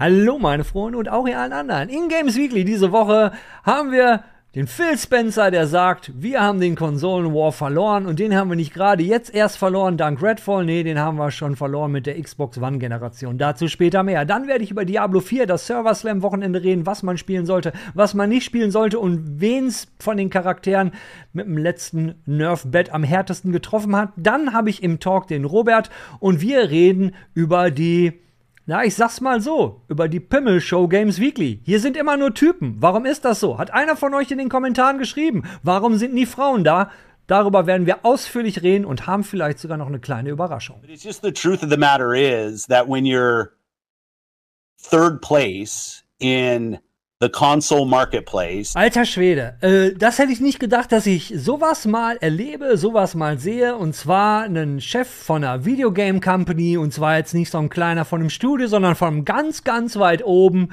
Hallo 0.00 0.38
meine 0.38 0.62
Freunde 0.62 0.96
und 0.96 1.08
auch 1.08 1.26
ihr 1.26 1.40
allen 1.40 1.52
anderen. 1.52 1.88
In 1.88 2.08
Games 2.08 2.36
Weekly 2.36 2.64
diese 2.64 2.92
Woche 2.92 3.32
haben 3.64 3.90
wir 3.90 4.22
den 4.54 4.68
Phil 4.68 4.96
Spencer, 4.96 5.50
der 5.50 5.66
sagt, 5.66 6.12
wir 6.14 6.40
haben 6.40 6.60
den 6.60 6.76
Konsolen 6.76 7.34
War 7.34 7.50
verloren 7.50 8.06
und 8.06 8.20
den 8.20 8.36
haben 8.36 8.48
wir 8.48 8.54
nicht 8.54 8.72
gerade 8.72 9.02
jetzt 9.02 9.34
erst 9.34 9.58
verloren 9.58 9.96
dank 9.96 10.22
Redfall, 10.22 10.64
nee, 10.64 10.84
den 10.84 11.00
haben 11.00 11.18
wir 11.18 11.32
schon 11.32 11.56
verloren 11.56 11.90
mit 11.90 12.06
der 12.06 12.22
Xbox 12.22 12.58
One 12.58 12.78
Generation. 12.78 13.38
Dazu 13.38 13.66
später 13.66 14.04
mehr. 14.04 14.24
Dann 14.24 14.46
werde 14.46 14.62
ich 14.62 14.70
über 14.70 14.84
Diablo 14.84 15.18
4, 15.18 15.48
das 15.48 15.66
Server 15.66 15.96
Slam 15.96 16.22
Wochenende 16.22 16.62
reden, 16.62 16.86
was 16.86 17.02
man 17.02 17.18
spielen 17.18 17.44
sollte, 17.44 17.72
was 17.94 18.14
man 18.14 18.28
nicht 18.28 18.44
spielen 18.44 18.70
sollte 18.70 19.00
und 19.00 19.40
wen's 19.40 19.88
von 19.98 20.16
den 20.16 20.30
Charakteren 20.30 20.92
mit 21.32 21.46
dem 21.46 21.58
letzten 21.58 22.14
Nerf 22.24 22.64
Bett 22.68 22.94
am 22.94 23.02
härtesten 23.02 23.50
getroffen 23.50 23.96
hat. 23.96 24.10
Dann 24.16 24.52
habe 24.52 24.70
ich 24.70 24.80
im 24.80 25.00
Talk 25.00 25.26
den 25.26 25.44
Robert 25.44 25.90
und 26.20 26.40
wir 26.40 26.70
reden 26.70 27.16
über 27.34 27.72
die 27.72 28.12
na, 28.68 28.84
ich 28.84 28.94
sag's 28.94 29.22
mal 29.22 29.40
so, 29.40 29.80
über 29.88 30.10
die 30.10 30.20
Pimmel-Show 30.20 30.88
Games 30.88 31.18
Weekly. 31.18 31.62
Hier 31.64 31.80
sind 31.80 31.96
immer 31.96 32.18
nur 32.18 32.34
Typen. 32.34 32.76
Warum 32.80 33.06
ist 33.06 33.24
das 33.24 33.40
so? 33.40 33.56
Hat 33.56 33.72
einer 33.72 33.96
von 33.96 34.12
euch 34.12 34.30
in 34.30 34.36
den 34.36 34.50
Kommentaren 34.50 34.98
geschrieben. 34.98 35.44
Warum 35.62 35.96
sind 35.96 36.12
nie 36.12 36.26
Frauen 36.26 36.64
da? 36.64 36.90
Darüber 37.26 37.66
werden 37.66 37.86
wir 37.86 38.04
ausführlich 38.04 38.62
reden 38.62 38.84
und 38.84 39.06
haben 39.06 39.24
vielleicht 39.24 39.58
sogar 39.58 39.78
noch 39.78 39.86
eine 39.86 40.00
kleine 40.00 40.28
Überraschung. 40.28 40.82
But 40.82 40.90
it's 40.90 41.02
just 41.02 41.22
the 41.22 41.32
truth 41.32 41.62
of 41.62 41.70
the 41.70 41.78
matter 41.78 42.12
is 42.12 42.66
that 42.66 42.86
when 42.86 43.06
you're 43.06 43.52
third 44.78 45.22
place 45.22 46.04
in 46.18 46.78
the 47.20 47.28
console 47.28 47.84
marketplace. 47.84 48.76
Alter 48.76 49.04
Schwede, 49.04 49.56
äh, 49.60 49.92
das 49.96 50.18
hätte 50.18 50.30
ich 50.30 50.40
nicht 50.40 50.60
gedacht, 50.60 50.92
dass 50.92 51.04
ich 51.06 51.32
sowas 51.36 51.84
mal 51.84 52.16
erlebe, 52.18 52.76
sowas 52.76 53.16
mal 53.16 53.38
sehe. 53.38 53.76
Und 53.76 53.94
zwar 53.94 54.44
einen 54.44 54.80
Chef 54.80 55.08
von 55.08 55.42
einer 55.42 55.64
Videogame 55.64 56.20
Company, 56.20 56.76
und 56.76 56.92
zwar 56.92 57.16
jetzt 57.16 57.34
nicht 57.34 57.50
so 57.50 57.58
ein 57.58 57.70
kleiner 57.70 58.04
von 58.04 58.20
einem 58.20 58.30
Studio, 58.30 58.68
sondern 58.68 58.94
von 58.94 59.24
ganz, 59.24 59.64
ganz 59.64 59.96
weit 59.96 60.24
oben, 60.24 60.68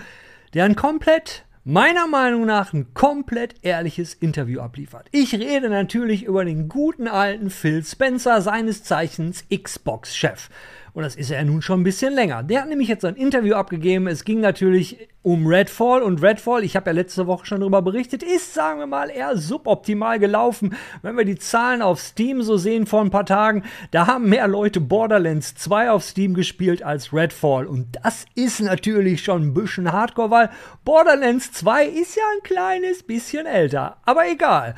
der 0.53 0.65
ein 0.65 0.75
komplett, 0.75 1.45
meiner 1.63 2.05
Meinung 2.05 2.45
nach, 2.45 2.73
ein 2.73 2.93
komplett 2.93 3.55
ehrliches 3.63 4.13
Interview 4.13 4.59
abliefert. 4.59 5.07
Ich 5.11 5.33
rede 5.33 5.69
natürlich 5.69 6.25
über 6.25 6.45
den 6.45 6.69
guten 6.69 7.07
alten 7.07 7.49
Phil 7.49 7.83
Spencer, 7.83 8.41
seines 8.41 8.83
Zeichens 8.83 9.45
Xbox-Chef. 9.49 10.49
Und 10.93 11.01
das 11.01 11.15
ist 11.15 11.31
er 11.31 11.43
nun 11.43 11.63
schon 11.63 11.81
ein 11.81 11.83
bisschen 11.83 12.13
länger. 12.13 12.43
Der 12.43 12.61
hat 12.61 12.69
nämlich 12.69 12.87
jetzt 12.87 13.03
ein 13.03 13.15
Interview 13.15 13.55
abgegeben. 13.55 14.05
Es 14.07 14.23
ging 14.23 14.39
natürlich 14.39 15.09
um 15.25 15.47
Redfall 15.47 16.03
und 16.03 16.21
Redfall, 16.21 16.63
ich 16.63 16.75
habe 16.75 16.91
ja 16.91 16.93
letzte 16.93 17.25
Woche 17.25 17.47
schon 17.47 17.59
darüber 17.59 17.81
berichtet, 17.81 18.21
ist, 18.21 18.53
sagen 18.53 18.77
wir 18.77 18.85
mal, 18.85 19.09
eher 19.09 19.35
suboptimal 19.35 20.19
gelaufen. 20.19 20.75
Wenn 21.01 21.17
wir 21.17 21.25
die 21.25 21.39
Zahlen 21.39 21.81
auf 21.81 21.99
Steam 21.99 22.43
so 22.43 22.57
sehen 22.57 22.85
vor 22.85 23.01
ein 23.01 23.09
paar 23.09 23.25
Tagen, 23.25 23.63
da 23.89 24.05
haben 24.05 24.29
mehr 24.29 24.47
Leute 24.47 24.79
Borderlands 24.79 25.55
2 25.55 25.89
auf 25.89 26.03
Steam 26.03 26.35
gespielt 26.35 26.83
als 26.83 27.11
Redfall. 27.11 27.65
Und 27.65 27.97
das 28.03 28.27
ist 28.35 28.59
natürlich 28.59 29.23
schon 29.23 29.47
ein 29.47 29.53
bisschen 29.55 29.91
hardcore, 29.91 30.29
weil 30.29 30.49
Borderlands 30.83 31.51
2 31.53 31.85
ist 31.87 32.15
ja 32.15 32.23
ein 32.35 32.43
kleines 32.43 33.01
bisschen 33.01 33.47
älter. 33.47 33.97
Aber 34.05 34.29
egal. 34.29 34.75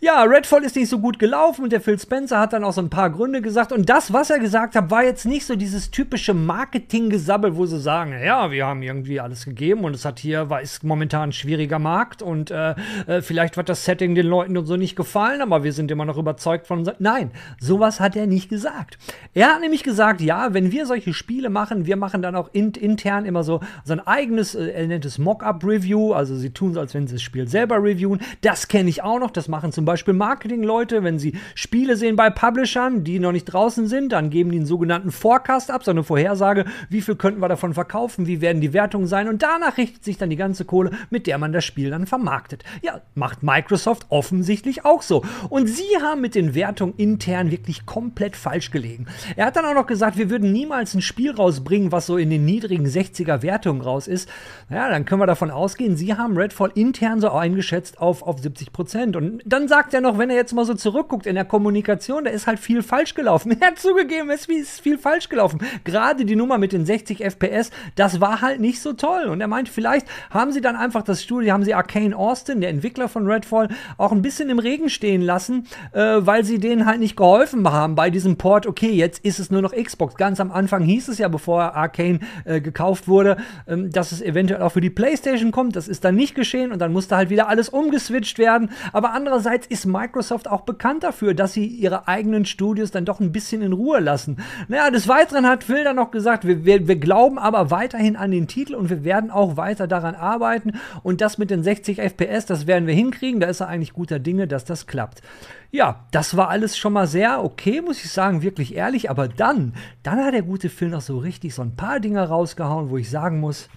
Ja, 0.00 0.24
Redfall 0.24 0.62
ist 0.64 0.76
nicht 0.76 0.90
so 0.90 0.98
gut 0.98 1.18
gelaufen 1.18 1.62
und 1.62 1.72
der 1.72 1.80
Phil 1.80 1.98
Spencer 1.98 2.38
hat 2.38 2.52
dann 2.52 2.64
auch 2.64 2.74
so 2.74 2.82
ein 2.82 2.90
paar 2.90 3.08
Gründe 3.08 3.40
gesagt. 3.40 3.72
Und 3.72 3.88
das, 3.88 4.12
was 4.12 4.28
er 4.28 4.40
gesagt 4.40 4.76
hat, 4.76 4.90
war 4.90 5.04
jetzt 5.04 5.24
nicht 5.24 5.46
so 5.46 5.56
dieses 5.56 5.90
typische 5.90 6.34
Marketing-Gesabbel, 6.34 7.56
wo 7.56 7.64
sie 7.64 7.80
sagen, 7.80 8.12
ja, 8.22 8.50
wir 8.50 8.66
haben 8.66 8.82
irgendwie 8.82 9.20
alles 9.20 9.46
gegeben 9.46 9.85
und 9.86 9.94
es 9.94 10.04
hat 10.04 10.18
hier, 10.18 10.50
war, 10.50 10.60
ist 10.60 10.84
momentan 10.84 11.30
ein 11.30 11.32
schwieriger 11.32 11.78
Markt 11.78 12.22
und 12.22 12.50
äh, 12.50 12.74
äh, 13.06 13.22
vielleicht 13.22 13.56
wird 13.56 13.68
das 13.68 13.84
Setting 13.84 14.14
den 14.14 14.26
Leuten 14.26 14.56
und 14.56 14.66
so 14.66 14.76
nicht 14.76 14.96
gefallen, 14.96 15.40
aber 15.40 15.64
wir 15.64 15.72
sind 15.72 15.90
immer 15.90 16.04
noch 16.04 16.18
überzeugt 16.18 16.66
von. 16.66 16.90
Nein, 16.98 17.30
sowas 17.60 18.00
hat 18.00 18.16
er 18.16 18.26
nicht 18.26 18.48
gesagt. 18.48 18.98
Er 19.32 19.54
hat 19.54 19.60
nämlich 19.60 19.82
gesagt, 19.82 20.20
ja, 20.20 20.52
wenn 20.52 20.72
wir 20.72 20.86
solche 20.86 21.14
Spiele 21.14 21.48
machen, 21.48 21.86
wir 21.86 21.96
machen 21.96 22.22
dann 22.22 22.36
auch 22.36 22.50
in, 22.52 22.72
intern 22.72 23.24
immer 23.24 23.44
so, 23.44 23.60
so 23.84 23.92
ein 23.92 24.00
eigenes, 24.00 24.54
äh, 24.54 24.68
er 24.68 24.86
nennt 24.86 25.04
es 25.04 25.18
Mock-up-Review, 25.18 26.12
also 26.12 26.36
sie 26.36 26.50
tun 26.50 26.72
es, 26.72 26.76
als 26.76 26.94
wenn 26.94 27.06
sie 27.06 27.14
das 27.14 27.22
Spiel 27.22 27.48
selber 27.48 27.82
reviewen. 27.82 28.20
Das 28.40 28.68
kenne 28.68 28.90
ich 28.90 29.02
auch 29.02 29.18
noch, 29.18 29.30
das 29.30 29.48
machen 29.48 29.72
zum 29.72 29.84
Beispiel 29.84 30.14
Marketing-Leute, 30.14 31.04
wenn 31.04 31.18
sie 31.18 31.38
Spiele 31.54 31.96
sehen 31.96 32.16
bei 32.16 32.30
Publishern, 32.30 33.04
die 33.04 33.18
noch 33.18 33.32
nicht 33.32 33.44
draußen 33.44 33.86
sind, 33.86 34.12
dann 34.12 34.30
geben 34.30 34.50
die 34.50 34.58
einen 34.58 34.66
sogenannten 34.66 35.12
Forecast 35.12 35.70
ab, 35.70 35.84
so 35.84 35.90
eine 35.90 36.02
Vorhersage, 36.02 36.64
wie 36.88 37.00
viel 37.00 37.16
könnten 37.16 37.40
wir 37.40 37.48
davon 37.48 37.74
verkaufen, 37.74 38.26
wie 38.26 38.40
werden 38.40 38.60
die 38.60 38.72
Wertungen 38.72 39.06
sein 39.06 39.28
und 39.28 39.42
danach 39.42 39.75
richtet 39.78 40.04
sich 40.04 40.18
dann 40.18 40.30
die 40.30 40.36
ganze 40.36 40.64
Kohle, 40.64 40.90
mit 41.10 41.26
der 41.26 41.38
man 41.38 41.52
das 41.52 41.64
Spiel 41.64 41.90
dann 41.90 42.06
vermarktet. 42.06 42.64
Ja, 42.82 43.00
macht 43.14 43.42
Microsoft 43.42 44.06
offensichtlich 44.08 44.84
auch 44.84 45.02
so. 45.02 45.24
Und 45.48 45.68
sie 45.68 45.84
haben 46.02 46.20
mit 46.20 46.34
den 46.34 46.54
Wertungen 46.54 46.94
intern 46.96 47.50
wirklich 47.50 47.86
komplett 47.86 48.36
falsch 48.36 48.70
gelegen. 48.70 49.06
Er 49.36 49.46
hat 49.46 49.56
dann 49.56 49.64
auch 49.64 49.74
noch 49.74 49.86
gesagt, 49.86 50.16
wir 50.18 50.30
würden 50.30 50.52
niemals 50.52 50.94
ein 50.94 51.02
Spiel 51.02 51.32
rausbringen, 51.32 51.92
was 51.92 52.06
so 52.06 52.16
in 52.16 52.30
den 52.30 52.44
niedrigen 52.44 52.86
60er 52.86 53.42
Wertungen 53.42 53.82
raus 53.82 54.08
ist. 54.08 54.28
Ja, 54.70 54.88
dann 54.88 55.04
können 55.04 55.20
wir 55.20 55.26
davon 55.26 55.50
ausgehen, 55.50 55.96
sie 55.96 56.14
haben 56.14 56.36
Redfall 56.36 56.72
intern 56.74 57.20
so 57.20 57.30
eingeschätzt 57.30 57.98
auf, 57.98 58.22
auf 58.22 58.40
70 58.40 58.72
Prozent. 58.72 59.16
Und 59.16 59.42
dann 59.44 59.68
sagt 59.68 59.94
er 59.94 60.00
noch, 60.00 60.18
wenn 60.18 60.30
er 60.30 60.36
jetzt 60.36 60.52
mal 60.52 60.64
so 60.64 60.74
zurückguckt 60.74 61.26
in 61.26 61.34
der 61.34 61.44
Kommunikation, 61.44 62.24
da 62.24 62.30
ist 62.30 62.46
halt 62.46 62.58
viel 62.58 62.82
falsch 62.82 63.14
gelaufen. 63.14 63.56
Er 63.66 63.68
hat 63.68 63.78
zugegeben, 63.78 64.30
es 64.30 64.46
ist 64.46 64.80
viel 64.80 64.98
falsch 64.98 65.28
gelaufen. 65.28 65.60
Gerade 65.82 66.24
die 66.24 66.36
Nummer 66.36 66.58
mit 66.58 66.72
den 66.72 66.84
60 66.84 67.20
FPS, 67.20 67.70
das 67.94 68.20
war 68.20 68.42
halt 68.42 68.60
nicht 68.60 68.80
so 68.80 68.92
toll. 68.92 69.24
Und 69.24 69.40
er 69.40 69.48
meint, 69.56 69.68
vielleicht 69.68 70.06
haben 70.30 70.52
sie 70.52 70.60
dann 70.60 70.76
einfach 70.76 71.02
das 71.02 71.22
Studio, 71.22 71.52
haben 71.52 71.64
sie 71.64 71.74
Arcane 71.74 72.14
Austin, 72.14 72.60
der 72.60 72.70
Entwickler 72.70 73.08
von 73.08 73.26
Redfall, 73.26 73.68
auch 73.96 74.12
ein 74.12 74.20
bisschen 74.20 74.50
im 74.50 74.58
Regen 74.58 74.90
stehen 74.90 75.22
lassen, 75.22 75.66
äh, 75.92 76.16
weil 76.18 76.44
sie 76.44 76.58
denen 76.58 76.84
halt 76.84 77.00
nicht 77.00 77.16
geholfen 77.16 77.66
haben 77.70 77.94
bei 77.94 78.10
diesem 78.10 78.36
Port. 78.36 78.66
Okay, 78.66 78.90
jetzt 78.90 79.24
ist 79.24 79.38
es 79.38 79.50
nur 79.50 79.62
noch 79.62 79.72
Xbox. 79.72 80.16
Ganz 80.16 80.40
am 80.40 80.50
Anfang 80.52 80.82
hieß 80.82 81.08
es 81.08 81.18
ja, 81.18 81.28
bevor 81.28 81.74
Arcane 81.74 82.20
äh, 82.44 82.60
gekauft 82.60 83.08
wurde, 83.08 83.38
ähm, 83.66 83.90
dass 83.90 84.12
es 84.12 84.20
eventuell 84.20 84.60
auch 84.60 84.72
für 84.72 84.80
die 84.82 84.90
PlayStation 84.90 85.52
kommt. 85.52 85.74
Das 85.74 85.88
ist 85.88 86.04
dann 86.04 86.14
nicht 86.14 86.34
geschehen 86.34 86.70
und 86.70 86.78
dann 86.78 86.92
musste 86.92 87.16
halt 87.16 87.30
wieder 87.30 87.48
alles 87.48 87.70
umgeswitcht 87.70 88.38
werden. 88.38 88.70
Aber 88.92 89.12
andererseits 89.12 89.66
ist 89.66 89.86
Microsoft 89.86 90.48
auch 90.48 90.62
bekannt 90.62 91.02
dafür, 91.02 91.32
dass 91.32 91.54
sie 91.54 91.66
ihre 91.66 92.08
eigenen 92.08 92.44
Studios 92.44 92.90
dann 92.90 93.06
doch 93.06 93.20
ein 93.20 93.32
bisschen 93.32 93.62
in 93.62 93.72
Ruhe 93.72 94.00
lassen. 94.00 94.36
Naja, 94.68 94.90
des 94.90 95.08
Weiteren 95.08 95.46
hat 95.46 95.64
Phil 95.64 95.84
dann 95.84 95.96
noch 95.96 96.10
gesagt, 96.10 96.46
wir, 96.46 96.66
wir, 96.66 96.86
wir 96.86 96.96
glauben 96.96 97.38
aber 97.38 97.70
weiterhin 97.70 98.16
an 98.16 98.30
den 98.30 98.48
Titel 98.48 98.74
und 98.74 98.90
wir 98.90 99.02
werden 99.02 99.30
auch 99.30 99.45
weiter 99.56 99.86
daran 99.86 100.14
arbeiten. 100.14 100.72
Und 101.02 101.20
das 101.20 101.38
mit 101.38 101.50
den 101.50 101.62
60 101.62 101.98
FPS, 101.98 102.46
das 102.46 102.66
werden 102.66 102.86
wir 102.86 102.94
hinkriegen. 102.94 103.38
Da 103.38 103.46
ist 103.46 103.60
er 103.60 103.68
eigentlich 103.68 103.92
guter 103.92 104.18
Dinge, 104.18 104.48
dass 104.48 104.64
das 104.64 104.86
klappt. 104.86 105.22
Ja, 105.70 106.06
das 106.10 106.36
war 106.36 106.48
alles 106.48 106.76
schon 106.76 106.92
mal 106.92 107.06
sehr 107.06 107.44
okay, 107.44 107.80
muss 107.80 108.04
ich 108.04 108.10
sagen, 108.10 108.42
wirklich 108.42 108.74
ehrlich. 108.74 109.10
Aber 109.10 109.28
dann, 109.28 109.74
dann 110.02 110.24
hat 110.24 110.34
der 110.34 110.42
gute 110.42 110.68
Phil 110.68 110.88
noch 110.88 111.02
so 111.02 111.18
richtig 111.18 111.54
so 111.54 111.62
ein 111.62 111.76
paar 111.76 112.00
Dinge 112.00 112.26
rausgehauen, 112.26 112.90
wo 112.90 112.96
ich 112.96 113.10
sagen 113.10 113.38
muss, 113.38 113.68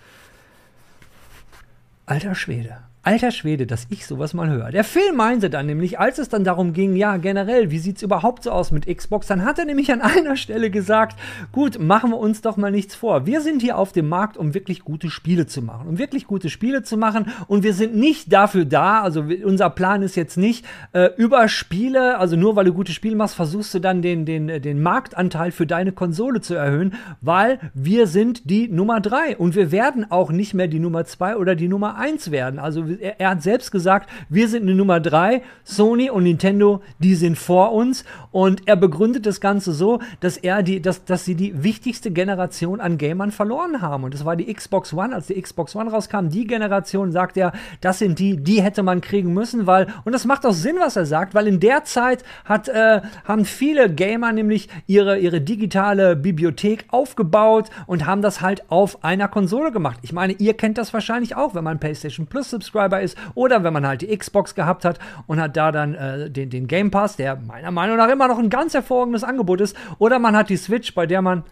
alter 2.06 2.34
Schwede. 2.34 2.89
Alter 3.10 3.32
Schwede, 3.32 3.66
dass 3.66 3.88
ich 3.90 4.06
sowas 4.06 4.36
mal 4.36 4.52
höre. 4.52 4.70
Der 4.70 4.84
Phil 4.84 5.14
meinte 5.14 5.50
dann 5.50 5.66
nämlich, 5.66 6.00
als 6.00 6.20
es 6.20 6.30
dann 6.30 6.44
darum 6.44 6.74
ging, 6.74 6.96
ja, 6.96 7.18
generell, 7.18 7.72
wie 7.72 7.80
sieht 7.80 7.98
es 7.98 8.04
überhaupt 8.04 8.44
so 8.44 8.52
aus 8.52 8.70
mit 8.70 8.86
Xbox, 8.86 9.26
dann 9.26 9.44
hat 9.44 9.58
er 9.58 9.66
nämlich 9.66 9.92
an 9.92 10.02
einer 10.04 10.36
Stelle 10.36 10.70
gesagt, 10.70 11.20
gut, 11.52 11.80
machen 11.80 12.12
wir 12.12 12.20
uns 12.20 12.42
doch 12.42 12.56
mal 12.56 12.70
nichts 12.70 12.94
vor. 12.94 13.26
Wir 13.26 13.42
sind 13.42 13.64
hier 13.64 13.80
auf 13.80 13.94
dem 13.94 14.08
Markt, 14.10 14.38
um 14.38 14.54
wirklich 14.54 14.84
gute 14.84 15.10
Spiele 15.10 15.48
zu 15.48 15.64
machen. 15.64 15.88
Um 15.88 15.98
wirklich 15.98 16.28
gute 16.28 16.52
Spiele 16.52 16.84
zu 16.84 16.98
machen. 16.98 17.32
Und 17.48 17.64
wir 17.64 17.74
sind 17.74 17.96
nicht 17.96 18.32
dafür 18.32 18.66
da, 18.66 19.02
also 19.02 19.26
unser 19.44 19.72
Plan 19.72 20.04
ist 20.04 20.16
jetzt 20.16 20.38
nicht, 20.38 20.64
äh, 20.94 21.10
über 21.18 21.48
Spiele, 21.48 22.20
also 22.20 22.36
nur 22.36 22.56
weil 22.56 22.66
du 22.66 22.74
gute 22.74 22.92
Spiele 22.92 23.16
machst, 23.16 23.34
versuchst 23.34 23.74
du 23.74 23.80
dann 23.80 24.04
den, 24.04 24.26
den, 24.26 24.62
den 24.62 24.84
Marktanteil 24.84 25.50
für 25.50 25.66
deine 25.66 25.94
Konsole 25.94 26.42
zu 26.42 26.54
erhöhen, 26.54 26.94
weil 27.22 27.58
wir 27.74 28.06
sind 28.06 28.52
die 28.52 28.68
Nummer 28.68 29.02
drei 29.02 29.36
und 29.36 29.56
wir 29.56 29.72
werden 29.72 30.12
auch 30.12 30.32
nicht 30.32 30.54
mehr 30.54 30.68
die 30.68 30.80
Nummer 30.80 31.06
zwei 31.06 31.38
oder 31.38 31.56
die 31.56 31.68
Nummer 31.68 31.96
eins 31.96 32.30
werden. 32.30 32.60
Also 32.60 32.86
er, 33.02 33.20
er, 33.20 33.30
hat 33.32 33.44
selbst 33.44 33.72
gesagt, 33.72 34.10
wir 34.30 34.48
sind 34.48 34.64
eine 34.64 34.76
Nummer 34.76 35.00
drei, 35.00 35.42
Sony 35.64 36.10
und 36.10 36.24
Nintendo, 36.24 36.82
die 37.00 37.16
sind 37.16 37.38
vor 37.38 37.72
uns. 37.72 38.06
Und 38.32 38.68
er 38.68 38.76
begründet 38.76 39.26
das 39.26 39.42
Ganze 39.42 39.74
so, 39.74 40.00
dass 40.20 40.38
er 40.38 40.64
die, 40.64 40.82
dass, 40.82 41.06
dass 41.06 41.26
sie 41.26 41.36
die 41.36 41.64
wichtigste 41.64 42.12
Generation 42.12 42.80
an 42.82 42.98
Gamern 42.98 43.32
verloren 43.32 43.82
haben. 43.82 44.04
Und 44.04 44.14
das 44.14 44.26
war 44.26 44.36
die 44.36 44.54
Xbox 44.54 44.94
One, 44.94 45.16
als 45.16 45.28
die 45.28 45.42
Xbox 45.42 45.76
One 45.76 45.90
rauskam. 45.90 46.30
Die 46.30 46.46
Generation, 46.46 47.12
sagt 47.12 47.38
er, 47.38 47.54
das 47.82 48.00
sind 48.00 48.20
die, 48.20 48.38
die 48.38 48.62
hätte 48.62 48.84
man 48.84 49.02
kriegen 49.02 49.34
müssen, 49.34 49.68
weil, 49.68 49.88
und 50.06 50.14
das 50.14 50.26
macht 50.26 50.46
auch 50.46 50.54
Sinn, 50.54 50.78
was 50.80 50.96
er 50.96 51.06
sagt, 51.06 51.34
weil 51.34 51.48
in 51.48 51.60
der 51.60 51.84
Zeit 51.86 52.24
hat, 52.46 52.68
äh, 52.68 53.02
haben 53.26 53.46
viele 53.46 53.94
Gamer 53.94 54.32
nämlich 54.32 54.70
ihre, 54.88 55.18
ihre 55.20 55.42
digitale 55.42 56.16
Bibliothek 56.16 56.86
aufgebaut 56.90 57.70
und 57.88 58.06
haben 58.06 58.22
das 58.22 58.42
halt 58.42 58.70
auf 58.70 59.04
einer 59.04 59.28
Konsole 59.28 59.72
gemacht. 59.72 60.00
Ich 60.02 60.14
meine, 60.14 60.34
ihr 60.34 60.56
kennt 60.56 60.78
das 60.78 60.94
wahrscheinlich 60.94 61.36
auch, 61.36 61.56
wenn 61.56 61.64
man 61.64 61.80
PlayStation 61.80 62.28
Plus 62.28 62.50
Subscriber 62.90 63.02
ist 63.02 63.18
oder 63.36 63.64
wenn 63.64 63.74
man 63.74 63.86
halt 63.86 64.02
die 64.02 64.18
Xbox 64.18 64.56
gehabt 64.56 64.86
hat 64.86 65.00
und 65.28 65.40
hat 65.40 65.56
da 65.56 65.72
dann 65.72 65.94
äh, 65.94 66.30
den, 66.30 66.50
den 66.50 66.68
Game 66.68 66.92
Pass, 66.92 67.16
der 67.16 67.36
meiner 67.36 67.72
Meinung 67.72 67.98
nach 67.98 68.10
immer 68.10 68.28
noch 68.28 68.40
ein 68.40 68.50
ganz 68.50 68.74
hervorragendes 68.74 69.24
Angebot 69.24 69.62
ist, 69.62 69.76
oder 70.00 70.20
man 70.20 70.36
hat 70.36 70.50
die 70.50 70.58
Switch, 70.58 70.94
bei 70.94 71.06
der 71.06 71.22
man 71.22 71.44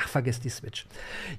Ach, 0.00 0.08
vergesst 0.08 0.44
die 0.44 0.48
Switch. 0.48 0.86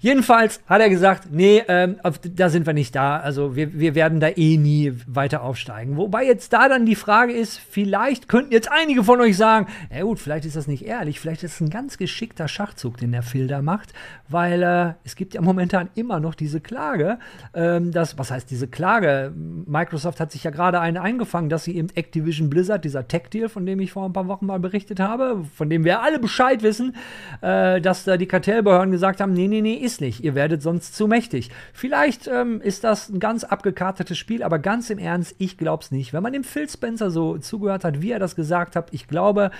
Jedenfalls 0.02 0.60
hat 0.68 0.82
er 0.82 0.90
gesagt, 0.90 1.30
nee, 1.32 1.64
ähm, 1.70 1.96
da 2.36 2.50
sind 2.50 2.66
wir 2.66 2.74
nicht 2.74 2.94
da. 2.94 3.18
Also 3.18 3.56
wir, 3.56 3.80
wir 3.80 3.96
werden 3.96 4.20
da 4.20 4.28
eh 4.28 4.58
nie 4.58 4.92
weiter 5.08 5.44
aufsteigen. 5.44 5.96
Wobei 5.96 6.26
jetzt 6.26 6.52
da 6.52 6.68
dann 6.68 6.86
die 6.86 6.96
Frage 6.96 7.32
ist, 7.32 7.58
vielleicht 7.58 8.28
könnten 8.28 8.52
jetzt 8.52 8.70
einige 8.70 9.06
von 9.06 9.22
euch 9.22 9.38
sagen, 9.38 9.68
na 9.90 10.02
gut, 10.02 10.20
vielleicht 10.20 10.44
ist 10.44 10.58
das 10.58 10.68
nicht 10.68 10.86
ehrlich, 10.86 11.22
vielleicht 11.22 11.44
ist 11.44 11.54
es 11.54 11.62
ein 11.62 11.70
ganz 11.70 11.98
geschickter 11.98 12.50
Schachzug, 12.50 12.98
den 12.98 13.14
der 13.14 13.24
Phil 13.24 13.48
da 13.48 13.62
macht, 13.62 13.94
weil 14.28 14.62
äh, 14.62 14.94
es 15.06 15.16
gibt 15.16 15.36
ja 15.36 15.42
momentan 15.42 15.88
immer 15.96 16.20
noch 16.20 16.36
diese 16.36 16.60
Klage, 16.60 17.18
ähm, 17.54 17.94
dass, 17.94 18.18
was 18.18 18.30
heißt 18.30 18.52
diese 18.52 18.68
Klage? 18.68 19.32
Microsoft 19.68 20.20
hat 20.20 20.34
sich 20.34 20.44
ja 20.44 20.52
gerade 20.52 20.82
eine 20.82 21.02
eingefangen, 21.02 21.50
dass 21.50 21.64
sie 21.64 21.78
eben 21.78 21.88
Activision 21.96 22.50
Blizzard, 22.50 22.84
dieser 22.84 23.08
Tech-Deal, 23.08 23.48
von 23.48 23.66
dem 23.66 23.80
ich 23.80 23.94
vor 23.94 24.04
ein 24.04 24.12
paar 24.12 24.28
Wochen 24.28 24.48
mal 24.48 24.60
berichtet 24.60 25.00
habe, 25.00 25.46
von 25.56 25.70
dem 25.70 25.86
wir 25.86 26.02
alle 26.02 26.20
Bescheid 26.20 26.62
wissen, 26.62 26.98
äh, 27.40 27.80
dass 27.80 28.04
da 28.04 28.18
die 28.18 28.26
Kategorie 28.26 28.49
Kartellbehörden 28.50 28.92
gesagt 28.92 29.22
haben, 29.22 29.34
nee, 29.34 29.48
nee, 29.48 29.62
nee, 29.62 29.76
ist 29.76 30.02
nicht. 30.02 30.24
Ihr 30.24 30.34
werdet 30.34 30.64
sonst 30.64 30.96
zu 30.96 31.08
mächtig. 31.08 31.52
Vielleicht 31.72 32.28
ähm, 32.28 32.62
ist 32.62 32.84
das 32.84 33.10
ein 33.10 33.20
ganz 33.20 33.44
abgekartetes 33.44 34.18
Spiel, 34.18 34.42
aber 34.42 34.58
ganz 34.58 34.90
im 34.90 34.98
Ernst, 34.98 35.36
ich 35.38 35.56
glaube 35.56 35.84
es 35.84 35.92
nicht. 35.92 36.14
Wenn 36.14 36.24
man 36.24 36.34
dem 36.34 36.44
Phil 36.44 36.68
Spencer 36.68 37.12
so 37.12 37.38
zugehört 37.38 37.84
hat, 37.84 38.02
wie 38.02 38.12
er 38.12 38.18
das 38.18 38.36
gesagt 38.36 38.76
hat, 38.76 38.88
ich 38.92 39.08
glaube, 39.08 39.52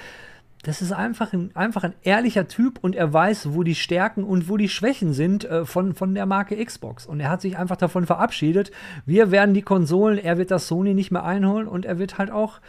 das 0.64 0.82
ist 0.82 0.92
einfach 0.92 1.34
ein, 1.34 1.56
einfach 1.56 1.84
ein 1.84 1.94
ehrlicher 2.02 2.48
Typ 2.48 2.80
und 2.82 2.96
er 2.96 3.14
weiß, 3.14 3.54
wo 3.54 3.62
die 3.62 3.76
Stärken 3.76 4.24
und 4.24 4.50
wo 4.50 4.58
die 4.58 4.70
Schwächen 4.70 5.14
sind 5.14 5.46
äh, 5.46 5.66
von, 5.66 5.94
von 5.94 6.16
der 6.16 6.26
Marke 6.26 6.64
Xbox. 6.64 7.06
Und 7.06 7.20
er 7.20 7.30
hat 7.30 7.42
sich 7.42 7.60
einfach 7.60 7.78
davon 7.78 8.08
verabschiedet. 8.08 8.72
Wir 9.06 9.30
werden 9.30 9.54
die 9.54 9.62
Konsolen, 9.62 10.18
er 10.18 10.40
wird 10.40 10.50
das 10.50 10.68
Sony 10.68 10.96
nicht 10.96 11.12
mehr 11.12 11.24
einholen 11.24 11.68
und 11.68 11.86
er 11.86 12.00
wird 12.00 12.18
halt 12.18 12.32
auch 12.32 12.60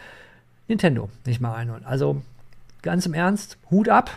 Nintendo 0.68 1.08
nicht 1.24 1.40
mehr 1.40 1.54
einholen. 1.54 1.84
Also 1.86 2.20
ganz 2.82 3.06
im 3.06 3.14
Ernst, 3.14 3.56
Hut 3.70 3.88
ab 3.88 4.10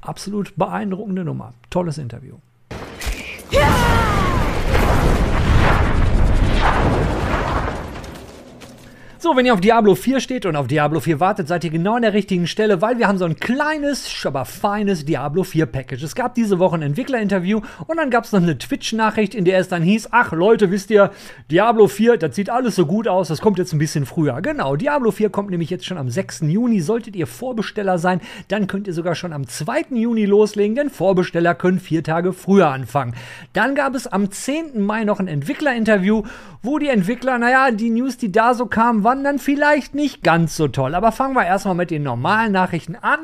absolut 0.00 0.54
beeindruckende 0.56 1.24
Nummer. 1.24 1.52
Tolles 1.70 1.98
Interview. 1.98 2.36
Ja! 3.50 3.99
So, 9.22 9.36
wenn 9.36 9.44
ihr 9.44 9.52
auf 9.52 9.60
Diablo 9.60 9.94
4 9.94 10.18
steht 10.18 10.46
und 10.46 10.56
auf 10.56 10.66
Diablo 10.66 10.98
4 10.98 11.20
wartet, 11.20 11.46
seid 11.46 11.62
ihr 11.64 11.68
genau 11.68 11.96
an 11.96 12.00
der 12.00 12.14
richtigen 12.14 12.46
Stelle, 12.46 12.80
weil 12.80 12.96
wir 12.96 13.06
haben 13.06 13.18
so 13.18 13.26
ein 13.26 13.36
kleines, 13.36 14.10
aber 14.24 14.46
feines 14.46 15.04
Diablo 15.04 15.42
4 15.42 15.66
Package. 15.66 16.02
Es 16.02 16.14
gab 16.14 16.34
diese 16.34 16.58
Woche 16.58 16.76
ein 16.76 16.80
Entwicklerinterview 16.82 17.60
und 17.86 17.98
dann 17.98 18.08
gab 18.08 18.24
es 18.24 18.32
noch 18.32 18.40
eine 18.40 18.56
Twitch-Nachricht, 18.56 19.34
in 19.34 19.44
der 19.44 19.58
es 19.58 19.68
dann 19.68 19.82
hieß, 19.82 20.08
ach 20.12 20.32
Leute, 20.32 20.70
wisst 20.70 20.90
ihr, 20.90 21.10
Diablo 21.50 21.86
4, 21.86 22.16
das 22.16 22.34
sieht 22.34 22.48
alles 22.48 22.76
so 22.76 22.86
gut 22.86 23.08
aus, 23.08 23.28
das 23.28 23.42
kommt 23.42 23.58
jetzt 23.58 23.74
ein 23.74 23.78
bisschen 23.78 24.06
früher. 24.06 24.40
Genau, 24.40 24.74
Diablo 24.74 25.10
4 25.10 25.28
kommt 25.28 25.50
nämlich 25.50 25.68
jetzt 25.68 25.84
schon 25.84 25.98
am 25.98 26.08
6. 26.08 26.44
Juni. 26.46 26.80
Solltet 26.80 27.14
ihr 27.14 27.26
Vorbesteller 27.26 27.98
sein, 27.98 28.22
dann 28.48 28.68
könnt 28.68 28.86
ihr 28.86 28.94
sogar 28.94 29.16
schon 29.16 29.34
am 29.34 29.46
2. 29.46 29.88
Juni 29.90 30.24
loslegen, 30.24 30.76
denn 30.76 30.88
Vorbesteller 30.88 31.54
können 31.54 31.78
vier 31.78 32.02
Tage 32.02 32.32
früher 32.32 32.68
anfangen. 32.68 33.14
Dann 33.52 33.74
gab 33.74 33.94
es 33.94 34.06
am 34.06 34.30
10. 34.30 34.80
Mai 34.80 35.04
noch 35.04 35.20
ein 35.20 35.28
Entwicklerinterview, 35.28 36.22
wo 36.62 36.78
die 36.78 36.88
Entwickler, 36.88 37.36
naja, 37.36 37.70
die 37.70 37.90
News, 37.90 38.16
die 38.16 38.32
da 38.32 38.54
so 38.54 38.64
kamen, 38.64 39.04
waren 39.09 39.09
dann 39.14 39.38
vielleicht 39.38 39.94
nicht 39.94 40.22
ganz 40.22 40.56
so 40.56 40.68
toll. 40.68 40.94
Aber 40.94 41.12
fangen 41.12 41.34
wir 41.34 41.44
erstmal 41.44 41.74
mit 41.74 41.90
den 41.90 42.02
normalen 42.02 42.52
Nachrichten 42.52 42.96
an 42.96 43.18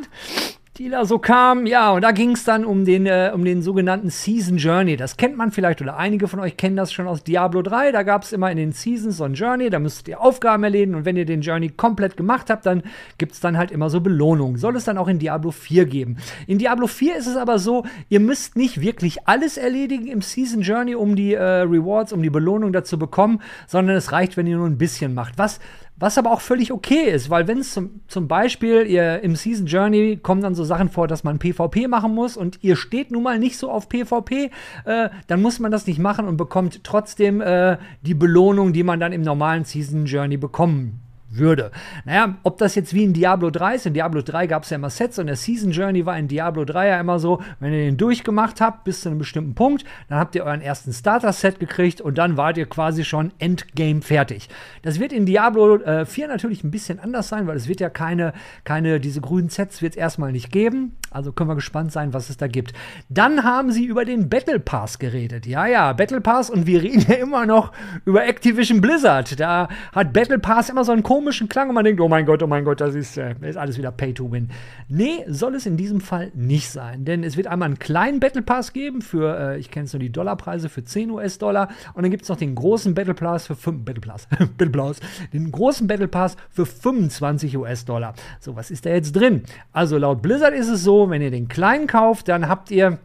die 0.79 0.91
da 0.91 1.05
so 1.07 1.19
kamen. 1.19 1.67
Ja, 1.67 1.93
und 1.93 2.03
da 2.03 2.13
ging 2.13 2.33
es 2.33 2.45
dann 2.45 2.65
um 2.65 2.85
den, 2.85 3.07
äh, 3.07 3.31
um 3.35 3.45
den 3.45 3.63
sogenannten 3.63 4.11
Season 4.11 4.59
Journey. 4.59 4.97
Das 4.97 5.17
kennt 5.17 5.37
man 5.37 5.51
vielleicht 5.51 5.81
oder 5.81 5.97
einige 5.97 6.29
von 6.29 6.41
euch 6.41 6.57
kennen 6.57 6.77
das 6.77 6.93
schon 6.93 7.07
aus 7.07 7.25
Diablo 7.25 7.63
3. 7.63 7.93
Da 7.93 8.03
gab 8.03 8.23
es 8.23 8.33
immer 8.33 8.51
in 8.51 8.57
den 8.57 8.73
Seasons 8.73 9.17
so 9.17 9.25
ein 9.25 9.35
Journey, 9.35 9.71
da 9.71 9.79
müsst 9.79 10.07
ihr 10.09 10.21
Aufgaben 10.21 10.65
erledigen 10.65 10.95
und 10.95 11.05
wenn 11.05 11.17
ihr 11.17 11.25
den 11.25 11.41
Journey 11.41 11.71
komplett 11.71 12.17
gemacht 12.17 12.51
habt, 12.51 12.67
dann 12.67 12.83
gibt 13.19 13.33
es 13.33 13.41
dann 13.41 13.57
halt 13.57 13.71
immer 13.71 13.89
so 13.89 14.01
Belohnungen. 14.01 14.59
Soll 14.59 14.77
es 14.77 14.85
dann 14.85 14.99
auch 14.99 15.09
in 15.09 15.19
Diablo 15.19 15.51
4 15.51 15.87
geben. 15.87 16.19
In 16.47 16.59
Diablo 16.59 16.87
4 16.87 17.17
ist 17.17 17.27
es 17.27 17.37
aber 17.37 17.59
so, 17.59 17.85
ihr 18.09 18.21
müsst 18.21 18.57
nicht 18.57 18.81
wirklich 18.81 19.27
alles 19.27 19.57
erledigen 19.57 20.07
im 20.07 20.21
Season 20.21 20.61
Journey, 20.61 20.95
um 20.95 21.17
die 21.17 21.35
äh, 21.35 21.43
Rewards, 21.43 22.13
um 22.13 22.23
die 22.23 22.31
Belohnung 22.31 22.73
dazu 22.73 22.99
bekommen, 22.99 23.41
sondern 23.67 23.97
es 23.97 24.13
reicht, 24.13 24.37
wenn 24.37 24.47
ihr 24.47 24.57
nur 24.57 24.67
ein 24.67 24.79
bisschen 24.79 25.15
macht. 25.15 25.39
Was 25.39 25.59
was 25.99 26.19
aber 26.19 26.31
auch 26.31 26.41
völlig 26.41 26.73
okay 26.73 27.11
ist, 27.11 27.31
weil 27.31 27.49
wenn 27.49 27.59
es 27.59 27.73
zum, 27.73 28.01
zum 28.07 28.29
Beispiel 28.29 28.87
ihr 28.87 29.23
im 29.23 29.35
Season 29.35 29.67
Journey 29.67 30.19
kommen 30.23 30.43
dann 30.43 30.55
so 30.55 30.65
Sachen 30.65 30.91
vor, 30.91 31.09
dass 31.09 31.25
man 31.25 31.39
PvP 31.39 31.89
machen 31.89 32.15
muss 32.15 32.37
und 32.37 32.59
ihr 32.63 32.77
steht 32.77 33.11
nun 33.11 33.23
mal 33.23 33.39
nicht 33.39 33.57
so 33.57 33.71
auf 33.71 33.89
PvP, 33.89 34.51
äh, 34.85 35.09
dann 35.27 35.41
muss 35.43 35.59
man 35.59 35.73
das 35.73 35.87
nicht 35.87 35.99
machen 35.99 36.27
und 36.29 36.37
bekommt 36.37 36.85
trotzdem 36.85 37.41
äh, 37.41 37.79
die 38.03 38.15
Belohnung, 38.15 38.73
die 38.73 38.83
man 38.83 39.01
dann 39.01 39.13
im 39.13 39.23
normalen 39.23 39.65
Season 39.65 40.05
Journey 40.07 40.37
bekommen 40.37 41.06
würde. 41.39 41.71
Naja, 42.05 42.37
ob 42.43 42.59
das 42.59 42.75
jetzt 42.75 42.95
wie 42.95 43.05
in 43.05 43.13
Diablo 43.13 43.51
3 43.51 43.75
ist, 43.77 43.87
in 43.87 43.95
Diablo 43.95 44.23
3 44.23 44.47
gab 44.47 44.65
es 44.65 44.71
ja 44.71 44.77
immer 44.77 44.91
Sets 44.91 45.19
und 45.19 45.27
der 45.27 45.37
Season 45.37 45.71
Journey 45.71 46.07
war 46.07 46.19
in 46.19 46.29
Diablo 46.29 46.65
3 46.65 46.89
ja 46.89 47.01
immer 47.01 47.19
so, 47.19 47.43
wenn 47.61 47.73
ihr 47.73 47.85
den 47.85 47.97
durchgemacht 47.97 48.61
habt 48.61 48.85
bis 48.85 49.01
zu 49.01 49.09
einem 49.09 49.19
bestimmten 49.19 49.55
Punkt, 49.55 49.85
dann 50.09 50.19
habt 50.19 50.35
ihr 50.35 50.45
euren 50.45 50.61
ersten 50.61 50.93
Starter-Set 50.93 51.61
gekriegt 51.61 52.01
und 52.01 52.19
dann 52.19 52.37
wart 52.37 52.57
ihr 52.59 52.67
quasi 52.67 53.05
schon 53.05 53.33
Endgame 53.39 54.03
fertig. 54.03 54.49
Das 54.83 55.01
wird 55.01 55.13
in 55.13 55.27
Diablo 55.27 55.77
äh, 55.77 56.07
4 56.07 56.29
natürlich 56.29 56.65
ein 56.65 56.71
bisschen 56.71 56.99
anders 56.99 57.29
sein, 57.29 57.47
weil 57.47 57.57
es 57.57 57.69
wird 57.69 57.81
ja 57.81 57.91
keine, 57.91 58.33
keine 58.65 59.01
diese 59.01 59.21
grünen 59.21 59.49
Sets 59.49 59.83
wird 59.83 59.95
es 59.95 59.97
erstmal 59.97 60.33
nicht 60.33 60.51
geben. 60.51 60.97
Also 61.11 61.33
können 61.33 61.49
wir 61.49 61.55
gespannt 61.55 61.93
sein, 61.93 62.13
was 62.13 62.31
es 62.31 62.37
da 62.37 62.47
gibt. 62.47 62.73
Dann 63.09 63.45
haben 63.45 63.71
sie 63.71 63.85
über 63.85 64.05
den 64.05 64.29
Battle 64.29 64.61
Pass 64.61 64.99
geredet. 64.99 65.47
Ja, 65.47 65.67
ja, 65.67 65.93
Battle 65.93 66.21
Pass 66.21 66.51
und 66.51 66.67
wir 66.67 66.83
reden 66.83 67.05
ja 67.09 67.15
immer 67.15 67.47
noch 67.47 67.73
über 68.05 68.27
Activision 68.27 68.81
Blizzard. 68.81 69.39
Da 69.41 69.69
hat 69.95 70.13
Battle 70.13 70.39
Pass 70.39 70.69
immer 70.69 70.85
so 70.85 70.93
einen 70.93 71.03
komischen 71.03 71.26
Klang 71.49 71.69
und 71.69 71.75
man 71.75 71.85
denkt, 71.85 72.01
oh 72.01 72.09
mein 72.09 72.27
Gott, 72.27 72.43
oh 72.43 72.47
mein 72.47 72.65
Gott, 72.65 72.81
das 72.81 72.95
ist, 72.95 73.17
äh, 73.17 73.35
ist 73.43 73.57
alles 73.57 73.79
wieder 73.79 73.91
Pay 73.91 74.15
to 74.15 74.31
Win. 74.31 74.51
Nee, 74.89 75.25
soll 75.29 75.55
es 75.55 75.67
in 75.67 75.77
diesem 75.77 76.01
Fall 76.01 76.31
nicht 76.35 76.71
sein. 76.71 77.05
Denn 77.05 77.25
es 77.25 77.37
wird 77.37 77.47
einmal 77.47 77.67
einen 77.67 77.79
kleinen 77.79 78.21
Battle 78.21 78.43
Pass 78.43 78.73
geben 78.73 79.03
für, 79.03 79.39
äh, 79.39 79.59
ich 79.59 79.71
kenne 79.71 79.87
es 79.87 79.93
nur 79.93 80.01
die 80.01 80.11
Dollarpreise, 80.11 80.69
für 80.69 80.85
10 80.85 81.11
US-Dollar. 81.11 81.69
Und 81.95 82.03
dann 82.03 82.11
gibt 82.11 82.23
es 82.25 82.29
noch 82.29 82.37
den 82.37 82.55
großen 82.55 82.95
Battle 82.95 83.15
Pass 83.15 83.47
für 83.47 83.57
5, 83.57 83.85
Battle 83.85 84.01
Pass, 84.01 84.29
Battle 84.59 84.71
Pass, 84.71 85.01
den 85.33 85.51
großen 85.51 85.87
Battle 85.87 86.09
Pass 86.09 86.37
für 86.51 86.67
25 86.67 87.57
US-Dollar. 87.57 88.15
So, 88.41 88.57
was 88.57 88.71
ist 88.71 88.87
da 88.87 88.91
jetzt 88.91 89.13
drin? 89.13 89.43
Also 89.73 89.99
laut 89.99 90.23
Blizzard 90.23 90.55
ist 90.55 90.69
es 90.69 90.83
so, 90.83 91.11
wenn 91.11 91.23
ihr 91.23 91.31
den 91.31 91.49
kleinen 91.49 91.87
kauft, 91.87 92.29
dann 92.29 92.49
habt 92.49 92.71
ihr 92.71 92.99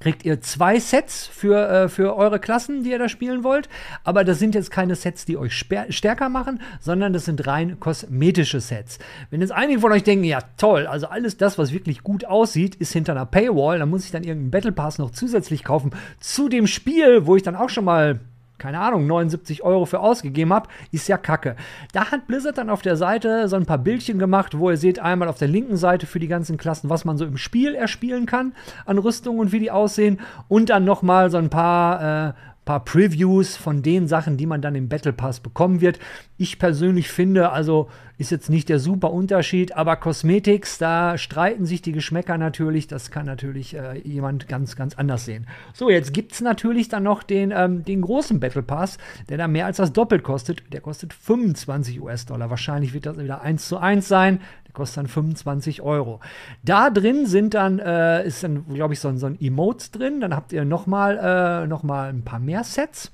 kriegt 0.00 0.24
ihr 0.24 0.40
zwei 0.40 0.78
Sets 0.78 1.26
für, 1.26 1.68
äh, 1.68 1.88
für 1.88 2.16
eure 2.16 2.38
Klassen, 2.38 2.84
die 2.84 2.90
ihr 2.90 2.98
da 2.98 3.08
spielen 3.08 3.44
wollt. 3.44 3.68
Aber 4.04 4.24
das 4.24 4.38
sind 4.38 4.54
jetzt 4.54 4.70
keine 4.70 4.94
Sets, 4.94 5.24
die 5.24 5.36
euch 5.36 5.52
stärker 5.88 6.28
machen, 6.28 6.60
sondern 6.80 7.12
das 7.12 7.24
sind 7.24 7.46
rein 7.46 7.80
kosmetische 7.80 8.60
Sets. 8.60 8.98
Wenn 9.30 9.40
jetzt 9.40 9.52
einige 9.52 9.80
von 9.80 9.92
euch 9.92 10.04
denken, 10.04 10.24
ja 10.24 10.40
toll, 10.56 10.86
also 10.86 11.06
alles 11.08 11.36
das, 11.36 11.58
was 11.58 11.72
wirklich 11.72 12.02
gut 12.02 12.24
aussieht, 12.24 12.74
ist 12.76 12.92
hinter 12.92 13.12
einer 13.12 13.26
Paywall, 13.26 13.78
dann 13.78 13.90
muss 13.90 14.04
ich 14.04 14.10
dann 14.10 14.24
irgendeinen 14.24 14.50
Battle 14.50 14.72
Pass 14.72 14.98
noch 14.98 15.10
zusätzlich 15.10 15.64
kaufen 15.64 15.90
zu 16.20 16.48
dem 16.48 16.66
Spiel, 16.66 17.26
wo 17.26 17.36
ich 17.36 17.42
dann 17.42 17.56
auch 17.56 17.70
schon 17.70 17.84
mal 17.84 18.20
keine 18.58 18.80
Ahnung, 18.80 19.06
79 19.06 19.62
Euro 19.62 19.86
für 19.86 20.00
ausgegeben 20.00 20.52
habe, 20.52 20.68
ist 20.92 21.08
ja 21.08 21.16
kacke. 21.16 21.56
Da 21.92 22.10
hat 22.10 22.26
Blizzard 22.26 22.58
dann 22.58 22.70
auf 22.70 22.82
der 22.82 22.96
Seite 22.96 23.48
so 23.48 23.56
ein 23.56 23.66
paar 23.66 23.78
Bildchen 23.78 24.18
gemacht, 24.18 24.58
wo 24.58 24.70
ihr 24.70 24.76
seht 24.76 24.98
einmal 24.98 25.28
auf 25.28 25.38
der 25.38 25.48
linken 25.48 25.76
Seite 25.76 26.06
für 26.06 26.18
die 26.18 26.28
ganzen 26.28 26.56
Klassen, 26.56 26.90
was 26.90 27.04
man 27.04 27.16
so 27.16 27.24
im 27.24 27.36
Spiel 27.36 27.74
erspielen 27.74 28.26
kann 28.26 28.52
an 28.84 28.98
Rüstungen 28.98 29.40
und 29.40 29.52
wie 29.52 29.60
die 29.60 29.70
aussehen 29.70 30.20
und 30.48 30.70
dann 30.70 30.84
nochmal 30.84 31.30
so 31.30 31.38
ein 31.38 31.50
paar 31.50 32.28
äh, 32.28 32.32
paar 32.68 32.84
Previews 32.84 33.56
von 33.56 33.80
den 33.82 34.06
Sachen, 34.08 34.36
die 34.36 34.44
man 34.44 34.60
dann 34.60 34.74
im 34.74 34.90
Battle 34.90 35.14
Pass 35.14 35.40
bekommen 35.40 35.80
wird. 35.80 35.98
Ich 36.36 36.58
persönlich 36.58 37.08
finde, 37.08 37.50
also 37.50 37.88
ist 38.18 38.30
jetzt 38.30 38.50
nicht 38.50 38.68
der 38.68 38.80
super 38.80 39.12
Unterschied, 39.12 39.76
aber 39.76 39.96
Cosmetics, 39.96 40.76
da 40.78 41.16
streiten 41.16 41.66
sich 41.66 41.82
die 41.82 41.92
Geschmäcker 41.92 42.36
natürlich. 42.36 42.88
Das 42.88 43.10
kann 43.10 43.26
natürlich 43.26 43.74
äh, 43.74 43.98
jemand 44.00 44.48
ganz, 44.48 44.76
ganz 44.76 44.96
anders 44.96 45.24
sehen. 45.24 45.46
So, 45.72 45.88
jetzt 45.88 46.12
gibt 46.12 46.32
es 46.32 46.40
natürlich 46.40 46.88
dann 46.88 47.04
noch 47.04 47.22
den, 47.22 47.52
ähm, 47.54 47.84
den 47.84 48.02
großen 48.02 48.40
Battle 48.40 48.62
Pass, 48.62 48.98
der 49.28 49.38
da 49.38 49.46
mehr 49.46 49.66
als 49.66 49.76
das 49.76 49.92
Doppelt 49.92 50.24
kostet. 50.24 50.72
Der 50.72 50.80
kostet 50.80 51.14
25 51.14 52.00
US-Dollar. 52.00 52.50
Wahrscheinlich 52.50 52.92
wird 52.92 53.06
das 53.06 53.18
wieder 53.18 53.40
1 53.40 53.68
zu 53.68 53.78
1 53.78 54.06
sein 54.06 54.40
kostet 54.78 54.98
dann 54.98 55.08
25 55.08 55.82
Euro. 55.82 56.20
Da 56.62 56.88
drin 56.90 57.26
sind 57.26 57.54
dann, 57.54 57.80
äh, 57.80 58.24
ist 58.24 58.44
dann, 58.44 58.64
glaube 58.72 58.94
ich, 58.94 59.00
so, 59.00 59.14
so 59.16 59.26
ein 59.26 59.38
Emotes 59.40 59.90
drin. 59.90 60.20
Dann 60.20 60.34
habt 60.34 60.52
ihr 60.52 60.64
nochmal 60.64 61.18
äh, 61.18 61.66
noch 61.66 61.82
ein 61.82 62.22
paar 62.22 62.38
mehr 62.38 62.62
Sets. 62.62 63.10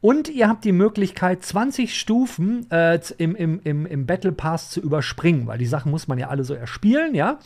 Und 0.00 0.28
ihr 0.28 0.48
habt 0.48 0.64
die 0.64 0.72
Möglichkeit, 0.72 1.42
20 1.42 1.98
Stufen 1.98 2.70
äh, 2.70 3.00
im, 3.18 3.34
im, 3.34 3.60
im, 3.64 3.86
im 3.86 4.06
Battle 4.06 4.32
Pass 4.32 4.70
zu 4.70 4.80
überspringen, 4.80 5.46
weil 5.46 5.58
die 5.58 5.66
Sachen 5.66 5.90
muss 5.90 6.06
man 6.06 6.18
ja 6.18 6.28
alle 6.28 6.44
so 6.44 6.54
erspielen, 6.54 7.14
ja. 7.14 7.38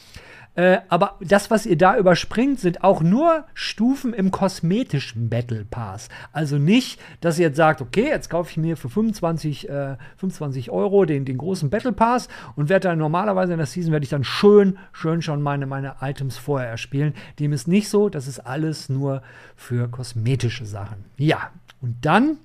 Äh, 0.57 0.78
aber 0.88 1.16
das, 1.21 1.50
was 1.50 1.64
ihr 1.64 1.78
da 1.78 1.97
überspringt, 1.97 2.59
sind 2.59 2.83
auch 2.83 3.02
nur 3.02 3.45
Stufen 3.54 4.12
im 4.12 4.30
kosmetischen 4.30 5.28
Battle 5.28 5.64
Pass. 5.64 6.09
Also 6.33 6.59
nicht, 6.59 7.00
dass 7.21 7.38
ihr 7.38 7.47
jetzt 7.47 7.57
sagt, 7.57 7.80
okay, 7.80 8.09
jetzt 8.09 8.30
kaufe 8.30 8.50
ich 8.50 8.57
mir 8.57 8.76
für 8.76 8.88
25, 8.88 9.69
äh, 9.69 9.97
25 10.16 10.71
Euro 10.71 11.04
den, 11.04 11.25
den 11.25 11.38
großen 11.38 11.71
Battle 11.71 11.92
Pass 11.92 12.28
und 12.57 12.69
werde 12.69 12.88
dann 12.88 12.99
normalerweise 12.99 13.52
in 13.52 13.59
der 13.59 13.66
Season 13.66 13.92
werde 13.92 14.04
ich 14.04 14.11
dann 14.11 14.25
schön, 14.25 14.78
schön 14.92 15.23
schon 15.23 15.40
meine, 15.40 15.66
meine 15.66 15.97
Items 16.00 16.37
vorher 16.37 16.69
erspielen. 16.69 17.14
Dem 17.38 17.52
ist 17.52 17.69
nicht 17.69 17.88
so, 17.88 18.09
das 18.09 18.26
ist 18.26 18.40
alles 18.40 18.88
nur 18.88 19.23
für 19.57 19.88
kosmetische 19.88 20.66
Sachen. 20.66 21.04
Ja, 21.16 21.50
und 21.80 21.97
dann 22.02 22.38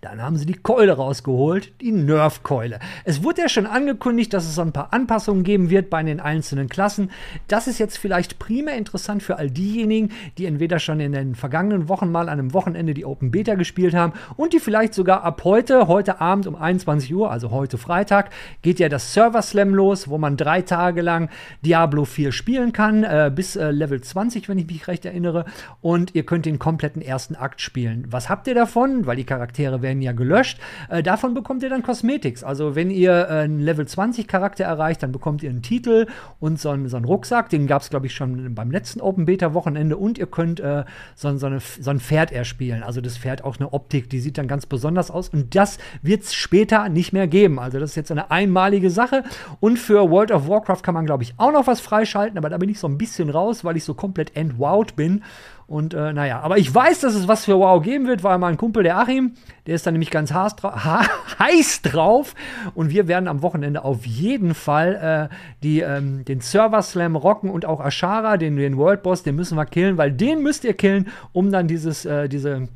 Dann 0.00 0.22
haben 0.22 0.36
sie 0.36 0.46
die 0.46 0.54
Keule 0.54 0.92
rausgeholt, 0.92 1.72
die 1.80 1.90
Nerf-Keule. 1.90 2.78
Es 3.04 3.24
wurde 3.24 3.42
ja 3.42 3.48
schon 3.48 3.66
angekündigt, 3.66 4.32
dass 4.32 4.44
es 4.44 4.54
so 4.54 4.62
ein 4.62 4.70
paar 4.70 4.92
Anpassungen 4.92 5.42
geben 5.42 5.70
wird 5.70 5.90
bei 5.90 6.00
den 6.04 6.20
einzelnen 6.20 6.68
Klassen. 6.68 7.10
Das 7.48 7.66
ist 7.66 7.80
jetzt 7.80 7.98
vielleicht 7.98 8.38
primär 8.38 8.76
interessant 8.76 9.24
für 9.24 9.38
all 9.38 9.50
diejenigen, 9.50 10.12
die 10.38 10.46
entweder 10.46 10.78
schon 10.78 11.00
in 11.00 11.10
den 11.10 11.34
vergangenen 11.34 11.88
Wochen 11.88 12.12
mal 12.12 12.28
an 12.28 12.38
einem 12.38 12.54
Wochenende 12.54 12.94
die 12.94 13.04
Open 13.04 13.32
Beta 13.32 13.56
gespielt 13.56 13.92
haben 13.92 14.12
und 14.36 14.52
die 14.52 14.60
vielleicht 14.60 14.94
sogar 14.94 15.24
ab 15.24 15.42
heute, 15.42 15.88
heute 15.88 16.20
Abend 16.20 16.46
um 16.46 16.54
21 16.54 17.12
Uhr, 17.12 17.32
also 17.32 17.50
heute 17.50 17.76
Freitag, 17.76 18.30
geht 18.62 18.78
ja 18.78 18.88
das 18.88 19.12
Server 19.12 19.42
Slam 19.42 19.74
los, 19.74 20.06
wo 20.06 20.16
man 20.16 20.36
drei 20.36 20.62
Tage 20.62 21.02
lang 21.02 21.28
Diablo 21.62 22.04
4 22.04 22.30
spielen 22.30 22.72
kann, 22.72 23.02
äh, 23.02 23.32
bis 23.34 23.56
äh, 23.56 23.72
Level 23.72 24.00
20, 24.00 24.48
wenn 24.48 24.58
ich 24.58 24.68
mich 24.68 24.86
recht 24.86 25.04
erinnere. 25.04 25.44
Und 25.80 26.14
ihr 26.14 26.24
könnt 26.24 26.46
den 26.46 26.60
kompletten 26.60 27.02
ersten 27.02 27.34
Akt 27.34 27.60
spielen. 27.60 28.06
Was 28.10 28.28
habt 28.28 28.46
ihr 28.46 28.54
davon? 28.54 29.04
Weil 29.04 29.16
die 29.16 29.24
Charaktere 29.24 29.82
werden 29.82 29.87
werden 29.88 30.02
ja 30.02 30.12
gelöscht. 30.12 30.58
Äh, 30.90 31.02
davon 31.02 31.34
bekommt 31.34 31.62
ihr 31.62 31.70
dann 31.70 31.82
Cosmetics. 31.82 32.44
Also 32.44 32.74
wenn 32.74 32.90
ihr 32.90 33.12
äh, 33.12 33.44
einen 33.44 33.60
Level 33.60 33.86
20 33.86 34.28
Charakter 34.28 34.64
erreicht, 34.64 35.02
dann 35.02 35.12
bekommt 35.12 35.42
ihr 35.42 35.50
einen 35.50 35.62
Titel 35.62 36.06
und 36.40 36.60
so 36.60 36.70
einen, 36.70 36.88
so 36.88 36.96
einen 36.96 37.06
Rucksack. 37.06 37.48
Den 37.48 37.66
gab 37.66 37.82
es, 37.82 37.90
glaube 37.90 38.06
ich, 38.06 38.14
schon 38.14 38.54
beim 38.54 38.70
letzten 38.70 39.00
Open 39.00 39.24
Beta 39.24 39.54
Wochenende. 39.54 39.96
Und 39.96 40.18
ihr 40.18 40.26
könnt 40.26 40.60
äh, 40.60 40.84
so, 41.14 41.34
so, 41.38 41.46
eine, 41.46 41.60
so 41.60 41.90
ein 41.90 42.00
Pferd 42.00 42.32
erspielen. 42.32 42.82
Also 42.82 43.00
das 43.00 43.16
Pferd 43.16 43.44
auch 43.44 43.56
eine 43.56 43.72
Optik, 43.72 44.10
die 44.10 44.20
sieht 44.20 44.36
dann 44.36 44.46
ganz 44.46 44.66
besonders 44.66 45.10
aus. 45.10 45.30
Und 45.30 45.54
das 45.54 45.78
wird 46.02 46.22
es 46.22 46.34
später 46.34 46.88
nicht 46.90 47.12
mehr 47.12 47.26
geben. 47.26 47.58
Also 47.58 47.80
das 47.80 47.90
ist 47.90 47.96
jetzt 47.96 48.12
eine 48.12 48.30
einmalige 48.30 48.90
Sache. 48.90 49.24
Und 49.60 49.78
für 49.78 50.10
World 50.10 50.32
of 50.32 50.48
Warcraft 50.48 50.82
kann 50.82 50.94
man, 50.94 51.06
glaube 51.06 51.22
ich, 51.22 51.34
auch 51.38 51.52
noch 51.52 51.66
was 51.66 51.80
freischalten. 51.80 52.36
Aber 52.36 52.50
da 52.50 52.58
bin 52.58 52.68
ich 52.68 52.78
so 52.78 52.86
ein 52.86 52.98
bisschen 52.98 53.30
raus, 53.30 53.64
weil 53.64 53.78
ich 53.78 53.84
so 53.84 53.94
komplett 53.94 54.36
entwowed 54.36 54.96
bin. 54.96 55.22
Und 55.68 55.92
äh, 55.92 56.14
naja, 56.14 56.40
aber 56.40 56.56
ich 56.56 56.74
weiß, 56.74 57.00
dass 57.00 57.14
es 57.14 57.28
was 57.28 57.44
für 57.44 57.58
Wow 57.58 57.82
geben 57.82 58.06
wird, 58.06 58.22
weil 58.22 58.38
mein 58.38 58.56
Kumpel, 58.56 58.82
der 58.82 58.96
Achim, 58.96 59.34
der 59.66 59.74
ist 59.74 59.86
dann 59.86 59.92
nämlich 59.92 60.10
ganz 60.10 60.32
heiß 61.38 61.82
drauf. 61.82 62.34
Und 62.74 62.88
wir 62.88 63.06
werden 63.06 63.28
am 63.28 63.42
Wochenende 63.42 63.84
auf 63.84 64.06
jeden 64.06 64.54
Fall 64.54 65.28
äh, 65.30 65.34
die, 65.62 65.80
ähm, 65.80 66.24
den 66.24 66.40
Server 66.40 66.80
Slam 66.80 67.16
rocken 67.16 67.50
und 67.50 67.66
auch 67.66 67.84
Ashara, 67.84 68.38
den, 68.38 68.56
den 68.56 68.78
World 68.78 69.02
Boss, 69.02 69.22
den 69.22 69.36
müssen 69.36 69.58
wir 69.58 69.66
killen, 69.66 69.98
weil 69.98 70.10
den 70.10 70.42
müsst 70.42 70.64
ihr 70.64 70.72
killen, 70.72 71.08
um 71.32 71.52
dann 71.52 71.68
dieses, 71.68 72.06
äh, 72.06 72.30
diese 72.30 72.68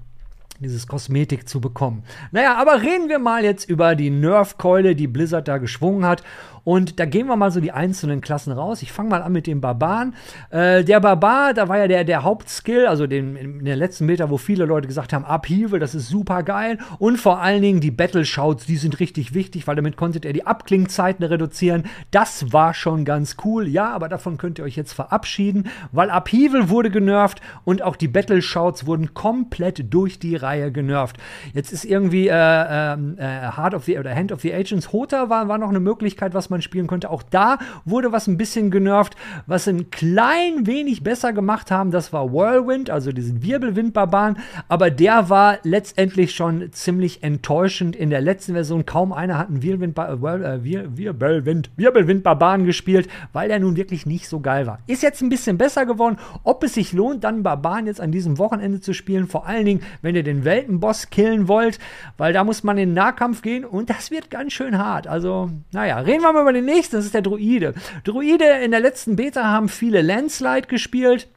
dieses 0.60 0.86
Kosmetik 0.86 1.48
zu 1.48 1.60
bekommen. 1.60 2.04
Naja, 2.30 2.54
aber 2.54 2.82
reden 2.82 3.08
wir 3.08 3.18
mal 3.18 3.42
jetzt 3.42 3.68
über 3.68 3.96
die 3.96 4.10
Nerf-Keule, 4.10 4.94
die 4.94 5.08
Blizzard 5.08 5.48
da 5.48 5.58
geschwungen 5.58 6.06
hat. 6.06 6.22
Und 6.64 7.00
da 7.00 7.04
gehen 7.04 7.26
wir 7.26 7.36
mal 7.36 7.50
so 7.50 7.60
die 7.60 7.72
einzelnen 7.72 8.20
Klassen 8.20 8.52
raus. 8.52 8.82
Ich 8.82 8.92
fange 8.92 9.10
mal 9.10 9.22
an 9.22 9.32
mit 9.32 9.46
dem 9.46 9.60
Barbaren. 9.60 10.14
Äh, 10.50 10.84
der 10.84 11.00
Barbar, 11.00 11.54
da 11.54 11.68
war 11.68 11.78
ja 11.78 11.88
der, 11.88 12.04
der 12.04 12.22
Hauptskill, 12.22 12.86
also 12.86 13.06
den, 13.06 13.36
in 13.36 13.64
der 13.64 13.76
letzten 13.76 14.06
Meter, 14.06 14.30
wo 14.30 14.36
viele 14.36 14.64
Leute 14.64 14.86
gesagt 14.86 15.12
haben, 15.12 15.24
Upheaval, 15.24 15.80
das 15.80 15.94
ist 15.94 16.08
super 16.08 16.42
geil. 16.42 16.78
Und 16.98 17.18
vor 17.18 17.40
allen 17.40 17.62
Dingen 17.62 17.80
die 17.80 17.90
Battle 17.90 18.24
Shouts, 18.24 18.66
die 18.66 18.76
sind 18.76 19.00
richtig 19.00 19.34
wichtig, 19.34 19.66
weil 19.66 19.76
damit 19.76 19.96
konntet 19.96 20.24
ihr 20.24 20.32
die 20.32 20.46
Abklingzeiten 20.46 21.24
reduzieren. 21.24 21.84
Das 22.10 22.52
war 22.52 22.74
schon 22.74 23.04
ganz 23.04 23.36
cool. 23.44 23.66
Ja, 23.66 23.90
aber 23.90 24.08
davon 24.08 24.38
könnt 24.38 24.58
ihr 24.58 24.64
euch 24.64 24.76
jetzt 24.76 24.92
verabschieden, 24.92 25.68
weil 25.90 26.10
Upheaval 26.10 26.68
wurde 26.68 26.90
genervt 26.90 27.40
und 27.64 27.82
auch 27.82 27.96
die 27.96 28.08
Battle 28.08 28.42
Shouts 28.42 28.86
wurden 28.86 29.14
komplett 29.14 29.92
durch 29.92 30.18
die 30.18 30.36
Reihe 30.36 30.70
genervt. 30.70 31.16
Jetzt 31.54 31.72
ist 31.72 31.84
irgendwie 31.84 32.28
äh, 32.28 32.34
ähm, 32.34 33.16
äh, 33.18 33.50
Heart 33.56 33.74
of 33.74 33.84
the 33.84 33.98
oder 33.98 34.14
Hand 34.14 34.30
of 34.30 34.40
the 34.40 34.54
Agents 34.54 34.92
Hota 34.92 35.28
war, 35.28 35.48
war 35.48 35.58
noch 35.58 35.68
eine 35.68 35.80
Möglichkeit, 35.80 36.34
was 36.34 36.51
man 36.52 36.62
spielen 36.62 36.86
konnte. 36.86 37.10
Auch 37.10 37.24
da 37.24 37.58
wurde 37.84 38.12
was 38.12 38.28
ein 38.28 38.36
bisschen 38.36 38.70
genervt. 38.70 39.16
Was 39.46 39.66
ein 39.66 39.90
klein 39.90 40.66
wenig 40.66 41.02
besser 41.02 41.32
gemacht 41.32 41.72
haben, 41.72 41.90
das 41.90 42.12
war 42.12 42.32
Whirlwind, 42.32 42.90
also 42.90 43.10
diesen 43.10 43.42
Wirbelwind-Barbaren. 43.42 44.38
Aber 44.68 44.90
der 44.90 45.28
war 45.28 45.58
letztendlich 45.64 46.34
schon 46.34 46.70
ziemlich 46.72 47.22
enttäuschend 47.22 47.96
in 47.96 48.10
der 48.10 48.20
letzten 48.20 48.52
Version. 48.52 48.86
Kaum 48.86 49.12
einer 49.12 49.38
hat 49.38 49.48
einen 49.48 49.62
Wirbelwind, 49.62 49.98
äh, 49.98 50.62
Wirbelwind, 50.62 51.70
Wirbelwind-Barbaren 51.76 52.64
gespielt, 52.64 53.08
weil 53.32 53.48
der 53.48 53.58
nun 53.58 53.76
wirklich 53.76 54.06
nicht 54.06 54.28
so 54.28 54.40
geil 54.40 54.66
war. 54.66 54.78
Ist 54.86 55.02
jetzt 55.02 55.22
ein 55.22 55.28
bisschen 55.28 55.58
besser 55.58 55.86
geworden. 55.86 56.18
Ob 56.44 56.62
es 56.62 56.74
sich 56.74 56.92
lohnt, 56.92 57.24
dann 57.24 57.42
Barbaren 57.42 57.86
jetzt 57.86 58.00
an 58.00 58.12
diesem 58.12 58.38
Wochenende 58.38 58.80
zu 58.80 58.92
spielen, 58.92 59.26
vor 59.26 59.46
allen 59.46 59.64
Dingen, 59.64 59.80
wenn 60.02 60.14
ihr 60.14 60.22
den 60.22 60.44
Weltenboss 60.44 61.10
killen 61.10 61.48
wollt, 61.48 61.78
weil 62.18 62.32
da 62.32 62.44
muss 62.44 62.62
man 62.62 62.78
in 62.78 62.90
den 62.90 62.94
Nahkampf 62.94 63.42
gehen 63.42 63.64
und 63.64 63.90
das 63.90 64.10
wird 64.10 64.30
ganz 64.30 64.52
schön 64.52 64.78
hart. 64.78 65.06
Also, 65.06 65.50
naja, 65.72 65.98
reden 65.98 66.22
wir 66.22 66.32
mal 66.32 66.41
über 66.42 66.52
den 66.52 66.64
nächsten, 66.64 66.96
das 66.96 67.04
ist 67.04 67.14
der 67.14 67.22
Druide. 67.22 67.74
Druide 68.04 68.44
in 68.64 68.70
der 68.70 68.80
letzten 68.80 69.16
Beta 69.16 69.44
haben 69.44 69.68
viele 69.68 70.02
Landslide 70.02 70.68
gespielt. 70.68 71.28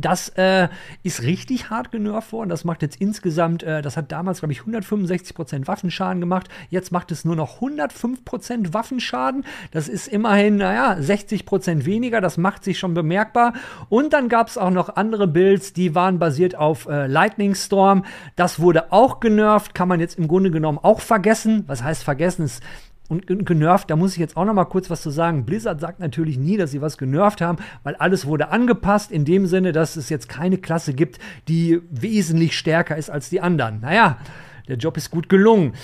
Das 0.00 0.30
äh, 0.30 0.68
ist 1.02 1.22
richtig 1.22 1.68
hart 1.68 1.90
genervt 1.92 2.32
worden. 2.32 2.48
Das 2.48 2.64
macht 2.64 2.82
jetzt 2.82 3.00
insgesamt, 3.00 3.62
äh, 3.62 3.82
das 3.82 3.96
hat 3.96 4.10
damals, 4.12 4.38
glaube 4.38 4.52
ich, 4.52 4.60
165% 4.60 5.66
Waffenschaden 5.66 6.20
gemacht. 6.20 6.48
Jetzt 6.70 6.90
macht 6.90 7.12
es 7.12 7.24
nur 7.24 7.36
noch 7.36 7.60
105% 7.60 8.72
Waffenschaden. 8.72 9.44
Das 9.72 9.88
ist 9.88 10.08
immerhin, 10.08 10.56
naja, 10.56 10.94
60% 10.94 11.84
weniger. 11.84 12.20
Das 12.20 12.38
macht 12.38 12.64
sich 12.64 12.78
schon 12.78 12.94
bemerkbar. 12.94 13.52
Und 13.88 14.12
dann 14.12 14.28
gab 14.28 14.48
es 14.48 14.56
auch 14.56 14.70
noch 14.70 14.96
andere 14.96 15.26
Builds, 15.26 15.72
die 15.72 15.94
waren 15.94 16.18
basiert 16.18 16.54
auf 16.54 16.86
äh, 16.86 17.06
Lightning 17.06 17.54
Storm. 17.54 18.04
Das 18.36 18.60
wurde 18.60 18.92
auch 18.92 19.20
genervt. 19.20 19.74
Kann 19.74 19.88
man 19.88 20.00
jetzt 20.00 20.18
im 20.18 20.28
Grunde 20.28 20.50
genommen 20.50 20.78
auch 20.80 21.00
vergessen. 21.00 21.64
Was 21.66 21.82
heißt 21.82 22.04
vergessen? 22.04 22.44
Es 22.44 22.60
und 23.10 23.26
genervt, 23.44 23.90
da 23.90 23.96
muss 23.96 24.12
ich 24.12 24.18
jetzt 24.18 24.36
auch 24.36 24.44
noch 24.44 24.54
mal 24.54 24.64
kurz 24.64 24.88
was 24.88 25.02
zu 25.02 25.10
sagen. 25.10 25.44
Blizzard 25.44 25.80
sagt 25.80 25.98
natürlich 25.98 26.38
nie, 26.38 26.56
dass 26.56 26.70
sie 26.70 26.80
was 26.80 26.96
genervt 26.96 27.40
haben, 27.40 27.58
weil 27.82 27.96
alles 27.96 28.24
wurde 28.24 28.50
angepasst 28.50 29.10
in 29.10 29.24
dem 29.24 29.46
Sinne, 29.46 29.72
dass 29.72 29.96
es 29.96 30.08
jetzt 30.08 30.28
keine 30.28 30.58
Klasse 30.58 30.94
gibt, 30.94 31.18
die 31.48 31.80
wesentlich 31.90 32.56
stärker 32.56 32.96
ist 32.96 33.10
als 33.10 33.28
die 33.28 33.40
anderen. 33.40 33.80
Naja, 33.80 34.18
der 34.70 34.78
Job 34.78 34.96
ist 34.96 35.10
gut 35.10 35.28
gelungen. 35.28 35.74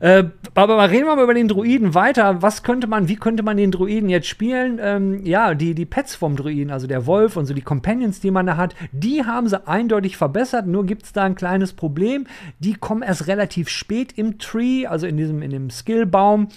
Äh, 0.00 0.24
aber 0.54 0.90
reden 0.90 1.06
wir 1.06 1.16
mal 1.16 1.22
über 1.22 1.34
den 1.34 1.48
Druiden 1.48 1.94
weiter. 1.94 2.42
Was 2.42 2.62
könnte 2.62 2.86
man, 2.88 3.08
wie 3.08 3.16
könnte 3.16 3.42
man 3.42 3.56
den 3.56 3.70
Druiden 3.70 4.08
jetzt 4.08 4.26
spielen? 4.26 4.80
Ähm, 4.82 5.24
ja, 5.24 5.54
die, 5.54 5.74
die 5.74 5.86
Pets 5.86 6.16
vom 6.16 6.36
Druiden, 6.36 6.72
also 6.72 6.86
der 6.86 7.06
Wolf 7.06 7.36
und 7.36 7.46
so 7.46 7.54
die 7.54 7.62
Companions, 7.62 8.20
die 8.20 8.30
man 8.30 8.46
da 8.46 8.56
hat, 8.56 8.74
die 8.90 9.24
haben 9.24 9.48
sie 9.48 9.66
eindeutig 9.66 10.16
verbessert. 10.16 10.66
Nur 10.66 10.84
gibt 10.84 11.04
es 11.04 11.12
da 11.12 11.22
ein 11.22 11.36
kleines 11.36 11.72
Problem. 11.72 12.26
Die 12.58 12.74
kommen 12.74 13.02
erst 13.02 13.28
relativ 13.28 13.68
spät 13.68 14.12
im 14.16 14.38
Tree, 14.38 14.86
also 14.86 15.06
in 15.06 15.16
diesem, 15.16 15.40
in 15.40 15.50
dem 15.50 15.70
Skillbaum. 15.70 16.48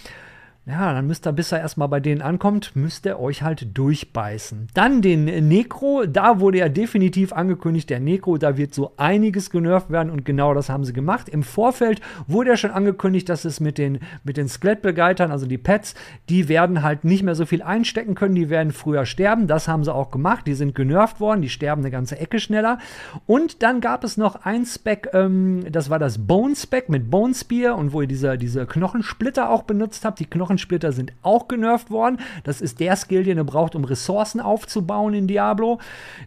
Ja, 0.67 0.93
dann 0.93 1.05
müsst 1.05 1.27
ihr, 1.27 1.31
bis 1.31 1.51
er 1.51 1.60
erstmal 1.60 1.89
bei 1.89 2.00
denen 2.00 2.24
ankommt, 2.24 2.75
müsst 2.75 3.05
ihr 3.05 3.19
euch 3.19 3.43
halt 3.43 3.77
durchbeißen. 3.77 4.69
Dann 4.74 5.03
den 5.03 5.25
Necro, 5.48 6.05
da 6.07 6.39
wurde 6.39 6.57
ja 6.57 6.69
definitiv 6.69 7.34
angekündigt, 7.34 7.91
der 7.91 8.00
Necro, 8.00 8.39
da 8.39 8.57
wird 8.57 8.74
so 8.74 8.91
einiges 8.98 9.51
genervt 9.51 9.91
werden 9.91 10.10
und 10.10 10.25
genau 10.25 10.55
das 10.55 10.69
haben 10.69 10.84
sie 10.84 10.93
gemacht. 10.93 11.29
Im 11.29 11.43
Vorfeld 11.43 12.01
wurde 12.25 12.50
ja 12.50 12.57
schon 12.57 12.72
angekündigt, 12.72 13.29
dass 13.29 13.45
es 13.45 13.60
mit 13.60 13.77
den, 13.77 14.00
mit 14.24 14.38
den 14.38 14.48
Skelettbegleitern, 14.48 15.29
also 15.29 15.45
die 15.45 15.60
Pets, 15.60 15.93
die 16.29 16.50
werden 16.50 16.81
halt 16.81 17.03
nicht 17.03 17.22
mehr 17.22 17.36
so 17.36 17.45
viel 17.45 17.62
einstecken 17.62 18.15
können, 18.15 18.34
die 18.34 18.50
werden 18.50 18.72
früher 18.72 19.05
sterben. 19.05 19.45
Das 19.45 19.67
haben 19.67 19.84
sie 19.84 19.93
auch 19.93 20.10
gemacht, 20.10 20.48
die 20.48 20.55
sind 20.55 20.74
genervt 20.74 21.19
worden, 21.19 21.43
die 21.43 21.50
sterben 21.50 21.84
eine 21.84 21.91
ganze 21.91 22.17
Ecke 22.17 22.39
schneller. 22.39 22.79
Und 23.27 23.62
dann 23.62 23.81
gab 23.81 24.03
es 24.03 24.17
noch 24.17 24.45
ein 24.45 24.65
Spec, 24.65 25.10
ähm, 25.13 25.63
das 25.72 25.91
war 25.91 26.00
das 26.00 26.25
Bone 26.25 26.55
Spec 26.55 26.89
mit 26.89 27.12
Bone 27.12 27.36
Spear 27.36 27.77
und 27.77 27.93
wo 27.93 28.01
ihr 28.01 28.07
diese, 28.07 28.39
diese 28.39 28.65
Knochensplitter 28.65 29.51
auch 29.51 29.62
benutzt 29.62 30.05
habt, 30.05 30.19
die 30.19 30.25
Knochen 30.25 30.54
Knochensplitter 30.55 30.91
sind 30.91 31.13
auch 31.21 31.47
genervt 31.47 31.91
worden. 31.91 32.17
Das 32.43 32.62
ist 32.62 32.79
der 32.79 32.95
Skill, 32.95 33.24
den 33.24 33.38
ihr 33.38 33.43
braucht, 33.43 33.75
um 33.75 33.83
Ressourcen 33.83 34.39
aufzubauen 34.39 35.13
in 35.13 35.27
Diablo. 35.27 35.79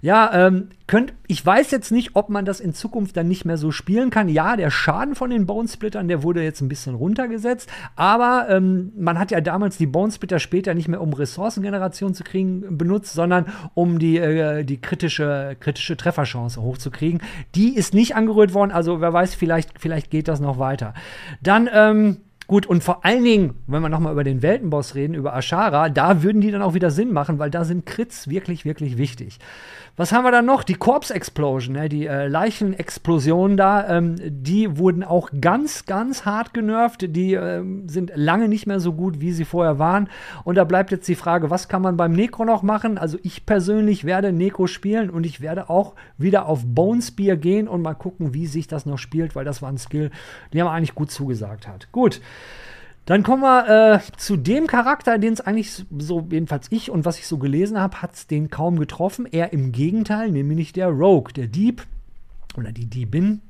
Ja, 0.02 0.46
ähm, 0.46 0.68
könnt, 0.86 1.12
ich 1.26 1.44
weiß 1.44 1.70
jetzt 1.70 1.90
nicht, 1.90 2.10
ob 2.14 2.28
man 2.28 2.44
das 2.44 2.60
in 2.60 2.74
Zukunft 2.74 3.16
dann 3.16 3.28
nicht 3.28 3.44
mehr 3.44 3.56
so 3.56 3.70
spielen 3.70 4.10
kann. 4.10 4.28
Ja, 4.28 4.56
der 4.56 4.70
Schaden 4.70 5.14
von 5.14 5.30
den 5.30 5.46
Bonesplittern, 5.46 6.08
der 6.08 6.22
wurde 6.22 6.42
jetzt 6.42 6.60
ein 6.60 6.68
bisschen 6.68 6.94
runtergesetzt, 6.94 7.68
aber 7.96 8.46
ähm, 8.48 8.92
man 8.96 9.18
hat 9.18 9.30
ja 9.30 9.40
damals 9.40 9.76
die 9.76 9.86
Bonesplitter 9.86 10.38
später 10.38 10.74
nicht 10.74 10.88
mehr 10.88 11.00
um 11.00 11.12
Ressourcengeneration 11.12 12.14
zu 12.14 12.24
kriegen 12.24 12.78
benutzt, 12.78 13.12
sondern 13.12 13.46
um 13.74 13.98
die, 13.98 14.18
äh, 14.18 14.64
die 14.64 14.80
kritische, 14.80 15.56
kritische 15.60 15.96
Trefferchance 15.96 16.60
hochzukriegen. 16.60 17.20
Die 17.54 17.74
ist 17.74 17.94
nicht 17.94 18.16
angerührt 18.16 18.54
worden, 18.54 18.72
also 18.72 19.00
wer 19.00 19.12
weiß, 19.12 19.34
vielleicht, 19.34 19.78
vielleicht 19.78 20.10
geht 20.10 20.28
das 20.28 20.40
noch 20.40 20.58
weiter. 20.58 20.94
Dann, 21.42 21.68
ähm, 21.72 22.18
Gut, 22.48 22.64
und 22.64 22.82
vor 22.82 23.04
allen 23.04 23.24
Dingen, 23.24 23.56
wenn 23.66 23.82
wir 23.82 23.90
nochmal 23.90 24.14
über 24.14 24.24
den 24.24 24.40
Weltenboss 24.40 24.94
reden, 24.94 25.12
über 25.12 25.36
Ashara, 25.36 25.90
da 25.90 26.22
würden 26.22 26.40
die 26.40 26.50
dann 26.50 26.62
auch 26.62 26.72
wieder 26.72 26.90
Sinn 26.90 27.12
machen, 27.12 27.38
weil 27.38 27.50
da 27.50 27.62
sind 27.62 27.84
Crits 27.84 28.28
wirklich, 28.28 28.64
wirklich 28.64 28.96
wichtig. 28.96 29.38
Was 29.98 30.12
haben 30.12 30.22
wir 30.22 30.30
dann 30.30 30.46
noch? 30.46 30.62
Die 30.62 30.76
Corpse 30.76 31.12
Explosion, 31.12 31.74
ne? 31.74 31.88
die 31.88 32.06
äh, 32.06 32.28
Leichenexplosion 32.28 33.56
da, 33.56 33.96
ähm, 33.96 34.14
die 34.20 34.78
wurden 34.78 35.02
auch 35.02 35.30
ganz, 35.40 35.86
ganz 35.86 36.24
hart 36.24 36.54
genervt. 36.54 37.04
Die 37.16 37.34
äh, 37.34 37.64
sind 37.88 38.12
lange 38.14 38.46
nicht 38.46 38.68
mehr 38.68 38.78
so 38.78 38.92
gut, 38.92 39.20
wie 39.20 39.32
sie 39.32 39.44
vorher 39.44 39.80
waren. 39.80 40.08
Und 40.44 40.54
da 40.54 40.62
bleibt 40.62 40.92
jetzt 40.92 41.08
die 41.08 41.16
Frage, 41.16 41.50
was 41.50 41.66
kann 41.66 41.82
man 41.82 41.96
beim 41.96 42.12
Necro 42.12 42.44
noch 42.44 42.62
machen? 42.62 42.96
Also 42.96 43.18
ich 43.24 43.44
persönlich 43.44 44.04
werde 44.04 44.32
Necro 44.32 44.68
spielen 44.68 45.10
und 45.10 45.26
ich 45.26 45.40
werde 45.40 45.68
auch 45.68 45.96
wieder 46.16 46.46
auf 46.46 46.60
Bone 46.64 47.02
Spear 47.02 47.36
gehen 47.36 47.66
und 47.66 47.82
mal 47.82 47.94
gucken, 47.94 48.32
wie 48.32 48.46
sich 48.46 48.68
das 48.68 48.86
noch 48.86 48.98
spielt, 48.98 49.34
weil 49.34 49.44
das 49.44 49.62
war 49.62 49.68
ein 49.68 49.78
Skill, 49.78 50.12
der 50.52 50.62
mir 50.62 50.70
eigentlich 50.70 50.94
gut 50.94 51.10
zugesagt 51.10 51.66
hat. 51.66 51.90
Gut. 51.90 52.20
Dann 53.08 53.22
kommen 53.22 53.42
wir 53.42 53.94
äh, 53.94 54.00
zu 54.18 54.36
dem 54.36 54.66
Charakter, 54.66 55.16
den 55.16 55.32
es 55.32 55.40
eigentlich 55.40 55.86
so, 55.96 56.28
jedenfalls 56.30 56.66
ich 56.68 56.90
und 56.90 57.06
was 57.06 57.18
ich 57.18 57.26
so 57.26 57.38
gelesen 57.38 57.80
habe, 57.80 58.02
hat 58.02 58.12
es 58.12 58.26
den 58.26 58.50
kaum 58.50 58.78
getroffen. 58.78 59.24
Er 59.24 59.54
im 59.54 59.72
Gegenteil, 59.72 60.30
nämlich 60.30 60.74
der 60.74 60.88
Rogue, 60.88 61.32
der 61.32 61.46
Dieb 61.46 61.86
oder 62.58 62.70
die 62.70 62.84
Diebin. 62.84 63.40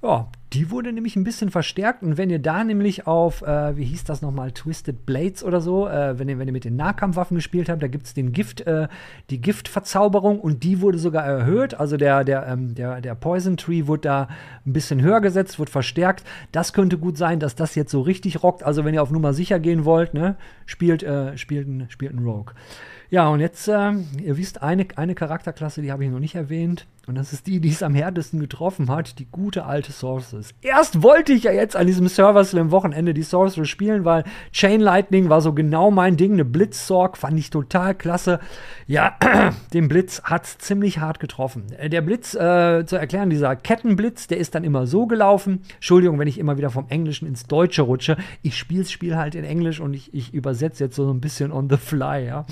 Ja, 0.00 0.28
Die 0.52 0.72
wurde 0.72 0.92
nämlich 0.92 1.14
ein 1.14 1.22
bisschen 1.22 1.50
verstärkt. 1.50 2.02
Und 2.02 2.18
wenn 2.18 2.28
ihr 2.28 2.40
da 2.40 2.64
nämlich 2.64 3.06
auf, 3.06 3.42
äh, 3.42 3.76
wie 3.76 3.84
hieß 3.84 4.02
das 4.02 4.20
nochmal, 4.20 4.50
Twisted 4.50 5.06
Blades 5.06 5.44
oder 5.44 5.60
so, 5.60 5.86
äh, 5.86 6.18
wenn, 6.18 6.28
ihr, 6.28 6.40
wenn 6.40 6.48
ihr 6.48 6.52
mit 6.52 6.64
den 6.64 6.74
Nahkampfwaffen 6.74 7.36
gespielt 7.36 7.68
habt, 7.68 7.82
da 7.82 7.86
gibt 7.86 8.06
es 8.06 8.14
den 8.14 8.32
Gift, 8.32 8.62
äh, 8.62 8.88
die 9.30 9.40
Giftverzauberung 9.40 10.40
und 10.40 10.64
die 10.64 10.80
wurde 10.80 10.98
sogar 10.98 11.24
erhöht. 11.24 11.74
Also 11.74 11.96
der, 11.96 12.24
der, 12.24 12.48
ähm, 12.48 12.74
der, 12.74 13.00
der 13.00 13.14
Poison 13.14 13.56
Tree 13.56 13.86
wurde 13.86 14.02
da 14.02 14.28
ein 14.66 14.72
bisschen 14.72 15.00
höher 15.00 15.20
gesetzt, 15.20 15.60
wurde 15.60 15.70
verstärkt. 15.70 16.24
Das 16.50 16.72
könnte 16.72 16.98
gut 16.98 17.16
sein, 17.16 17.38
dass 17.38 17.54
das 17.54 17.76
jetzt 17.76 17.92
so 17.92 18.00
richtig 18.00 18.42
rockt. 18.42 18.64
Also 18.64 18.84
wenn 18.84 18.94
ihr 18.94 19.02
auf 19.02 19.12
Nummer 19.12 19.32
sicher 19.32 19.60
gehen 19.60 19.84
wollt, 19.84 20.14
ne, 20.14 20.34
spielt, 20.66 21.04
äh, 21.04 21.38
spielt, 21.38 21.68
ein, 21.68 21.86
spielt 21.90 22.12
ein 22.12 22.24
Rogue. 22.24 22.54
Ja, 23.10 23.28
und 23.28 23.40
jetzt, 23.40 23.66
äh, 23.66 23.92
ihr 24.22 24.36
wisst, 24.36 24.62
eine, 24.62 24.86
eine 24.94 25.16
Charakterklasse, 25.16 25.82
die 25.82 25.90
habe 25.90 26.04
ich 26.04 26.10
noch 26.10 26.20
nicht 26.20 26.36
erwähnt. 26.36 26.86
Und 27.10 27.16
das 27.16 27.32
ist 27.32 27.48
die, 27.48 27.58
die 27.58 27.70
es 27.70 27.82
am 27.82 27.92
härtesten 27.94 28.38
getroffen 28.38 28.88
hat, 28.88 29.18
die 29.18 29.26
gute 29.26 29.64
alte 29.64 29.90
Sorceress. 29.90 30.54
Erst 30.62 31.02
wollte 31.02 31.32
ich 31.32 31.42
ja 31.42 31.50
jetzt 31.50 31.74
an 31.74 31.88
diesem 31.88 32.06
Server 32.06 32.44
Slam 32.44 32.70
Wochenende 32.70 33.14
die 33.14 33.24
Sorceress 33.24 33.68
spielen, 33.68 34.04
weil 34.04 34.22
Chain 34.52 34.80
Lightning 34.80 35.28
war 35.28 35.40
so 35.40 35.52
genau 35.52 35.90
mein 35.90 36.16
Ding. 36.16 36.34
Eine 36.34 36.44
Blitzsorg 36.44 37.16
fand 37.16 37.36
ich 37.36 37.50
total 37.50 37.96
klasse. 37.96 38.38
Ja, 38.86 39.16
den 39.74 39.88
Blitz 39.88 40.22
hat 40.22 40.46
ziemlich 40.46 41.00
hart 41.00 41.18
getroffen. 41.18 41.64
Äh, 41.78 41.88
der 41.88 42.02
Blitz, 42.02 42.34
äh, 42.34 42.84
zu 42.86 42.94
erklären, 42.94 43.28
dieser 43.28 43.56
Kettenblitz, 43.56 44.28
der 44.28 44.38
ist 44.38 44.54
dann 44.54 44.62
immer 44.62 44.86
so 44.86 45.06
gelaufen. 45.06 45.62
Entschuldigung, 45.74 46.18
wenn 46.20 46.28
ich 46.28 46.38
immer 46.38 46.58
wieder 46.58 46.70
vom 46.70 46.86
Englischen 46.90 47.26
ins 47.26 47.44
Deutsche 47.44 47.82
rutsche. 47.82 48.18
Ich 48.42 48.56
spiele 48.56 48.82
das 48.82 48.92
Spiel 48.92 49.16
halt 49.16 49.34
in 49.34 49.44
Englisch 49.44 49.80
und 49.80 49.94
ich, 49.94 50.14
ich 50.14 50.32
übersetze 50.32 50.84
jetzt 50.84 50.94
so 50.94 51.12
ein 51.12 51.20
bisschen 51.20 51.50
on 51.50 51.68
the 51.68 51.76
fly, 51.76 52.24
ja. 52.24 52.46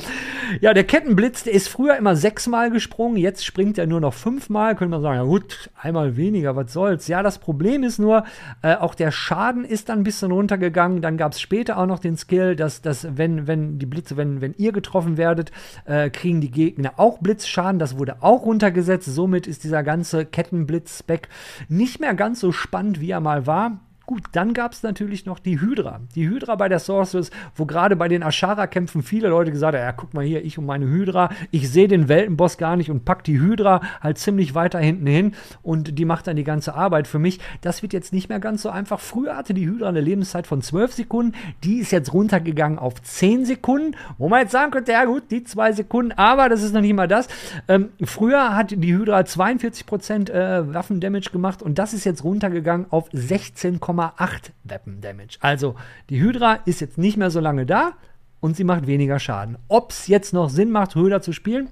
Ja, 0.61 0.73
der 0.73 0.85
Kettenblitz, 0.85 1.45
der 1.45 1.53
ist 1.53 1.69
früher 1.69 1.97
immer 1.97 2.17
sechsmal 2.17 2.71
gesprungen, 2.71 3.19
jetzt 3.19 3.45
springt 3.45 3.79
er 3.79 3.87
nur 3.87 4.01
noch 4.01 4.15
fünf 4.15 4.39
fünfmal, 4.39 4.77
könnte 4.77 4.91
man 4.91 5.03
sagen, 5.03 5.17
ja 5.17 5.25
gut, 5.25 5.71
einmal 5.81 6.17
weniger, 6.17 6.55
was 6.55 6.73
soll's. 6.73 7.09
Ja, 7.09 7.23
das 7.23 7.39
Problem 7.39 7.83
ist 7.83 7.99
nur, 7.99 8.25
äh, 8.63 8.77
auch 8.77 8.95
der 8.95 9.11
Schaden 9.11 9.65
ist 9.65 9.89
dann 9.89 9.99
ein 9.99 10.05
bisschen 10.05 10.31
runtergegangen. 10.31 11.03
Dann 11.03 11.17
gab 11.17 11.33
es 11.33 11.41
später 11.41 11.77
auch 11.77 11.87
noch 11.87 11.99
den 11.99 12.17
Skill, 12.17 12.55
dass, 12.55 12.83
dass 12.83 13.17
wenn, 13.17 13.49
wenn 13.49 13.79
die 13.79 13.87
Blitze, 13.87 14.17
wenn, 14.17 14.41
wenn 14.41 14.55
ihr 14.57 14.71
getroffen 14.73 15.17
werdet, 15.17 15.51
äh, 15.87 16.09
kriegen 16.09 16.41
die 16.41 16.51
Gegner 16.51 16.93
auch 16.99 17.19
Blitzschaden. 17.19 17.81
Das 17.81 17.99
wurde 17.99 18.23
auch 18.23 18.45
runtergesetzt. 18.45 19.13
Somit 19.13 19.47
ist 19.47 19.65
dieser 19.65 19.83
ganze 19.83 20.25
Kettenblitz-Spec 20.25 21.29
nicht 21.69 22.01
mehr 22.01 22.15
ganz 22.15 22.41
so 22.41 22.53
spannend, 22.53 23.01
wie 23.01 23.11
er 23.11 23.21
mal 23.21 23.47
war. 23.47 23.81
Gut, 24.09 24.23
dann 24.33 24.55
gab 24.55 24.73
es 24.73 24.83
natürlich 24.83 25.27
noch 25.27 25.39
die 25.39 25.61
Hydra. 25.61 26.01
Die 26.15 26.31
Hydra 26.31 26.57
bei 26.57 26.71
der 26.71 26.79
Sorceress, 26.79 27.31
wo 27.55 27.67
gerade 27.67 27.95
bei 27.95 28.09
den 28.09 28.23
Ashara-Kämpfen 28.23 29.03
viele 29.03 29.29
Leute 29.29 29.51
gesagt 29.51 29.77
haben: 29.77 29.83
Ja, 29.83 29.93
guck 29.93 30.15
mal 30.15 30.25
hier, 30.25 30.43
ich 30.43 30.57
und 30.57 30.65
meine 30.65 30.87
Hydra. 30.87 31.29
Ich 31.51 31.71
sehe 31.71 31.89
den 31.89 32.09
Weltenboss 32.09 32.57
gar 32.57 32.77
nicht 32.77 32.91
und 32.91 33.05
pack 33.05 33.23
die 33.23 33.39
Hydra 33.39 33.83
halt 34.01 34.17
ziemlich 34.17 34.55
weiter 34.55 34.79
hinten 34.79 35.07
hin 35.07 35.35
und 35.61 35.99
die 35.99 36.07
macht 36.07 36.27
dann 36.27 36.37
die 36.37 36.45
ganze 36.45 36.75
Arbeit 36.75 37.07
für 37.07 37.19
mich. 37.19 37.39
Das 37.61 37.83
wird 37.83 37.93
jetzt 37.93 38.15
nicht 38.15 38.31
mehr 38.31 38.41
ganz 38.41 38.63
so 38.63 38.71
einfach. 38.71 38.99
Früher 38.99 39.37
hatte 39.37 39.53
die 39.53 39.69
Hydra 39.69 39.91
eine 39.91 40.01
Lebenszeit 40.01 40.47
von 40.47 40.63
12 40.63 40.95
Sekunden. 40.95 41.35
Die 41.63 41.77
ist 41.77 41.91
jetzt 41.91 42.15
runtergegangen 42.15 42.79
auf 42.79 43.03
10 43.03 43.45
Sekunden, 43.45 43.95
wo 44.17 44.31
man 44.31 44.41
jetzt 44.41 44.53
sagen 44.53 44.71
könnte: 44.71 44.93
Ja, 44.93 45.05
gut, 45.05 45.25
die 45.31 45.45
zwei 45.45 45.73
Sekunden, 45.73 46.13
aber 46.13 46.49
das 46.49 46.63
ist 46.63 46.73
noch 46.73 46.81
nicht 46.81 46.95
mal 46.95 47.09
das. 47.09 47.29
Ähm, 47.69 47.91
früher 48.03 48.57
hat 48.57 48.71
die 48.71 48.97
Hydra 48.97 49.19
42% 49.19 50.31
äh, 50.31 50.73
Waffendamage 50.73 51.29
gemacht 51.31 51.61
und 51.61 51.79
das 51.79 51.93
ist 51.93 52.05
jetzt 52.05 52.25
runtergegangen 52.25 52.87
auf 52.89 53.11
16,5. 53.11 53.98
0,8 53.99 54.51
Weapon 54.65 55.01
Damage. 55.01 55.39
Also 55.41 55.75
die 56.11 56.21
Hydra 56.21 56.55
ist 56.65 56.81
jetzt 56.81 56.99
nicht 56.99 57.17
mehr 57.17 57.31
so 57.31 57.41
lange 57.41 57.67
da 57.67 57.93
und 58.41 58.57
sie 58.57 58.65
macht 58.65 58.87
weniger 58.87 59.19
Schaden. 59.19 59.59
Ob 59.69 59.91
es 59.91 60.07
jetzt 60.07 60.33
noch 60.33 60.51
Sinn 60.51 60.71
macht, 60.71 60.95
Hydra 60.95 61.21
zu 61.21 61.33
spielen, 61.33 61.69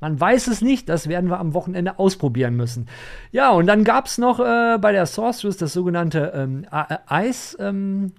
man 0.00 0.20
weiß 0.20 0.48
es 0.48 0.60
nicht, 0.60 0.88
das 0.88 1.08
werden 1.08 1.30
wir 1.30 1.40
am 1.40 1.54
Wochenende 1.54 1.98
ausprobieren 1.98 2.56
müssen. 2.56 2.88
Ja, 3.32 3.50
und 3.50 3.66
dann 3.66 3.84
gab 3.84 4.06
es 4.06 4.18
noch 4.18 4.38
äh, 4.38 4.78
bei 4.78 4.92
der 4.92 5.06
Sorceress 5.06 5.56
das 5.56 5.72
sogenannte 5.72 6.32
ähm, 6.34 6.66
Eis, 7.06 7.56
ähm, 7.58 8.12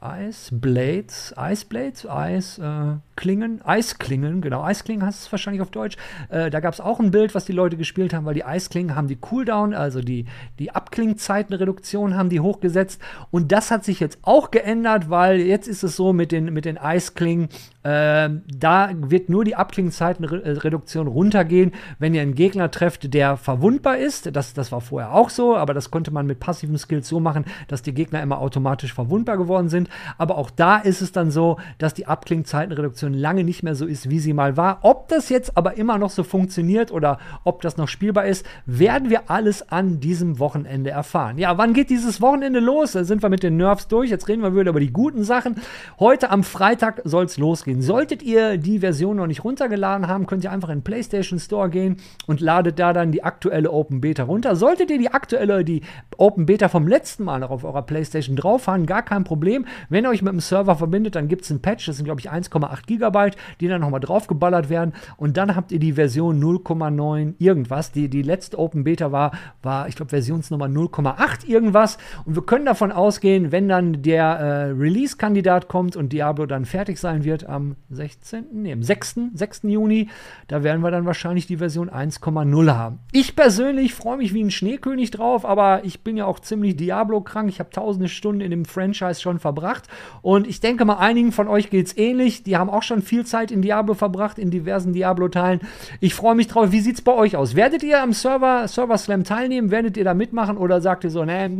Ice 0.00 0.54
Blades, 0.54 1.34
Ice 1.36 1.66
Blades, 1.66 2.06
Ice 2.08 2.62
äh, 2.62 3.07
Klingen, 3.18 3.60
Eisklingen, 3.64 4.40
genau, 4.40 4.62
Eisklingen 4.62 5.04
heißt 5.04 5.22
es 5.22 5.32
wahrscheinlich 5.32 5.60
auf 5.60 5.72
Deutsch. 5.72 5.96
Äh, 6.28 6.50
da 6.50 6.60
gab 6.60 6.72
es 6.72 6.80
auch 6.80 7.00
ein 7.00 7.10
Bild, 7.10 7.34
was 7.34 7.44
die 7.44 7.52
Leute 7.52 7.76
gespielt 7.76 8.14
haben, 8.14 8.24
weil 8.26 8.34
die 8.34 8.44
Eisklingen 8.44 8.94
haben 8.94 9.08
die 9.08 9.16
Cooldown, 9.16 9.74
also 9.74 10.00
die, 10.00 10.26
die 10.60 10.70
Abklingzeitenreduktion 10.70 12.16
haben 12.16 12.28
die 12.28 12.38
hochgesetzt. 12.38 13.02
Und 13.32 13.50
das 13.50 13.72
hat 13.72 13.84
sich 13.84 13.98
jetzt 13.98 14.20
auch 14.22 14.52
geändert, 14.52 15.10
weil 15.10 15.40
jetzt 15.40 15.66
ist 15.66 15.82
es 15.82 15.96
so 15.96 16.12
mit 16.12 16.30
den, 16.30 16.52
mit 16.52 16.64
den 16.64 16.78
Eisklingen, 16.78 17.48
äh, 17.82 18.28
da 18.46 18.90
wird 18.94 19.30
nur 19.30 19.44
die 19.44 19.56
Abklingzeitenreduktion 19.56 21.06
runtergehen, 21.06 21.72
wenn 21.98 22.14
ihr 22.14 22.22
einen 22.22 22.34
Gegner 22.34 22.70
trefft, 22.70 23.14
der 23.14 23.36
verwundbar 23.36 23.96
ist. 23.96 24.34
Das, 24.36 24.52
das 24.52 24.70
war 24.72 24.80
vorher 24.80 25.12
auch 25.12 25.30
so, 25.30 25.56
aber 25.56 25.74
das 25.74 25.90
konnte 25.90 26.10
man 26.10 26.26
mit 26.26 26.38
passiven 26.38 26.76
Skills 26.76 27.08
so 27.08 27.18
machen, 27.18 27.46
dass 27.66 27.82
die 27.82 27.94
Gegner 27.94 28.22
immer 28.22 28.40
automatisch 28.40 28.92
verwundbar 28.92 29.38
geworden 29.38 29.68
sind. 29.68 29.88
Aber 30.18 30.38
auch 30.38 30.50
da 30.50 30.76
ist 30.76 31.00
es 31.00 31.12
dann 31.12 31.30
so, 31.30 31.58
dass 31.78 31.94
die 31.94 32.06
Abklingzeitenreduktion 32.06 33.07
lange 33.14 33.44
nicht 33.44 33.62
mehr 33.62 33.74
so 33.74 33.86
ist, 33.86 34.10
wie 34.10 34.18
sie 34.18 34.32
mal 34.32 34.56
war. 34.56 34.80
Ob 34.82 35.08
das 35.08 35.28
jetzt 35.28 35.56
aber 35.56 35.76
immer 35.76 35.98
noch 35.98 36.10
so 36.10 36.22
funktioniert 36.22 36.92
oder 36.92 37.18
ob 37.44 37.62
das 37.62 37.76
noch 37.76 37.88
spielbar 37.88 38.26
ist, 38.26 38.44
werden 38.66 39.10
wir 39.10 39.30
alles 39.30 39.68
an 39.70 40.00
diesem 40.00 40.38
Wochenende 40.38 40.90
erfahren. 40.90 41.38
Ja, 41.38 41.58
wann 41.58 41.72
geht 41.72 41.90
dieses 41.90 42.20
Wochenende 42.20 42.60
los? 42.60 42.92
Da 42.92 43.04
sind 43.04 43.22
wir 43.22 43.28
mit 43.28 43.42
den 43.42 43.56
Nerfs 43.56 43.88
durch. 43.88 44.10
Jetzt 44.10 44.28
reden 44.28 44.42
wir 44.42 44.54
wieder 44.54 44.70
über 44.70 44.80
die 44.80 44.92
guten 44.92 45.24
Sachen. 45.24 45.56
Heute 45.98 46.30
am 46.30 46.42
Freitag 46.42 47.02
soll 47.04 47.24
es 47.24 47.38
losgehen. 47.38 47.82
Solltet 47.82 48.22
ihr 48.22 48.58
die 48.58 48.80
Version 48.80 49.16
noch 49.16 49.26
nicht 49.26 49.44
runtergeladen 49.44 50.08
haben, 50.08 50.26
könnt 50.26 50.44
ihr 50.44 50.52
einfach 50.52 50.68
in 50.68 50.78
den 50.78 50.84
PlayStation 50.84 51.38
Store 51.38 51.70
gehen 51.70 51.96
und 52.26 52.40
ladet 52.40 52.78
da 52.78 52.92
dann 52.92 53.12
die 53.12 53.22
aktuelle 53.22 53.70
Open 53.70 54.00
Beta 54.00 54.24
runter. 54.24 54.56
Solltet 54.56 54.90
ihr 54.90 54.98
die 54.98 55.10
aktuelle, 55.10 55.64
die 55.64 55.82
Open 56.16 56.46
Beta 56.46 56.68
vom 56.68 56.86
letzten 56.86 57.24
Mal 57.24 57.40
noch 57.40 57.50
auf 57.50 57.64
eurer 57.64 57.82
PlayStation 57.82 58.36
drauf 58.36 58.66
haben, 58.66 58.86
gar 58.86 59.02
kein 59.02 59.24
Problem. 59.24 59.66
Wenn 59.88 60.04
ihr 60.04 60.10
euch 60.10 60.22
mit 60.22 60.32
dem 60.32 60.40
Server 60.40 60.76
verbindet, 60.76 61.14
dann 61.14 61.28
gibt 61.28 61.42
es 61.42 61.50
ein 61.50 61.60
Patch, 61.60 61.86
das 61.86 61.96
sind 61.96 62.04
glaube 62.04 62.20
ich 62.20 62.30
1,8 62.30 62.86
Gigabyte, 62.98 63.36
die 63.60 63.68
dann 63.68 63.80
nochmal 63.80 64.00
draufgeballert 64.00 64.68
werden 64.68 64.92
und 65.16 65.36
dann 65.36 65.54
habt 65.54 65.72
ihr 65.72 65.78
die 65.78 65.92
Version 65.94 66.42
0,9 66.42 67.34
irgendwas. 67.38 67.92
Die, 67.92 68.08
die 68.08 68.22
letzte 68.22 68.58
Open 68.58 68.84
Beta 68.84 69.12
war, 69.12 69.32
war 69.62 69.88
ich 69.88 69.96
glaube, 69.96 70.10
Versionsnummer 70.10 70.66
0,8 70.66 71.46
irgendwas 71.46 71.98
und 72.24 72.34
wir 72.34 72.42
können 72.42 72.64
davon 72.64 72.92
ausgehen, 72.92 73.52
wenn 73.52 73.68
dann 73.68 74.02
der 74.02 74.24
äh, 74.24 74.64
Release-Kandidat 74.70 75.68
kommt 75.68 75.96
und 75.96 76.12
Diablo 76.12 76.46
dann 76.46 76.64
fertig 76.64 76.98
sein 76.98 77.24
wird 77.24 77.48
am 77.48 77.76
16., 77.90 78.46
nee, 78.52 78.72
am 78.72 78.82
6., 78.82 79.20
6. 79.34 79.60
Juni, 79.64 80.08
da 80.48 80.62
werden 80.62 80.82
wir 80.82 80.90
dann 80.90 81.06
wahrscheinlich 81.06 81.46
die 81.46 81.58
Version 81.58 81.90
1,0 81.90 82.74
haben. 82.74 82.98
Ich 83.12 83.36
persönlich 83.36 83.94
freue 83.94 84.18
mich 84.18 84.34
wie 84.34 84.42
ein 84.42 84.50
Schneekönig 84.50 85.10
drauf, 85.10 85.44
aber 85.44 85.84
ich 85.84 86.02
bin 86.02 86.16
ja 86.16 86.26
auch 86.26 86.40
ziemlich 86.40 86.76
Diablo-krank. 86.76 87.48
Ich 87.48 87.60
habe 87.60 87.70
tausende 87.70 88.08
Stunden 88.08 88.40
in 88.40 88.50
dem 88.50 88.64
Franchise 88.64 89.20
schon 89.20 89.38
verbracht 89.38 89.58
verbracht. 89.58 89.88
Und 90.22 90.46
ich 90.46 90.60
denke 90.60 90.84
mal, 90.84 90.98
einigen 90.98 91.32
von 91.32 91.48
euch 91.48 91.70
geht 91.70 91.86
es 91.86 91.96
ähnlich. 91.96 92.42
Die 92.42 92.56
haben 92.56 92.70
auch 92.70 92.82
schon 92.88 93.02
viel 93.02 93.24
Zeit 93.24 93.50
in 93.50 93.62
Diablo 93.62 93.94
verbracht, 93.94 94.38
in 94.38 94.50
diversen 94.50 94.92
Diablo-Teilen. 94.92 95.60
Ich 96.00 96.14
freue 96.14 96.34
mich 96.34 96.48
drauf. 96.48 96.72
Wie 96.72 96.80
sieht 96.80 96.96
es 96.96 97.02
bei 97.02 97.12
euch 97.12 97.36
aus? 97.36 97.54
Werdet 97.54 97.82
ihr 97.82 98.02
am 98.02 98.12
Server, 98.12 98.66
Server 98.66 98.98
Slam 98.98 99.24
teilnehmen? 99.24 99.70
Werdet 99.70 99.96
ihr 99.96 100.04
da 100.04 100.14
mitmachen? 100.14 100.56
Oder 100.56 100.80
sagt 100.80 101.04
ihr 101.04 101.10
so, 101.10 101.24
ne, 101.24 101.50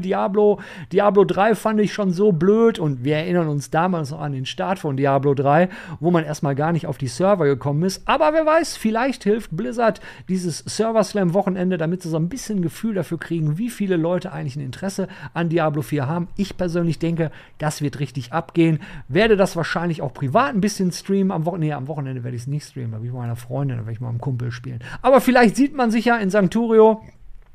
Diablo, 0.00 0.60
Diablo 0.92 1.24
3 1.24 1.54
fand 1.54 1.80
ich 1.80 1.92
schon 1.92 2.12
so 2.12 2.32
blöd. 2.32 2.78
Und 2.78 3.02
wir 3.02 3.16
erinnern 3.16 3.48
uns 3.48 3.70
damals 3.70 4.10
noch 4.10 4.20
an 4.20 4.32
den 4.32 4.46
Start 4.46 4.78
von 4.78 4.96
Diablo 4.96 5.34
3, 5.34 5.68
wo 5.98 6.10
man 6.10 6.24
erstmal 6.24 6.54
gar 6.54 6.72
nicht 6.72 6.86
auf 6.86 6.98
die 6.98 7.08
Server 7.08 7.46
gekommen 7.46 7.82
ist. 7.82 8.02
Aber 8.06 8.32
wer 8.32 8.46
weiß, 8.46 8.76
vielleicht 8.76 9.24
hilft 9.24 9.56
Blizzard 9.56 10.00
dieses 10.28 10.58
Server 10.58 11.02
Slam 11.02 11.34
Wochenende, 11.34 11.78
damit 11.78 12.02
sie 12.02 12.10
so 12.10 12.18
ein 12.18 12.28
bisschen 12.28 12.62
Gefühl 12.62 12.94
dafür 12.94 13.18
kriegen, 13.18 13.58
wie 13.58 13.70
viele 13.70 13.96
Leute 13.96 14.32
eigentlich 14.32 14.56
ein 14.56 14.60
Interesse 14.60 15.08
an 15.34 15.48
Diablo 15.48 15.82
4 15.82 16.06
haben. 16.06 16.28
Ich 16.36 16.56
persönlich 16.56 16.98
denke, 16.98 17.30
das 17.58 17.80
wird 17.82 17.98
richtig 17.98 18.32
abgehen. 18.32 18.80
Werde 19.08 19.36
das 19.36 19.56
wahrscheinlich 19.56 20.02
auch 20.02 20.12
privat 20.12 20.55
ein 20.56 20.60
bisschen 20.60 20.90
streamen. 20.90 21.30
Am 21.30 21.44
Wochenende, 21.44 21.66
nee, 21.68 21.72
am 21.72 21.88
Wochenende 21.88 22.24
werde 22.24 22.36
ich 22.36 22.42
es 22.42 22.48
nicht 22.48 22.66
streamen, 22.66 22.92
da 22.92 22.98
will 22.98 23.06
ich 23.06 23.12
mit 23.12 23.20
meiner 23.20 23.36
Freundin, 23.36 23.76
da 23.76 23.82
werde 23.82 23.92
ich 23.92 24.00
mal 24.00 24.08
einem 24.08 24.20
Kumpel 24.20 24.50
spielen. 24.50 24.80
Aber 25.02 25.20
vielleicht 25.20 25.56
sieht 25.56 25.74
man 25.74 25.90
sich 25.90 26.06
ja 26.06 26.16
in 26.16 26.30
Sancturio. 26.30 27.02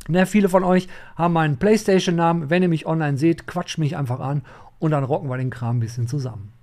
Ne, 0.07 0.25
viele 0.25 0.49
von 0.49 0.63
euch 0.63 0.87
haben 1.15 1.33
meinen 1.33 1.57
PlayStation-Namen. 1.57 2.49
Wenn 2.49 2.63
ihr 2.63 2.69
mich 2.69 2.85
online 2.85 3.17
seht, 3.17 3.47
quatscht 3.47 3.77
mich 3.77 3.97
einfach 3.97 4.19
an 4.19 4.43
und 4.79 4.91
dann 4.91 5.03
rocken 5.03 5.29
wir 5.29 5.37
den 5.37 5.49
Kram 5.49 5.77
ein 5.77 5.79
bisschen 5.79 6.07
zusammen. 6.07 6.53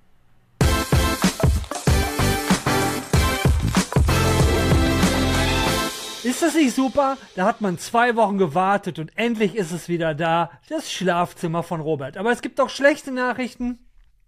Ist 6.25 6.43
das 6.43 6.55
nicht 6.55 6.75
super? 6.75 7.17
Da 7.37 7.47
hat 7.47 7.61
man 7.61 7.79
zwei 7.79 8.17
Wochen 8.17 8.39
gewartet 8.39 8.99
und 8.99 9.17
endlich 9.17 9.57
ist 9.57 9.73
es 9.73 9.89
wieder 9.89 10.15
da. 10.15 10.51
Das 10.69 10.93
Schlafzimmer 10.93 11.63
von 11.63 11.81
Robert. 11.81 12.17
Aber 12.17 12.33
es 12.33 12.43
gibt 12.43 12.61
auch 12.61 12.71
schlechte 12.71 13.13
Nachrichten. 13.13 13.79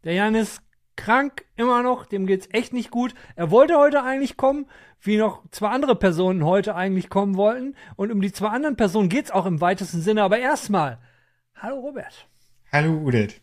Der 0.05 0.15
Jan 0.15 0.35
ist 0.35 0.63
krank 1.01 1.45
immer 1.57 1.83
noch. 1.83 2.07
Dem 2.07 2.27
geht's 2.27 2.49
echt 2.53 2.73
nicht 2.73 2.91
gut. 2.91 3.15
Er 3.35 3.51
wollte 3.51 3.79
heute 3.79 4.03
eigentlich 4.03 4.37
kommen, 4.37 4.67
wie 5.01 5.17
noch 5.17 5.43
zwei 5.51 5.69
andere 5.69 5.97
Personen 5.97 6.45
heute 6.45 6.75
eigentlich 6.75 7.09
kommen 7.09 7.37
wollten. 7.37 7.75
Und 7.97 8.13
um 8.13 8.21
die 8.21 8.33
zwei 8.33 8.49
anderen 8.49 8.77
Personen 8.77 9.09
geht's 9.09 9.31
auch 9.31 9.47
im 9.47 9.61
weitesten 9.61 10.03
Sinne. 10.03 10.23
Aber 10.23 10.39
erstmal. 10.39 10.99
Hallo 11.57 11.81
Robert. 11.81 12.29
Hallo 12.71 12.93
Udet. 12.93 13.41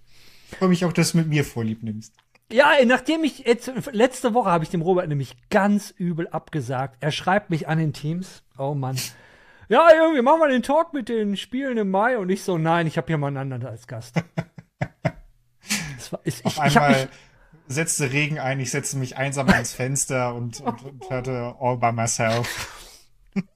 Ich 0.50 0.58
freue 0.58 0.70
mich 0.70 0.86
auch, 0.86 0.94
dass 0.94 1.12
du 1.12 1.18
mit 1.18 1.28
mir 1.28 1.44
vorlieb 1.44 1.84
nimmst. 1.84 2.14
Ja, 2.52 2.74
nachdem 2.86 3.24
ich 3.24 3.40
jetzt 3.40 3.70
letzte 3.92 4.34
Woche 4.34 4.50
habe 4.50 4.64
ich 4.64 4.70
dem 4.70 4.82
Robert 4.82 5.10
nämlich 5.10 5.36
ganz 5.50 5.94
übel 5.98 6.28
abgesagt. 6.30 6.98
Er 7.02 7.12
schreibt 7.12 7.50
mich 7.50 7.68
an 7.68 7.80
den 7.80 7.92
Teams. 7.92 8.44
Oh 8.58 8.74
Mann. 8.74 8.98
ja, 9.68 9.90
irgendwie 9.94 10.22
machen 10.22 10.40
wir 10.40 10.48
den 10.48 10.64
Talk 10.64 10.94
mit 10.94 11.10
den 11.10 11.36
Spielen 11.36 11.78
im 11.78 11.90
Mai 11.90 12.18
und 12.18 12.30
ich 12.30 12.44
so, 12.44 12.58
nein, 12.58 12.88
ich 12.88 12.98
habe 12.98 13.08
hier 13.08 13.18
mal 13.18 13.28
einen 13.28 13.38
anderen 13.38 13.66
als 13.66 13.88
Gast. 13.88 14.16
Das 15.98 16.14
war, 16.14 16.22
ich, 16.24 16.46
Auf 16.46 16.58
ich, 16.66 16.76
ich 16.76 17.08
setzte 17.68 18.12
Regen 18.12 18.40
ein, 18.40 18.60
ich 18.60 18.72
setzte 18.72 18.98
mich 18.98 19.18
einsam 19.18 19.50
ans 19.50 19.74
Fenster 19.76 20.36
und, 20.36 20.62
und, 20.62 20.84
und 20.84 21.10
hörte 21.10 21.56
All 21.60 21.78
by 21.78 21.92
myself. 21.92 22.74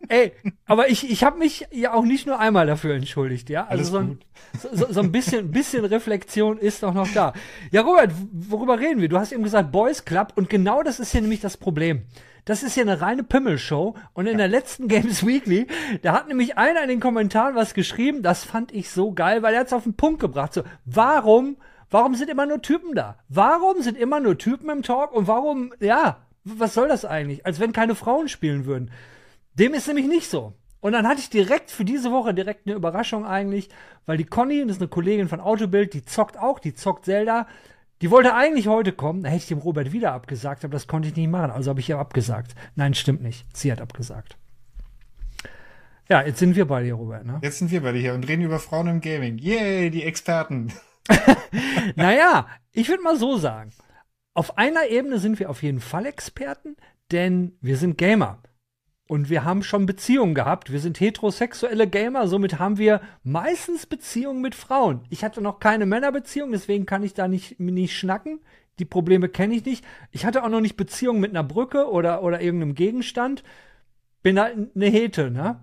Ey, 0.10 0.34
aber 0.65 0.89
ich, 0.89 1.10
ich 1.10 1.24
habe 1.24 1.39
mich 1.39 1.67
ja 1.71 1.93
auch 1.93 2.04
nicht 2.04 2.28
nur 2.28 2.39
einmal 2.39 2.67
dafür 2.67 2.95
entschuldigt, 2.95 3.50
ja. 3.50 3.65
Also 3.67 3.84
so 3.84 3.97
ein, 3.97 4.19
so, 4.71 4.91
so 4.91 5.00
ein 5.00 5.12
bisschen, 5.12 5.52
bisschen 5.52 5.86
Reflexion 5.86 6.58
ist 6.58 6.84
doch 6.84 6.93
noch 6.93 7.12
da. 7.13 7.34
Ja, 7.71 7.82
Robert, 7.82 8.12
worüber 8.32 8.80
reden 8.80 9.02
wir? 9.02 9.10
Du 9.10 9.17
hast 9.17 9.32
eben 9.32 9.43
gesagt 9.43 9.71
Boys 9.71 10.06
Club 10.06 10.34
und 10.36 10.50
genau 10.50 10.84
das 10.84 11.00
ist 11.00 11.12
hier 11.12 11.21
nämlich 11.21 11.39
das 11.39 11.58
Problem. 11.58 12.04
Das 12.45 12.63
ist 12.63 12.76
ja 12.76 12.82
eine 12.82 13.02
reine 13.02 13.24
Pimmelshow. 13.24 13.95
Und 14.13 14.28
in 14.28 14.38
der 14.38 14.47
letzten 14.47 14.88
Games 14.88 15.26
Weekly, 15.26 15.67
da 16.02 16.13
hat 16.13 16.28
nämlich 16.28 16.58
einer 16.58 16.84
in 16.84 16.89
den 16.89 17.00
Kommentaren 17.00 17.56
was 17.56 17.74
geschrieben, 17.74 18.24
das 18.24 18.43
fand 18.43 18.71
ich 18.71 18.89
so 18.89 19.13
geil, 19.13 19.43
weil 19.43 19.54
er 19.54 19.62
hat's 19.62 19.74
auf 19.74 19.84
den 19.84 19.95
Punkt 19.95 20.19
gebracht. 20.19 20.54
So, 20.54 20.63
warum, 20.86 21.58
warum 21.91 22.15
sind 22.15 22.30
immer 22.30 22.47
nur 22.47 22.62
Typen 22.62 22.95
da? 22.95 23.19
Warum 23.30 23.82
sind 23.84 23.97
immer 23.97 24.19
nur 24.19 24.38
Typen 24.38 24.69
im 24.69 24.82
Talk? 24.82 25.12
Und 25.12 25.27
warum, 25.27 25.73
ja, 25.80 26.17
was 26.43 26.73
soll 26.73 26.88
das 26.88 27.06
eigentlich? 27.06 27.45
Als 27.45 27.60
wenn 27.60 27.73
keine 27.73 27.93
Frauen 27.93 28.30
spielen 28.30 28.65
würden. 28.65 28.89
Dem 29.54 29.73
ist 29.73 29.88
nämlich 29.88 30.08
nicht 30.08 30.30
so. 30.30 30.54
Und 30.80 30.93
dann 30.93 31.08
hatte 31.08 31.19
ich 31.19 31.30
direkt 31.30 31.69
für 31.69 31.86
diese 31.86 32.12
Woche 32.12 32.34
direkt 32.34 32.65
eine 32.65 32.75
Überraschung 32.75 33.25
eigentlich, 33.25 33.69
weil 34.08 34.17
die 34.17 34.25
Conny, 34.25 34.62
das 34.65 34.77
ist 34.77 34.82
eine 34.82 34.88
Kollegin 34.88 35.27
von 35.27 35.39
Autobild, 35.39 35.93
die 35.93 36.04
zockt 36.04 36.39
auch, 36.39 36.58
die 36.58 36.73
zockt 36.73 37.06
Zelda. 37.06 37.47
Die 38.01 38.10
wollte 38.10 38.34
eigentlich 38.34 38.67
heute 38.67 38.91
kommen, 38.91 39.21
da 39.21 39.30
hätte 39.30 39.43
ich 39.43 39.47
dem 39.47 39.60
Robert 39.60 39.91
wieder 39.91 40.13
abgesagt, 40.13 40.65
aber 40.65 40.71
das 40.71 40.88
konnte 40.88 41.08
ich 41.08 41.15
nicht 41.15 41.30
machen, 41.30 41.51
also 41.51 41.69
habe 41.69 41.80
ich 41.80 41.89
ihr 41.89 41.99
abgesagt. 41.99 42.56
Nein, 42.75 42.95
stimmt 42.95 43.21
nicht. 43.21 43.45
Sie 43.54 43.71
hat 43.71 43.80
abgesagt. 43.80 44.38
Ja, 46.10 46.23
jetzt 46.23 46.39
sind 46.39 46.56
wir 46.56 46.65
bei 46.65 46.82
dir, 46.82 46.95
Robert, 46.95 47.25
ne? 47.25 47.39
Jetzt 47.43 47.60
sind 47.60 47.69
wir 47.69 47.82
bei 47.82 47.91
dir 47.91 47.99
hier 47.99 48.13
und 48.15 48.27
reden 48.27 48.41
über 48.41 48.58
Frauen 48.58 48.88
im 48.88 49.01
Gaming. 49.01 49.38
Yay, 49.38 49.91
die 49.91 50.04
Experten. 50.04 50.73
naja, 51.95 52.47
ich 52.71 52.89
würde 52.89 53.03
mal 53.03 53.17
so 53.17 53.37
sagen. 53.37 53.71
Auf 54.33 54.57
einer 54.57 54.87
Ebene 54.87 55.19
sind 55.19 55.39
wir 55.39 55.49
auf 55.49 55.61
jeden 55.63 55.81
Fall 55.81 56.05
Experten, 56.05 56.77
denn 57.11 57.57
wir 57.61 57.77
sind 57.77 57.97
Gamer. 57.97 58.41
Und 59.07 59.29
wir 59.29 59.43
haben 59.43 59.61
schon 59.61 59.85
Beziehungen 59.85 60.33
gehabt. 60.33 60.71
Wir 60.71 60.79
sind 60.79 61.01
heterosexuelle 61.01 61.85
Gamer, 61.85 62.27
somit 62.27 62.59
haben 62.59 62.77
wir 62.77 63.01
meistens 63.23 63.85
Beziehungen 63.85 64.41
mit 64.41 64.55
Frauen. 64.55 65.03
Ich 65.09 65.25
hatte 65.25 65.41
noch 65.41 65.59
keine 65.59 65.85
Männerbeziehung, 65.85 66.51
deswegen 66.51 66.85
kann 66.85 67.03
ich 67.03 67.13
da 67.13 67.27
nicht, 67.27 67.59
nicht 67.59 67.97
schnacken. 67.97 68.39
Die 68.79 68.85
Probleme 68.85 69.27
kenne 69.27 69.53
ich 69.53 69.65
nicht. 69.65 69.83
Ich 70.11 70.25
hatte 70.25 70.43
auch 70.43 70.49
noch 70.49 70.61
nicht 70.61 70.77
Beziehungen 70.77 71.19
mit 71.19 71.31
einer 71.31 71.43
Brücke 71.43 71.91
oder, 71.91 72.23
oder 72.23 72.41
irgendeinem 72.41 72.73
Gegenstand. 72.73 73.43
Bin 74.23 74.39
halt 74.39 74.55
eine 74.75 74.85
Hete, 74.85 75.29
ne? 75.29 75.59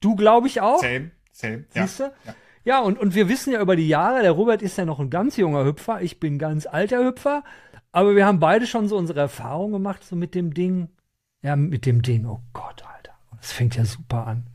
Du 0.00 0.14
glaube 0.14 0.48
ich 0.48 0.60
auch. 0.60 0.80
Same, 0.80 1.12
same. 1.32 1.64
Siehst 1.70 2.00
du? 2.00 2.02
Ja. 2.02 2.12
ja, 2.26 2.34
und, 2.80 2.98
und 2.98 3.14
wir 3.14 3.28
wissen 3.28 3.52
ja 3.52 3.60
über 3.60 3.76
die 3.76 3.88
Jahre, 3.88 4.22
der 4.22 4.32
Robert 4.32 4.62
ist 4.62 4.78
ja 4.78 4.84
noch 4.84 5.00
ein 5.00 5.10
ganz 5.10 5.36
junger 5.36 5.64
Hüpfer, 5.64 6.00
ich 6.00 6.20
bin 6.20 6.38
ganz 6.38 6.66
alter 6.66 7.04
Hüpfer. 7.04 7.42
Aber 7.90 8.16
wir 8.16 8.24
haben 8.24 8.40
beide 8.40 8.66
schon 8.66 8.88
so 8.88 8.96
unsere 8.96 9.20
Erfahrungen 9.20 9.72
gemacht, 9.72 10.04
so 10.04 10.16
mit 10.16 10.34
dem 10.34 10.54
Ding, 10.54 10.88
ja, 11.42 11.56
mit 11.56 11.86
dem 11.86 12.02
Ding, 12.02 12.24
oh 12.24 12.40
Gott, 12.52 12.84
Alter. 12.84 13.12
Das 13.36 13.52
fängt 13.52 13.76
ja 13.76 13.84
super 13.84 14.26
an. 14.28 14.46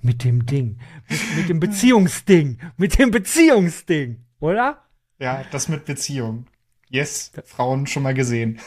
mit 0.00 0.22
dem 0.22 0.46
Ding. 0.46 0.78
Mit, 1.08 1.36
mit 1.36 1.48
dem 1.48 1.60
Beziehungsding. 1.60 2.58
Mit 2.76 2.98
dem 2.98 3.10
Beziehungsding. 3.10 4.24
Oder? 4.38 4.84
Ja, 5.18 5.42
das 5.50 5.68
mit 5.68 5.84
Beziehung. 5.84 6.46
Yes, 6.88 7.32
Frauen 7.44 7.88
schon 7.88 8.04
mal 8.04 8.14
gesehen. 8.14 8.60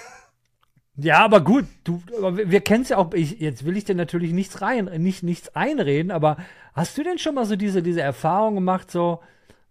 Ja, 1.01 1.23
aber 1.23 1.41
gut, 1.41 1.65
du, 1.83 2.01
wir, 2.07 2.51
wir 2.51 2.61
kennen 2.61 2.83
es 2.83 2.89
ja 2.89 2.97
auch. 2.97 3.13
Ich, 3.13 3.39
jetzt 3.39 3.65
will 3.65 3.77
ich 3.77 3.85
dir 3.85 3.95
natürlich 3.95 4.33
nichts 4.33 4.61
rein, 4.61 4.85
nicht 4.85 5.23
nichts 5.23 5.55
einreden, 5.55 6.11
aber 6.11 6.37
hast 6.73 6.97
du 6.97 7.03
denn 7.03 7.17
schon 7.19 7.35
mal 7.35 7.45
so 7.45 7.55
diese 7.55 7.81
diese 7.81 8.01
Erfahrung 8.01 8.55
gemacht? 8.55 8.91
So, 8.91 9.21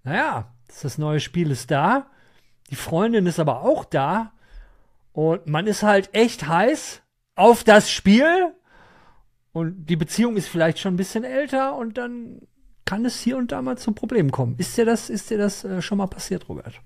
naja, 0.04 0.52
das 0.82 0.98
neue 0.98 1.20
Spiel 1.20 1.50
ist 1.50 1.70
da, 1.70 2.06
die 2.70 2.76
Freundin 2.76 3.26
ist 3.26 3.40
aber 3.40 3.62
auch 3.62 3.84
da 3.84 4.32
und 5.12 5.46
man 5.46 5.66
ist 5.66 5.82
halt 5.82 6.10
echt 6.14 6.46
heiß 6.46 7.02
auf 7.34 7.64
das 7.64 7.90
Spiel 7.90 8.54
und 9.52 9.86
die 9.86 9.96
Beziehung 9.96 10.36
ist 10.36 10.48
vielleicht 10.48 10.78
schon 10.78 10.94
ein 10.94 10.98
bisschen 10.98 11.24
älter 11.24 11.76
und 11.76 11.98
dann 11.98 12.42
kann 12.84 13.04
es 13.04 13.20
hier 13.20 13.36
und 13.36 13.52
da 13.52 13.60
mal 13.60 13.76
zum 13.76 13.94
Problem 13.94 14.30
kommen. 14.30 14.54
Ist 14.56 14.78
dir 14.78 14.84
das, 14.84 15.10
ist 15.10 15.30
dir 15.30 15.36
das 15.36 15.64
äh, 15.64 15.82
schon 15.82 15.98
mal 15.98 16.06
passiert, 16.06 16.48
Robert? 16.48 16.80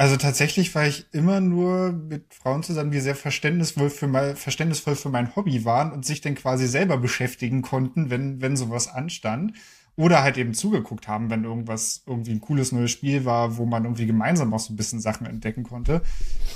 Also 0.00 0.16
tatsächlich 0.16 0.74
war 0.74 0.86
ich 0.86 1.04
immer 1.12 1.42
nur 1.42 1.92
mit 1.92 2.32
Frauen 2.32 2.62
zusammen, 2.62 2.90
die 2.90 3.00
sehr 3.00 3.14
verständnisvoll 3.14 3.90
für 3.90 4.06
mein, 4.06 4.34
verständnisvoll 4.34 4.96
für 4.96 5.10
mein 5.10 5.36
Hobby 5.36 5.66
waren 5.66 5.92
und 5.92 6.06
sich 6.06 6.22
dann 6.22 6.36
quasi 6.36 6.66
selber 6.66 6.96
beschäftigen 6.96 7.60
konnten, 7.60 8.08
wenn, 8.08 8.40
wenn 8.40 8.56
sowas 8.56 8.88
anstand. 8.88 9.52
Oder 9.96 10.22
halt 10.22 10.38
eben 10.38 10.54
zugeguckt 10.54 11.06
haben, 11.06 11.28
wenn 11.28 11.44
irgendwas 11.44 12.02
irgendwie 12.06 12.30
ein 12.30 12.40
cooles 12.40 12.72
neues 12.72 12.90
Spiel 12.90 13.26
war, 13.26 13.58
wo 13.58 13.66
man 13.66 13.84
irgendwie 13.84 14.06
gemeinsam 14.06 14.54
auch 14.54 14.58
so 14.58 14.72
ein 14.72 14.76
bisschen 14.76 15.00
Sachen 15.00 15.26
entdecken 15.26 15.64
konnte. 15.64 16.00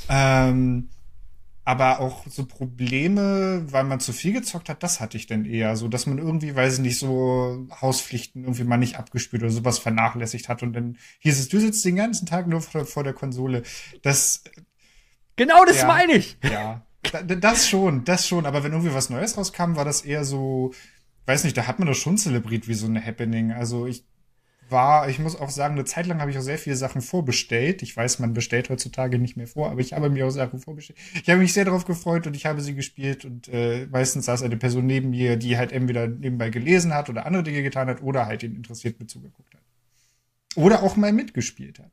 Ähm, 0.08 0.88
aber 1.64 2.00
auch 2.00 2.26
so 2.28 2.44
Probleme, 2.44 3.64
weil 3.70 3.84
man 3.84 3.98
zu 3.98 4.12
viel 4.12 4.34
gezockt 4.34 4.68
hat, 4.68 4.82
das 4.82 5.00
hatte 5.00 5.16
ich 5.16 5.26
dann 5.26 5.46
eher 5.46 5.76
so, 5.76 5.88
dass 5.88 6.06
man 6.06 6.18
irgendwie, 6.18 6.54
weiß 6.54 6.74
ich 6.74 6.80
nicht, 6.80 6.98
so 6.98 7.66
Hauspflichten 7.80 8.42
irgendwie 8.42 8.64
mal 8.64 8.76
nicht 8.76 8.96
abgespürt 8.98 9.42
oder 9.42 9.50
sowas 9.50 9.78
vernachlässigt 9.78 10.48
hat 10.50 10.62
und 10.62 10.74
dann 10.74 10.98
hieß 11.20 11.38
es, 11.38 11.48
du 11.48 11.58
sitzt 11.58 11.84
den 11.84 11.96
ganzen 11.96 12.26
Tag 12.26 12.46
nur 12.48 12.60
vor, 12.60 12.84
vor 12.84 13.02
der 13.02 13.14
Konsole. 13.14 13.62
Das. 14.02 14.44
Genau 15.36 15.64
das 15.64 15.78
ja, 15.78 15.86
meine 15.86 16.12
ich. 16.12 16.36
Ja. 16.42 16.82
Das 17.40 17.68
schon, 17.68 18.04
das 18.04 18.26
schon. 18.26 18.46
Aber 18.46 18.62
wenn 18.62 18.72
irgendwie 18.72 18.94
was 18.94 19.10
Neues 19.10 19.36
rauskam, 19.36 19.76
war 19.76 19.84
das 19.84 20.02
eher 20.02 20.24
so, 20.24 20.72
weiß 21.26 21.44
nicht, 21.44 21.56
da 21.56 21.66
hat 21.66 21.78
man 21.78 21.88
das 21.88 21.98
schon 21.98 22.16
zelebriert 22.18 22.68
wie 22.68 22.74
so 22.74 22.86
eine 22.86 23.04
Happening. 23.04 23.52
Also 23.52 23.86
ich 23.86 24.04
war, 24.68 25.08
ich 25.08 25.18
muss 25.18 25.36
auch 25.36 25.50
sagen, 25.50 25.74
eine 25.74 25.84
Zeit 25.84 26.06
lang 26.06 26.20
habe 26.20 26.30
ich 26.30 26.38
auch 26.38 26.42
sehr 26.42 26.58
viele 26.58 26.76
Sachen 26.76 27.02
vorbestellt. 27.02 27.82
Ich 27.82 27.96
weiß, 27.96 28.18
man 28.18 28.32
bestellt 28.32 28.70
heutzutage 28.70 29.18
nicht 29.18 29.36
mehr 29.36 29.46
vor, 29.46 29.70
aber 29.70 29.80
ich 29.80 29.92
habe 29.92 30.10
mir 30.10 30.26
auch 30.26 30.30
Sachen 30.30 30.58
vorbestellt. 30.58 30.98
Ich 31.14 31.28
habe 31.28 31.40
mich 31.40 31.52
sehr 31.52 31.64
darauf 31.64 31.84
gefreut 31.84 32.26
und 32.26 32.34
ich 32.34 32.46
habe 32.46 32.60
sie 32.60 32.74
gespielt 32.74 33.24
und 33.24 33.48
äh, 33.48 33.86
meistens 33.90 34.26
saß 34.26 34.42
eine 34.42 34.56
Person 34.56 34.86
neben 34.86 35.10
mir, 35.10 35.36
die 35.36 35.56
halt 35.56 35.72
entweder 35.72 36.06
nebenbei 36.06 36.50
gelesen 36.50 36.94
hat 36.94 37.08
oder 37.08 37.26
andere 37.26 37.42
Dinge 37.42 37.62
getan 37.62 37.88
hat 37.88 38.02
oder 38.02 38.26
halt 38.26 38.42
ihn 38.42 38.56
interessiert 38.56 38.98
mit 38.98 39.10
zugeguckt 39.10 39.54
hat. 39.54 39.62
Oder 40.56 40.82
auch 40.82 40.96
mal 40.96 41.12
mitgespielt 41.12 41.78
hat. 41.78 41.90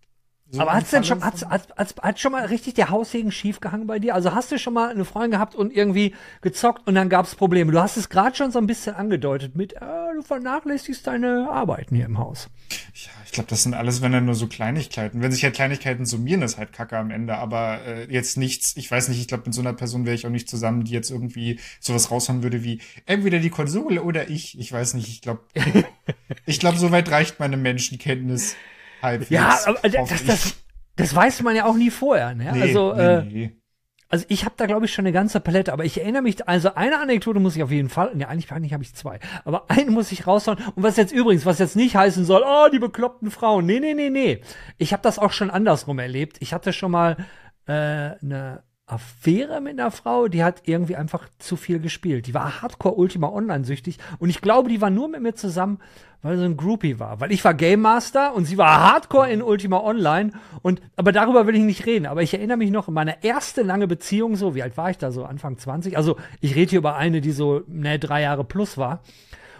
So 0.53 0.59
aber 0.59 0.73
hat's 0.73 0.91
denn 0.91 1.05
schon, 1.05 1.23
hat's, 1.23 1.45
hat's, 1.45 1.67
hat's, 1.77 1.95
hat 2.01 2.19
schon 2.19 2.33
mal 2.33 2.45
richtig 2.45 2.73
der 2.73 2.89
Haussegen 2.89 3.31
schief 3.31 3.61
gehangen 3.61 3.87
bei 3.87 3.99
dir? 3.99 4.15
Also 4.15 4.33
hast 4.33 4.51
du 4.51 4.59
schon 4.59 4.73
mal 4.73 4.89
eine 4.89 5.05
Freundin 5.05 5.31
gehabt 5.31 5.55
und 5.55 5.73
irgendwie 5.73 6.13
gezockt 6.41 6.85
und 6.87 6.95
dann 6.95 7.07
gab's 7.07 7.35
Probleme? 7.35 7.71
Du 7.71 7.79
hast 7.79 7.95
es 7.95 8.09
gerade 8.09 8.35
schon 8.35 8.51
so 8.51 8.59
ein 8.59 8.67
bisschen 8.67 8.93
angedeutet 8.93 9.55
mit, 9.55 9.73
äh, 9.73 9.79
du 10.13 10.21
vernachlässigst 10.21 11.07
deine 11.07 11.47
Arbeiten 11.49 11.95
hier 11.95 12.05
im 12.05 12.17
Haus. 12.17 12.49
Ja, 12.93 13.11
ich 13.25 13.31
glaube, 13.31 13.49
das 13.49 13.63
sind 13.63 13.73
alles, 13.73 14.01
wenn 14.01 14.11
dann 14.11 14.25
nur 14.25 14.35
so 14.35 14.47
Kleinigkeiten. 14.47 15.21
Wenn 15.21 15.31
sich 15.31 15.43
halt 15.45 15.55
Kleinigkeiten 15.55 16.05
summieren, 16.05 16.41
ist 16.41 16.57
halt 16.57 16.73
Kacke 16.73 16.97
am 16.97 17.11
Ende. 17.11 17.37
Aber 17.37 17.79
äh, 17.85 18.11
jetzt 18.11 18.35
nichts, 18.35 18.75
ich 18.75 18.91
weiß 18.91 19.07
nicht, 19.07 19.21
ich 19.21 19.29
glaube, 19.29 19.43
mit 19.45 19.53
so 19.53 19.61
einer 19.61 19.73
Person 19.73 20.05
wäre 20.05 20.15
ich 20.15 20.25
auch 20.25 20.31
nicht 20.31 20.49
zusammen, 20.49 20.83
die 20.83 20.91
jetzt 20.91 21.11
irgendwie 21.11 21.61
sowas 21.79 22.11
raushauen 22.11 22.43
würde 22.43 22.61
wie 22.65 22.81
entweder 23.05 23.39
die 23.39 23.49
Konsole 23.49 24.03
oder 24.03 24.29
ich. 24.29 24.59
Ich 24.59 24.71
weiß 24.71 24.95
nicht, 24.95 25.07
ich 25.07 25.21
glaube, 25.21 25.41
ich 26.45 26.59
glaube, 26.59 26.77
soweit 26.77 27.09
reicht 27.09 27.39
meine 27.39 27.55
Menschenkenntnis 27.55 28.57
halbwegs. 29.01 29.29
Ja, 29.29 29.57
aber 29.65 29.89
das, 29.89 30.25
das, 30.25 30.55
das, 30.95 31.15
weiß 31.15 31.41
man 31.41 31.55
ja 31.55 31.65
auch 31.65 31.75
nie 31.75 31.91
vorher. 31.91 32.33
Ne? 32.33 32.51
Nee, 32.53 32.61
also, 32.61 32.93
nee, 32.93 33.01
äh, 33.01 33.23
nee. 33.23 33.61
also 34.09 34.25
ich 34.29 34.45
habe 34.45 34.55
da 34.57 34.65
glaube 34.65 34.85
ich 34.85 34.93
schon 34.93 35.05
eine 35.05 35.13
ganze 35.13 35.39
Palette, 35.39 35.73
aber 35.73 35.85
ich 35.85 35.99
erinnere 35.99 36.21
mich, 36.21 36.47
also 36.47 36.75
eine 36.75 36.99
Anekdote 36.99 37.39
muss 37.39 37.55
ich 37.55 37.63
auf 37.63 37.71
jeden 37.71 37.89
Fall, 37.89 38.11
ja 38.17 38.27
eigentlich, 38.27 38.51
eigentlich 38.51 38.73
habe 38.73 38.83
ich 38.83 38.93
zwei, 38.93 39.19
aber 39.45 39.65
eine 39.69 39.91
muss 39.91 40.11
ich 40.11 40.27
raushauen. 40.27 40.57
Und 40.75 40.83
was 40.83 40.97
jetzt 40.97 41.13
übrigens, 41.13 41.45
was 41.45 41.59
jetzt 41.59 41.75
nicht 41.75 41.95
heißen 41.95 42.25
soll, 42.25 42.43
oh, 42.45 42.67
die 42.71 42.79
bekloppten 42.79 43.31
Frauen. 43.31 43.65
Nee, 43.65 43.79
nee, 43.79 43.93
nee, 43.93 44.09
nee. 44.09 44.41
Ich 44.77 44.93
habe 44.93 45.03
das 45.03 45.19
auch 45.19 45.31
schon 45.31 45.49
andersrum 45.49 45.99
erlebt. 45.99 46.37
Ich 46.39 46.53
hatte 46.53 46.73
schon 46.73 46.91
mal 46.91 47.17
äh, 47.67 47.71
eine 47.71 48.63
Affäre 48.91 49.61
mit 49.61 49.79
einer 49.79 49.89
Frau, 49.89 50.27
die 50.27 50.43
hat 50.43 50.63
irgendwie 50.65 50.97
einfach 50.97 51.29
zu 51.39 51.55
viel 51.55 51.79
gespielt. 51.79 52.27
Die 52.27 52.33
war 52.33 52.61
Hardcore 52.61 52.95
Ultima 52.95 53.29
Online 53.29 53.63
süchtig 53.63 53.97
und 54.19 54.29
ich 54.29 54.41
glaube, 54.41 54.69
die 54.69 54.81
war 54.81 54.89
nur 54.89 55.07
mit 55.07 55.21
mir 55.21 55.33
zusammen, 55.33 55.79
weil 56.21 56.37
sie 56.37 56.43
ein 56.43 56.57
Groupie 56.57 56.99
war. 56.99 57.19
Weil 57.21 57.31
ich 57.31 57.43
war 57.45 57.53
Game 57.53 57.81
Master 57.81 58.35
und 58.35 58.45
sie 58.45 58.57
war 58.57 58.91
Hardcore 58.91 59.31
in 59.31 59.41
Ultima 59.41 59.79
Online 59.79 60.31
und 60.61 60.81
aber 60.97 61.13
darüber 61.13 61.47
will 61.47 61.55
ich 61.55 61.63
nicht 61.63 61.85
reden. 61.85 62.05
Aber 62.05 62.21
ich 62.21 62.33
erinnere 62.33 62.57
mich 62.57 62.69
noch 62.69 62.89
in 62.89 62.93
meine 62.93 63.23
erste 63.23 63.61
lange 63.61 63.87
Beziehung 63.87 64.35
so, 64.35 64.55
wie 64.55 64.63
alt 64.63 64.75
war 64.75 64.89
ich 64.89 64.97
da 64.97 65.11
so 65.11 65.23
Anfang 65.23 65.57
20? 65.57 65.95
Also 65.95 66.17
ich 66.41 66.55
rede 66.55 66.71
hier 66.71 66.79
über 66.79 66.95
eine, 66.97 67.21
die 67.21 67.31
so 67.31 67.61
ne 67.67 67.97
drei 67.97 68.21
Jahre 68.21 68.43
plus 68.43 68.77
war. 68.77 69.01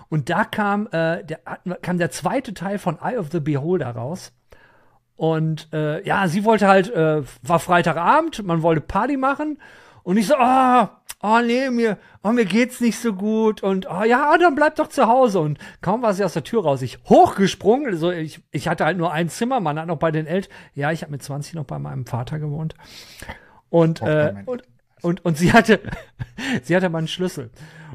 Und 0.10 0.30
da 0.30 0.44
kam 0.44 0.88
äh, 0.88 1.24
der, 1.24 1.40
kam 1.82 1.98
der 1.98 2.12
zweite 2.12 2.54
Teil 2.54 2.80
von 2.80 2.98
Eye 3.02 3.18
of 3.18 3.30
the 3.32 3.40
Beholder 3.40 3.92
raus. 3.92 4.34
Und 5.22 5.68
äh, 5.72 6.04
ja, 6.04 6.28
sie 6.28 6.46
wollte 6.46 6.68
halt, 6.68 6.92
äh, 6.92 7.22
war 7.44 7.60
Freitagabend, 7.60 8.44
man 8.44 8.64
wollte 8.64 8.82
Party 8.82 9.18
machen. 9.18 9.60
Und 10.02 10.18
ich 10.18 10.26
so, 10.26 10.34
ah, 10.36 11.00
oh, 11.22 11.28
oh 11.28 11.40
nee, 11.46 11.70
mir, 11.70 12.00
oh, 12.24 12.32
mir 12.32 12.46
geht's 12.46 12.82
nicht 12.82 12.98
so 12.98 13.14
gut. 13.14 13.62
Und 13.62 13.86
oh, 13.88 14.02
ja, 14.02 14.36
dann 14.40 14.56
bleib 14.56 14.78
doch 14.78 14.88
zu 14.88 15.06
Hause. 15.06 15.42
Und 15.42 15.60
kaum 15.82 16.02
war 16.02 16.16
sie 16.16 16.24
aus 16.24 16.34
der 16.34 16.44
Tür 16.44 16.64
raus, 16.64 16.82
ich 16.82 16.98
hochgesprungen. 17.08 17.86
Also 17.86 18.10
ich, 18.10 18.42
ich 18.50 18.68
hatte 18.68 18.84
halt 18.84 18.98
nur 18.98 19.12
ein 19.12 19.30
Zimmer, 19.30 19.60
man 19.60 19.78
hat 19.78 19.86
noch 19.86 20.00
bei 20.00 20.10
den 20.10 20.26
Eltern, 20.26 20.52
ja, 20.74 20.92
ich 20.92 21.04
habe 21.04 21.12
mit 21.12 21.22
20 21.22 21.54
noch 21.54 21.66
bei 21.66 21.78
meinem 21.78 22.08
Vater 22.08 22.40
gewohnt. 22.40 22.74
Und, 23.70 24.02
äh, 24.02 24.34
und, 24.48 24.64
und, 25.02 25.24
und 25.26 25.38
sie 25.38 25.54
hatte, 25.54 25.80
sie 26.64 26.76
hatte 26.76 26.90
mal 26.90 27.00
einen 27.00 27.08
Schlüssel. 27.08 27.52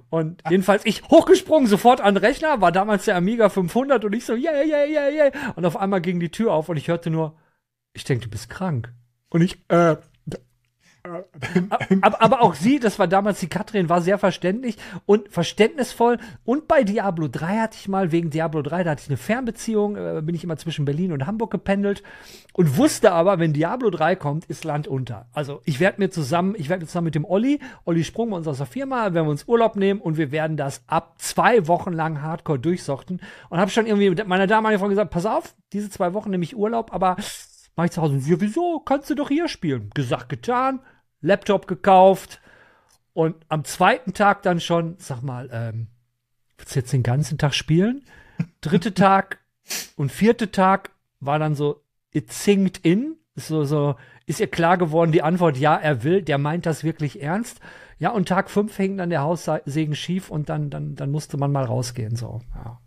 Und 0.09 0.43
jedenfalls 0.49 0.87
ich 0.87 1.03
hochgesprungen, 1.09 1.67
sofort 1.67 2.01
an 2.01 2.15
den 2.15 2.25
Rechner, 2.25 2.61
war 2.61 2.73
damals 2.73 3.05
der 3.07 3.17
Amiga 3.17 3.49
500 3.49 4.05
und 4.05 4.13
ich 4.13 4.25
so, 4.25 4.35
yeah, 4.35 4.63
yeah, 4.63 4.85
yeah, 4.85 5.09
yeah. 5.09 5.53
Und 5.57 5.65
auf 5.67 5.77
einmal 5.77 6.01
ging 6.01 6.21
die 6.21 6.31
Tür 6.31 6.53
auf 6.53 6.69
und 6.69 6.77
ich 6.77 6.89
hörte 6.89 7.11
nur, 7.11 7.37
ich 7.93 8.05
denke, 8.05 8.25
du 8.25 8.31
bist 8.31 8.49
krank. 8.49 8.93
Und 9.31 9.41
ich, 9.43 9.59
äh, 9.69 9.97
aber, 12.01 12.23
aber 12.23 12.43
auch 12.43 12.55
sie, 12.55 12.79
das 12.79 12.99
war 12.99 13.07
damals 13.07 13.41
die 13.41 13.49
Katrin, 13.49 13.89
war 13.89 14.01
sehr 14.01 14.19
verständlich 14.19 14.77
und 15.05 15.29
verständnisvoll. 15.29 16.19
Und 16.45 16.69
bei 16.69 16.85
Diablo 16.85 17.29
3 17.29 17.59
hatte 17.59 17.77
ich 17.81 17.89
mal, 17.89 18.13
wegen 18.13 18.31
Diablo 18.31 18.63
3, 18.63 18.85
da 18.85 18.91
hatte 18.91 19.03
ich 19.03 19.09
eine 19.09 19.17
Fernbeziehung, 19.17 19.97
äh, 19.97 20.23
bin 20.23 20.35
ich 20.35 20.45
immer 20.45 20.57
zwischen 20.57 20.85
Berlin 20.85 21.13
und 21.13 21.27
Hamburg 21.27 21.51
gependelt 21.51 22.03
und 22.53 22.77
wusste 22.77 23.13
aber, 23.13 23.39
wenn 23.39 23.53
Diablo 23.53 23.91
3 23.91 24.17
kommt, 24.17 24.47
ist 24.47 24.65
Land 24.65 24.89
unter. 24.89 25.27
Also 25.33 25.61
ich 25.65 25.81
werde 25.81 26.01
mir 26.01 26.11
zusammen, 26.11 26.55
ich 26.57 26.69
werde 26.69 26.87
zusammen 26.87 27.07
mit 27.07 27.15
dem 27.15 27.25
Olli, 27.25 27.61
Olli 27.85 28.05
Sprung 28.05 28.31
bei 28.31 28.37
uns 28.37 28.49
aus 28.49 28.59
der 28.59 28.67
Firma, 28.67 29.13
werden 29.13 29.27
wir 29.27 29.31
uns 29.31 29.47
Urlaub 29.47 29.77
nehmen 29.77 30.01
und 30.01 30.17
wir 30.17 30.33
werden 30.33 30.57
das 30.57 30.83
ab 30.87 31.17
zwei 31.19 31.69
Wochen 31.69 31.93
lang 31.93 32.23
hardcore 32.23 32.59
durchsochten. 32.59 33.21
Und 33.51 33.59
habe 33.59 33.71
schon 33.71 33.87
irgendwie 33.87 34.11
mit 34.11 34.27
meiner 34.27 34.47
damaligen 34.47 34.81
Freundin 34.81 34.97
gesagt, 34.97 35.11
pass 35.11 35.27
auf, 35.27 35.55
diese 35.73 35.91
zwei 35.91 36.15
Wochen 36.15 36.31
nehme 36.31 36.45
ich 36.45 36.57
Urlaub, 36.57 36.95
aber 36.95 37.17
mach 37.77 37.85
ich 37.85 37.91
zu 37.91 38.03
Hause. 38.03 38.19
Ja, 38.19 38.41
wieso? 38.41 38.81
Kannst 38.81 39.11
du 39.11 39.15
doch 39.15 39.29
hier 39.29 39.49
spielen. 39.49 39.91
Gesagt, 39.95 40.29
getan 40.29 40.81
Laptop 41.27 41.67
gekauft 41.67 42.41
und 43.13 43.37
am 43.49 43.65
zweiten 43.65 44.13
Tag 44.13 44.43
dann 44.43 44.61
schon, 44.61 44.97
sag 44.99 45.23
mal, 45.23 45.49
ähm, 45.53 45.89
willst 46.59 46.75
du 46.75 46.81
jetzt 46.81 46.93
den 46.93 47.03
ganzen 47.03 47.39
Tag 47.39 47.55
spielen? 47.55 48.05
Dritte 48.61 48.95
Tag 48.95 49.39
und 49.97 50.13
vierte 50.13 50.51
Tag 50.51 50.91
war 51.21 51.39
dann 51.39 51.55
so, 51.55 51.83
it 52.13 52.33
sinkt 52.33 52.79
in. 52.79 53.17
So, 53.35 53.65
so, 53.65 53.97
ist 54.27 54.41
ihr 54.41 54.47
klar 54.47 54.79
geworden, 54.79 55.13
die 55.13 55.23
Antwort, 55.23 55.59
ja, 55.59 55.77
er 55.77 56.03
will, 56.03 56.23
der 56.23 56.39
meint 56.39 56.67
das 56.67 56.85
wirklich 56.85 57.23
ernst. 57.23 57.61
Ja, 57.99 58.11
und 58.11 58.29
Tag 58.29 58.51
fünf 58.51 58.77
hing 58.77 58.97
dann 58.97 59.11
der 59.11 59.23
Haussegen 59.23 59.95
schief 59.95 60.31
und 60.31 60.49
dann, 60.49 60.71
dann, 60.71 60.95
dann 60.95 61.11
musste 61.11 61.37
man 61.37 61.53
mal 61.53 61.65
rausgehen, 61.65 62.17
so, 62.17 62.41
ja. 62.55 62.81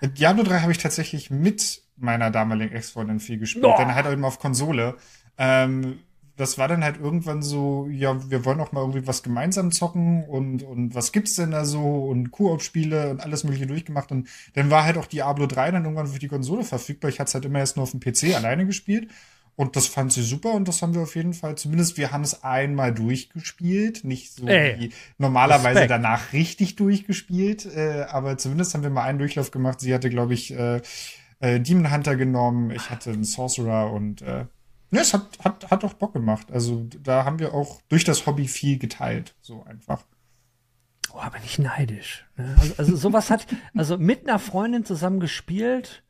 Diablo 0.00 0.44
3 0.44 0.60
habe 0.60 0.72
ich 0.72 0.78
tatsächlich 0.78 1.30
mit 1.30 1.82
meiner 1.96 2.30
damaligen 2.30 2.74
Ex-Freundin 2.74 3.20
viel 3.20 3.38
gespielt, 3.38 3.66
oh. 3.66 3.74
dann 3.76 3.94
halt 3.94 4.06
eben 4.06 4.24
auf 4.24 4.38
Konsole. 4.38 4.96
Ähm, 5.36 5.98
das 6.36 6.58
war 6.58 6.66
dann 6.66 6.82
halt 6.82 6.98
irgendwann 6.98 7.42
so, 7.42 7.86
ja, 7.90 8.30
wir 8.30 8.44
wollen 8.44 8.60
auch 8.60 8.72
mal 8.72 8.80
irgendwie 8.80 9.06
was 9.06 9.22
gemeinsam 9.22 9.70
zocken 9.70 10.24
und, 10.24 10.62
und 10.62 10.94
was 10.94 11.12
gibt's 11.12 11.36
denn 11.36 11.52
da 11.52 11.64
so 11.64 12.06
und 12.06 12.30
Koop-Spiele 12.32 13.10
und 13.10 13.20
alles 13.20 13.44
mögliche 13.44 13.66
durchgemacht 13.66 14.10
und 14.10 14.28
dann 14.54 14.70
war 14.70 14.84
halt 14.84 14.98
auch 14.98 15.06
Diablo 15.06 15.46
3 15.46 15.70
dann 15.70 15.84
irgendwann 15.84 16.08
für 16.08 16.18
die 16.18 16.28
Konsole 16.28 16.64
verfügbar. 16.64 17.08
Ich 17.08 17.20
hatte 17.20 17.28
es 17.28 17.34
halt 17.34 17.44
immer 17.44 17.60
erst 17.60 17.76
nur 17.76 17.84
auf 17.84 17.92
dem 17.92 18.00
PC 18.00 18.34
alleine 18.34 18.66
gespielt 18.66 19.08
und 19.56 19.76
das 19.76 19.86
fand 19.86 20.12
sie 20.12 20.22
super 20.22 20.52
und 20.52 20.66
das 20.66 20.82
haben 20.82 20.94
wir 20.94 21.02
auf 21.02 21.14
jeden 21.14 21.34
Fall, 21.34 21.54
zumindest 21.56 21.96
wir 21.96 22.10
haben 22.10 22.24
es 22.24 22.42
einmal 22.42 22.92
durchgespielt, 22.92 24.02
nicht 24.02 24.32
so 24.32 24.46
Ey, 24.48 24.76
wie 24.78 24.92
normalerweise 25.18 25.80
Respekt. 25.80 25.90
danach 25.90 26.32
richtig 26.32 26.74
durchgespielt, 26.74 27.64
äh, 27.66 28.06
aber 28.08 28.36
zumindest 28.38 28.74
haben 28.74 28.82
wir 28.82 28.90
mal 28.90 29.04
einen 29.04 29.20
Durchlauf 29.20 29.52
gemacht. 29.52 29.80
Sie 29.80 29.94
hatte, 29.94 30.10
glaube 30.10 30.34
ich, 30.34 30.52
äh, 30.52 30.80
äh, 31.38 31.60
Demon 31.60 31.92
Hunter 31.92 32.16
genommen, 32.16 32.72
ich 32.72 32.90
hatte 32.90 33.10
einen 33.10 33.22
Sorcerer 33.24 33.92
und 33.92 34.22
äh, 34.22 34.46
Ne, 34.94 35.00
es 35.00 35.12
hat, 35.12 35.26
hat, 35.42 35.72
hat 35.72 35.82
auch 35.82 35.94
Bock 35.94 36.12
gemacht. 36.12 36.52
Also 36.52 36.86
da 37.02 37.24
haben 37.24 37.40
wir 37.40 37.52
auch 37.52 37.82
durch 37.88 38.04
das 38.04 38.26
Hobby 38.26 38.46
viel 38.46 38.78
geteilt. 38.78 39.34
So 39.40 39.64
einfach. 39.64 40.04
Oh, 41.12 41.18
aber 41.18 41.40
nicht 41.40 41.58
neidisch. 41.58 42.24
Ne? 42.36 42.54
Also, 42.60 42.74
also 42.78 42.96
sowas 42.96 43.28
hat, 43.28 43.44
also 43.76 43.98
mit 43.98 44.28
einer 44.28 44.38
Freundin 44.38 44.84
zusammen 44.84 45.18
gespielt. 45.18 46.04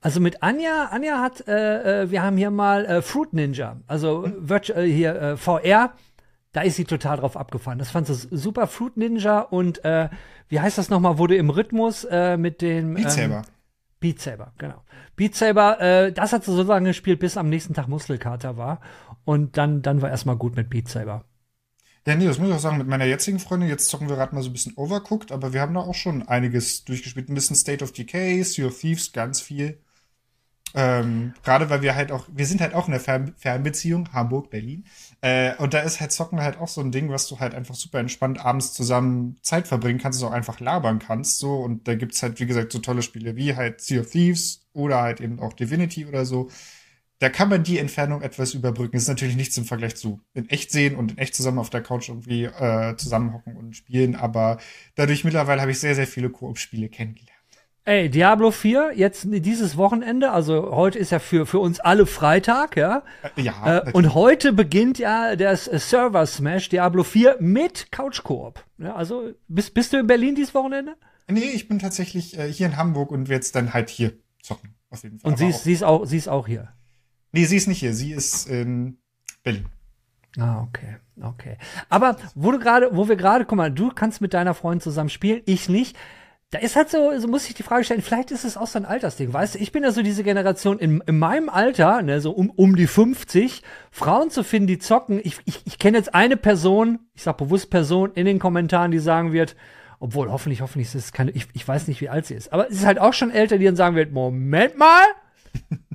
Also 0.00 0.18
mit 0.18 0.42
Anja, 0.42 0.88
Anja 0.90 1.20
hat, 1.20 1.46
äh, 1.46 2.02
äh 2.02 2.10
wir 2.10 2.24
haben 2.24 2.36
hier 2.36 2.50
mal 2.50 2.86
äh, 2.86 3.02
Fruit 3.02 3.32
Ninja, 3.32 3.76
also 3.86 4.24
hm. 4.24 4.48
Virtual, 4.48 4.84
äh, 4.84 4.92
hier 4.92 5.14
äh, 5.14 5.36
VR, 5.36 5.94
da 6.50 6.62
ist 6.62 6.74
sie 6.74 6.84
total 6.86 7.18
drauf 7.18 7.36
abgefahren. 7.36 7.78
Das 7.78 7.90
fand 7.90 8.08
sie 8.08 8.14
super. 8.14 8.66
Fruit 8.66 8.96
Ninja 8.96 9.40
und 9.42 9.84
äh, 9.84 10.08
wie 10.48 10.58
heißt 10.58 10.76
das 10.76 10.90
nochmal, 10.90 11.18
wurde 11.18 11.36
im 11.36 11.50
Rhythmus 11.50 12.02
äh, 12.02 12.36
mit 12.36 12.62
den. 12.62 12.94
Beat 12.94 13.12
Saber. 13.12 13.36
Ähm, 13.36 13.57
Beat 14.00 14.20
Saber, 14.20 14.52
genau. 14.58 14.82
Beat 15.16 15.34
Saber, 15.34 15.80
äh, 15.80 16.12
das 16.12 16.32
hat 16.32 16.44
sie 16.44 16.54
so 16.54 16.62
lange 16.62 16.90
gespielt, 16.90 17.18
bis 17.18 17.36
am 17.36 17.48
nächsten 17.48 17.74
Tag 17.74 17.88
Muskelkater 17.88 18.56
war. 18.56 18.80
Und 19.24 19.56
dann, 19.56 19.82
dann 19.82 20.02
war 20.02 20.10
erstmal 20.10 20.36
gut 20.36 20.56
mit 20.56 20.70
Beat 20.70 20.88
Saber. 20.88 21.24
Ja, 22.06 22.14
nee, 22.14 22.26
das 22.26 22.38
muss 22.38 22.48
ich 22.48 22.54
auch 22.54 22.60
sagen, 22.60 22.78
mit 22.78 22.86
meiner 22.86 23.04
jetzigen 23.04 23.38
Freundin, 23.38 23.68
jetzt 23.68 23.88
zocken 23.88 24.08
wir 24.08 24.16
gerade 24.16 24.34
mal 24.34 24.40
so 24.42 24.48
ein 24.48 24.52
bisschen 24.54 24.74
Overcooked, 24.76 25.30
aber 25.30 25.52
wir 25.52 25.60
haben 25.60 25.74
da 25.74 25.80
auch 25.80 25.94
schon 25.94 26.26
einiges 26.26 26.84
durchgespielt. 26.84 27.28
Ein 27.28 27.34
bisschen 27.34 27.56
State 27.56 27.84
of 27.84 27.92
Decay, 27.92 28.42
Sea 28.42 28.66
of 28.66 28.78
Thieves, 28.78 29.12
ganz 29.12 29.40
viel. 29.40 29.78
Ähm, 30.74 31.32
Gerade 31.42 31.70
weil 31.70 31.82
wir 31.82 31.94
halt 31.94 32.12
auch, 32.12 32.26
wir 32.32 32.46
sind 32.46 32.60
halt 32.60 32.74
auch 32.74 32.86
in 32.86 32.92
der 32.92 33.00
Fern 33.00 33.34
Fernbeziehung, 33.36 34.12
Hamburg, 34.12 34.50
Berlin. 34.50 34.84
Äh, 35.20 35.56
und 35.56 35.74
da 35.74 35.80
ist 35.80 36.00
halt 36.00 36.12
Zocken 36.12 36.40
halt 36.40 36.58
auch 36.58 36.68
so 36.68 36.80
ein 36.80 36.92
Ding, 36.92 37.10
was 37.10 37.26
du 37.26 37.40
halt 37.40 37.54
einfach 37.54 37.74
super 37.74 37.98
entspannt 37.98 38.44
abends 38.44 38.72
zusammen 38.72 39.38
Zeit 39.42 39.66
verbringen 39.66 39.98
kannst, 39.98 40.22
auch 40.22 40.30
einfach 40.30 40.60
labern 40.60 40.98
kannst. 40.98 41.38
So, 41.38 41.54
und 41.56 41.88
da 41.88 41.94
gibt's 41.94 42.22
halt, 42.22 42.38
wie 42.40 42.46
gesagt, 42.46 42.72
so 42.72 42.78
tolle 42.78 43.02
Spiele 43.02 43.36
wie 43.36 43.56
halt 43.56 43.80
Sea 43.80 44.00
of 44.00 44.10
Thieves 44.10 44.60
oder 44.72 45.02
halt 45.02 45.20
eben 45.20 45.40
auch 45.40 45.52
Divinity 45.54 46.06
oder 46.06 46.24
so. 46.24 46.50
Da 47.20 47.28
kann 47.30 47.48
man 47.48 47.64
die 47.64 47.78
Entfernung 47.78 48.22
etwas 48.22 48.54
überbrücken. 48.54 48.96
Ist 48.96 49.08
natürlich 49.08 49.34
nichts 49.34 49.56
im 49.58 49.64
Vergleich 49.64 49.96
zu 49.96 50.20
in 50.34 50.48
echt 50.50 50.70
sehen 50.70 50.94
und 50.94 51.12
in 51.12 51.18
echt 51.18 51.34
zusammen 51.34 51.58
auf 51.58 51.70
der 51.70 51.82
Couch 51.82 52.08
irgendwie 52.08 52.44
äh, 52.44 52.94
zusammenhocken 52.96 53.56
und 53.56 53.74
spielen, 53.76 54.14
aber 54.14 54.58
dadurch 54.94 55.24
mittlerweile 55.24 55.60
habe 55.60 55.72
ich 55.72 55.80
sehr, 55.80 55.96
sehr 55.96 56.06
viele 56.06 56.30
Koop-Spiele 56.30 56.88
kennengelernt. 56.88 57.37
Ey, 57.88 58.10
Diablo 58.10 58.50
4, 58.50 58.92
jetzt 58.96 59.26
dieses 59.30 59.78
Wochenende, 59.78 60.30
also 60.30 60.72
heute 60.72 60.98
ist 60.98 61.10
ja 61.10 61.18
für, 61.18 61.46
für 61.46 61.58
uns 61.58 61.80
alle 61.80 62.04
Freitag, 62.04 62.76
ja. 62.76 63.02
Äh, 63.34 63.40
ja. 63.40 63.78
Äh, 63.78 63.92
und 63.92 64.12
heute 64.12 64.52
beginnt 64.52 64.98
ja 64.98 65.36
der 65.36 65.56
Server 65.56 66.26
Smash 66.26 66.68
Diablo 66.68 67.02
4 67.02 67.38
mit 67.40 67.90
Couch 67.90 68.22
Koop. 68.24 68.62
Ja, 68.76 68.94
also 68.94 69.32
bist, 69.48 69.72
bist 69.72 69.94
du 69.94 69.96
in 69.96 70.06
Berlin 70.06 70.34
dieses 70.34 70.52
Wochenende? 70.52 70.96
Nee, 71.28 71.48
ich 71.54 71.66
bin 71.66 71.78
tatsächlich 71.78 72.38
äh, 72.38 72.52
hier 72.52 72.66
in 72.66 72.76
Hamburg 72.76 73.10
und 73.10 73.30
werde 73.30 73.36
jetzt 73.36 73.54
dann 73.54 73.72
halt 73.72 73.88
hier 73.88 74.12
zocken, 74.42 74.74
auf 74.90 75.02
jeden 75.02 75.18
Fall. 75.20 75.30
Und 75.30 75.38
sie 75.38 75.48
ist, 75.48 75.64
sie, 75.64 75.72
ist 75.72 75.82
auch, 75.82 76.04
sie 76.04 76.18
ist 76.18 76.28
auch 76.28 76.46
hier? 76.46 76.68
Nee, 77.32 77.46
sie 77.46 77.56
ist 77.56 77.68
nicht 77.68 77.78
hier, 77.78 77.94
sie 77.94 78.12
ist 78.12 78.50
in 78.50 78.98
Berlin. 79.42 79.64
Ah, 80.36 80.60
okay, 80.60 80.96
okay. 81.22 81.56
Aber 81.88 82.18
wo 82.34 82.52
du 82.52 82.58
gerade, 82.58 82.90
wo 82.92 83.08
wir 83.08 83.16
gerade, 83.16 83.46
guck 83.46 83.56
mal, 83.56 83.72
du 83.72 83.88
kannst 83.88 84.20
mit 84.20 84.34
deiner 84.34 84.52
Freundin 84.52 84.82
zusammen 84.82 85.08
spielen, 85.08 85.40
ich 85.46 85.70
nicht 85.70 85.96
da 86.50 86.58
ist 86.60 86.76
halt 86.76 86.88
so, 86.88 87.18
so 87.18 87.28
muss 87.28 87.46
ich 87.46 87.54
die 87.54 87.62
Frage 87.62 87.84
stellen, 87.84 88.00
vielleicht 88.00 88.30
ist 88.30 88.44
es 88.44 88.56
auch 88.56 88.66
so 88.66 88.78
ein 88.78 88.86
Altersding, 88.86 89.32
weißt 89.32 89.54
du, 89.54 89.58
ich 89.58 89.70
bin 89.70 89.82
ja 89.82 89.92
so 89.92 90.02
diese 90.02 90.24
Generation 90.24 90.78
in, 90.78 91.02
in 91.06 91.18
meinem 91.18 91.50
Alter, 91.50 92.00
ne, 92.00 92.20
so 92.22 92.30
um, 92.30 92.48
um 92.50 92.74
die 92.74 92.86
50, 92.86 93.62
Frauen 93.90 94.30
zu 94.30 94.42
finden, 94.42 94.66
die 94.66 94.78
zocken. 94.78 95.20
Ich, 95.22 95.38
ich, 95.44 95.60
ich 95.66 95.78
kenne 95.78 95.98
jetzt 95.98 96.14
eine 96.14 96.38
Person, 96.38 97.00
ich 97.12 97.22
sag 97.22 97.36
bewusst 97.36 97.68
Person 97.68 98.12
in 98.14 98.24
den 98.24 98.38
Kommentaren, 98.38 98.90
die 98.90 98.98
sagen 98.98 99.32
wird, 99.32 99.56
obwohl 100.00 100.30
hoffentlich, 100.30 100.62
hoffentlich 100.62 100.88
ist 100.88 100.94
es 100.94 101.12
keine, 101.12 101.32
ich, 101.32 101.48
ich 101.52 101.68
weiß 101.68 101.86
nicht, 101.86 102.00
wie 102.00 102.08
alt 102.08 102.24
sie 102.24 102.34
ist, 102.34 102.50
aber 102.52 102.68
es 102.70 102.76
ist 102.76 102.86
halt 102.86 102.98
auch 102.98 103.12
schon 103.12 103.30
älter, 103.30 103.58
die 103.58 103.66
dann 103.66 103.76
sagen 103.76 103.96
wird, 103.96 104.12
Moment 104.12 104.78
mal, 104.78 105.04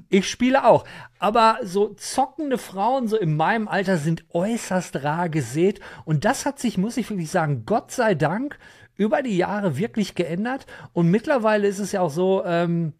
ich 0.09 0.29
spiele 0.29 0.65
auch. 0.65 0.85
Aber 1.17 1.57
so 1.63 1.95
zockende 1.95 2.59
Frauen 2.59 3.07
so 3.07 3.17
in 3.17 3.35
meinem 3.35 3.67
Alter 3.67 3.97
sind 3.97 4.25
äußerst 4.29 5.03
rar 5.03 5.29
gesät. 5.29 5.79
Und 6.05 6.25
das 6.25 6.45
hat 6.45 6.59
sich, 6.59 6.77
muss 6.77 6.97
ich 6.97 7.09
wirklich 7.09 7.31
sagen, 7.31 7.63
Gott 7.65 7.91
sei 7.91 8.13
Dank 8.13 8.59
über 8.95 9.21
die 9.21 9.37
Jahre 9.37 9.77
wirklich 9.77 10.15
geändert. 10.15 10.65
Und 10.93 11.09
mittlerweile 11.09 11.67
ist 11.67 11.79
es 11.79 11.91
ja 11.91 12.01
auch 12.01 12.11
so, 12.11 12.43
ähm, 12.45 12.93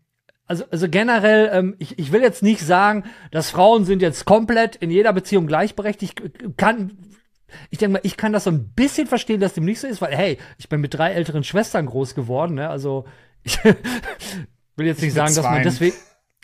also, 0.45 0.65
also 0.71 0.89
generell, 0.89 1.49
ähm, 1.53 1.75
ich, 1.79 1.97
ich 1.97 2.11
will 2.11 2.21
jetzt 2.21 2.43
nicht 2.43 2.61
sagen, 2.61 3.05
dass 3.31 3.49
Frauen 3.49 3.85
sind 3.85 4.01
jetzt 4.01 4.25
komplett 4.25 4.75
in 4.75 4.91
jeder 4.91 5.13
Beziehung 5.13 5.47
gleichberechtigt. 5.47 6.21
Kann, 6.57 6.97
ich 7.69 7.77
denke 7.77 7.93
mal, 7.93 8.01
ich 8.03 8.17
kann 8.17 8.33
das 8.33 8.43
so 8.43 8.51
ein 8.51 8.73
bisschen 8.73 9.07
verstehen, 9.07 9.39
dass 9.39 9.53
dem 9.53 9.65
nicht 9.65 9.79
so 9.79 9.87
ist, 9.87 10.01
weil, 10.01 10.15
hey, 10.15 10.37
ich 10.57 10.69
bin 10.69 10.81
mit 10.81 10.93
drei 10.93 11.11
älteren 11.11 11.43
Schwestern 11.43 11.85
groß 11.85 12.13
geworden, 12.15 12.55
ne? 12.55 12.69
Also, 12.69 13.05
ich 13.43 13.63
will 13.63 14.85
jetzt 14.85 15.01
nicht 15.01 15.09
ich 15.09 15.13
sagen, 15.13 15.33
dass 15.33 15.43
man 15.43 15.63
deswegen, 15.63 15.95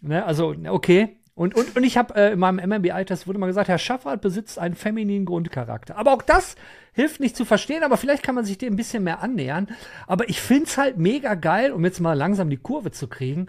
ne? 0.01 0.25
Also, 0.25 0.55
okay. 0.67 1.18
Und, 1.39 1.55
und, 1.55 1.77
und 1.77 1.85
ich 1.85 1.95
habe 1.95 2.15
äh, 2.15 2.33
in 2.33 2.39
meinem 2.39 2.69
MMBI-Test 2.69 3.25
wurde 3.25 3.39
mal 3.39 3.47
gesagt, 3.47 3.69
Herr 3.69 3.77
Schaffert 3.77 4.19
besitzt 4.19 4.59
einen 4.59 4.75
femininen 4.75 5.23
Grundcharakter. 5.23 5.95
Aber 5.95 6.11
auch 6.11 6.21
das 6.21 6.55
hilft 6.91 7.21
nicht 7.21 7.37
zu 7.37 7.45
verstehen, 7.45 7.83
aber 7.83 7.95
vielleicht 7.95 8.23
kann 8.23 8.35
man 8.35 8.43
sich 8.43 8.57
dem 8.57 8.73
ein 8.73 8.75
bisschen 8.75 9.05
mehr 9.05 9.23
annähern. 9.23 9.69
Aber 10.05 10.27
ich 10.27 10.41
find's 10.41 10.77
halt 10.77 10.97
mega 10.97 11.35
geil, 11.35 11.71
um 11.71 11.85
jetzt 11.85 12.01
mal 12.01 12.11
langsam 12.11 12.49
die 12.49 12.57
Kurve 12.57 12.91
zu 12.91 13.07
kriegen, 13.07 13.47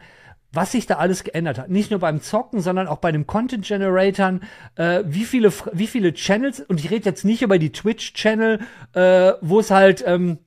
was 0.52 0.70
sich 0.70 0.86
da 0.86 0.98
alles 0.98 1.24
geändert 1.24 1.58
hat. 1.58 1.68
Nicht 1.68 1.90
nur 1.90 1.98
beim 1.98 2.22
Zocken, 2.22 2.60
sondern 2.60 2.86
auch 2.86 2.98
bei 2.98 3.10
den 3.10 3.26
Content 3.26 3.66
Generatoren, 3.66 4.44
äh, 4.76 5.02
wie 5.04 5.24
viele, 5.24 5.52
wie 5.72 5.88
viele 5.88 6.14
Channels, 6.14 6.60
und 6.60 6.78
ich 6.78 6.92
rede 6.92 7.06
jetzt 7.06 7.24
nicht 7.24 7.42
über 7.42 7.58
die 7.58 7.72
Twitch-Channel, 7.72 8.60
äh, 8.92 9.32
wo 9.40 9.58
es 9.58 9.72
halt, 9.72 10.04
ähm, 10.06 10.38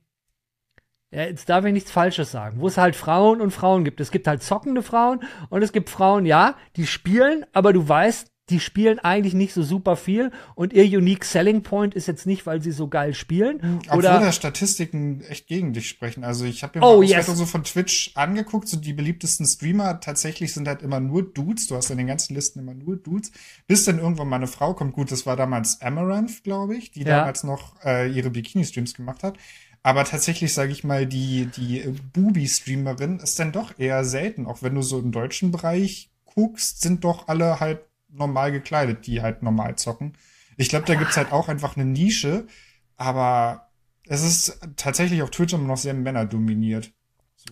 ja, 1.14 1.22
jetzt 1.24 1.48
darf 1.48 1.64
ich 1.64 1.72
nichts 1.72 1.90
Falsches 1.90 2.30
sagen, 2.30 2.60
wo 2.60 2.66
es 2.66 2.76
halt 2.76 2.96
Frauen 2.96 3.40
und 3.40 3.50
Frauen 3.52 3.84
gibt. 3.84 4.00
Es 4.00 4.10
gibt 4.10 4.26
halt 4.26 4.42
zockende 4.42 4.82
Frauen 4.82 5.20
und 5.50 5.62
es 5.62 5.72
gibt 5.72 5.90
Frauen, 5.90 6.26
ja, 6.26 6.56
die 6.76 6.86
spielen, 6.86 7.46
aber 7.52 7.72
du 7.72 7.86
weißt, 7.88 8.30
die 8.50 8.60
spielen 8.60 8.98
eigentlich 8.98 9.32
nicht 9.32 9.54
so 9.54 9.62
super 9.62 9.96
viel 9.96 10.30
und 10.54 10.74
ihr 10.74 10.84
Unique 10.84 11.24
Selling 11.24 11.62
Point 11.62 11.94
ist 11.94 12.06
jetzt 12.08 12.26
nicht, 12.26 12.44
weil 12.44 12.60
sie 12.60 12.72
so 12.72 12.88
geil 12.88 13.14
spielen. 13.14 13.58
Mhm. 13.62 13.78
Obwohl 13.86 13.98
oder 14.00 14.20
da 14.20 14.32
Statistiken 14.32 15.22
echt 15.22 15.46
gegen 15.46 15.72
dich 15.72 15.88
sprechen. 15.88 16.24
Also 16.24 16.44
ich 16.44 16.62
habe 16.62 16.78
mir 16.78 16.84
Oh, 16.84 16.98
mal 16.98 17.04
yes. 17.04 17.26
So 17.26 17.46
von 17.46 17.64
Twitch 17.64 18.12
angeguckt, 18.16 18.68
so 18.68 18.76
die 18.76 18.92
beliebtesten 18.92 19.46
Streamer 19.46 19.98
tatsächlich 20.00 20.52
sind 20.52 20.68
halt 20.68 20.82
immer 20.82 21.00
nur 21.00 21.22
Dudes. 21.22 21.68
Du 21.68 21.74
hast 21.76 21.88
in 21.88 21.96
den 21.96 22.06
ganzen 22.06 22.34
Listen 22.34 22.58
immer 22.58 22.74
nur 22.74 22.96
Dudes. 22.96 23.32
Bis 23.66 23.86
dann 23.86 23.98
irgendwann 23.98 24.28
mal 24.28 24.36
eine 24.36 24.46
Frau 24.46 24.74
kommt. 24.74 24.92
Gut, 24.92 25.10
das 25.10 25.24
war 25.24 25.36
damals 25.36 25.80
Amaranth, 25.80 26.44
glaube 26.44 26.76
ich, 26.76 26.90
die 26.90 27.00
Ja. 27.00 27.20
damals 27.20 27.44
noch 27.44 27.82
äh, 27.82 28.10
ihre 28.12 28.28
Bikini-Streams 28.28 28.92
gemacht 28.92 29.22
hat. 29.22 29.38
Aber 29.84 30.04
tatsächlich, 30.04 30.54
sage 30.54 30.72
ich 30.72 30.82
mal, 30.82 31.06
die, 31.06 31.46
die 31.46 31.82
äh, 31.82 31.94
Booby-Streamerin 32.14 33.20
ist 33.20 33.38
dann 33.38 33.52
doch 33.52 33.78
eher 33.78 34.04
selten. 34.04 34.46
Auch 34.46 34.62
wenn 34.62 34.74
du 34.74 34.80
so 34.82 34.98
im 34.98 35.12
deutschen 35.12 35.52
Bereich 35.52 36.10
guckst, 36.24 36.80
sind 36.80 37.04
doch 37.04 37.28
alle 37.28 37.60
halt 37.60 37.80
normal 38.08 38.50
gekleidet, 38.50 39.06
die 39.06 39.20
halt 39.20 39.42
normal 39.42 39.76
zocken. 39.76 40.16
Ich 40.56 40.70
glaube, 40.70 40.86
da 40.86 40.94
gibt's 40.94 41.18
halt 41.18 41.32
auch 41.32 41.48
einfach 41.48 41.76
eine 41.76 41.84
Nische, 41.84 42.46
aber 42.96 43.68
es 44.06 44.22
ist 44.22 44.58
tatsächlich 44.76 45.20
auf 45.22 45.30
Twitch 45.30 45.52
immer 45.52 45.68
noch 45.68 45.76
sehr 45.76 45.94
männerdominiert. 45.94 46.93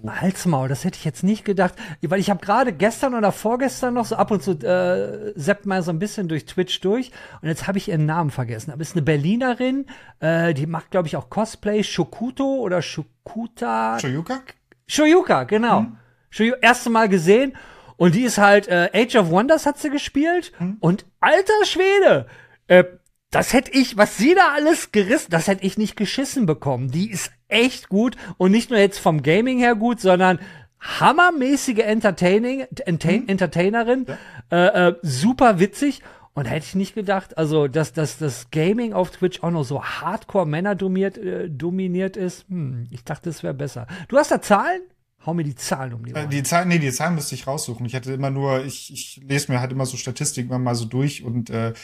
So. 0.00 0.10
Halsmaul, 0.10 0.68
das 0.68 0.84
hätte 0.84 0.96
ich 0.98 1.04
jetzt 1.04 1.22
nicht 1.22 1.44
gedacht, 1.44 1.74
weil 2.00 2.18
ich 2.18 2.30
habe 2.30 2.44
gerade 2.44 2.72
gestern 2.72 3.14
oder 3.14 3.30
vorgestern 3.30 3.94
noch 3.94 4.06
so 4.06 4.16
ab 4.16 4.30
und 4.30 4.42
zu 4.42 4.52
äh, 4.52 5.32
seppt 5.38 5.66
mal 5.66 5.82
so 5.82 5.90
ein 5.90 5.98
bisschen 5.98 6.28
durch 6.28 6.46
Twitch 6.46 6.80
durch 6.80 7.10
und 7.42 7.48
jetzt 7.48 7.66
habe 7.66 7.76
ich 7.76 7.88
ihren 7.88 8.06
Namen 8.06 8.30
vergessen. 8.30 8.70
Aber 8.70 8.80
es 8.80 8.88
ist 8.88 8.96
eine 8.96 9.02
Berlinerin, 9.02 9.86
äh, 10.20 10.54
die 10.54 10.66
macht 10.66 10.90
glaube 10.90 11.08
ich 11.08 11.16
auch 11.16 11.28
Cosplay, 11.28 11.84
Shokuto 11.84 12.60
oder 12.60 12.80
Shokuta. 12.80 13.98
Shoyuka? 13.98 14.40
Shoyuka, 14.86 15.44
genau. 15.44 15.86
Shoyu 16.30 16.54
erste 16.62 16.88
Mal 16.88 17.10
gesehen 17.10 17.52
und 17.96 18.14
die 18.14 18.22
ist 18.22 18.38
halt 18.38 18.68
äh, 18.68 18.88
Age 18.94 19.16
of 19.16 19.30
Wonders 19.30 19.66
hat 19.66 19.78
sie 19.78 19.90
gespielt 19.90 20.52
und 20.80 21.04
alter 21.20 21.64
Schwede, 21.66 22.26
äh, 22.66 22.84
das 23.30 23.54
hätte 23.54 23.70
ich, 23.72 23.96
was 23.96 24.18
sie 24.18 24.34
da 24.34 24.52
alles 24.54 24.92
gerissen, 24.92 25.30
das 25.30 25.48
hätte 25.48 25.64
ich 25.64 25.78
nicht 25.78 25.96
geschissen 25.96 26.44
bekommen. 26.44 26.90
Die 26.90 27.10
ist 27.10 27.32
echt 27.52 27.88
gut 27.88 28.16
und 28.38 28.50
nicht 28.50 28.70
nur 28.70 28.78
jetzt 28.78 28.98
vom 28.98 29.22
Gaming 29.22 29.58
her 29.58 29.74
gut, 29.74 30.00
sondern 30.00 30.38
hammermäßige 30.80 31.78
Entertaining, 31.78 32.66
Enta 32.84 33.10
Entertainerin, 33.10 34.06
äh, 34.50 34.88
äh, 34.88 34.94
super 35.02 35.58
witzig. 35.58 36.02
Und 36.34 36.46
hätte 36.46 36.64
ich 36.64 36.74
nicht 36.74 36.94
gedacht, 36.94 37.36
also 37.36 37.68
dass, 37.68 37.92
dass 37.92 38.16
das 38.16 38.50
Gaming 38.50 38.94
auf 38.94 39.10
Twitch 39.10 39.42
auch 39.42 39.50
noch 39.50 39.64
so 39.64 39.84
hardcore 39.84 40.46
Männer 40.46 40.74
dominiert, 40.74 41.18
äh, 41.18 41.50
dominiert 41.50 42.16
ist. 42.16 42.48
Hm, 42.48 42.86
ich 42.90 43.04
dachte, 43.04 43.28
es 43.28 43.42
wäre 43.42 43.52
besser. 43.52 43.86
Du 44.08 44.16
hast 44.16 44.30
da 44.30 44.40
Zahlen? 44.40 44.80
Hau 45.26 45.34
mir 45.34 45.44
die 45.44 45.54
Zahlen 45.54 45.92
um 45.92 46.06
die 46.06 46.12
Äh, 46.12 46.20
Ohren. 46.20 46.30
Die 46.30 46.42
Zahlen, 46.42 46.68
nee, 46.68 46.78
die 46.78 46.90
Zahlen 46.90 47.16
müsste 47.16 47.34
ich 47.34 47.46
raussuchen. 47.46 47.84
Ich 47.84 47.94
hatte 47.94 48.14
immer 48.14 48.30
nur, 48.30 48.64
ich, 48.64 48.90
ich 48.92 49.20
lese 49.22 49.52
mir 49.52 49.60
halt 49.60 49.72
immer 49.72 49.84
so 49.84 49.98
Statistiken 49.98 50.48
immer 50.48 50.58
mal 50.58 50.74
so 50.74 50.86
durch 50.86 51.22
und 51.22 51.50
äh, 51.50 51.74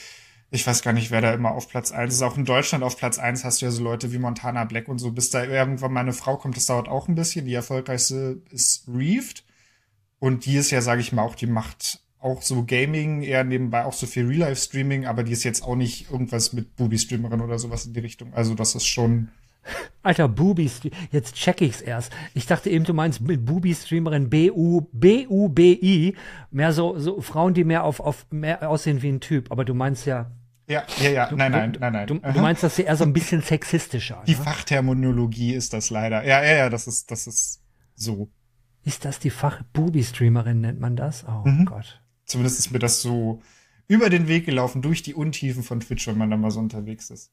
ich 0.51 0.67
weiß 0.67 0.83
gar 0.83 0.93
nicht, 0.93 1.11
wer 1.11 1.21
da 1.21 1.33
immer 1.33 1.53
auf 1.53 1.69
Platz 1.69 1.93
eins 1.93 2.15
ist. 2.15 2.23
Auch 2.23 2.37
in 2.39 2.45
Deutschland 2.45 2.83
auf 2.83 2.97
Platz 2.97 3.19
eins 3.19 3.45
hast 3.45 3.61
du 3.61 3.67
ja 3.67 3.71
so 3.71 3.83
Leute 3.83 4.13
wie 4.13 4.19
Montana 4.19 4.65
Black 4.65 4.89
und 4.89 4.99
so. 4.99 5.11
Bis 5.13 5.31
da 5.31 5.45
irgendwann 5.45 5.93
meine 5.93 6.15
Frau 6.15 6.37
kommt, 6.37 6.57
das 6.57 6.67
dauert 6.67 6.89
auch 6.89 7.09
ein 7.09 7.15
bisschen. 7.15 7.45
Die 7.45 7.55
erfolgreichste 7.55 8.41
ist 8.51 8.89
Reefed. 8.89 9.45
Und 10.19 10.47
die 10.47 10.57
ist 10.57 10.71
ja, 10.71 10.81
sage 10.81 11.01
ich 11.01 11.13
mal, 11.13 11.23
auch, 11.23 11.35
die 11.35 11.47
macht 11.47 12.01
auch 12.21 12.43
so 12.43 12.65
Gaming, 12.65 13.23
eher 13.23 13.45
nebenbei 13.45 13.85
auch 13.85 13.93
so 13.93 14.07
viel 14.07 14.27
Real-Life-Streaming, 14.27 15.07
aber 15.07 15.23
die 15.23 15.33
ist 15.33 15.45
jetzt 15.45 15.63
auch 15.63 15.77
nicht 15.77 16.11
irgendwas 16.11 16.53
mit 16.53 16.75
Booby-Streamerin 16.77 17.41
oder 17.41 17.59
sowas 17.59 17.87
in 17.87 17.93
die 17.93 18.01
Richtung. 18.01 18.35
Also 18.35 18.55
das 18.55 18.75
ist 18.75 18.87
schon. 18.87 19.29
Alter, 20.03 20.29
Boobies, 20.29 20.81
jetzt 21.11 21.35
check 21.35 21.61
ich's 21.61 21.81
erst. 21.83 22.13
Ich 22.35 22.47
dachte 22.47 22.71
eben, 22.71 22.85
du 22.85 22.95
meinst 22.95 23.21
mit 23.21 23.45
Booby-Streamerin 23.45 24.31
B-U, 24.31 24.83
B-U-B-I. 24.93 26.17
Mehr 26.51 26.73
so, 26.73 26.99
so 26.99 27.21
Frauen, 27.21 27.53
die 27.55 27.65
mehr 27.65 27.85
auf, 27.85 28.01
auf 28.01 28.27
mehr 28.31 28.69
aussehen 28.71 29.03
wie 29.03 29.09
ein 29.09 29.21
Typ. 29.21 29.51
Aber 29.53 29.65
du 29.65 29.75
meinst 29.75 30.07
ja, 30.07 30.31
Ja, 30.69 30.85
ja, 31.03 31.11
ja, 31.11 31.31
nein, 31.35 31.53
nein, 31.53 31.73
du, 31.75 31.81
nein, 31.81 31.93
nein. 31.93 32.07
Du, 32.07 32.15
du 32.19 32.41
meinst 32.41 32.63
das 32.63 32.77
hier 32.77 32.87
eher 32.87 32.97
so 32.97 33.05
ein 33.05 33.13
bisschen 33.13 33.43
sexistischer. 33.43 34.23
Die 34.27 34.35
Ne? 34.35 34.43
Fachterminologie 34.43 35.53
ist 35.55 35.73
das 35.73 35.91
leider. 35.91 36.25
Ja, 36.25 36.43
ja, 36.43 36.57
ja, 36.57 36.71
das 36.71 36.87
ist, 36.87 37.11
das 37.11 37.27
ist 37.27 37.63
so. 37.95 38.31
Ist 38.85 39.05
das 39.05 39.19
die 39.19 39.31
Fach-Booby-Streamerin, 39.31 40.61
nennt 40.63 40.81
man 40.81 40.97
das? 40.97 41.27
Oh 41.29 41.47
Mhm. 41.47 41.67
Gott. 41.67 42.01
Zumindest 42.25 42.59
ist 42.59 42.71
mir 42.71 42.79
das 42.79 43.03
so 43.03 43.43
über 43.87 44.09
den 44.11 44.29
Weg 44.29 44.47
gelaufen, 44.47 44.81
durch 44.83 45.03
die 45.03 45.15
Untiefen 45.15 45.63
von 45.63 45.81
Twitch, 45.81 46.07
wenn 46.07 46.17
man 46.19 46.31
da 46.31 46.37
mal 46.37 46.51
so 46.51 46.61
unterwegs 46.61 47.11
ist. 47.11 47.31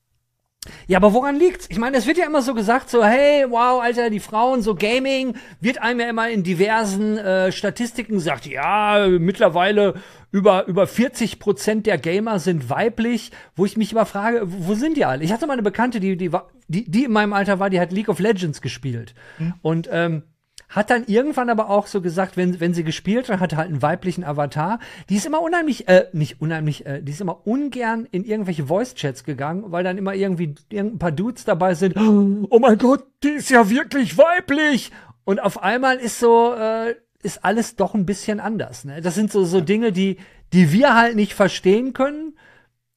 Ja, 0.87 0.97
aber 0.97 1.13
woran 1.13 1.35
liegt's? 1.37 1.67
Ich 1.69 1.77
meine, 1.79 1.97
es 1.97 2.07
wird 2.07 2.17
ja 2.17 2.25
immer 2.25 2.41
so 2.41 2.53
gesagt, 2.53 2.89
so, 2.89 3.03
hey, 3.03 3.45
wow, 3.49 3.81
Alter, 3.81 4.09
die 4.09 4.19
Frauen, 4.19 4.61
so 4.61 4.75
Gaming, 4.75 5.35
wird 5.61 5.81
einem 5.81 5.99
ja 5.99 6.09
immer 6.09 6.29
in 6.29 6.43
diversen 6.43 7.17
äh, 7.17 7.51
Statistiken 7.51 8.13
gesagt, 8.15 8.45
ja, 8.45 9.07
mittlerweile 9.19 9.95
über, 10.31 10.65
über 10.67 10.87
40 10.87 11.39
Prozent 11.39 11.85
der 11.87 11.97
Gamer 11.97 12.39
sind 12.39 12.69
weiblich, 12.69 13.31
wo 13.55 13.65
ich 13.65 13.77
mich 13.77 13.91
immer 13.91 14.05
frage, 14.05 14.41
wo 14.45 14.73
sind 14.73 14.97
die 14.97 15.05
alle? 15.05 15.23
Ich 15.23 15.31
hatte 15.31 15.47
mal 15.47 15.53
eine 15.53 15.61
Bekannte, 15.63 15.99
die, 15.99 16.17
die, 16.17 16.33
war- 16.33 16.49
die, 16.67 16.89
die 16.89 17.05
in 17.05 17.11
meinem 17.11 17.33
Alter 17.33 17.59
war, 17.59 17.69
die 17.69 17.79
hat 17.79 17.91
League 17.91 18.09
of 18.09 18.19
Legends 18.19 18.61
gespielt. 18.61 19.13
Und 19.61 19.87
ähm, 19.91 20.23
hat 20.69 20.89
dann 20.89 21.05
irgendwann 21.05 21.49
aber 21.49 21.69
auch 21.69 21.87
so 21.87 22.01
gesagt, 22.01 22.37
wenn, 22.37 22.59
wenn 22.59 22.73
sie 22.73 22.83
gespielt 22.83 23.29
hat, 23.29 23.39
hatte 23.39 23.57
halt 23.57 23.69
einen 23.69 23.81
weiblichen 23.81 24.23
Avatar. 24.23 24.79
Die 25.09 25.15
ist 25.15 25.25
immer 25.25 25.41
unheimlich, 25.41 25.87
äh, 25.87 26.07
nicht 26.11 26.41
unheimlich, 26.41 26.85
äh, 26.85 27.01
die 27.01 27.11
ist 27.11 27.21
immer 27.21 27.45
ungern 27.45 28.07
in 28.11 28.23
irgendwelche 28.23 28.65
Voice-Chats 28.65 29.23
gegangen, 29.23 29.65
weil 29.67 29.83
dann 29.83 29.97
immer 29.97 30.15
irgendwie 30.15 30.55
irgendein 30.69 30.99
paar 30.99 31.11
Dudes 31.11 31.45
dabei 31.45 31.75
sind. 31.75 31.95
Oh 32.49 32.59
mein 32.59 32.77
Gott, 32.77 33.05
die 33.23 33.29
ist 33.29 33.49
ja 33.49 33.69
wirklich 33.69 34.17
weiblich! 34.17 34.91
Und 35.23 35.41
auf 35.41 35.61
einmal 35.63 35.97
ist 35.97 36.19
so, 36.19 36.53
äh, 36.53 36.95
ist 37.23 37.43
alles 37.43 37.75
doch 37.75 37.95
ein 37.95 38.05
bisschen 38.05 38.39
anders. 38.39 38.85
Ne? 38.85 39.01
Das 39.01 39.15
sind 39.15 39.31
so, 39.31 39.43
so 39.43 39.59
Dinge, 39.59 39.91
die, 39.91 40.17
die 40.53 40.71
wir 40.71 40.95
halt 40.95 41.15
nicht 41.15 41.33
verstehen 41.33 41.93
können, 41.93 42.37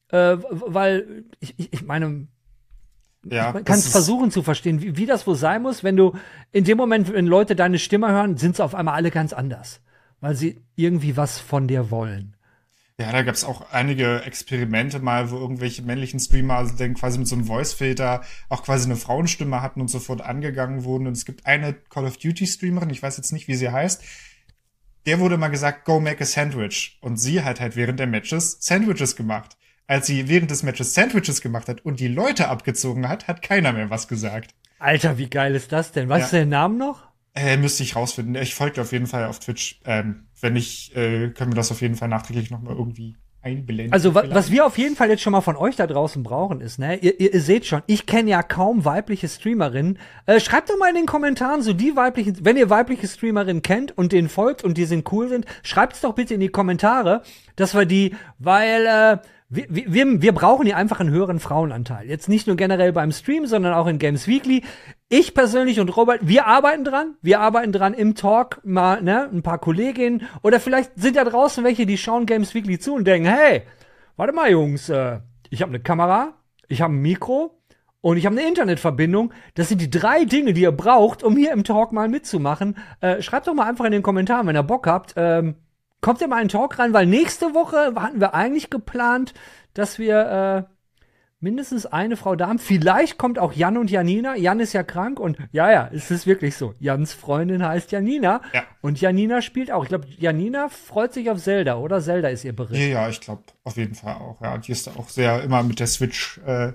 äh, 0.09 0.37
weil 0.49 1.25
ich, 1.39 1.55
ich, 1.57 1.73
ich 1.73 1.83
meine, 1.83 2.27
Ja, 3.25 3.51
man 3.51 3.53
das 3.55 3.65
kann 3.65 3.79
es 3.79 3.85
ist- 3.87 3.91
versuchen 3.91 4.31
zu 4.31 4.43
verstehen, 4.43 4.81
wie, 4.81 4.95
wie 4.97 5.05
das 5.05 5.27
wohl 5.27 5.35
sein 5.35 5.61
muss, 5.61 5.83
wenn 5.83 5.97
du 5.97 6.13
in 6.51 6.63
dem 6.63 6.77
Moment, 6.77 7.11
wenn 7.13 7.27
Leute 7.27 7.55
deine 7.55 7.79
Stimme 7.79 8.09
hören, 8.09 8.37
sind 8.37 8.55
sie 8.55 8.63
auf 8.63 8.75
einmal 8.75 8.95
alle 8.95 9.11
ganz 9.11 9.33
anders, 9.33 9.81
weil 10.21 10.35
sie 10.35 10.61
irgendwie 10.75 11.17
was 11.17 11.39
von 11.39 11.67
dir 11.67 11.91
wollen. 11.91 12.35
Ja, 12.99 13.13
da 13.13 13.21
gab's 13.21 13.45
auch 13.45 13.71
einige 13.71 14.23
Experimente 14.23 14.99
mal, 14.99 15.31
wo 15.31 15.37
irgendwelche 15.37 15.81
männlichen 15.83 16.19
Streamer 16.19 16.69
dann 16.77 16.95
quasi 16.95 17.17
mit 17.17 17.29
so 17.29 17.35
einem 17.35 17.45
Voice-Filter 17.45 18.23
auch 18.49 18.63
quasi 18.63 18.85
eine 18.85 18.97
Frauenstimme 18.97 19.61
hatten 19.61 19.79
und 19.79 19.87
sofort 19.89 20.19
angegangen 20.21 20.83
wurden. 20.83 21.07
Und 21.07 21.13
es 21.13 21.23
gibt 21.25 21.45
eine 21.45 21.73
Call 21.73 22.03
of 22.05 22.17
Duty-Streamerin, 22.17 22.89
ich 22.89 23.01
weiß 23.01 23.15
jetzt 23.15 23.31
nicht, 23.31 23.47
wie 23.47 23.55
sie 23.55 23.69
heißt, 23.71 24.03
der 25.05 25.19
wurde 25.21 25.37
mal 25.37 25.47
gesagt, 25.47 25.85
go 25.85 26.01
make 26.01 26.21
a 26.21 26.25
sandwich. 26.25 26.97
Und 27.01 27.15
sie 27.17 27.41
hat 27.41 27.61
halt 27.61 27.77
während 27.77 27.99
der 28.01 28.07
Matches 28.07 28.57
Sandwiches 28.59 29.15
gemacht. 29.15 29.55
Als 29.89 30.05
sie 30.05 30.29
während 30.29 30.51
des 30.51 30.61
Matches 30.61 30.93
Sandwiches 30.93 31.41
gemacht 31.41 31.67
hat 31.67 31.83
und 31.83 31.99
die 31.99 32.07
Leute 32.07 32.47
abgezogen 32.47 33.09
hat, 33.09 33.27
hat 33.27 33.41
keiner 33.41 33.73
mehr 33.73 33.89
was 33.89 34.07
gesagt. 34.07 34.53
Alter, 34.77 35.17
wie 35.17 35.27
geil 35.27 35.55
ist 35.55 35.71
das 35.71 35.91
denn? 35.91 36.07
Du 36.07 36.15
Ja. 36.15 36.27
den 36.27 36.49
Namen 36.49 36.77
noch? 36.77 37.07
Äh, 37.33 37.57
müsste 37.57 37.81
ich 37.81 37.95
rausfinden. 37.95 38.35
Ich 38.35 38.53
folge 38.53 38.81
auf 38.81 38.91
jeden 38.91 39.07
Fall 39.07 39.25
auf 39.25 39.39
Twitch. 39.39 39.81
Ähm, 39.85 40.27
wenn 40.41 40.53
nicht, 40.53 40.95
äh, 40.95 41.29
können 41.29 41.51
wir 41.51 41.55
das 41.55 41.71
auf 41.71 41.81
jeden 41.81 41.95
Fall 41.95 42.07
nachträglich 42.07 42.51
nochmal 42.51 42.75
irgendwie 42.75 43.15
einblenden. 43.41 43.91
Also, 43.91 44.13
wa 44.13 44.19
vielleicht. 44.19 44.35
was 44.35 44.51
wir 44.51 44.67
auf 44.67 44.77
jeden 44.77 44.95
Fall 44.95 45.09
jetzt 45.09 45.23
schon 45.23 45.31
mal 45.31 45.41
von 45.41 45.55
euch 45.55 45.75
da 45.75 45.87
draußen 45.87 46.21
brauchen, 46.21 46.61
ist, 46.61 46.77
ne, 46.77 46.97
ihr, 46.97 47.19
ihr, 47.19 47.33
ihr 47.33 47.41
seht 47.41 47.65
schon, 47.65 47.81
ich 47.87 48.05
kenne 48.05 48.29
ja 48.29 48.43
kaum 48.43 48.85
weibliche 48.85 49.27
Streamerinnen. 49.27 49.97
Äh, 50.27 50.39
schreibt 50.39 50.69
doch 50.69 50.77
mal 50.77 50.89
in 50.89 50.95
den 50.97 51.05
Kommentaren 51.07 51.63
so 51.63 51.73
die 51.73 51.95
weiblichen, 51.95 52.45
wenn 52.45 52.57
ihr 52.57 52.69
weibliche 52.69 53.07
Streamerinnen 53.07 53.63
kennt 53.63 53.97
und 53.97 54.11
denen 54.11 54.29
folgt 54.29 54.63
und 54.63 54.77
die 54.77 54.85
sind 54.85 55.11
cool 55.11 55.29
sind, 55.29 55.47
schreibt's 55.63 56.01
doch 56.01 56.13
bitte 56.13 56.35
in 56.35 56.41
die 56.41 56.49
Kommentare, 56.49 57.23
dass 57.55 57.73
wir 57.73 57.85
die, 57.85 58.15
weil, 58.37 58.85
äh, 58.85 59.17
wir, 59.49 59.65
wir, 59.69 60.21
wir 60.21 60.31
brauchen 60.31 60.67
hier 60.67 60.77
einfach 60.77 60.99
einen 60.99 61.09
höheren 61.09 61.39
Frauenanteil. 61.39 62.07
Jetzt 62.07 62.29
nicht 62.29 62.45
nur 62.45 62.55
generell 62.55 62.93
beim 62.93 63.11
Stream, 63.11 63.47
sondern 63.47 63.73
auch 63.73 63.87
in 63.87 63.97
Games 63.97 64.27
Weekly. 64.27 64.63
Ich 65.09 65.33
persönlich 65.33 65.79
und 65.79 65.95
Robert, 65.97 66.27
wir 66.27 66.45
arbeiten 66.45 66.83
dran. 66.83 67.15
Wir 67.23 67.39
arbeiten 67.39 67.71
dran 67.71 67.95
im 67.95 68.13
Talk 68.13 68.61
mal, 68.63 69.01
ne, 69.01 69.27
ein 69.33 69.41
paar 69.41 69.57
Kolleginnen. 69.57 70.27
Oder 70.43 70.59
vielleicht 70.59 70.91
sind 70.95 71.15
da 71.15 71.23
draußen 71.23 71.63
welche, 71.63 71.87
die 71.87 71.97
schauen 71.97 72.27
Games 72.27 72.53
Weekly 72.53 72.77
zu 72.77 72.93
und 72.93 73.05
denken, 73.05 73.27
hey, 73.27 73.63
warte 74.17 74.33
mal, 74.33 74.51
Jungs, 74.51 74.87
äh, 74.89 75.19
ich 75.49 75.63
habe 75.63 75.71
eine 75.71 75.79
Kamera, 75.79 76.35
ich 76.67 76.83
habe 76.83 76.93
ein 76.93 77.01
Mikro 77.01 77.59
und 78.01 78.17
ich 78.17 78.27
habe 78.27 78.37
eine 78.37 78.47
Internetverbindung. 78.47 79.33
Das 79.55 79.67
sind 79.67 79.81
die 79.81 79.89
drei 79.89 80.25
Dinge, 80.25 80.53
die 80.53 80.61
ihr 80.61 80.71
braucht, 80.71 81.23
um 81.23 81.35
hier 81.35 81.53
im 81.53 81.63
Talk 81.63 81.91
mal 81.91 82.07
mitzumachen. 82.07 82.77
Äh, 83.01 83.23
schreibt 83.23 83.47
doch 83.47 83.55
mal 83.55 83.67
einfach 83.67 83.85
in 83.85 83.93
den 83.93 84.03
Kommentaren, 84.03 84.45
wenn 84.45 84.55
ihr 84.55 84.61
Bock 84.61 84.85
habt. 84.85 85.15
Ähm, 85.17 85.55
kommt 86.01 86.21
ihr 86.21 86.27
mal 86.27 86.41
in 86.41 86.47
den 86.47 86.51
Talk 86.51 86.79
rein, 86.79 86.93
weil 86.93 87.05
nächste 87.05 87.53
Woche 87.53 87.93
hatten 87.95 88.19
wir 88.19 88.33
eigentlich 88.33 88.69
geplant, 88.69 89.33
dass 89.73 89.99
wir 89.99 90.67
äh, 90.67 90.73
mindestens 91.39 91.85
eine 91.85 92.17
Frau 92.17 92.35
da 92.35 92.47
haben. 92.47 92.59
Vielleicht 92.59 93.17
kommt 93.17 93.39
auch 93.39 93.53
Jan 93.53 93.77
und 93.77 93.89
Janina. 93.89 94.35
Jan 94.35 94.59
ist 94.59 94.73
ja 94.73 94.83
krank 94.83 95.19
und 95.19 95.37
ja, 95.51 95.71
ja, 95.71 95.89
es 95.93 96.11
ist 96.11 96.27
wirklich 96.27 96.55
so. 96.55 96.73
Jans 96.79 97.13
Freundin 97.13 97.65
heißt 97.65 97.91
Janina. 97.91 98.41
Ja. 98.53 98.63
Und 98.81 98.99
Janina 98.99 99.41
spielt 99.41 99.71
auch. 99.71 99.83
Ich 99.83 99.89
glaube, 99.89 100.07
Janina 100.17 100.69
freut 100.69 101.13
sich 101.13 101.29
auf 101.29 101.41
Zelda, 101.41 101.77
oder? 101.77 102.01
Zelda 102.01 102.29
ist 102.29 102.43
ihr 102.43 102.55
Bericht. 102.55 102.81
Ja, 102.81 103.03
ja, 103.03 103.09
ich 103.09 103.21
glaube 103.21 103.43
auf 103.63 103.77
jeden 103.77 103.95
Fall 103.95 104.15
auch. 104.15 104.41
Ja, 104.41 104.57
die 104.57 104.71
ist 104.71 104.87
auch 104.97 105.09
sehr 105.09 105.43
immer 105.43 105.63
mit 105.63 105.79
der 105.79 105.87
Switch 105.87 106.39
äh, 106.45 106.73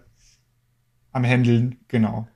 am 1.12 1.24
Händeln, 1.24 1.80
genau. 1.88 2.26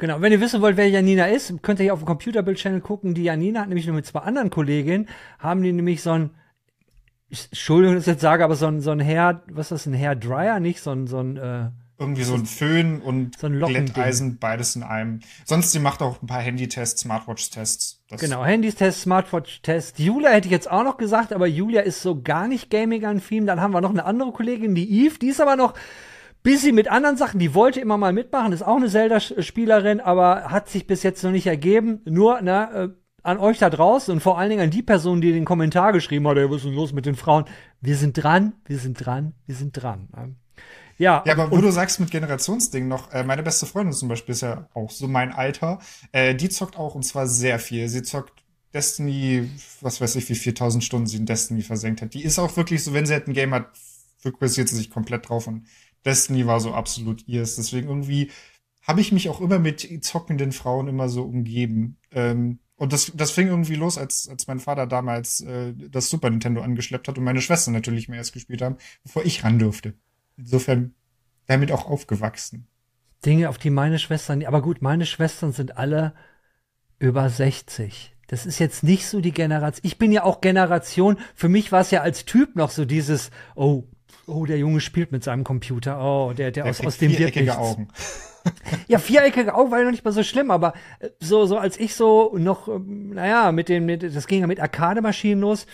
Genau, 0.00 0.20
wenn 0.20 0.30
ihr 0.30 0.40
wissen 0.40 0.62
wollt, 0.62 0.76
wer 0.76 0.88
Janina 0.88 1.26
ist, 1.26 1.60
könnt 1.62 1.80
ihr 1.80 1.84
hier 1.84 1.92
auf 1.92 1.98
dem 1.98 2.06
Computerbild-Channel 2.06 2.80
gucken. 2.80 3.14
Die 3.14 3.24
Janina 3.24 3.62
hat 3.62 3.68
nämlich 3.68 3.86
nur 3.86 3.96
mit 3.96 4.06
zwei 4.06 4.20
anderen 4.20 4.48
Kolleginnen, 4.48 5.08
haben 5.40 5.60
die 5.62 5.72
nämlich 5.72 6.02
so 6.02 6.12
ein, 6.12 6.30
Entschuldigung, 7.30 7.96
dass 7.96 8.04
ich 8.04 8.12
jetzt 8.12 8.22
sage, 8.22 8.44
aber 8.44 8.56
so 8.56 8.66
ein, 8.66 8.80
so 8.80 8.90
ein 8.90 9.00
Hair, 9.00 9.42
was 9.50 9.66
ist 9.66 9.86
das, 9.86 9.86
ein 9.86 9.94
Hair 9.94 10.16
Dryer, 10.16 10.60
nicht 10.60 10.80
so 10.80 10.90
ein, 10.92 11.06
so 11.06 11.18
ein, 11.18 11.36
äh, 11.36 11.70
irgendwie 11.98 12.22
so 12.22 12.34
ein 12.34 12.46
Föhn 12.46 13.02
und 13.02 13.38
so 13.38 13.48
ein 13.48 13.58
Glätteisen, 13.58 14.38
beides 14.38 14.76
in 14.76 14.84
einem. 14.84 15.20
Sonst, 15.44 15.72
sie 15.72 15.80
macht 15.80 16.00
auch 16.00 16.22
ein 16.22 16.26
paar 16.26 16.40
Handy-Tests, 16.40 17.02
Smartwatch-Tests. 17.02 18.04
Genau, 18.18 18.44
Handys-Tests, 18.44 19.02
Smartwatch-Tests. 19.02 19.98
Julia 19.98 20.30
hätte 20.30 20.46
ich 20.46 20.52
jetzt 20.52 20.70
auch 20.70 20.84
noch 20.84 20.96
gesagt, 20.96 21.32
aber 21.32 21.48
Julia 21.48 21.80
ist 21.80 22.00
so 22.00 22.22
gar 22.22 22.46
nicht 22.46 22.70
gaming-affin. 22.70 23.46
Dann 23.46 23.60
haben 23.60 23.74
wir 23.74 23.80
noch 23.80 23.90
eine 23.90 24.04
andere 24.04 24.32
Kollegin, 24.32 24.76
die 24.76 25.04
Eve, 25.04 25.18
die 25.18 25.28
ist 25.28 25.40
aber 25.40 25.56
noch 25.56 25.74
busy 26.44 26.70
mit 26.70 26.88
anderen 26.88 27.16
Sachen. 27.16 27.40
Die 27.40 27.52
wollte 27.52 27.80
immer 27.80 27.98
mal 27.98 28.12
mitmachen, 28.12 28.52
ist 28.52 28.62
auch 28.62 28.76
eine 28.76 28.88
Zelda-Spielerin, 28.88 30.00
aber 30.00 30.50
hat 30.50 30.68
sich 30.68 30.86
bis 30.86 31.02
jetzt 31.02 31.24
noch 31.24 31.32
nicht 31.32 31.48
ergeben. 31.48 32.00
Nur, 32.04 32.38
na, 32.42 32.84
äh, 32.84 32.88
an 33.28 33.38
euch 33.38 33.58
da 33.58 33.70
draußen 33.70 34.12
und 34.12 34.20
vor 34.20 34.38
allen 34.38 34.50
Dingen 34.50 34.62
an 34.62 34.70
die 34.70 34.82
Person, 34.82 35.20
die 35.20 35.32
den 35.32 35.44
Kommentar 35.44 35.92
geschrieben 35.92 36.26
hat, 36.26 36.38
ey, 36.38 36.50
was 36.50 36.58
ist 36.58 36.64
denn 36.64 36.74
los 36.74 36.92
mit 36.92 37.06
den 37.06 37.14
Frauen? 37.14 37.44
Wir 37.80 37.96
sind 37.96 38.14
dran, 38.14 38.54
wir 38.64 38.78
sind 38.78 38.94
dran, 38.94 39.34
wir 39.46 39.54
sind 39.54 39.72
dran. 39.72 40.08
Ja, 40.96 41.22
ja 41.26 41.32
aber 41.34 41.50
wo 41.50 41.60
du 41.60 41.70
sagst 41.70 42.00
mit 42.00 42.10
Generationsding 42.10 42.88
noch, 42.88 43.12
äh, 43.12 43.22
meine 43.22 43.42
beste 43.42 43.66
Freundin 43.66 43.92
zum 43.92 44.08
Beispiel 44.08 44.32
ist 44.32 44.40
ja 44.40 44.68
auch 44.74 44.90
so 44.90 45.06
mein 45.06 45.32
Alter, 45.32 45.78
äh, 46.12 46.34
die 46.34 46.48
zockt 46.48 46.76
auch 46.76 46.94
und 46.94 47.04
zwar 47.04 47.26
sehr 47.26 47.58
viel. 47.58 47.88
Sie 47.88 48.02
zockt 48.02 48.32
Destiny, 48.74 49.48
was 49.80 50.00
weiß 50.00 50.16
ich, 50.16 50.28
wie 50.28 50.34
4000 50.34 50.82
Stunden 50.82 51.06
sie 51.06 51.18
in 51.18 51.26
Destiny 51.26 51.62
versenkt 51.62 52.02
hat. 52.02 52.14
Die 52.14 52.22
ist 52.22 52.38
auch 52.38 52.56
wirklich 52.56 52.82
so, 52.82 52.92
wenn 52.92 53.06
sie 53.06 53.12
halt 53.12 53.28
ein 53.28 53.34
Game 53.34 53.54
hat, 53.54 53.68
fokussiert 54.18 54.68
sie 54.68 54.76
sich 54.76 54.90
komplett 54.90 55.28
drauf 55.28 55.46
und 55.46 55.66
Destiny 56.04 56.46
war 56.46 56.60
so 56.60 56.72
absolut 56.72 57.26
ihrs. 57.28 57.56
Deswegen 57.56 57.88
irgendwie 57.88 58.30
habe 58.82 59.00
ich 59.00 59.12
mich 59.12 59.28
auch 59.28 59.40
immer 59.40 59.58
mit 59.58 59.86
zockenden 60.02 60.52
Frauen 60.52 60.88
immer 60.88 61.08
so 61.08 61.22
umgeben. 61.22 61.98
Ähm, 62.10 62.58
und 62.78 62.92
das, 62.92 63.12
das 63.14 63.30
fing 63.30 63.48
irgendwie 63.48 63.74
los, 63.74 63.98
als, 63.98 64.28
als 64.28 64.46
mein 64.46 64.60
Vater 64.60 64.86
damals 64.86 65.40
äh, 65.42 65.74
das 65.76 66.08
Super 66.08 66.30
Nintendo 66.30 66.62
angeschleppt 66.62 67.08
hat 67.08 67.18
und 67.18 67.24
meine 67.24 67.42
Schwester 67.42 67.70
natürlich 67.70 68.08
mehr 68.08 68.18
erst 68.18 68.32
gespielt 68.32 68.62
haben, 68.62 68.76
bevor 69.02 69.24
ich 69.24 69.44
ran 69.44 69.58
durfte 69.58 69.94
insofern 70.38 70.94
damit 71.46 71.72
auch 71.72 71.86
aufgewachsen. 71.86 72.66
Dinge, 73.26 73.48
auf 73.48 73.58
die 73.58 73.70
meine 73.70 73.98
Schwestern, 73.98 74.44
aber 74.44 74.62
gut, 74.62 74.80
meine 74.80 75.04
Schwestern 75.04 75.52
sind 75.52 75.76
alle 75.76 76.14
über 76.98 77.28
60. 77.28 78.14
Das 78.28 78.46
ist 78.46 78.58
jetzt 78.58 78.84
nicht 78.84 79.06
so 79.06 79.20
die 79.20 79.32
Generation. 79.32 79.80
Ich 79.84 79.98
bin 79.98 80.12
ja 80.12 80.22
auch 80.22 80.40
Generation. 80.40 81.18
Für 81.34 81.48
mich 81.48 81.72
war 81.72 81.80
es 81.80 81.90
ja 81.90 82.02
als 82.02 82.24
Typ 82.24 82.56
noch 82.56 82.70
so 82.70 82.84
dieses, 82.84 83.30
oh, 83.54 83.84
oh, 84.26 84.44
der 84.44 84.58
Junge 84.58 84.80
spielt 84.80 85.10
mit 85.10 85.24
seinem 85.24 85.44
Computer. 85.44 86.00
Oh, 86.00 86.32
der, 86.32 86.50
der, 86.50 86.64
der 86.64 86.70
aus, 86.70 86.80
aus 86.80 86.98
dem 86.98 87.18
wird 87.18 87.34
nichts. 87.34 87.56
Augen. 87.56 87.88
Ja, 88.88 88.98
viereckige 88.98 89.54
Augen 89.54 89.70
war 89.70 89.78
ja 89.78 89.84
noch 89.84 89.90
nicht 89.90 90.04
mal 90.04 90.12
so 90.12 90.22
schlimm, 90.22 90.50
aber 90.50 90.74
äh, 91.00 91.08
so, 91.20 91.46
so 91.46 91.58
als 91.58 91.78
ich 91.78 91.94
so 91.94 92.34
noch, 92.36 92.68
ähm, 92.68 93.10
naja, 93.14 93.52
mit 93.52 93.68
dem, 93.68 93.86
mit, 93.86 94.02
das 94.02 94.26
ging 94.26 94.40
ja 94.40 94.46
mit 94.46 94.60
Arcade-Maschinen 94.60 95.40
los. 95.40 95.66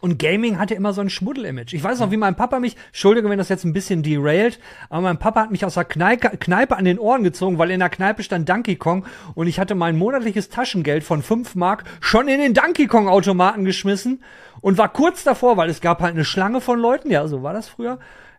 Und 0.00 0.18
Gaming 0.18 0.58
hatte 0.58 0.74
immer 0.74 0.92
so 0.92 1.00
ein 1.00 1.10
Schmuddel-Image. 1.10 1.74
Ich 1.74 1.82
weiß 1.82 1.98
noch, 1.98 2.12
wie 2.12 2.16
mein 2.16 2.36
Papa 2.36 2.60
mich, 2.60 2.76
Entschuldige, 2.88 3.28
wenn 3.28 3.38
das 3.38 3.48
jetzt 3.48 3.64
ein 3.64 3.72
bisschen 3.72 4.04
derailed, 4.04 4.60
aber 4.90 5.02
mein 5.02 5.18
Papa 5.18 5.42
hat 5.42 5.50
mich 5.50 5.64
aus 5.64 5.74
der 5.74 5.84
Kneipe, 5.84 6.36
Kneipe 6.36 6.76
an 6.76 6.84
den 6.84 7.00
Ohren 7.00 7.24
gezogen, 7.24 7.58
weil 7.58 7.72
in 7.72 7.80
der 7.80 7.88
Kneipe 7.88 8.22
stand 8.22 8.48
Donkey 8.48 8.76
Kong 8.76 9.04
und 9.34 9.48
ich 9.48 9.58
hatte 9.58 9.74
mein 9.74 9.98
monatliches 9.98 10.50
Taschengeld 10.50 11.02
von 11.02 11.22
5 11.22 11.56
Mark 11.56 11.82
schon 12.00 12.28
in 12.28 12.38
den 12.38 12.54
Donkey 12.54 12.86
Kong 12.86 13.08
Automaten 13.08 13.64
geschmissen 13.64 14.22
und 14.60 14.78
war 14.78 14.92
kurz 14.92 15.24
davor, 15.24 15.56
weil 15.56 15.68
es 15.68 15.80
gab 15.80 16.00
halt 16.00 16.14
eine 16.14 16.24
Schlange 16.24 16.60
von 16.60 16.78
Leuten, 16.78 17.10
ja, 17.10 17.26
so 17.26 17.42
war 17.42 17.52
das 17.52 17.68
früher. 17.68 17.98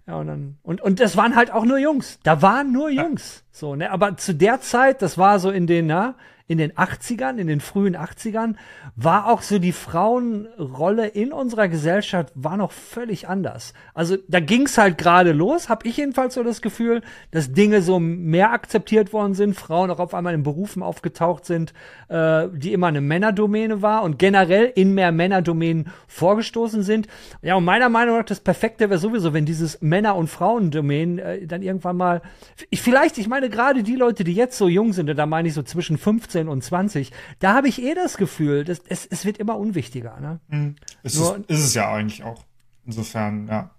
Ja, 0.09 0.15
und 0.15 0.25
dann, 0.25 0.57
und, 0.63 0.81
und 0.81 0.99
das 0.99 1.17
waren 1.17 1.35
halt 1.35 1.51
auch 1.51 1.65
nur 1.65 1.77
Jungs. 1.77 2.19
Da 2.23 2.41
waren 2.41 2.71
nur 2.71 2.89
Jungs. 2.89 3.43
So, 3.51 3.75
ne, 3.75 3.91
aber 3.91 4.17
zu 4.17 4.33
der 4.33 4.59
Zeit, 4.59 5.03
das 5.03 5.19
war 5.19 5.37
so 5.37 5.51
in 5.51 5.67
den, 5.67 5.85
na, 5.85 6.15
in 6.49 6.57
den 6.57 6.71
80ern, 6.73 7.37
in 7.37 7.45
den 7.45 7.61
frühen 7.61 7.95
80ern, 7.95 8.55
war 8.95 9.27
auch 9.27 9.43
so 9.43 9.59
die 9.59 9.71
Frauenrolle 9.71 11.05
in 11.05 11.31
unserer 11.31 11.67
Gesellschaft 11.67 12.33
war 12.33 12.57
noch 12.57 12.71
völlig 12.71 13.29
anders. 13.29 13.75
Also 13.93 14.17
da 14.27 14.39
ging's 14.39 14.79
halt 14.79 14.97
gerade 14.97 15.31
los, 15.31 15.69
habe 15.69 15.87
ich 15.87 15.97
jedenfalls 15.97 16.33
so 16.33 16.41
das 16.41 16.63
Gefühl, 16.63 17.03
dass 17.29 17.53
Dinge 17.53 17.83
so 17.83 17.99
mehr 17.99 18.51
akzeptiert 18.51 19.13
worden 19.13 19.35
sind, 19.35 19.53
Frauen 19.53 19.91
auch 19.91 19.99
auf 19.99 20.15
einmal 20.15 20.33
in 20.33 20.41
Berufen 20.41 20.81
aufgetaucht 20.81 21.45
sind, 21.45 21.71
äh, 22.07 22.47
die 22.51 22.73
immer 22.73 22.87
eine 22.87 23.01
Männerdomäne 23.01 23.83
war 23.83 24.01
und 24.01 24.17
generell 24.17 24.71
in 24.73 24.95
mehr 24.95 25.11
Männerdomänen 25.11 25.89
vorgestoßen 26.07 26.81
sind. 26.81 27.07
Ja, 27.43 27.55
und 27.55 27.63
meiner 27.63 27.89
Meinung 27.89 28.17
nach 28.17 28.25
das 28.25 28.39
Perfekte 28.39 28.89
wäre 28.89 28.99
sowieso, 28.99 29.33
wenn 29.33 29.45
dieses 29.45 29.83
Männer- 29.83 30.15
und 30.15 30.29
Frauendomänen 30.29 31.19
äh, 31.19 31.45
dann 31.45 31.61
irgendwann 31.61 31.97
mal, 31.97 32.23
ich, 32.71 32.81
vielleicht, 32.81 33.19
ich 33.19 33.27
meine 33.27 33.49
gerade 33.49 33.83
die 33.83 33.95
Leute, 33.95 34.23
die 34.23 34.33
jetzt 34.33 34.57
so 34.57 34.67
jung 34.67 34.93
sind, 34.93 35.11
und 35.11 35.15
da 35.15 35.27
meine 35.27 35.47
ich 35.47 35.53
so 35.53 35.61
zwischen 35.61 35.99
15 35.99 36.38
15 36.39 36.47
und 36.47 36.63
20, 36.63 37.11
da 37.39 37.55
habe 37.55 37.67
ich 37.67 37.81
eh 37.81 37.93
das 37.93 38.17
Gefühl, 38.17 38.63
dass 38.63 38.79
es, 38.87 39.05
es 39.05 39.25
wird 39.25 39.37
immer 39.37 39.57
unwichtiger. 39.57 40.19
Ne? 40.19 40.39
Mhm. 40.47 40.75
Ist, 41.03 41.17
Nur, 41.17 41.43
es, 41.47 41.59
ist 41.59 41.65
es 41.65 41.73
ja 41.73 41.91
eigentlich 41.91 42.23
auch. 42.23 42.43
Insofern, 42.85 43.47
ja. 43.47 43.71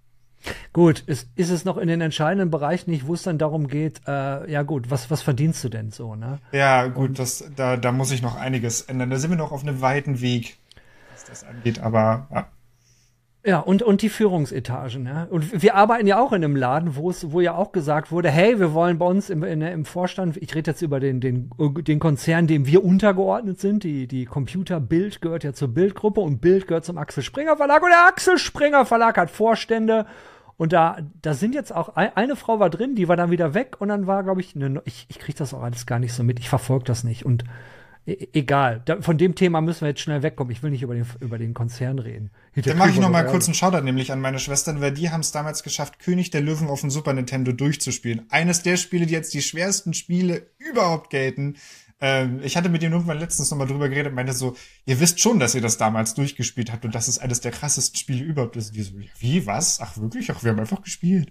Gut, 0.73 1.01
ist, 1.01 1.29
ist 1.37 1.51
es 1.51 1.65
noch 1.65 1.77
in 1.77 1.89
den 1.89 2.01
entscheidenden 2.01 2.51
Bereichen 2.51 2.91
nicht, 2.91 3.07
wo 3.07 3.15
es 3.15 3.23
dann 3.23 3.37
darum 3.37 3.69
geht, 3.69 4.01
äh, 4.07 4.51
ja 4.51 4.63
gut, 4.63 4.91
was, 4.91 5.11
was 5.11 5.21
verdienst 5.21 5.63
du 5.65 5.69
denn 5.69 5.91
so, 5.91 6.15
ne? 6.15 6.39
Ja, 6.53 6.87
gut, 6.87 7.19
das, 7.19 7.45
da, 7.57 7.77
da 7.77 7.93
muss 7.93 8.11
ich 8.11 8.23
noch 8.23 8.37
einiges 8.37 8.83
ändern. 8.83 9.11
Da 9.11 9.19
sind 9.19 9.31
wir 9.31 9.37
noch 9.37 9.53
auf 9.53 9.63
einem 9.63 9.83
weiten 9.83 10.23
Weg, 10.23 10.57
was 11.13 11.25
das 11.25 11.45
angeht, 11.45 11.81
aber 11.81 12.27
ja. 12.33 12.49
Ja, 13.43 13.61
und, 13.61 13.83
und 13.83 14.03
die 14.03 14.11
Führungsetagen. 14.11 15.07
Ja. 15.07 15.27
Und 15.31 15.63
wir 15.63 15.75
arbeiten 15.75 16.07
ja 16.07 16.21
auch 16.21 16.33
in 16.33 16.45
einem 16.45 16.57
Laden, 16.57 16.95
wo 16.97 17.09
es, 17.09 17.33
wo 17.33 17.41
ja 17.41 17.55
auch 17.55 17.73
gesagt 17.73 18.13
wurde, 18.13 18.31
hey, 18.31 18.61
wir 18.61 18.75
wollen 18.75 18.99
bei 18.99 19.07
uns 19.07 19.31
im, 19.31 19.43
in, 19.45 19.63
im 19.63 19.87
Vorstand, 19.87 20.37
ich 20.37 20.55
rede 20.55 20.73
jetzt 20.73 20.83
über 20.83 21.01
den, 21.01 21.21
den, 21.21 21.51
den 21.59 21.99
Konzern, 22.01 22.47
dem 22.47 22.67
wir 22.67 22.85
untergeordnet 22.85 23.59
sind, 23.59 23.83
die, 23.83 24.07
die 24.07 24.27
Computer 24.27 24.79
Bild 24.79 25.23
gehört 25.23 25.45
ja 25.45 25.55
zur 25.55 25.69
Bildgruppe 25.69 26.21
und 26.21 26.43
Bild 26.43 26.67
gehört 26.69 26.85
zum 26.85 26.99
Axel 26.99 27.23
Springer 27.23 27.57
Verlag 27.57 27.83
und 27.83 27.89
der 27.89 28.07
Axel 28.07 28.37
Springer 28.37 28.85
Verlag 28.85 29.17
hat 29.17 29.31
Vorstände 29.31 30.05
und 30.59 30.75
da, 30.75 30.99
da 31.23 31.33
sind 31.33 31.55
jetzt 31.55 31.75
auch, 31.75 31.97
eine 31.97 32.37
Frau 32.37 32.61
war 32.61 32.69
drin, 32.69 32.95
die 32.95 33.09
war 33.09 33.17
dann 33.17 33.31
wieder 33.31 33.55
weg 33.55 33.77
und 33.79 33.89
dann 33.89 34.07
war, 34.07 34.23
glaube 34.23 34.43
ich, 34.43 34.55
eine, 34.55 34.83
ich, 34.85 35.07
ich 35.09 35.19
kriege 35.19 35.39
das 35.39 35.55
auch 35.55 35.63
alles 35.63 35.87
gar 35.87 35.99
nicht 35.99 36.13
so 36.13 36.23
mit, 36.23 36.39
ich 36.39 36.51
verfolge 36.51 36.85
das 36.85 37.05
nicht 37.05 37.25
und 37.25 37.45
E, 38.07 38.29
egal. 38.33 38.83
Da, 38.85 39.01
von 39.03 39.19
dem 39.19 39.35
Thema 39.35 39.61
müssen 39.61 39.83
wir 39.83 39.89
jetzt 39.89 40.01
schnell 40.01 40.23
wegkommen. 40.23 40.53
Ich 40.53 40.63
will 40.63 40.71
nicht 40.71 40.83
über 40.83 40.95
den, 40.95 41.07
über 41.21 41.39
den 41.39 41.55
Konzern 41.55 41.99
reden. 41.99 42.31
Dann 42.57 42.79
mache 42.79 42.91
ich 42.91 42.99
noch 42.99 43.11
mal 43.11 43.27
kurz 43.27 43.47
einen 43.47 43.55
Shoutout 43.55 43.83
nämlich 43.83 44.13
an 44.13 44.21
meine 44.21 44.39
Schwestern, 44.39 44.81
weil 44.81 44.93
die 44.93 45.11
haben 45.11 45.21
es 45.21 45.33
damals 45.33 45.63
geschafft, 45.63 45.99
König 45.99 46.31
der 46.31 46.41
Löwen 46.41 46.69
auf 46.69 46.81
dem 46.81 46.91
Super 46.91 47.13
Nintendo 47.13 47.53
durchzuspielen. 47.53 48.27
Eines 48.31 48.63
der 48.63 48.77
Spiele, 48.77 49.07
die 49.07 49.15
jetzt 49.15 49.35
die 49.35 49.43
schwersten 49.43 49.95
Spiele 49.95 50.47
überhaupt 50.59 51.11
gelten. 51.11 51.57
Ähm, 52.01 52.41
ich 52.43 52.57
hatte 52.57 52.71
mit 52.71 52.81
dem 52.83 52.93
irgendwann 52.93 53.19
letztens 53.19 53.51
noch 53.51 53.59
mal 53.59 53.67
drüber 53.67 53.89
geredet 53.89 54.09
und 54.09 54.15
meinte 54.15 54.33
so, 54.33 54.57
ihr 54.87 54.99
wisst 55.01 55.21
schon, 55.21 55.39
dass 55.39 55.55
ihr 55.55 55.61
das 55.61 55.77
damals 55.77 56.15
durchgespielt 56.15 56.73
habt 56.73 56.85
und 56.85 56.95
dass 56.95 57.09
es 57.09 57.19
eines 57.19 57.41
der 57.41 57.53
krassesten 57.53 57.99
Spiele 57.99 58.25
überhaupt 58.25 58.57
ist. 58.57 58.75
Die 58.75 58.83
so, 58.83 58.95
wie, 59.19 59.47
was? 59.47 59.81
Ach 59.81 59.99
wirklich? 59.99 60.31
Ach, 60.31 60.43
wir 60.43 60.53
haben 60.53 60.61
einfach 60.61 60.83
gespielt. 60.83 61.31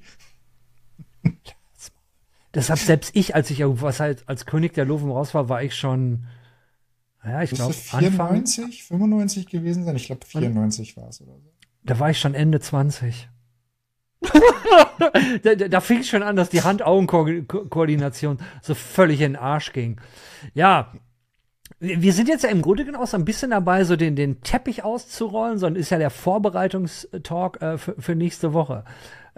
Deshalb 2.53 2.80
selbst 2.80 3.15
ich, 3.15 3.36
als 3.36 3.49
ich 3.49 3.61
was 3.63 3.99
halt 3.99 4.24
als 4.28 4.45
König 4.45 4.74
der 4.74 4.86
Löwen 4.86 5.11
raus 5.11 5.34
war, 5.34 5.49
war 5.49 5.63
ich 5.63 5.76
schon 5.76 6.26
ja, 7.26 7.43
ich 7.43 7.51
glaube 7.51 7.74
94, 7.74 8.63
Anfang, 8.63 8.72
95 8.72 9.47
gewesen 9.47 9.84
sein. 9.84 9.95
Ich 9.95 10.05
glaube 10.05 10.26
94 10.26 10.95
war 10.97 11.09
es 11.09 11.22
oder 11.22 11.34
so. 11.34 11.51
Da 11.84 11.99
war 11.99 12.09
ich 12.09 12.20
schon 12.20 12.34
Ende 12.34 12.59
20. 12.59 13.30
da, 15.43 15.55
da, 15.55 15.82
fing 15.82 16.03
schon 16.03 16.24
an, 16.24 16.36
dass 16.36 16.49
die 16.49 16.61
Hand-Augen-Koordination 16.61 18.38
so 18.61 18.76
völlig 18.76 19.22
in 19.22 19.34
den 19.34 19.41
Arsch 19.41 19.72
ging. 19.72 19.99
Ja, 20.53 20.93
wir 21.80 22.11
sind 22.11 22.28
jetzt 22.28 22.43
ja 22.43 22.49
im 22.49 22.61
Grunde 22.61 22.84
genommen 22.84 23.05
so 23.05 23.15
ein 23.15 23.24
bisschen 23.24 23.51
dabei, 23.51 23.86
so 23.86 23.95
den, 23.95 24.15
den 24.15 24.41
Teppich 24.41 24.84
auszurollen, 24.84 25.57
sondern 25.57 25.80
ist 25.80 25.91
ja 25.91 25.97
der 25.97 26.09
Vorbereitungstalk 26.09 27.61
äh, 27.61 27.78
für, 27.78 27.95
für 27.97 28.15
nächste 28.15 28.53
Woche. 28.53 28.84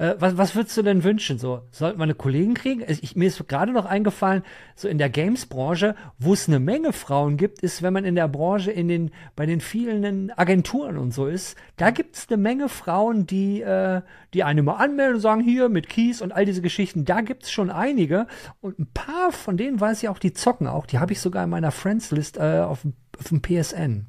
Äh, 0.01 0.15
was, 0.17 0.35
was 0.35 0.55
würdest 0.55 0.75
du 0.77 0.81
denn 0.81 1.03
wünschen? 1.03 1.37
So, 1.37 1.61
sollten 1.69 1.99
wir 1.99 2.03
eine 2.03 2.15
Kollegen 2.15 2.55
kriegen? 2.55 2.83
Ich, 2.87 3.15
mir 3.15 3.27
ist 3.27 3.47
gerade 3.47 3.71
noch 3.71 3.85
eingefallen, 3.85 4.41
so 4.75 4.87
in 4.87 4.97
der 4.97 5.11
Games-Branche, 5.11 5.95
wo 6.17 6.33
es 6.33 6.47
eine 6.47 6.59
Menge 6.59 6.91
Frauen 6.91 7.37
gibt, 7.37 7.59
ist, 7.59 7.83
wenn 7.83 7.93
man 7.93 8.03
in 8.03 8.15
der 8.15 8.27
Branche 8.27 8.71
in 8.71 8.87
den, 8.87 9.11
bei 9.35 9.45
den 9.45 9.61
vielen 9.61 10.31
Agenturen 10.31 10.97
und 10.97 11.13
so 11.13 11.27
ist, 11.27 11.55
da 11.77 11.91
gibt 11.91 12.15
es 12.15 12.27
eine 12.29 12.37
Menge 12.41 12.67
Frauen, 12.67 13.27
die, 13.27 13.61
äh, 13.61 14.01
die 14.33 14.43
eine 14.43 14.63
mal 14.63 14.77
anmelden 14.77 15.15
und 15.15 15.21
sagen, 15.21 15.41
hier 15.41 15.69
mit 15.69 15.87
Kies 15.87 16.23
und 16.23 16.31
all 16.31 16.45
diese 16.45 16.63
Geschichten, 16.63 17.05
da 17.05 17.21
gibt 17.21 17.43
es 17.43 17.51
schon 17.51 17.69
einige. 17.69 18.25
Und 18.59 18.79
ein 18.79 18.87
paar 18.91 19.31
von 19.31 19.55
denen 19.55 19.79
weiß 19.79 20.01
ich 20.01 20.09
auch, 20.09 20.17
die 20.17 20.33
zocken 20.33 20.65
auch. 20.65 20.87
Die 20.87 20.97
habe 20.97 21.13
ich 21.13 21.19
sogar 21.19 21.43
in 21.43 21.51
meiner 21.51 21.71
Friends-List 21.71 22.37
äh, 22.37 22.61
auf, 22.61 22.87
auf 23.19 23.27
dem 23.29 23.43
PSN. 23.43 24.07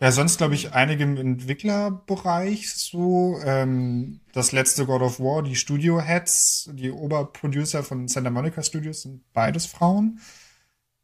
Ja, 0.00 0.10
sonst 0.10 0.38
glaube 0.38 0.54
ich 0.54 0.72
einige 0.72 1.04
im 1.04 1.16
Entwicklerbereich 1.16 2.72
so. 2.72 3.38
Ähm, 3.44 4.20
das 4.32 4.52
letzte 4.52 4.86
God 4.86 5.02
of 5.02 5.20
War, 5.20 5.42
die 5.42 5.56
Studio 5.56 6.00
Heads, 6.00 6.70
die 6.72 6.90
Oberproducer 6.90 7.82
von 7.82 8.08
Santa 8.08 8.30
Monica 8.30 8.62
Studios 8.62 9.02
sind 9.02 9.22
beides 9.32 9.66
Frauen. 9.66 10.20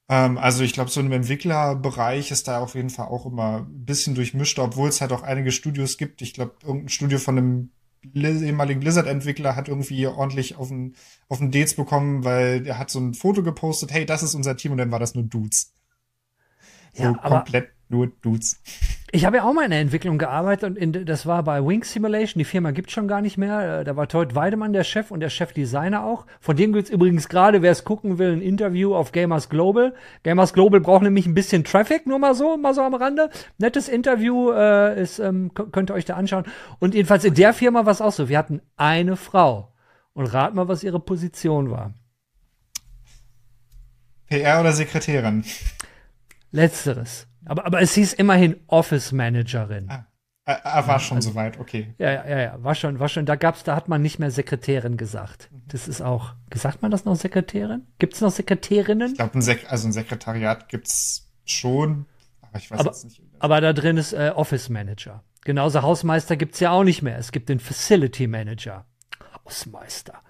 Ähm, 0.09 0.38
also 0.38 0.64
ich 0.64 0.72
glaube, 0.72 0.91
so 0.91 1.01
im 1.01 1.12
Entwicklerbereich 1.12 2.32
ist 2.32 2.49
da 2.49 2.59
auf 2.59 2.74
jeden 2.74 2.91
Fall 2.91 3.07
auch 3.07 3.26
immer 3.26 3.59
ein 3.59 3.84
bisschen 3.84 4.14
durchmischt, 4.16 4.59
obwohl 4.59 4.88
es 4.88 5.01
halt 5.01 5.12
auch 5.12 5.22
einige 5.22 5.53
Studios 5.53 5.97
gibt. 5.97 6.20
Ich 6.20 6.34
glaube, 6.34 6.57
irgendein 6.62 6.88
Studio 6.88 7.18
von 7.18 7.38
einem 7.38 7.70
ehemaligen 8.14 8.80
Blizzard-Entwickler 8.80 9.55
hat 9.55 9.68
irgendwie 9.68 10.07
ordentlich 10.07 10.57
auf 10.57 10.68
den, 10.68 10.97
auf 11.28 11.38
den 11.38 11.53
Dates 11.53 11.74
bekommen, 11.74 12.24
weil 12.24 12.66
er 12.66 12.78
hat 12.78 12.91
so 12.91 12.99
ein 12.99 13.14
Foto 13.14 13.43
gepostet, 13.43 13.93
hey, 13.93 14.05
das 14.05 14.22
ist 14.22 14.34
unser 14.34 14.57
Team 14.57 14.72
und 14.72 14.78
dann 14.78 14.91
war 14.91 14.99
das 14.99 15.14
nur 15.14 15.24
Dudes. 15.24 15.74
So 16.95 17.05
ja, 17.05 17.12
komplett 17.12 17.70
nur 17.91 18.07
Dudes. 18.22 18.62
Ich 19.12 19.24
habe 19.24 19.38
ja 19.38 19.45
auch 19.45 19.53
mal 19.53 19.64
in 19.64 19.72
der 19.72 19.80
Entwicklung 19.80 20.18
gearbeitet 20.18 20.70
und 20.70 20.76
in, 20.76 21.05
das 21.05 21.26
war 21.26 21.43
bei 21.43 21.66
Wing 21.66 21.82
Simulation. 21.82 22.38
Die 22.38 22.45
Firma 22.45 22.70
gibt 22.70 22.93
schon 22.93 23.09
gar 23.09 23.20
nicht 23.20 23.36
mehr. 23.36 23.80
Äh, 23.80 23.84
da 23.84 23.97
war 23.97 24.07
Todd 24.07 24.36
Weidemann 24.36 24.72
der 24.72 24.84
Chef 24.84 25.11
und 25.11 25.18
der 25.18 25.30
Chefdesigner 25.30 26.05
auch. 26.05 26.26
Von 26.41 26.57
dem 26.57 26.72
gibt 26.72 26.84
es 26.84 26.91
übrigens 26.91 27.28
gerade, 27.28 27.61
wer 27.61 27.72
es 27.72 27.82
gucken 27.82 28.18
will, 28.18 28.32
ein 28.32 28.41
Interview 28.41 28.95
auf 28.95 29.11
Gamers 29.11 29.49
Global. 29.49 29.95
Gamers 30.22 30.53
Global 30.53 30.78
braucht 30.80 31.03
nämlich 31.03 31.26
ein 31.26 31.34
bisschen 31.34 31.64
Traffic, 31.64 32.07
nur 32.07 32.20
mal 32.20 32.36
so, 32.36 32.57
mal 32.57 32.72
so 32.72 32.82
am 32.82 32.95
Rande. 32.95 33.30
Nettes 33.59 33.88
Interview, 33.88 34.53
äh, 34.53 35.03
ist, 35.03 35.18
ähm, 35.18 35.53
könnt 35.55 35.91
ihr 35.91 35.95
euch 35.95 36.05
da 36.05 36.14
anschauen. 36.14 36.45
Und 36.78 36.95
jedenfalls 36.95 37.24
in 37.24 37.34
der 37.34 37.53
Firma 37.53 37.84
war 37.84 37.93
es 37.93 38.01
auch 38.01 38.12
so. 38.12 38.28
Wir 38.28 38.38
hatten 38.38 38.62
eine 38.76 39.16
Frau. 39.16 39.72
Und 40.12 40.26
rat 40.26 40.55
mal, 40.55 40.68
was 40.68 40.84
ihre 40.84 41.01
Position 41.01 41.70
war. 41.70 41.95
PR 44.28 44.61
oder 44.61 44.72
Sekretärin? 44.72 45.45
Letzteres. 46.53 47.26
Aber, 47.45 47.66
aber 47.66 47.80
es 47.80 47.95
hieß 47.95 48.12
immerhin 48.14 48.57
Office 48.66 49.12
Managerin. 49.12 49.88
Ah, 49.88 50.07
ah, 50.45 50.61
ah 50.62 50.86
war 50.86 51.01
schon 51.01 51.18
also, 51.18 51.30
soweit, 51.30 51.59
okay. 51.59 51.95
Ja, 51.99 52.11
ja, 52.12 52.38
ja, 52.38 52.62
war 52.62 52.74
schon, 52.74 52.99
war 52.99 53.09
schon. 53.09 53.26
Da 53.26 53.36
gab's, 53.36 53.64
da 53.64 53.74
hat 53.76 53.88
man 53.88 54.03
nicht 54.03 54.18
mehr 54.18 54.30
Sekretärin 54.30 54.97
gesagt. 54.97 55.51
Das 55.68 55.88
ist 55.88 56.03
auch, 56.03 56.34
gesagt 56.51 56.82
man 56.82 56.91
das 56.91 57.05
noch 57.05 57.16
Sekretärin? 57.16 57.86
Gibt 57.99 58.14
es 58.14 58.20
noch 58.20 58.30
Sekretärinnen? 58.30 59.12
Ich 59.12 59.16
glaube, 59.16 59.38
ein 59.38 59.43
Sek 59.43 59.70
also 59.70 59.88
ein 59.88 59.93
Sekretariat 59.93 60.68
gibt's 60.68 61.30
schon, 61.45 62.07
aber 62.43 62.59
ich 62.59 62.70
weiß 62.70 62.80
aber, 62.80 62.91
jetzt 62.91 63.05
nicht. 63.05 63.22
Aber 63.38 63.61
da 63.61 63.72
drin 63.72 63.97
ist 63.97 64.12
äh, 64.12 64.32
Office 64.34 64.68
Manager. 64.68 65.24
Genauso 65.45 65.82
Hausmeister 65.82 66.36
gibt's 66.36 66.61
ja 66.61 66.70
auch 66.70 66.84
nicht 66.84 67.03
mehr. 67.03 67.16
Es 67.18 67.32
gibt 67.32 67.49
den 67.49 67.61
Facility 67.61 68.26
Manager. 68.26 68.84
Hausmeister. 69.45 70.22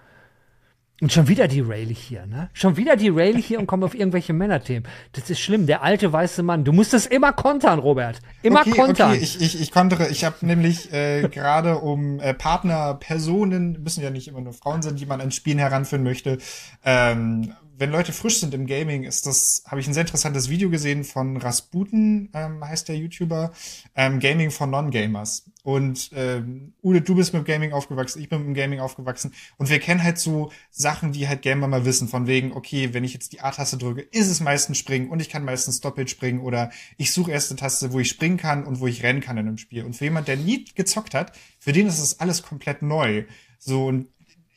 Und 1.01 1.11
schon 1.11 1.27
wieder 1.27 1.47
die 1.47 1.61
Rayleigh 1.61 1.95
hier, 1.95 2.27
ne? 2.27 2.51
Schon 2.53 2.77
wieder 2.77 2.95
die 2.95 3.09
Rayleigh 3.09 3.41
hier 3.41 3.59
und 3.59 3.65
kommen 3.65 3.83
auf 3.83 3.95
irgendwelche 3.95 4.33
Männerthemen. 4.33 4.87
Das 5.13 5.31
ist 5.31 5.39
schlimm. 5.39 5.65
Der 5.65 5.81
alte 5.81 6.13
weiße 6.13 6.43
Mann. 6.43 6.63
Du 6.63 6.73
musst 6.73 6.93
es 6.93 7.07
immer 7.07 7.33
kontern, 7.33 7.79
Robert. 7.79 8.19
Immer 8.43 8.61
okay, 8.61 8.69
kontern. 8.69 9.11
Okay, 9.13 9.19
ich, 9.19 9.41
ich, 9.41 9.59
ich 9.59 9.71
kontere. 9.71 10.09
Ich 10.09 10.23
habe 10.23 10.45
nämlich 10.45 10.93
äh, 10.93 11.27
gerade 11.27 11.79
um 11.79 12.19
äh, 12.19 12.35
Partner, 12.35 12.93
Personen, 12.93 13.81
müssen 13.81 14.03
ja 14.03 14.11
nicht 14.11 14.27
immer 14.27 14.41
nur 14.41 14.53
Frauen 14.53 14.83
sein, 14.83 14.95
die 14.95 15.07
man 15.07 15.21
an 15.21 15.31
Spielen 15.31 15.57
heranführen 15.57 16.03
möchte, 16.03 16.37
ähm, 16.85 17.55
wenn 17.81 17.89
Leute 17.89 18.13
frisch 18.13 18.39
sind 18.39 18.53
im 18.53 18.67
Gaming, 18.67 19.03
ist 19.03 19.25
das, 19.25 19.63
habe 19.65 19.81
ich 19.81 19.87
ein 19.87 19.95
sehr 19.95 20.01
interessantes 20.01 20.49
Video 20.49 20.69
gesehen 20.69 21.03
von 21.03 21.35
Rasputin, 21.37 22.29
ähm, 22.35 22.63
heißt 22.63 22.87
der 22.87 22.95
YouTuber, 22.95 23.51
ähm, 23.95 24.19
Gaming 24.19 24.51
for 24.51 24.67
Non-Gamers. 24.67 25.45
Und 25.63 26.11
ähm, 26.13 26.73
Ude, 26.83 27.01
du 27.01 27.15
bist 27.15 27.33
mit 27.33 27.43
Gaming 27.43 27.73
aufgewachsen, 27.73 28.21
ich 28.21 28.29
bin 28.29 28.39
mit 28.39 28.47
dem 28.49 28.53
Gaming 28.53 28.79
aufgewachsen. 28.79 29.33
Und 29.57 29.71
wir 29.71 29.79
kennen 29.79 30.03
halt 30.03 30.19
so 30.19 30.51
Sachen, 30.69 31.11
die 31.11 31.27
halt 31.27 31.41
Gamer 31.41 31.67
mal 31.67 31.83
wissen, 31.83 32.07
von 32.07 32.27
wegen, 32.27 32.51
okay, 32.51 32.93
wenn 32.93 33.03
ich 33.03 33.13
jetzt 33.13 33.33
die 33.33 33.41
A-Taste 33.41 33.77
drücke, 33.77 34.01
ist 34.01 34.29
es 34.29 34.41
meistens 34.41 34.77
springen 34.77 35.09
und 35.09 35.19
ich 35.19 35.29
kann 35.29 35.43
meistens 35.43 35.81
doppelt 35.81 36.11
springen 36.11 36.41
oder 36.41 36.69
ich 36.97 37.11
suche 37.11 37.31
erst 37.31 37.49
eine 37.49 37.59
Taste, 37.59 37.91
wo 37.93 37.99
ich 37.99 38.09
springen 38.09 38.37
kann 38.37 38.63
und 38.63 38.79
wo 38.79 38.85
ich 38.85 39.01
rennen 39.01 39.21
kann 39.21 39.37
in 39.37 39.47
einem 39.47 39.57
Spiel. 39.57 39.85
Und 39.85 39.95
für 39.95 40.03
jemand, 40.03 40.27
der 40.27 40.37
nie 40.37 40.65
gezockt 40.75 41.15
hat, 41.15 41.33
für 41.57 41.73
den 41.73 41.87
ist 41.87 41.99
das 41.99 42.19
alles 42.19 42.43
komplett 42.43 42.83
neu. 42.83 43.25
So, 43.57 43.87
und 43.87 44.07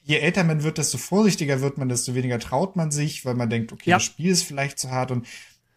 je 0.05 0.19
älter 0.19 0.45
man 0.45 0.63
wird, 0.63 0.79
desto 0.79 0.99
vorsichtiger 0.99 1.61
wird 1.61 1.79
man, 1.79 1.89
desto 1.89 2.15
weniger 2.15 2.39
traut 2.39 2.77
man 2.77 2.91
sich, 2.91 3.25
weil 3.25 3.35
man 3.35 3.51
denkt, 3.51 3.73
okay, 3.73 3.91
ja. 3.91 3.97
das 3.97 4.05
Spiel 4.05 4.31
ist 4.31 4.45
vielleicht 4.45 4.79
zu 4.79 4.91
hart 4.91 5.11
und 5.11 5.27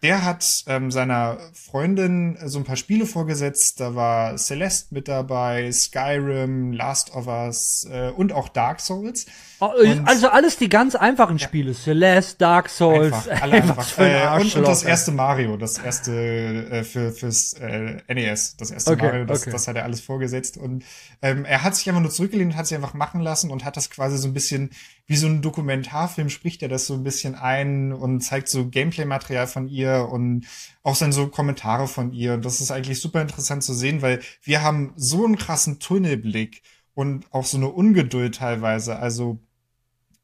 der 0.03 0.23
hat 0.23 0.63
ähm, 0.67 0.91
seiner 0.91 1.39
Freundin 1.53 2.37
so 2.45 2.59
ein 2.59 2.65
paar 2.65 2.75
Spiele 2.75 3.07
vorgesetzt. 3.07 3.79
Da 3.79 3.95
war 3.95 4.37
Celeste 4.37 4.93
mit 4.93 5.07
dabei, 5.07 5.71
Skyrim, 5.71 6.71
Last 6.71 7.15
of 7.15 7.25
Us 7.25 7.87
äh, 7.89 8.11
und 8.15 8.31
auch 8.31 8.47
Dark 8.47 8.79
Souls. 8.79 9.25
Und 9.59 10.07
also 10.07 10.29
alles 10.29 10.57
die 10.57 10.69
ganz 10.69 10.95
einfachen 10.95 11.39
Spiele. 11.39 11.73
Celeste, 11.73 12.37
Dark 12.37 12.69
Souls. 12.69 13.13
Einfach, 13.13 13.41
alle 13.41 13.53
einfach. 13.63 13.97
Äh, 13.97 14.41
und, 14.41 14.55
und, 14.55 14.67
das 14.67 14.83
erste 14.83 15.11
Mario, 15.11 15.57
das 15.57 15.79
erste 15.79 16.11
äh, 16.11 16.83
für, 16.83 17.11
fürs 17.11 17.53
äh, 17.53 17.97
NES, 18.07 18.57
das 18.57 18.71
erste 18.71 18.91
okay, 18.91 19.05
Mario, 19.05 19.25
das, 19.25 19.41
okay. 19.41 19.51
das 19.51 19.67
hat 19.67 19.75
er 19.75 19.83
alles 19.83 20.01
vorgesetzt. 20.01 20.57
Und 20.57 20.83
ähm, 21.21 21.43
er 21.45 21.63
hat 21.63 21.75
sich 21.75 21.89
einfach 21.89 22.01
nur 22.01 22.11
zurückgelehnt, 22.11 22.55
hat 22.55 22.67
sich 22.67 22.75
einfach 22.75 22.93
machen 22.93 23.21
lassen 23.21 23.49
und 23.49 23.65
hat 23.65 23.77
das 23.77 23.89
quasi 23.89 24.17
so 24.17 24.27
ein 24.27 24.33
bisschen 24.33 24.69
wie 25.07 25.15
so 25.15 25.27
ein 25.27 25.41
Dokumentarfilm 25.41 26.29
spricht 26.29 26.61
er 26.61 26.69
das 26.69 26.85
so 26.85 26.93
ein 26.93 27.03
bisschen 27.03 27.33
ein 27.33 27.93
und 27.93 28.21
zeigt 28.21 28.49
so 28.49 28.67
Gameplay-Material 28.67 29.47
von 29.47 29.69
ihr 29.69 30.07
und 30.11 30.45
auch 30.83 30.97
dann 30.97 31.13
so 31.13 31.27
Kommentare 31.27 31.87
von 31.87 32.11
ihr. 32.11 32.33
Und 32.33 32.45
das 32.45 32.61
ist 32.61 32.71
eigentlich 32.71 33.01
super 33.01 33.21
interessant 33.21 33.63
zu 33.63 33.73
sehen, 33.73 34.01
weil 34.01 34.19
wir 34.43 34.61
haben 34.61 34.93
so 34.97 35.25
einen 35.25 35.37
krassen 35.37 35.79
Tunnelblick 35.79 36.61
und 36.93 37.25
auch 37.31 37.45
so 37.45 37.57
eine 37.57 37.69
Ungeduld 37.69 38.35
teilweise. 38.35 38.97
Also 38.97 39.39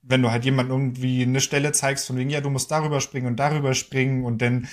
wenn 0.03 0.21
du 0.21 0.31
halt 0.31 0.45
jemand 0.45 0.69
irgendwie 0.69 1.23
eine 1.23 1.41
Stelle 1.41 1.71
zeigst, 1.71 2.07
von 2.07 2.17
wegen, 2.17 2.29
ja, 2.29 2.41
du 2.41 2.49
musst 2.49 2.69
darüber 2.71 3.01
springen 3.01 3.27
und 3.27 3.37
darüber 3.37 3.73
springen 3.73 4.25
und 4.25 4.41
dann 4.41 4.67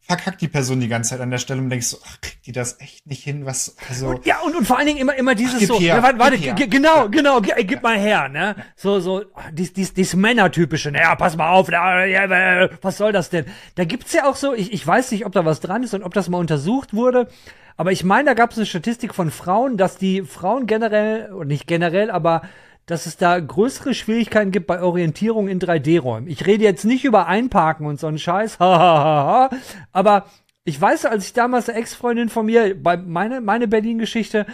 verkackt 0.00 0.40
die 0.40 0.48
Person 0.48 0.78
die 0.78 0.86
ganze 0.86 1.10
Zeit 1.10 1.20
an 1.20 1.30
der 1.30 1.38
Stelle 1.38 1.60
und 1.60 1.68
denkst 1.68 1.88
so, 1.88 1.98
ach, 2.06 2.20
kriegt 2.20 2.46
die 2.46 2.52
das 2.52 2.80
echt 2.80 3.06
nicht 3.08 3.24
hin, 3.24 3.44
was, 3.44 3.76
also. 3.88 4.08
Und, 4.08 4.24
ja, 4.24 4.38
und, 4.40 4.54
und 4.54 4.64
vor 4.64 4.78
allen 4.78 4.86
Dingen 4.86 5.00
immer, 5.00 5.16
immer 5.16 5.34
dieses 5.34 5.64
ach, 5.64 5.66
so, 5.66 5.80
her, 5.80 5.96
ja, 5.96 6.02
warte, 6.02 6.18
warte 6.18 6.38
genau, 6.68 7.02
ja. 7.02 7.06
genau, 7.06 7.40
gib 7.40 7.70
ja. 7.72 7.80
mal 7.80 7.98
her, 7.98 8.28
ne, 8.28 8.54
so, 8.76 9.00
so, 9.00 9.24
dies, 9.52 9.72
dies, 9.72 9.94
dies 9.94 10.14
Männertypische, 10.14 10.92
ne, 10.92 11.00
ja, 11.00 11.16
pass 11.16 11.36
mal 11.36 11.50
auf, 11.50 11.70
ja, 11.70 12.68
was 12.82 12.98
soll 12.98 13.10
das 13.10 13.30
denn? 13.30 13.46
Da 13.74 13.84
gibt's 13.84 14.12
ja 14.12 14.28
auch 14.28 14.36
so, 14.36 14.54
ich, 14.54 14.72
ich 14.72 14.86
weiß 14.86 15.10
nicht, 15.10 15.26
ob 15.26 15.32
da 15.32 15.44
was 15.44 15.58
dran 15.58 15.82
ist 15.82 15.92
und 15.92 16.04
ob 16.04 16.14
das 16.14 16.28
mal 16.28 16.38
untersucht 16.38 16.94
wurde, 16.94 17.28
aber 17.76 17.90
ich 17.90 18.04
meine, 18.04 18.26
da 18.26 18.34
gab's 18.34 18.56
eine 18.56 18.66
Statistik 18.66 19.12
von 19.12 19.32
Frauen, 19.32 19.76
dass 19.76 19.98
die 19.98 20.22
Frauen 20.22 20.66
generell, 20.66 21.32
und 21.32 21.48
nicht 21.48 21.66
generell, 21.66 22.12
aber 22.12 22.42
dass 22.86 23.06
es 23.06 23.16
da 23.16 23.38
größere 23.38 23.94
Schwierigkeiten 23.94 24.52
gibt 24.52 24.66
bei 24.66 24.80
Orientierung 24.80 25.48
in 25.48 25.60
3D-Räumen. 25.60 26.28
Ich 26.28 26.46
rede 26.46 26.64
jetzt 26.64 26.84
nicht 26.84 27.04
über 27.04 27.26
Einparken 27.26 27.86
und 27.86 28.00
so 28.00 28.06
einen 28.06 28.18
Scheiß, 28.18 28.60
aber 28.60 30.26
ich 30.64 30.80
weiß, 30.80 31.06
als 31.06 31.26
ich 31.26 31.32
damals 31.32 31.68
eine 31.68 31.78
Ex-Freundin 31.78 32.28
von 32.28 32.46
mir, 32.46 32.80
bei 32.80 32.96
meine, 32.96 33.40
meine 33.40 33.68
Berlin-Geschichte, 33.68 34.46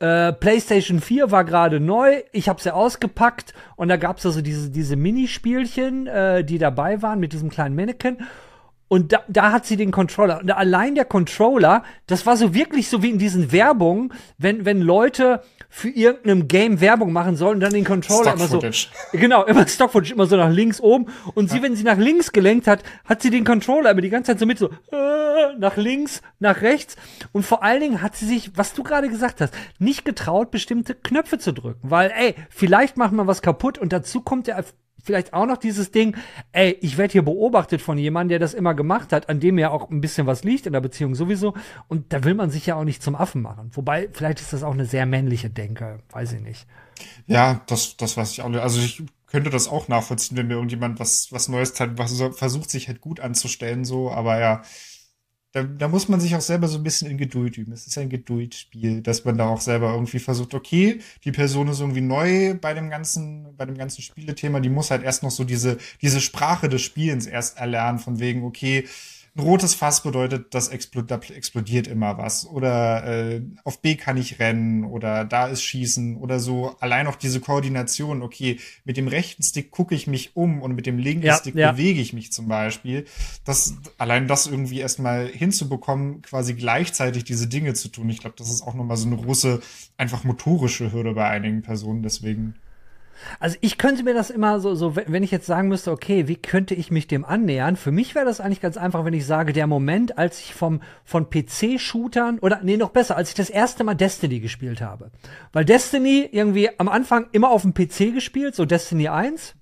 äh, 0.00 0.32
PlayStation 0.32 1.00
4 1.00 1.30
war 1.30 1.44
gerade 1.44 1.78
neu, 1.78 2.22
ich 2.32 2.48
habe 2.48 2.60
sie 2.60 2.74
ausgepackt 2.74 3.52
und 3.76 3.88
da 3.88 3.96
gab's 3.96 4.24
also 4.24 4.40
diese, 4.40 4.70
diese 4.70 4.96
Minispielchen, 4.96 6.06
äh, 6.06 6.44
die 6.44 6.58
dabei 6.58 7.02
waren 7.02 7.20
mit 7.20 7.34
diesem 7.34 7.50
kleinen 7.50 7.76
Mannequin. 7.76 8.18
Und 8.88 9.12
da, 9.12 9.22
da 9.28 9.52
hat 9.52 9.66
sie 9.66 9.76
den 9.76 9.92
Controller. 9.92 10.40
Und 10.40 10.50
allein 10.50 10.96
der 10.96 11.04
Controller, 11.04 11.84
das 12.06 12.26
war 12.26 12.36
so 12.36 12.54
wirklich 12.54 12.88
so 12.88 13.04
wie 13.04 13.10
in 13.10 13.18
diesen 13.18 13.52
Werbungen, 13.52 14.12
wenn, 14.36 14.64
wenn 14.64 14.80
Leute 14.80 15.42
für 15.70 15.88
irgendeinem 15.88 16.48
Game 16.48 16.80
Werbung 16.80 17.12
machen 17.12 17.36
sollen 17.36 17.54
und 17.54 17.60
dann 17.60 17.72
den 17.72 17.84
Controller 17.84 18.34
immer 18.34 18.48
so. 18.48 18.60
Genau, 19.12 19.44
immer 19.44 19.66
Stock 19.66 19.92
Footage, 19.92 20.12
immer 20.12 20.26
so 20.26 20.36
nach 20.36 20.50
links 20.50 20.80
oben. 20.80 21.06
Und 21.34 21.48
ja. 21.48 21.56
sie, 21.56 21.62
wenn 21.62 21.76
sie 21.76 21.84
nach 21.84 21.96
links 21.96 22.32
gelenkt 22.32 22.66
hat, 22.66 22.82
hat 23.04 23.22
sie 23.22 23.30
den 23.30 23.44
Controller 23.44 23.92
immer 23.92 24.00
die 24.00 24.10
ganze 24.10 24.32
Zeit 24.32 24.40
so 24.40 24.46
mit 24.46 24.58
so 24.58 24.68
äh, 24.90 25.56
nach 25.58 25.76
links, 25.76 26.22
nach 26.40 26.60
rechts. 26.60 26.96
Und 27.32 27.46
vor 27.46 27.62
allen 27.62 27.80
Dingen 27.80 28.02
hat 28.02 28.16
sie 28.16 28.26
sich, 28.26 28.50
was 28.56 28.74
du 28.74 28.82
gerade 28.82 29.08
gesagt 29.08 29.40
hast, 29.40 29.54
nicht 29.78 30.04
getraut, 30.04 30.50
bestimmte 30.50 30.94
Knöpfe 30.94 31.38
zu 31.38 31.52
drücken. 31.52 31.78
Weil, 31.82 32.12
ey, 32.16 32.34
vielleicht 32.50 32.96
macht 32.96 33.12
man 33.12 33.28
was 33.28 33.40
kaputt 33.40 33.78
und 33.78 33.92
dazu 33.92 34.20
kommt 34.20 34.48
ja 34.48 34.56
vielleicht 35.02 35.32
auch 35.32 35.46
noch 35.46 35.56
dieses 35.56 35.90
Ding, 35.90 36.16
ey, 36.52 36.76
ich 36.80 36.98
werde 36.98 37.12
hier 37.12 37.22
beobachtet 37.22 37.82
von 37.82 37.98
jemandem, 37.98 38.30
der 38.30 38.38
das 38.38 38.54
immer 38.54 38.74
gemacht 38.74 39.12
hat, 39.12 39.28
an 39.28 39.40
dem 39.40 39.58
ja 39.58 39.70
auch 39.70 39.90
ein 39.90 40.00
bisschen 40.00 40.26
was 40.26 40.44
liegt 40.44 40.66
in 40.66 40.72
der 40.72 40.80
Beziehung 40.80 41.14
sowieso. 41.14 41.54
Und 41.88 42.12
da 42.12 42.24
will 42.24 42.34
man 42.34 42.50
sich 42.50 42.66
ja 42.66 42.76
auch 42.76 42.84
nicht 42.84 43.02
zum 43.02 43.14
Affen 43.14 43.42
machen. 43.42 43.70
Wobei, 43.74 44.08
vielleicht 44.12 44.40
ist 44.40 44.52
das 44.52 44.62
auch 44.62 44.74
eine 44.74 44.86
sehr 44.86 45.06
männliche 45.06 45.50
Denke, 45.50 46.00
weiß 46.10 46.32
ich 46.34 46.40
nicht. 46.40 46.66
Ja, 47.26 47.60
das, 47.66 47.96
das 47.96 48.16
weiß 48.16 48.32
ich 48.32 48.42
auch 48.42 48.48
nicht. 48.48 48.60
Also 48.60 48.80
ich 48.80 49.02
könnte 49.26 49.50
das 49.50 49.68
auch 49.68 49.88
nachvollziehen, 49.88 50.36
wenn 50.36 50.48
mir 50.48 50.54
irgendjemand 50.54 50.98
was, 50.98 51.32
was 51.32 51.48
Neues 51.48 51.78
hat, 51.78 51.98
was 51.98 52.20
versucht, 52.36 52.70
sich 52.70 52.88
halt 52.88 53.00
gut 53.00 53.20
anzustellen, 53.20 53.84
so, 53.84 54.10
aber 54.10 54.40
ja, 54.40 54.62
da, 55.52 55.64
da 55.64 55.88
muss 55.88 56.08
man 56.08 56.20
sich 56.20 56.36
auch 56.36 56.40
selber 56.40 56.68
so 56.68 56.78
ein 56.78 56.84
bisschen 56.84 57.10
in 57.10 57.18
Geduld 57.18 57.58
üben. 57.58 57.72
Es 57.72 57.86
ist 57.86 57.98
ein 57.98 58.08
Geduldspiel, 58.08 59.02
dass 59.02 59.24
man 59.24 59.36
da 59.36 59.48
auch 59.48 59.60
selber 59.60 59.92
irgendwie 59.92 60.20
versucht, 60.20 60.54
okay, 60.54 61.00
die 61.24 61.32
Person 61.32 61.66
ist 61.68 61.80
irgendwie 61.80 62.02
neu 62.02 62.54
bei 62.54 62.72
dem 62.72 62.88
ganzen, 62.88 63.56
bei 63.56 63.66
dem 63.66 63.76
ganzen 63.76 64.02
Spielethema, 64.02 64.60
die 64.60 64.68
muss 64.68 64.92
halt 64.92 65.02
erst 65.02 65.24
noch 65.24 65.32
so 65.32 65.42
diese, 65.42 65.78
diese 66.02 66.20
Sprache 66.20 66.68
des 66.68 66.82
Spielens 66.82 67.26
erst 67.26 67.58
erlernen, 67.58 67.98
von 67.98 68.20
wegen, 68.20 68.44
okay, 68.44 68.84
ein 69.36 69.42
rotes 69.42 69.74
Fass 69.74 70.02
bedeutet, 70.02 70.54
das 70.54 70.68
explodiert, 70.68 71.10
da 71.10 71.34
explodiert 71.34 71.86
immer 71.86 72.18
was. 72.18 72.46
Oder 72.46 73.06
äh, 73.06 73.42
auf 73.64 73.80
B 73.80 73.94
kann 73.94 74.16
ich 74.16 74.40
rennen 74.40 74.84
oder 74.84 75.24
da 75.24 75.46
ist 75.46 75.62
Schießen 75.62 76.16
oder 76.16 76.40
so. 76.40 76.76
Allein 76.80 77.06
auch 77.06 77.14
diese 77.14 77.38
Koordination, 77.40 78.22
okay, 78.22 78.58
mit 78.84 78.96
dem 78.96 79.06
rechten 79.06 79.42
Stick 79.42 79.70
gucke 79.70 79.94
ich 79.94 80.08
mich 80.08 80.34
um 80.34 80.60
und 80.60 80.74
mit 80.74 80.86
dem 80.86 80.98
linken 80.98 81.26
ja, 81.26 81.36
Stick 81.36 81.54
ja. 81.54 81.70
bewege 81.72 82.00
ich 82.00 82.12
mich 82.12 82.32
zum 82.32 82.48
Beispiel. 82.48 83.04
Das, 83.44 83.76
allein 83.98 84.26
das 84.26 84.48
irgendwie 84.48 84.80
erstmal 84.80 85.28
hinzubekommen, 85.28 86.22
quasi 86.22 86.54
gleichzeitig 86.54 87.22
diese 87.22 87.46
Dinge 87.46 87.74
zu 87.74 87.88
tun. 87.88 88.10
Ich 88.10 88.18
glaube, 88.18 88.36
das 88.36 88.50
ist 88.50 88.62
auch 88.62 88.74
nochmal 88.74 88.96
so 88.96 89.06
eine 89.06 89.16
große, 89.16 89.60
einfach 89.96 90.24
motorische 90.24 90.92
Hürde 90.92 91.12
bei 91.14 91.28
einigen 91.28 91.62
Personen. 91.62 92.02
Deswegen 92.02 92.54
also 93.38 93.56
ich 93.60 93.78
könnte 93.78 94.02
mir 94.02 94.14
das 94.14 94.30
immer 94.30 94.60
so, 94.60 94.74
so, 94.74 94.96
wenn 94.96 95.22
ich 95.22 95.30
jetzt 95.30 95.46
sagen 95.46 95.68
müsste, 95.68 95.90
okay, 95.90 96.28
wie 96.28 96.36
könnte 96.36 96.74
ich 96.74 96.90
mich 96.90 97.06
dem 97.06 97.24
annähern? 97.24 97.76
Für 97.76 97.92
mich 97.92 98.14
wäre 98.14 98.24
das 98.24 98.40
eigentlich 98.40 98.60
ganz 98.60 98.76
einfach, 98.76 99.04
wenn 99.04 99.14
ich 99.14 99.26
sage, 99.26 99.52
der 99.52 99.66
Moment, 99.66 100.18
als 100.18 100.40
ich 100.40 100.54
vom, 100.54 100.80
von 101.04 101.28
PC-Shootern 101.30 102.38
oder, 102.38 102.60
nee, 102.62 102.76
noch 102.76 102.90
besser, 102.90 103.16
als 103.16 103.30
ich 103.30 103.34
das 103.34 103.50
erste 103.50 103.84
Mal 103.84 103.94
Destiny 103.94 104.40
gespielt 104.40 104.80
habe. 104.80 105.10
Weil 105.52 105.64
Destiny 105.64 106.28
irgendwie 106.30 106.70
am 106.78 106.88
Anfang 106.88 107.26
immer 107.32 107.50
auf 107.50 107.62
dem 107.62 107.74
PC 107.74 108.14
gespielt, 108.14 108.54
so 108.54 108.64
Destiny 108.64 109.08
1. 109.08 109.54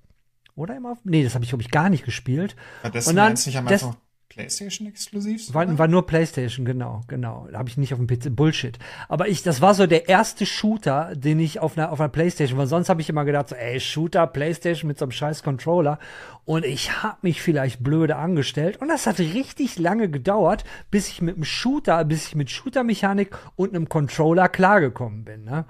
Oder 0.55 0.75
immer 0.75 0.91
auf, 0.91 0.97
nee, 1.03 1.23
das 1.23 1.35
habe 1.35 1.43
ich, 1.43 1.49
glaube 1.49 1.61
ich, 1.61 1.71
gar 1.71 1.89
nicht 1.89 2.03
gespielt. 2.03 2.55
War 2.81 2.91
Destiny 2.91 3.11
Und 3.11 3.15
dann, 3.17 3.31
1 3.31 3.45
nicht 3.45 3.57
am 3.57 3.67
Anfang 3.67 3.95
PlayStation 4.29 4.87
exklusiv? 4.87 5.53
War, 5.53 5.77
war 5.77 5.87
nur 5.87 6.05
PlayStation, 6.05 6.63
genau, 6.63 7.01
genau. 7.07 7.47
Da 7.51 7.57
habe 7.57 7.67
ich 7.67 7.77
nicht 7.77 7.93
auf 7.93 7.99
dem 7.99 8.07
PC. 8.07 8.35
Bullshit. 8.35 8.77
Aber 9.07 9.27
ich, 9.27 9.41
das 9.41 9.59
war 9.59 9.73
so 9.73 9.87
der 9.87 10.07
erste 10.07 10.45
Shooter, 10.45 11.15
den 11.15 11.39
ich 11.39 11.59
auf 11.59 11.77
einer, 11.77 11.91
auf 11.91 11.99
einer 11.99 12.09
PlayStation, 12.09 12.59
weil 12.59 12.67
sonst 12.67 12.89
habe 12.89 13.01
ich 13.01 13.09
immer 13.09 13.25
gedacht, 13.25 13.49
so, 13.49 13.55
ey, 13.55 13.79
Shooter, 13.79 14.27
PlayStation 14.27 14.87
mit 14.87 14.99
so 14.99 15.05
einem 15.05 15.11
scheiß 15.11 15.41
Controller. 15.41 15.97
Und 16.45 16.63
ich 16.63 17.03
habe 17.03 17.17
mich 17.23 17.41
vielleicht 17.41 17.83
blöde 17.83 18.15
angestellt. 18.15 18.77
Und 18.77 18.87
das 18.87 19.07
hat 19.07 19.19
richtig 19.19 19.79
lange 19.79 20.09
gedauert, 20.09 20.63
bis 20.91 21.07
ich 21.09 21.21
mit 21.21 21.35
dem 21.35 21.43
Shooter, 21.43 22.05
bis 22.05 22.27
ich 22.27 22.35
mit 22.35 22.51
Shooter-Mechanik 22.51 23.35
und 23.55 23.75
einem 23.75 23.89
Controller 23.89 24.47
klargekommen 24.47 25.25
bin. 25.25 25.43
Ne? 25.43 25.65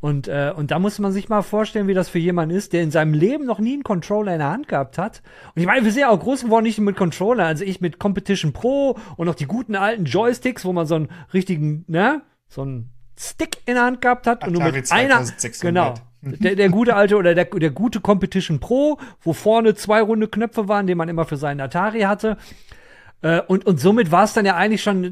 Und, 0.00 0.28
äh, 0.28 0.52
und 0.56 0.70
da 0.70 0.78
muss 0.78 0.98
man 0.98 1.12
sich 1.12 1.28
mal 1.28 1.42
vorstellen, 1.42 1.86
wie 1.86 1.94
das 1.94 2.08
für 2.08 2.18
jemanden 2.18 2.54
ist, 2.54 2.72
der 2.72 2.82
in 2.82 2.90
seinem 2.90 3.12
Leben 3.12 3.44
noch 3.44 3.58
nie 3.58 3.74
einen 3.74 3.82
Controller 3.82 4.32
in 4.32 4.38
der 4.38 4.50
Hand 4.50 4.66
gehabt 4.68 4.96
hat. 4.96 5.22
Und 5.54 5.60
ich 5.60 5.66
meine, 5.66 5.84
wir 5.84 5.92
sind 5.92 6.00
ja 6.00 6.08
auch 6.08 6.20
groß 6.20 6.44
geworden, 6.44 6.64
nicht 6.64 6.78
mit 6.78 6.96
Controller. 6.96 7.44
Also 7.44 7.64
ich 7.64 7.80
mit 7.80 7.98
Competition 7.98 8.52
Pro 8.52 8.98
und 9.16 9.26
noch 9.26 9.34
die 9.34 9.46
guten 9.46 9.76
alten 9.76 10.06
Joysticks, 10.06 10.64
wo 10.64 10.72
man 10.72 10.86
so 10.86 10.94
einen 10.94 11.08
richtigen, 11.34 11.84
ne, 11.86 12.22
so 12.48 12.62
einen 12.62 12.90
Stick 13.18 13.58
in 13.66 13.74
der 13.74 13.84
Hand 13.84 14.00
gehabt 14.00 14.26
hat 14.26 14.38
Atari 14.38 14.56
und 14.56 14.62
nur 14.62 14.72
mit 14.72 14.90
einer, 14.90 15.22
2600. 15.22 15.60
genau. 15.60 15.94
Der, 16.22 16.54
der 16.54 16.68
gute 16.68 16.96
alte 16.96 17.16
oder 17.16 17.34
der, 17.34 17.46
der 17.46 17.70
gute 17.70 18.00
Competition 18.00 18.60
Pro, 18.60 18.98
wo 19.20 19.32
vorne 19.32 19.74
zwei 19.74 20.02
runde 20.02 20.28
Knöpfe 20.28 20.68
waren, 20.68 20.86
den 20.86 20.98
man 20.98 21.08
immer 21.08 21.24
für 21.24 21.36
seinen 21.36 21.60
Atari 21.60 22.00
hatte. 22.02 22.36
Äh, 23.22 23.40
und, 23.42 23.66
und 23.66 23.80
somit 23.80 24.10
war 24.10 24.24
es 24.24 24.32
dann 24.32 24.46
ja 24.46 24.56
eigentlich 24.56 24.82
schon, 24.82 25.04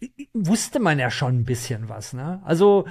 äh, 0.00 0.08
wusste 0.32 0.78
man 0.80 0.98
ja 0.98 1.10
schon 1.10 1.40
ein 1.40 1.44
bisschen 1.44 1.88
was, 1.88 2.12
ne? 2.12 2.42
Also, 2.44 2.86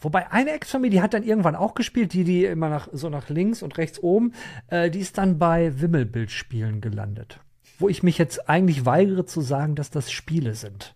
Wobei 0.00 0.30
eine 0.30 0.52
Ex 0.52 0.70
von 0.70 0.80
mir, 0.80 0.90
die 0.90 1.02
hat 1.02 1.14
dann 1.14 1.24
irgendwann 1.24 1.56
auch 1.56 1.74
gespielt, 1.74 2.12
die, 2.12 2.24
die 2.24 2.44
immer 2.44 2.68
nach, 2.68 2.88
so 2.92 3.08
nach 3.08 3.28
links 3.28 3.62
und 3.62 3.78
rechts 3.78 3.98
oben, 4.00 4.32
äh, 4.68 4.90
die 4.90 5.00
ist 5.00 5.18
dann 5.18 5.38
bei 5.38 5.80
Wimmelbildspielen 5.80 6.80
gelandet. 6.80 7.40
Wo 7.78 7.88
ich 7.88 8.02
mich 8.02 8.18
jetzt 8.18 8.48
eigentlich 8.48 8.86
weigere 8.86 9.26
zu 9.26 9.40
sagen, 9.40 9.74
dass 9.74 9.90
das 9.90 10.10
Spiele 10.10 10.54
sind. 10.54 10.94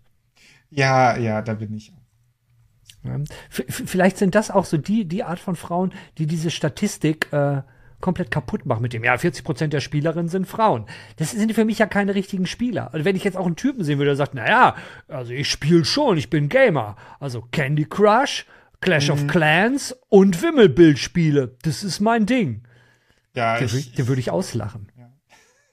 Ja, 0.71 1.17
ja, 1.17 1.43
da 1.43 1.55
bin 1.55 1.75
ich. 1.75 1.93
Ja. 3.05 3.19
Vielleicht 3.51 4.17
sind 4.17 4.35
das 4.35 4.51
auch 4.51 4.65
so 4.65 4.77
die, 4.77 5.05
die 5.05 5.25
Art 5.25 5.41
von 5.41 5.57
Frauen, 5.57 5.93
die 6.19 6.27
diese 6.27 6.51
Statistik 6.51 7.33
äh, 7.33 7.63
komplett 8.01 8.31
kaputt 8.31 8.67
machen 8.67 8.83
mit 8.83 8.93
dem, 8.93 9.05
ja, 9.05 9.17
40 9.17 9.45
Prozent 9.45 9.73
der 9.73 9.81
Spielerinnen 9.81 10.29
sind 10.29 10.47
Frauen. 10.47 10.87
Das 11.17 11.31
sind 11.31 11.53
für 11.55 11.65
mich 11.65 11.79
ja 11.79 11.87
keine 11.87 12.15
richtigen 12.15 12.47
Spieler. 12.47 12.93
Also 12.93 13.05
wenn 13.05 13.17
ich 13.17 13.25
jetzt 13.25 13.37
auch 13.37 13.47
einen 13.47 13.57
Typen 13.57 13.85
sehen 13.85 13.99
würde, 13.99 14.11
der 14.11 14.17
sagt, 14.17 14.35
naja, 14.35 14.77
also 15.09 15.33
ich 15.33 15.51
spiele 15.51 15.85
schon, 15.85 16.19
ich 16.19 16.31
bin 16.31 16.49
Gamer. 16.49 16.97
Also 17.19 17.43
Candy 17.51 17.85
Crush, 17.85 18.47
Clash 18.83 19.07
Mhm. 19.09 19.13
of 19.15 19.27
Clans 19.29 19.97
und 20.11 20.43
Wimmelbildspiele. 20.43 21.57
Das 21.63 21.83
ist 21.83 22.01
mein 22.01 22.27
Ding. 22.27 22.65
Ja, 23.35 23.59
Den, 23.59 23.69
den 23.97 24.07
würde 24.09 24.21
ich 24.21 24.31
auslachen. 24.31 24.89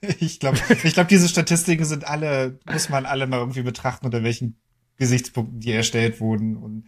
ich 0.18 0.40
glaube, 0.40 0.58
ich 0.82 0.94
glaub, 0.94 1.08
diese 1.08 1.28
Statistiken 1.28 1.84
sind 1.84 2.06
alle, 2.06 2.58
muss 2.70 2.88
man 2.88 3.04
alle 3.04 3.26
mal 3.26 3.38
irgendwie 3.38 3.62
betrachten, 3.62 4.06
unter 4.06 4.22
welchen 4.24 4.58
Gesichtspunkten 4.96 5.60
die 5.60 5.72
erstellt 5.72 6.20
wurden. 6.20 6.56
Und 6.56 6.84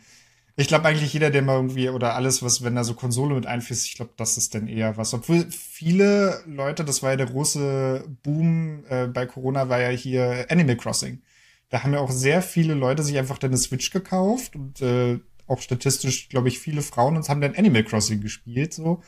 ich 0.57 0.69
glaube 0.69 0.89
eigentlich 0.89 1.13
jeder, 1.13 1.31
der 1.31 1.43
mal 1.43 1.57
irgendwie, 1.57 1.91
oder 1.91 2.15
alles, 2.15 2.43
was, 2.43 2.63
wenn 2.65 2.75
da 2.75 2.85
so 2.85 2.95
Konsole 2.95 3.35
mit 3.35 3.47
einfließt, 3.47 3.85
ich 3.87 3.97
glaube, 3.97 4.13
das 4.17 4.39
ist 4.39 4.55
dann 4.55 4.67
eher 4.67 4.97
was. 4.97 5.13
Obwohl 5.13 5.47
viele 5.51 6.43
Leute, 6.47 6.85
das 6.87 7.03
war 7.03 7.11
ja 7.11 7.17
der 7.17 7.27
große 7.27 8.05
Boom 8.23 8.85
äh, 8.89 9.09
bei 9.09 9.27
Corona, 9.27 9.69
war 9.69 9.81
ja 9.81 9.89
hier 9.91 10.47
Animal 10.49 10.77
Crossing. 10.77 11.21
Da 11.69 11.83
haben 11.83 11.93
ja 11.95 12.01
auch 12.01 12.11
sehr 12.11 12.41
viele 12.43 12.75
Leute 12.75 13.03
sich 13.03 13.17
einfach 13.19 13.39
dann 13.39 13.51
eine 13.51 13.57
Switch 13.59 13.91
gekauft 13.91 14.57
und 14.57 14.81
äh, 14.83 15.21
auch 15.53 15.61
statistisch, 15.61 16.29
glaube 16.29 16.49
ich, 16.49 16.59
viele 16.59 16.83
Frauen 16.83 17.17
und 17.17 17.29
haben 17.29 17.41
dann 17.41 17.55
Animal 17.55 17.85
Crossing 17.85 18.21
gespielt, 18.21 18.75
so. 18.75 19.03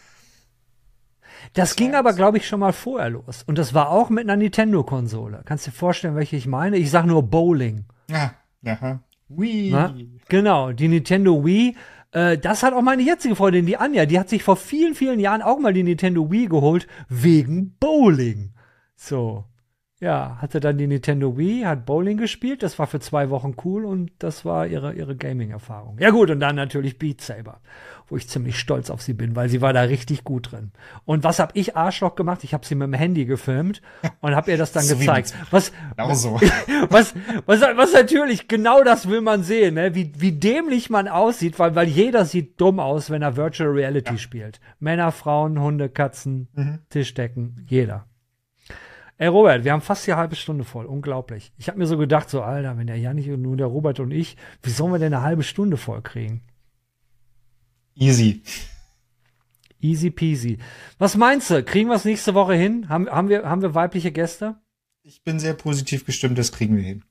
Das 1.53 1.77
ging 1.77 1.95
aber, 1.95 2.13
glaube 2.15 2.39
ich, 2.39 2.47
schon 2.47 2.61
mal 2.61 2.73
vorher 2.73 3.11
los. 3.11 3.43
Und 3.47 3.59
das 3.59 3.75
war 3.75 3.91
auch 3.91 4.09
mit 4.09 4.25
einer 4.25 4.37
Nintendo-Konsole. 4.37 5.43
Kannst 5.45 5.67
du 5.67 5.71
dir 5.71 5.77
vorstellen, 5.77 6.17
welche 6.17 6.37
ich 6.37 6.47
meine? 6.47 6.77
Ich 6.77 6.91
sage 6.91 7.09
nur 7.09 7.23
Bowling. 7.23 7.85
Ja, 8.09 8.35
ja. 8.63 9.01
Wii. 9.29 9.71
Ne? 9.71 10.09
Genau, 10.29 10.73
die 10.73 10.89
Nintendo 10.89 11.45
Wii. 11.45 11.77
Äh, 12.13 12.39
das 12.39 12.63
hat 12.63 12.73
auch 12.73 12.83
meine 12.83 13.03
jetzige 13.03 13.37
Freundin, 13.37 13.67
die 13.67 13.77
Anja, 13.77 14.07
die 14.07 14.19
hat 14.19 14.29
sich 14.29 14.43
vor 14.43 14.57
vielen, 14.57 14.95
vielen 14.95 15.21
Jahren 15.21 15.43
auch 15.43 15.59
mal 15.59 15.73
die 15.73 15.83
Nintendo 15.83 16.31
Wii 16.31 16.47
geholt, 16.47 16.87
wegen 17.09 17.77
Bowling. 17.79 18.55
So. 18.97 19.45
Ja, 20.05 20.37
hatte 20.43 20.61
dann 20.61 20.77
die 20.77 20.87
Nintendo 20.87 21.39
Wii, 21.39 21.63
hat 21.63 21.87
Bowling 21.87 22.19
gespielt, 22.19 22.63
das 22.63 22.79
war 22.79 22.87
für 22.87 23.01
zwei 23.01 23.31
Wochen 23.31 23.57
cool 23.65 23.87
und 23.87 24.11
das 24.19 24.45
war 24.45 24.67
ihre, 24.67 24.93
ihre 24.93 25.17
Gaming-Erfahrung. 25.17 25.97
Ja 25.99 26.11
gut, 26.11 26.29
und 26.31 26.41
dann 26.41 26.57
natürlich 26.57 26.99
Beat 26.99 27.23
Saber, 27.23 27.61
wo 28.09 28.17
ich 28.19 28.29
ziemlich 28.29 28.59
stolz 28.59 28.91
auf 28.91 29.01
sie 29.01 29.15
bin, 29.15 29.35
weil 29.35 29.49
sie 29.49 29.63
war 29.63 29.73
da 29.73 29.81
richtig 29.81 30.23
gut 30.23 30.53
drin. 30.53 30.73
Und 31.07 31.25
was 31.25 31.39
hab 31.39 31.57
ich 31.57 31.75
Arschloch 31.75 32.17
gemacht? 32.17 32.45
Ich 32.45 32.53
habe 32.53 32.67
sie 32.67 32.75
mit 32.75 32.87
dem 32.87 32.93
Handy 32.93 33.25
gefilmt 33.25 33.81
und 34.21 34.37
hab 34.37 34.47
ihr 34.47 34.59
das 34.59 34.73
dann 34.73 34.83
So 34.85 34.99
gezeigt. 34.99 35.33
Was, 35.51 35.73
Genau 35.97 36.13
so. 36.13 36.39
was, 36.91 37.15
was, 37.47 37.63
was 37.63 37.93
natürlich, 37.95 38.47
genau 38.47 38.85
das 38.85 39.09
will 39.09 39.23
man 39.23 39.43
sehen, 39.43 39.77
ne? 39.77 39.95
wie, 39.95 40.13
wie 40.19 40.33
dämlich 40.33 40.91
man 40.91 41.09
aussieht, 41.09 41.59
weil, 41.59 41.75
weil 41.77 41.89
jeder 41.89 42.27
sieht 42.27 42.61
dumm 42.61 42.79
aus, 42.79 43.09
wenn 43.09 43.23
er 43.23 43.39
Virtual 43.39 43.71
Reality 43.71 44.19
spielt. 44.19 44.61
Männer, 44.81 45.13
Frauen, 45.13 45.59
Hunde, 45.59 45.89
Katzen, 45.89 46.49
Mhm. 46.55 46.81
Tischdecken, 46.91 47.65
jeder. 47.67 48.05
Ey, 49.17 49.29
Robert, 49.29 49.65
wir 49.65 49.73
haben 49.73 49.81
fast 49.81 50.07
die 50.07 50.15
halbe 50.15 50.35
Stunde 50.35 50.65
voll. 50.65 50.87
Unglaublich. 50.87 51.53
Ich 51.57 51.69
habe 51.69 51.79
mir 51.79 51.87
so 51.87 51.97
gedacht, 51.97 52.29
so, 52.29 52.43
Alter, 52.43 52.77
wenn 52.77 52.89
der 52.89 52.99
Janik 52.99 53.29
und 53.29 53.43
nur 53.43 53.57
der 53.57 53.67
Robert 53.67 54.01
und 54.01 54.11
ich, 54.11 54.37
wie 54.63 54.71
sollen 54.71 54.93
wir 54.93 54.99
denn 54.99 55.15
eine 55.15 55.23
halbe 55.23 55.45
Stunde 55.45 55.77
voll 55.77 56.03
kriegen? 56.03 56.43
Easy. 57.95 58.43
Easy 59.81 60.11
peasy. 60.11 60.59
Was 60.99 61.17
meinst 61.17 61.51
du? 61.51 61.63
Kriegen 61.63 61.91
wir 61.91 61.97
es 61.97 62.05
nächste 62.05 62.35
Woche 62.35 62.55
hin? 62.55 62.89
Haben, 62.89 63.09
haben, 63.09 63.29
wir, 63.29 63.45
haben 63.49 63.63
wir 63.63 63.75
weibliche 63.75 64.11
Gäste? 64.11 64.57
Ich 65.03 65.23
bin 65.23 65.39
sehr 65.39 65.55
positiv 65.55 66.07
gestimmt, 66.07 66.39
das 66.39 66.51
kriegen 66.51 66.77
wir 66.77 66.83
hin. 66.83 67.05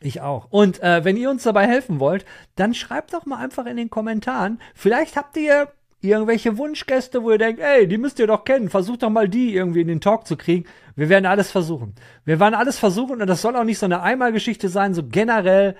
Ich 0.00 0.22
auch. 0.22 0.48
Und 0.50 0.82
äh, 0.82 1.04
wenn 1.04 1.16
ihr 1.16 1.30
uns 1.30 1.44
dabei 1.44 1.68
helfen 1.68 2.00
wollt, 2.00 2.24
dann 2.56 2.74
schreibt 2.74 3.12
doch 3.12 3.26
mal 3.26 3.38
einfach 3.38 3.66
in 3.66 3.76
den 3.76 3.90
Kommentaren. 3.90 4.60
Vielleicht 4.74 5.16
habt 5.16 5.36
ihr 5.36 5.72
irgendwelche 6.08 6.58
Wunschgäste, 6.58 7.22
wo 7.22 7.30
ihr 7.30 7.38
denkt, 7.38 7.60
ey, 7.60 7.86
die 7.88 7.98
müsst 7.98 8.18
ihr 8.18 8.26
doch 8.26 8.44
kennen. 8.44 8.68
Versucht 8.70 9.02
doch 9.02 9.10
mal 9.10 9.28
die 9.28 9.54
irgendwie 9.54 9.80
in 9.80 9.88
den 9.88 10.00
Talk 10.00 10.26
zu 10.26 10.36
kriegen. 10.36 10.64
Wir 10.96 11.08
werden 11.08 11.26
alles 11.26 11.50
versuchen. 11.50 11.94
Wir 12.24 12.40
werden 12.40 12.54
alles 12.54 12.78
versuchen 12.78 13.20
und 13.20 13.26
das 13.26 13.42
soll 13.42 13.56
auch 13.56 13.64
nicht 13.64 13.78
so 13.78 13.86
eine 13.86 14.02
Einmalgeschichte 14.02 14.68
sein. 14.68 14.94
So 14.94 15.06
generell 15.06 15.76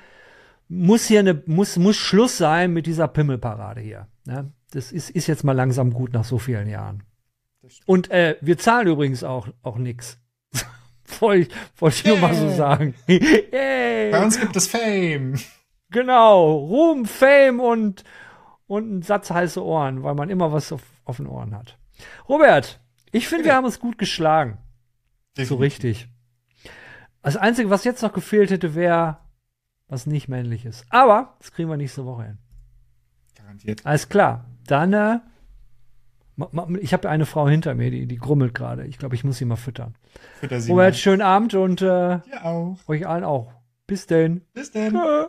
muss 0.68 1.07
hier 1.07 1.20
eine, 1.20 1.43
muss, 1.47 1.77
muss 1.77 1.97
Schluss 1.97 2.39
sein 2.39 2.72
mit 2.72 2.87
dieser 2.87 3.09
Pimmelparade 3.09 3.81
hier. 3.81 4.09
Ne? 4.25 4.53
Das 4.72 4.93
ist, 4.93 5.11
ist 5.11 5.27
jetzt 5.27 5.45
mal 5.45 5.53
langsam 5.53 5.93
gut 5.93 6.12
nach 6.12 6.25
so 6.25 6.39
vielen 6.39 6.68
Jahren. 6.68 7.03
Und 7.87 8.11
äh, 8.11 8.37
wir 8.41 8.59
zahlen 8.59 8.89
übrigens 8.89 9.25
auch, 9.25 9.49
auch 9.62 9.79
nix. 9.79 10.18
Wollte 11.20 11.49
ich, 11.49 11.81
wollte 11.81 11.97
ich 11.97 12.05
nur 12.07 12.18
mal 12.18 12.35
so 12.35 12.47
Yeah. 12.47 12.57
sagen. 12.57 12.95
Yay. 13.07 14.11
Bei 14.11 14.22
uns 14.22 14.41
gibt 14.41 14.57
es 14.57 14.66
Fame. 14.66 15.35
Genau, 15.91 16.57
Ruhm, 16.57 17.07
Fame 17.07 17.61
und, 17.61 18.05
und 18.67 18.85
einen 18.85 19.03
Satz 19.03 19.31
heiße 19.31 19.62
Ohren, 19.65 20.03
weil 20.03 20.15
man 20.15 20.31
immer 20.31 20.53
was 20.53 20.73
auf, 20.73 20.83
auf 21.05 21.17
den 21.19 21.27
Ohren 21.27 21.55
hat. 21.55 21.79
Robert, 22.29 22.81
ich 23.12 23.29
finde, 23.29 23.45
wir 23.45 23.55
haben 23.55 23.65
uns 23.65 23.79
gut 23.81 23.99
geschlagen. 23.99 24.59
So 25.37 25.57
richtig. 25.57 26.09
Das 27.23 27.37
Einzige, 27.37 27.71
was 27.71 27.85
jetzt 27.85 28.03
noch 28.03 28.12
gefehlt 28.12 28.51
hätte, 28.51 28.75
wäre 28.75 29.19
was 29.89 30.07
nicht 30.07 30.29
männliches. 30.29 30.85
Aber 30.91 31.37
das 31.41 31.53
kriegen 31.53 31.69
wir 31.69 31.77
nächste 31.77 32.05
Woche 32.07 32.25
hin. 32.25 32.39
Garantiert. 33.37 33.85
Alles 33.87 34.09
klar. 34.09 34.45
Dann, 34.67 34.93
äh, 34.93 35.21
ich 36.81 36.93
habe 36.93 37.09
eine 37.09 37.27
Frau 37.27 37.49
hinter 37.49 37.75
mir, 37.75 37.91
die, 37.91 38.07
die 38.07 38.17
grummelt 38.17 38.55
gerade. 38.55 38.87
Ich 38.87 38.99
glaube, 38.99 39.15
ich 39.15 39.25
muss 39.25 39.39
sie 39.39 39.45
mal 39.45 39.57
füttern. 39.57 39.95
Fütter 40.41 40.61
sie 40.61 40.71
Robert, 40.71 40.95
mal. 40.95 40.99
schönen 40.99 41.23
Abend 41.23 41.55
und 41.55 41.81
äh, 41.83 41.87
Ja 41.87 42.43
auch. 42.43 42.77
euch 42.89 43.07
allen 43.07 43.25
auch. 43.25 43.53
Bis 43.87 44.07
denn. 44.07 44.43
Bis 44.53 44.73
dann. 44.73 44.91
Tschö. 44.93 45.27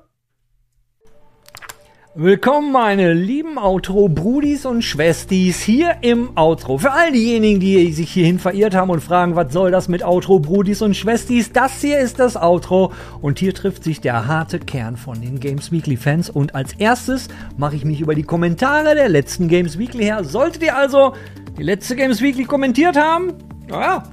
Willkommen, 2.18 2.72
meine 2.72 3.12
lieben 3.12 3.58
Outro-Brudis 3.58 4.66
und 4.66 4.84
Schwestis 4.84 5.60
hier 5.60 5.98
im 6.00 6.30
Outro. 6.38 6.78
Für 6.78 6.94
all 6.94 7.12
diejenigen, 7.12 7.60
die 7.60 7.92
sich 7.92 8.10
hierhin 8.10 8.40
verirrt 8.40 8.74
haben 8.74 8.90
und 8.90 9.02
fragen, 9.02 9.36
was 9.36 9.52
soll 9.52 9.70
das 9.70 9.90
mit 9.90 10.02
Outro-Brudis 10.02 10.82
und 10.82 10.96
Schwestis? 10.96 11.52
Das 11.52 11.82
hier 11.82 12.00
ist 12.00 12.22
das 12.22 12.38
Outro 12.38 12.94
und 13.22 13.40
hier 13.40 13.54
trifft 13.54 13.84
sich 13.84 14.00
der 14.00 14.28
harte 14.28 14.60
Kern 14.60 14.96
von 14.96 15.20
den 15.20 15.42
Games 15.42 15.74
Weekly 15.74 15.98
Fans. 15.98 16.30
Und 16.30 16.56
als 16.56 16.72
erstes 16.72 17.28
mache 17.58 17.76
ich 17.76 17.84
mich 17.84 18.00
über 18.00 18.16
die 18.16 18.24
Kommentare 18.24 18.96
der 18.96 19.10
letzten 19.10 19.50
Games 19.50 19.78
Weekly 19.78 20.06
her. 20.06 20.24
Solltet 20.24 20.64
ihr 20.64 20.78
also 20.78 21.16
die 21.58 21.64
letzte 21.64 21.98
Games 21.98 22.22
Weekly 22.22 22.46
kommentiert 22.46 22.96
haben, 22.96 23.34
naja, 23.68 24.04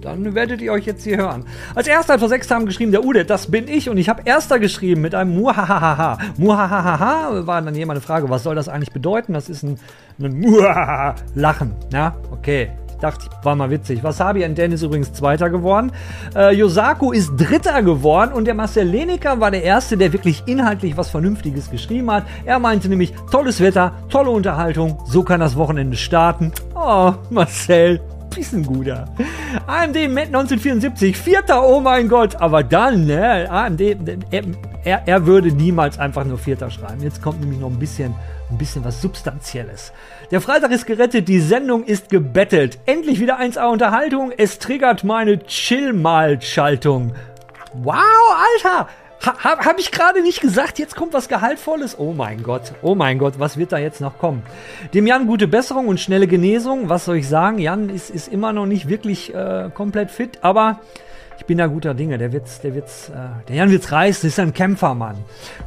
dann 0.00 0.34
werdet 0.34 0.60
ihr 0.60 0.72
euch 0.72 0.86
jetzt 0.86 1.04
hier 1.04 1.18
hören. 1.18 1.44
Als 1.74 1.86
erster 1.86 2.14
hat 2.14 2.20
vor 2.20 2.28
sechs 2.28 2.46
Tagen 2.46 2.66
geschrieben, 2.66 2.92
der 2.92 3.04
Ude, 3.04 3.24
das 3.24 3.50
bin 3.50 3.68
ich. 3.68 3.88
Und 3.88 3.98
ich 3.98 4.08
habe 4.08 4.22
erster 4.24 4.58
geschrieben 4.58 5.00
mit 5.00 5.14
einem 5.14 5.34
Muhahaha. 5.36 6.18
Muhahaha 6.36 7.46
war 7.46 7.62
dann 7.62 7.74
mal 7.74 7.90
eine 7.90 8.00
Frage, 8.00 8.30
was 8.30 8.42
soll 8.42 8.54
das 8.54 8.68
eigentlich 8.68 8.92
bedeuten? 8.92 9.34
Das 9.34 9.48
ist 9.48 9.62
ein, 9.62 9.78
ein 10.20 10.40
Muhahaha, 10.40 11.14
Lachen. 11.34 11.74
Ja, 11.92 12.14
okay. 12.30 12.70
Ich 12.88 13.02
dachte, 13.02 13.30
war 13.42 13.56
mal 13.56 13.70
witzig. 13.70 14.04
Wasabi 14.04 14.44
and 14.44 14.58
Dan 14.58 14.72
ist 14.72 14.82
übrigens 14.82 15.14
Zweiter 15.14 15.48
geworden. 15.48 15.90
Äh, 16.36 16.54
Yosaku 16.54 17.12
ist 17.12 17.30
Dritter 17.34 17.82
geworden 17.82 18.32
und 18.34 18.44
der 18.44 18.52
Marcel 18.52 18.86
Leniker 18.86 19.40
war 19.40 19.50
der 19.50 19.62
Erste, 19.62 19.96
der 19.96 20.12
wirklich 20.12 20.42
inhaltlich 20.44 20.98
was 20.98 21.08
Vernünftiges 21.08 21.70
geschrieben 21.70 22.10
hat. 22.10 22.24
Er 22.44 22.58
meinte 22.58 22.90
nämlich, 22.90 23.14
tolles 23.30 23.60
Wetter, 23.62 23.94
tolle 24.10 24.28
Unterhaltung, 24.28 24.98
so 25.06 25.22
kann 25.22 25.40
das 25.40 25.56
Wochenende 25.56 25.96
starten. 25.96 26.52
Oh, 26.74 27.14
Marcel, 27.30 28.00
bisschen 28.30 28.64
guter. 28.64 29.06
AMD 29.66 29.94
Met 30.08 30.26
1974, 30.26 31.16
vierter, 31.16 31.62
oh 31.66 31.80
mein 31.80 32.08
Gott. 32.08 32.36
Aber 32.36 32.62
dann, 32.62 33.06
ne, 33.06 33.50
AMD, 33.50 33.80
er, 34.84 35.02
er, 35.06 35.26
würde 35.26 35.52
niemals 35.52 35.98
einfach 35.98 36.24
nur 36.24 36.38
vierter 36.38 36.70
schreiben. 36.70 37.02
Jetzt 37.02 37.20
kommt 37.22 37.40
nämlich 37.40 37.60
noch 37.60 37.70
ein 37.70 37.78
bisschen, 37.78 38.14
ein 38.50 38.58
bisschen 38.58 38.84
was 38.84 39.02
Substanzielles. 39.02 39.92
Der 40.30 40.40
Freitag 40.40 40.70
ist 40.70 40.86
gerettet, 40.86 41.28
die 41.28 41.40
Sendung 41.40 41.84
ist 41.84 42.08
gebettelt. 42.08 42.78
Endlich 42.86 43.20
wieder 43.20 43.40
1A 43.40 43.70
Unterhaltung. 43.70 44.32
Es 44.36 44.58
triggert 44.58 45.04
meine 45.04 45.44
Chill-Mal-Schaltung. 45.44 47.12
Wow, 47.74 47.94
Alter! 48.64 48.88
Ha, 49.22 49.34
ha, 49.44 49.58
hab 49.66 49.78
ich 49.78 49.90
gerade 49.92 50.22
nicht 50.22 50.40
gesagt, 50.40 50.78
jetzt 50.78 50.96
kommt 50.96 51.12
was 51.12 51.28
Gehaltvolles? 51.28 51.98
Oh 51.98 52.14
mein 52.14 52.42
Gott, 52.42 52.72
oh 52.80 52.94
mein 52.94 53.18
Gott, 53.18 53.34
was 53.38 53.58
wird 53.58 53.70
da 53.70 53.76
jetzt 53.76 54.00
noch 54.00 54.16
kommen? 54.16 54.42
Dem 54.94 55.06
Jan 55.06 55.26
gute 55.26 55.46
Besserung 55.46 55.88
und 55.88 56.00
schnelle 56.00 56.26
Genesung. 56.26 56.88
Was 56.88 57.04
soll 57.04 57.16
ich 57.16 57.28
sagen? 57.28 57.58
Jan 57.58 57.90
ist, 57.90 58.08
ist 58.08 58.28
immer 58.28 58.54
noch 58.54 58.64
nicht 58.64 58.88
wirklich 58.88 59.34
äh, 59.34 59.68
komplett 59.74 60.10
fit, 60.10 60.38
aber 60.40 60.80
bin 61.50 61.58
da 61.58 61.66
guter 61.66 61.94
Dinge. 61.94 62.16
Der 62.16 62.32
wird's, 62.32 62.60
der 62.60 62.76
wird's, 62.76 63.08
äh, 63.08 63.14
der 63.48 63.56
Jan 63.56 63.72
wird's 63.72 63.90
reißen. 63.90 64.28
Ist 64.28 64.38
ein 64.38 64.54
Kämpfermann. 64.54 65.16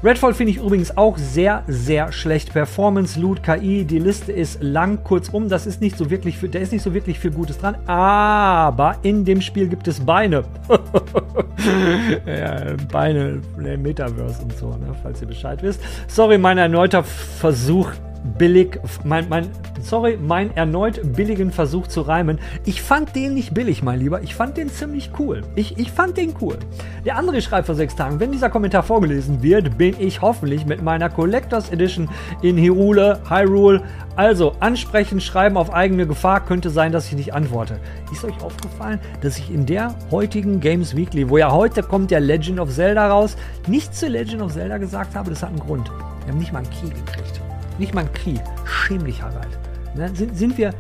Redfall 0.02 0.34
finde 0.34 0.52
ich 0.52 0.60
übrigens 0.60 0.96
auch 0.96 1.18
sehr, 1.18 1.64
sehr 1.68 2.14
schlecht. 2.14 2.54
Performance, 2.54 3.20
Loot, 3.20 3.44
KI, 3.44 3.84
die 3.84 4.00
Liste 4.00 4.32
ist 4.32 4.64
lang. 4.64 5.04
Kurzum, 5.04 5.50
das 5.50 5.68
ist 5.68 5.82
nicht 5.82 5.98
so 5.98 6.10
wirklich, 6.10 6.38
für, 6.38 6.48
da 6.48 6.60
ist 6.60 6.72
nicht 6.72 6.84
so 6.84 6.94
wirklich 6.94 7.20
viel 7.20 7.32
Gutes 7.32 7.58
dran. 7.58 7.76
Aber 7.86 8.96
in 9.02 9.26
dem 9.26 9.42
Spiel 9.42 9.68
gibt 9.68 9.86
es 9.90 10.00
Beine. 10.00 10.46
ja, 12.26 12.76
Beine, 12.90 13.42
Metaverse 13.58 14.42
und 14.42 14.58
so, 14.58 14.70
ne, 14.70 14.96
falls 15.04 15.22
ihr 15.22 15.28
Bescheid 15.28 15.62
wisst. 15.64 15.82
Sorry, 16.08 16.38
mein 16.38 16.60
erneuter 16.60 17.04
Versuch 17.04 17.92
billig, 18.24 18.80
mein, 19.04 19.28
mein, 19.30 19.50
sorry, 19.82 20.18
mein 20.22 20.56
erneut 20.56 21.16
billigen 21.16 21.52
Versuch 21.52 21.88
zu 21.88 22.02
reimen. 22.02 22.40
Ich 22.66 22.82
fand 22.82 23.16
den 23.16 23.34
nicht 23.34 23.54
billig, 23.54 23.84
mein 23.84 24.00
Lieber. 24.00 24.22
Ich 24.22 24.36
fand 24.36 24.58
den 24.58 24.70
ziemlich 24.70 25.12
cool. 25.20 25.42
Ich, 25.56 25.78
ich 25.78 25.92
fand 25.92 26.18
den 26.18 26.34
cool. 26.42 26.58
Der 27.06 27.18
andere 27.18 27.42
schreibt 27.42 27.66
vor 27.66 27.76
sechs 27.76 27.96
Tagen, 27.96 28.20
wenn 28.20 28.32
dieser 28.32 28.50
Kommentar 28.50 28.84
vorgelesen 28.84 29.44
wird, 29.44 29.78
bin 29.78 29.96
ich 30.00 30.22
hoffentlich 30.22 30.66
mit 30.66 30.82
meiner 30.82 31.10
Collectors 31.10 31.70
Edition 31.70 32.10
in 32.42 32.58
Hyrule, 32.58 33.20
Hyrule. 33.30 33.84
Also, 34.16 34.54
ansprechen, 34.60 35.20
schreiben 35.20 35.58
auf 35.58 35.74
eigene 35.74 36.06
Gefahr 36.06 36.46
könnte 36.46 36.70
sein, 36.70 36.92
dass 36.92 37.08
ich 37.08 37.14
nicht 37.14 37.34
antworte. 37.34 37.80
Ist 38.12 38.24
euch 38.24 38.40
aufgefallen, 38.42 39.00
dass 39.22 39.38
ich 39.38 39.52
in 39.52 39.66
der 39.66 39.96
heutigen 40.12 40.60
Games 40.60 40.96
Weekly, 40.96 41.30
wo 41.30 41.38
ja 41.38 41.52
heute 41.52 41.82
kommt 41.82 42.12
der 42.12 42.20
Legend 42.20 42.60
of 42.60 42.70
Zelda 42.70 43.08
raus, 43.10 43.36
nicht 43.68 43.96
zu 43.96 44.08
Legend 44.08 44.42
of 44.42 44.54
Zelda 44.54 44.78
gesagt 44.78 45.16
habe? 45.16 45.30
Das 45.32 45.42
hat 45.42 45.50
einen 45.50 45.60
Grund. 45.60 45.92
Wir 46.26 46.32
haben 46.32 46.40
nicht 46.40 46.54
mal 46.54 46.60
einen 46.60 46.70
Key 46.70 46.90
gekriegt. 46.90 47.42
Nicht 47.80 47.94
mal 47.94 48.02
ein 48.02 48.14
Key. 48.14 48.36
Schäm 48.66 49.06
dich, 49.06 49.22
Harald. 49.22 49.58
Ne? 49.96 50.10
Sind, 50.16 50.38
sind 50.38 50.58
wir. 50.58 50.74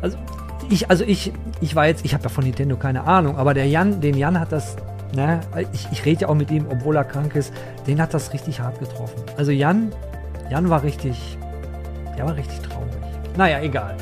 Also 0.00 0.16
ich, 0.70 0.90
also 0.90 1.04
ich, 1.04 1.32
ich 1.60 1.74
war 1.74 1.86
jetzt, 1.86 2.04
ich 2.04 2.14
habe 2.14 2.24
ja 2.24 2.28
von 2.28 2.44
Nintendo 2.44 2.76
keine 2.76 3.04
Ahnung, 3.04 3.36
aber 3.36 3.54
der 3.54 3.66
Jan, 3.66 4.00
den 4.00 4.16
Jan 4.16 4.38
hat 4.38 4.52
das, 4.52 4.76
ne, 5.14 5.40
ich, 5.72 5.88
ich 5.92 6.04
rede 6.04 6.22
ja 6.22 6.28
auch 6.28 6.34
mit 6.34 6.50
ihm, 6.50 6.66
obwohl 6.70 6.96
er 6.96 7.04
krank 7.04 7.34
ist, 7.34 7.52
den 7.86 8.00
hat 8.00 8.14
das 8.14 8.32
richtig 8.32 8.60
hart 8.60 8.78
getroffen. 8.78 9.22
Also 9.36 9.52
Jan, 9.52 9.92
Jan 10.50 10.68
war 10.70 10.82
richtig, 10.82 11.36
der 12.16 12.26
war 12.26 12.36
richtig 12.36 12.60
traurig. 12.60 12.92
Naja, 13.36 13.60
egal. 13.60 13.96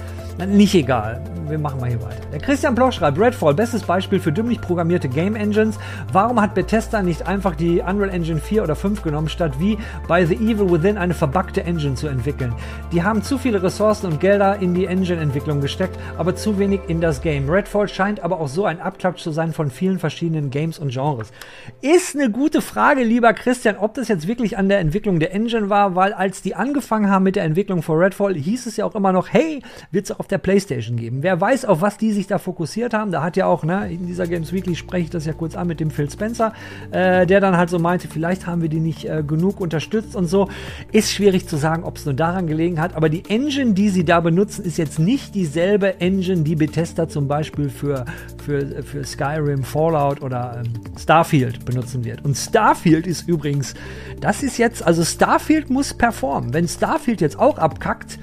Nicht 0.47 0.75
egal. 0.75 1.23
Wir 1.51 1.59
machen 1.59 1.81
mal 1.81 1.89
hier 1.89 2.01
weiter. 2.01 2.23
Der 2.33 2.39
Christian 2.39 2.77
Bloch 2.77 2.93
schreibt, 2.93 3.19
Redfall, 3.19 3.55
bestes 3.55 3.83
Beispiel 3.83 4.21
für 4.21 4.31
dümmlich 4.31 4.61
programmierte 4.61 5.09
Game 5.09 5.35
Engines. 5.35 5.81
Warum 6.13 6.41
hat 6.41 6.55
Bethesda 6.55 7.03
nicht 7.03 7.27
einfach 7.27 7.57
die 7.57 7.81
Unreal 7.81 8.11
Engine 8.11 8.39
4 8.39 8.63
oder 8.63 8.77
5 8.77 9.03
genommen, 9.03 9.29
statt 9.29 9.55
wie 9.59 9.77
bei 10.07 10.25
The 10.25 10.37
Evil 10.37 10.71
Within 10.71 10.97
eine 10.97 11.13
verbuggte 11.13 11.65
Engine 11.65 11.97
zu 11.97 12.07
entwickeln? 12.07 12.55
Die 12.93 13.03
haben 13.03 13.25
zu 13.25 13.37
viele 13.37 13.61
Ressourcen 13.63 14.07
und 14.07 14.21
Gelder 14.21 14.61
in 14.61 14.75
die 14.75 14.87
Engine-Entwicklung 14.87 15.61
gesteckt, 15.61 15.99
aber 16.17 16.37
zu 16.37 16.59
wenig 16.61 16.83
in 16.87 17.01
das 17.01 17.21
Game. 17.21 17.51
Redfall 17.51 17.89
scheint 17.89 18.21
aber 18.21 18.41
auch 18.41 18.49
so 18.49 18.65
ein 18.65 18.81
Abklatsch 18.81 19.21
zu 19.21 19.33
sein 19.33 19.53
von 19.53 19.71
vielen 19.71 19.99
verschiedenen 19.99 20.51
Games 20.51 20.79
und 20.79 20.93
Genres. 20.93 21.33
Ist 21.81 22.15
eine 22.15 22.31
gute 22.31 22.61
Frage, 22.61 23.03
lieber 23.03 23.33
Christian, 23.33 23.77
ob 23.77 23.95
das 23.95 24.07
jetzt 24.07 24.29
wirklich 24.29 24.57
an 24.57 24.69
der 24.69 24.79
Entwicklung 24.79 25.19
der 25.19 25.35
Engine 25.35 25.69
war, 25.69 25.97
weil 25.97 26.13
als 26.13 26.43
die 26.43 26.55
angefangen 26.55 27.11
haben 27.11 27.25
mit 27.25 27.35
der 27.35 27.43
Entwicklung 27.43 27.83
von 27.83 27.99
Redfall, 27.99 28.35
hieß 28.35 28.67
es 28.67 28.77
ja 28.77 28.85
auch 28.85 28.95
immer 28.95 29.13
noch, 29.13 29.29
hey, 29.33 29.63
wird 29.91 30.05
es 30.05 30.13
auf 30.13 30.29
der 30.29 30.39
Playstation 30.39 30.97
geben. 30.97 31.23
Wer 31.23 31.40
weiß, 31.41 31.65
auf 31.65 31.81
was 31.81 31.97
die 31.97 32.13
sich 32.13 32.27
da 32.27 32.39
fokussiert 32.39 32.95
haben. 32.95 33.13
Da 33.13 33.23
hat 33.23 33.37
ja 33.37 33.47
auch, 33.47 33.65
ne, 33.65 33.91
in 33.91 34.07
dieser 34.07 34.27
Games 34.27 34.53
Weekly 34.53 34.77
spreche 34.77 35.05
ich 35.05 35.11
das 35.11 35.27
ja 35.27 35.33
kurz 35.33 35.57
an 35.57 35.67
mit 35.67 35.81
dem 35.81 35.91
Phil 35.91 36.11
Spencer, 36.11 36.53
äh, 36.91 37.27
der 37.27 37.41
dann 37.41 37.57
halt 37.57 37.71
so 37.71 37.79
meinte, 37.79 38.09
vielleicht 38.09 38.47
haben 38.47 38.63
wir 38.63 38.69
die 38.69 38.81
nicht 38.81 39.05
äh, 39.05 39.23
genug 39.27 39.61
unterstützt 39.61 40.17
und 40.17 40.27
so. 40.27 40.49
Ist 40.93 41.13
schwierig 41.13 41.49
zu 41.49 41.57
sagen, 41.57 41.85
ob 41.85 41.97
es 41.97 42.05
nur 42.05 42.15
daran 42.15 42.47
gelegen 42.47 42.81
hat, 42.81 42.95
aber 42.97 43.09
die 43.09 43.25
Engine, 43.29 43.75
die 43.75 43.89
sie 43.89 44.05
da 44.05 44.21
benutzen, 44.21 44.65
ist 44.65 44.79
jetzt 44.79 44.99
nicht 44.99 45.35
dieselbe 45.35 46.01
Engine, 46.01 46.43
die 46.43 46.57
Bethesda 46.57 47.09
zum 47.09 47.29
Beispiel 47.29 47.69
für, 47.69 48.05
für, 48.45 48.83
für 48.83 49.05
Skyrim, 49.05 49.63
Fallout 49.63 50.23
oder 50.23 50.63
ähm, 50.65 50.73
Starfield 50.99 51.65
benutzen 51.65 52.05
wird. 52.05 52.25
Und 52.25 52.37
Starfield 52.37 53.07
ist 53.07 53.29
übrigens, 53.29 53.75
das 54.21 54.43
ist 54.43 54.59
jetzt, 54.59 54.87
also 54.87 55.05
Starfield 55.05 55.71
muss 55.71 55.95
performen. 55.95 56.53
Wenn 56.53 56.69
Starfield 56.69 57.21
jetzt 57.21 57.39
auch 57.39 57.59
abkackt, 57.59 58.19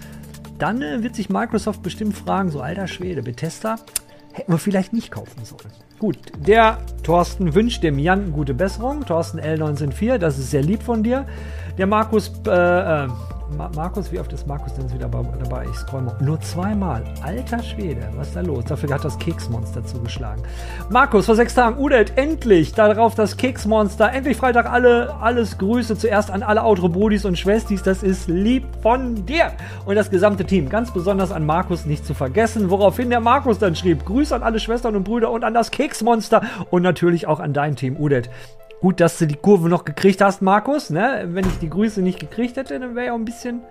dann 0.58 0.82
äh, 0.82 1.03
wird 1.03 1.16
sich 1.16 1.30
Microsoft 1.30 1.84
bestimmt 1.84 2.16
fragen, 2.16 2.49
so 2.49 2.62
alter 2.62 2.88
Schwede, 2.88 3.22
Bethesda 3.24 3.78
hätten 4.38 4.51
wir 4.51 4.60
vielleicht 4.60 4.93
nicht 4.93 5.12
kaufen 5.12 5.43
sollen. 5.43 5.72
Gut, 5.99 6.18
der 6.38 6.78
Thorsten 7.01 7.55
wünscht 7.55 7.84
dem 7.84 7.97
Jan 7.97 8.32
gute 8.32 8.53
Besserung. 8.53 9.03
Thorsten 9.03 9.39
L194, 9.39 10.20
das 10.20 10.38
ist 10.38 10.51
sehr 10.51 10.62
lieb 10.62 10.84
von 10.84 11.01
dir. 11.01 11.26
Der 11.78 11.88
Markus 11.88 12.32
äh, 12.45 12.51
äh, 12.51 13.08
Markus, 13.56 14.12
wie 14.12 14.20
oft 14.20 14.32
ist 14.34 14.45
Markus 14.45 14.74
denn 14.74 14.91
wieder 14.91 15.08
dabei? 15.08 15.66
Ich 15.72 15.78
scroll 15.78 16.02
mal. 16.02 16.16
Nur 16.20 16.39
zweimal. 16.41 17.04
Alter 17.24 17.64
Schwede, 17.64 18.10
was 18.16 18.28
ist 18.28 18.36
da 18.36 18.41
los? 18.41 18.66
Dafür 18.66 18.93
hat 18.93 19.06
das 19.06 19.18
Keksmonster 19.18 19.86
zugeschlagen. 19.86 20.43
Markus, 20.89 21.26
vor 21.26 21.36
sechs 21.36 21.54
Tagen. 21.54 21.78
Udet, 21.80 22.18
endlich! 22.18 22.74
Darauf 22.74 23.16
das 23.16 23.38
Keksmonster. 23.38 24.12
Endlich 24.12 24.38
Freitag 24.38 24.70
alle, 24.70 25.16
alles 25.22 25.58
Grüße 25.58 25.98
zuerst 25.98 26.30
an 26.30 26.43
alle 26.43 26.64
Outro-Brudis 26.64 27.26
und 27.26 27.38
Schwestis. 27.39 27.84
Das 27.84 28.04
ist 28.04 28.28
lieb 28.28 28.66
von 28.82 29.26
dir. 29.26 29.52
Und 29.86 29.95
das 29.95 30.10
gesamte 30.10 30.45
Team. 30.45 30.68
Ganz 30.70 30.91
besonders 30.91 31.32
an 31.32 31.45
Markus 31.45 31.86
nicht 31.86 32.06
zu 32.06 32.14
vergessen. 32.14 32.70
Woraufhin 32.70 33.10
der 33.10 33.22
Markus 33.22 33.60
dann 33.60 33.76
schrieb. 33.76 34.06
Grüße 34.06 34.36
an 34.36 34.43
alle 34.43 34.60
Schwestern 34.60 34.95
und 34.95 35.04
Brüder 35.04 35.32
und 35.32 35.43
an 35.43 35.54
das 35.54 35.72
Keksmonster. 35.72 36.41
Und 36.70 36.82
natürlich 36.82 37.28
auch 37.28 37.39
an 37.39 37.54
dein 37.54 37.76
Team, 37.76 37.95
Udet. 37.98 38.30
Gut, 38.80 39.00
dass 39.00 39.18
du 39.18 39.26
die 39.26 39.36
Kurve 39.36 39.70
noch 39.70 39.86
gekriegt 39.86 40.22
hast, 40.22 40.42
Markus. 40.44 40.92
Ne? 40.92 41.26
Wenn 41.30 41.48
ich 41.48 41.58
die 41.58 41.70
Grüße 41.70 42.02
nicht 42.02 42.20
gekriegt 42.20 42.58
hätte, 42.58 42.80
dann 42.80 42.96
wäre 42.96 43.08
ja 43.08 43.14
auch 43.14 43.18
ein 43.18 43.26
bisschen, 43.26 43.62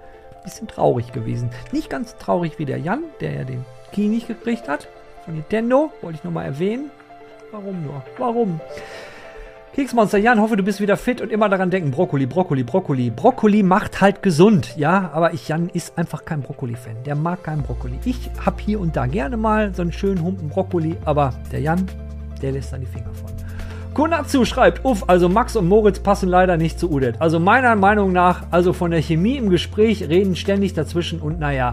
bisschen 0.43 0.67
traurig 0.67 1.13
gewesen. 1.13 1.51
Nicht 1.71 1.89
ganz 1.89 2.17
traurig 2.17 2.59
wie 2.59 2.65
der 2.65 2.79
Jan, 2.79 3.05
der 3.21 3.33
ja 3.33 3.45
den 3.45 3.65
Key 3.93 4.09
nicht 4.09 4.27
gekriegt 4.27 4.69
hat. 4.69 4.89
Von 5.25 5.35
Nintendo. 5.35 5.93
Wollte 6.03 6.19
ich 6.19 6.25
nochmal 6.25 6.47
erwähnen. 6.47 6.91
Warum 7.53 7.85
nur? 7.85 8.03
Warum? 8.19 8.61
Keksmonster, 9.75 10.19
Jan, 10.19 10.41
hoffe, 10.41 10.57
du 10.57 10.63
bist 10.63 10.81
wieder 10.81 10.97
fit 10.97 11.21
und 11.21 11.31
immer 11.31 11.49
daran 11.51 11.71
denken, 11.71 11.91
Brokkoli, 11.91 12.27
Brokkoli, 12.27 12.65
Brokkoli. 12.65 13.11
Brokkoli 13.11 13.63
macht 13.63 14.01
halt 14.01 14.23
gesund, 14.23 14.75
ja, 14.77 15.11
aber 15.13 15.35
ich, 15.35 15.49
Jan, 15.49 15.69
ist 15.69 15.99
einfach 15.99 16.25
kein 16.25 16.41
Brokkoli-Fan. 16.41 17.05
Der 17.05 17.15
mag 17.15 17.45
keinen 17.45 17.63
Brokkoli. 17.63 17.99
Ich 18.07 18.31
hab 18.45 18.59
hier 18.59 18.81
und 18.81 18.97
da 18.97 19.07
gerne 19.07 19.37
mal 19.37 19.75
so 19.75 19.83
einen 19.83 19.93
schönen 19.93 20.23
Humpen 20.23 20.49
Brokkoli, 20.49 20.97
aber 21.05 21.35
der 21.53 21.61
Jan, 21.61 21.87
der 22.41 22.53
lässt 22.53 22.73
dann 22.73 22.81
die 22.81 22.87
Finger 22.87 23.13
von. 23.13 23.46
Kunatsu 23.97 24.45
schreibt, 24.45 24.85
uff, 24.85 25.05
also 25.07 25.31
Max 25.31 25.57
und 25.57 25.69
Moritz 25.69 26.01
passen 26.01 26.29
leider 26.29 26.59
nicht 26.59 26.79
zu 26.79 26.91
Udet. 26.91 27.19
Also 27.19 27.41
meiner 27.41 27.75
Meinung 27.77 28.13
nach, 28.13 28.43
also 28.51 28.75
von 28.75 28.91
der 28.91 29.01
Chemie 29.01 29.39
im 29.39 29.49
Gespräch 29.49 30.07
reden 30.07 30.37
ständig 30.37 30.75
dazwischen 30.75 31.19
und 31.19 31.41
naja, 31.41 31.73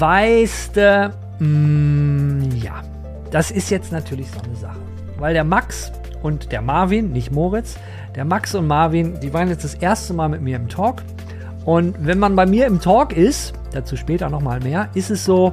weißt 0.00 0.76
du, 0.76 1.14
mm, 1.38 2.50
ja, 2.60 2.82
das 3.30 3.52
ist 3.52 3.70
jetzt 3.70 3.92
natürlich 3.92 4.28
so 4.28 4.40
eine 4.40 4.56
Sache. 4.56 4.80
Weil 5.18 5.34
der 5.34 5.44
Max 5.44 5.92
und 6.24 6.50
der 6.50 6.62
Marvin, 6.62 7.12
nicht 7.12 7.30
Moritz, 7.30 7.76
der 8.16 8.24
Max 8.24 8.56
und 8.56 8.66
Marvin, 8.66 9.20
die 9.20 9.32
waren 9.32 9.46
jetzt 9.46 9.62
das 9.62 9.74
erste 9.74 10.14
Mal 10.14 10.28
mit 10.28 10.42
mir 10.42 10.56
im 10.56 10.68
Talk. 10.68 11.04
Und 11.64 11.94
wenn 12.04 12.18
man 12.18 12.34
bei 12.34 12.44
mir 12.44 12.66
im 12.66 12.80
Talk 12.80 13.16
ist, 13.16 13.52
dazu 13.70 13.96
später 13.96 14.28
nochmal 14.30 14.58
mehr, 14.58 14.88
ist 14.94 15.12
es 15.12 15.24
so, 15.24 15.52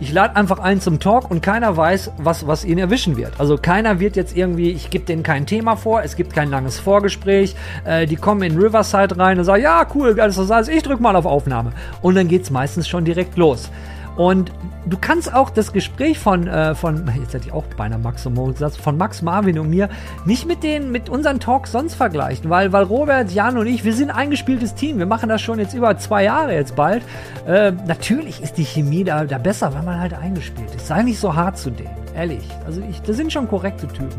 ich 0.00 0.12
lade 0.12 0.36
einfach 0.36 0.58
einen 0.58 0.80
zum 0.80 1.00
Talk 1.00 1.30
und 1.30 1.42
keiner 1.42 1.76
weiß, 1.76 2.12
was, 2.18 2.46
was 2.46 2.64
ihn 2.64 2.78
erwischen 2.78 3.16
wird. 3.16 3.32
Also 3.38 3.56
keiner 3.56 4.00
wird 4.00 4.16
jetzt 4.16 4.36
irgendwie, 4.36 4.70
ich 4.70 4.90
gebe 4.90 5.04
denen 5.04 5.22
kein 5.22 5.46
Thema 5.46 5.76
vor, 5.76 6.02
es 6.02 6.16
gibt 6.16 6.34
kein 6.34 6.50
langes 6.50 6.78
Vorgespräch, 6.78 7.54
äh, 7.84 8.06
die 8.06 8.16
kommen 8.16 8.42
in 8.42 8.58
Riverside 8.58 9.18
rein 9.18 9.38
und 9.38 9.44
sagen, 9.44 9.62
ja, 9.62 9.86
cool, 9.94 10.18
alles 10.20 10.38
was 10.38 10.50
heißt, 10.50 10.68
ich 10.68 10.82
drück 10.82 11.00
mal 11.00 11.16
auf 11.16 11.26
Aufnahme. 11.26 11.72
Und 12.02 12.14
dann 12.14 12.28
geht's 12.28 12.50
meistens 12.50 12.88
schon 12.88 13.04
direkt 13.04 13.36
los. 13.36 13.70
Und 14.18 14.50
du 14.84 14.98
kannst 15.00 15.32
auch 15.32 15.48
das 15.48 15.72
Gespräch 15.72 16.18
von, 16.18 16.48
äh, 16.48 16.74
von 16.74 17.08
jetzt 17.20 17.34
hätte 17.34 17.46
ich 17.46 17.52
auch 17.52 17.64
beinahe 17.76 18.00
Max 18.00 18.26
und 18.26 18.34
Moritz 18.34 18.58
gesagt, 18.58 18.76
von 18.76 18.98
Max, 18.98 19.22
Marvin 19.22 19.60
und 19.60 19.70
mir 19.70 19.88
nicht 20.24 20.44
mit 20.44 20.64
den, 20.64 20.90
mit 20.90 21.08
unseren 21.08 21.38
Talks 21.38 21.70
sonst 21.70 21.94
vergleichen, 21.94 22.50
weil, 22.50 22.72
weil 22.72 22.82
Robert, 22.82 23.30
Jan 23.30 23.56
und 23.56 23.68
ich, 23.68 23.84
wir 23.84 23.94
sind 23.94 24.10
ein 24.10 24.16
eingespieltes 24.16 24.74
Team. 24.74 24.98
Wir 24.98 25.06
machen 25.06 25.28
das 25.28 25.40
schon 25.40 25.60
jetzt 25.60 25.72
über 25.72 25.96
zwei 25.98 26.24
Jahre 26.24 26.52
jetzt 26.52 26.74
bald. 26.74 27.04
Äh, 27.46 27.70
natürlich 27.86 28.42
ist 28.42 28.58
die 28.58 28.64
Chemie 28.64 29.04
da, 29.04 29.24
da 29.24 29.38
besser, 29.38 29.72
weil 29.72 29.84
man 29.84 30.00
halt 30.00 30.14
eingespielt 30.14 30.74
ist. 30.74 30.88
Sei 30.88 31.00
nicht 31.02 31.20
so 31.20 31.36
hart 31.36 31.56
zu 31.56 31.70
denen, 31.70 31.94
ehrlich. 32.16 32.42
Also 32.66 32.82
ich, 32.90 33.00
das 33.02 33.16
sind 33.16 33.32
schon 33.32 33.46
korrekte 33.46 33.86
Typen. 33.86 34.18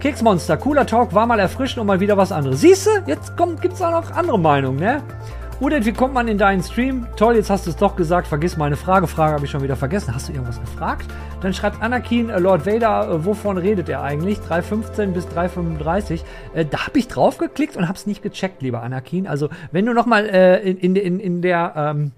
Keksmonster, 0.00 0.56
cooler 0.56 0.84
Talk, 0.84 1.14
war 1.14 1.26
mal 1.26 1.38
erfrischend 1.38 1.80
und 1.80 1.86
mal 1.86 2.00
wieder 2.00 2.16
was 2.16 2.32
anderes. 2.32 2.60
Siehst 2.60 2.86
du, 2.86 2.90
jetzt 3.06 3.36
kommt, 3.36 3.62
gibt's 3.62 3.80
auch 3.80 3.92
noch 3.92 4.10
andere 4.10 4.38
Meinungen, 4.38 4.80
ne? 4.80 5.00
Udent, 5.58 5.86
wie 5.86 5.92
kommt 5.92 6.12
man 6.12 6.28
in 6.28 6.36
deinen 6.36 6.62
Stream? 6.62 7.06
Toll, 7.16 7.36
jetzt 7.36 7.48
hast 7.48 7.64
du 7.64 7.70
es 7.70 7.76
doch 7.76 7.96
gesagt. 7.96 8.26
Vergiss 8.26 8.58
meine 8.58 8.76
Frage. 8.76 9.06
Frage 9.06 9.32
habe 9.32 9.46
ich 9.46 9.50
schon 9.50 9.62
wieder 9.62 9.74
vergessen. 9.74 10.14
Hast 10.14 10.28
du 10.28 10.34
irgendwas 10.34 10.60
gefragt? 10.60 11.06
Dann 11.40 11.54
schreibt 11.54 11.80
Anakin, 11.80 12.28
äh, 12.28 12.38
Lord 12.38 12.66
Vader, 12.66 13.08
äh, 13.10 13.24
wovon 13.24 13.56
redet 13.56 13.88
er 13.88 14.02
eigentlich? 14.02 14.38
3.15 14.40 15.12
bis 15.12 15.26
3.35. 15.28 16.20
Äh, 16.52 16.66
da 16.66 16.86
habe 16.86 16.98
ich 16.98 17.08
drauf 17.08 17.38
geklickt 17.38 17.78
und 17.78 17.88
habe 17.88 17.96
es 17.96 18.06
nicht 18.06 18.22
gecheckt, 18.22 18.60
lieber 18.60 18.82
Anakin. 18.82 19.26
Also, 19.26 19.48
wenn 19.72 19.86
du 19.86 19.94
nochmal 19.94 20.28
äh, 20.28 20.60
in, 20.60 20.76
in, 20.76 20.96
in, 20.96 21.20
in 21.20 21.40
der. 21.40 21.72
Ähm, 21.74 22.12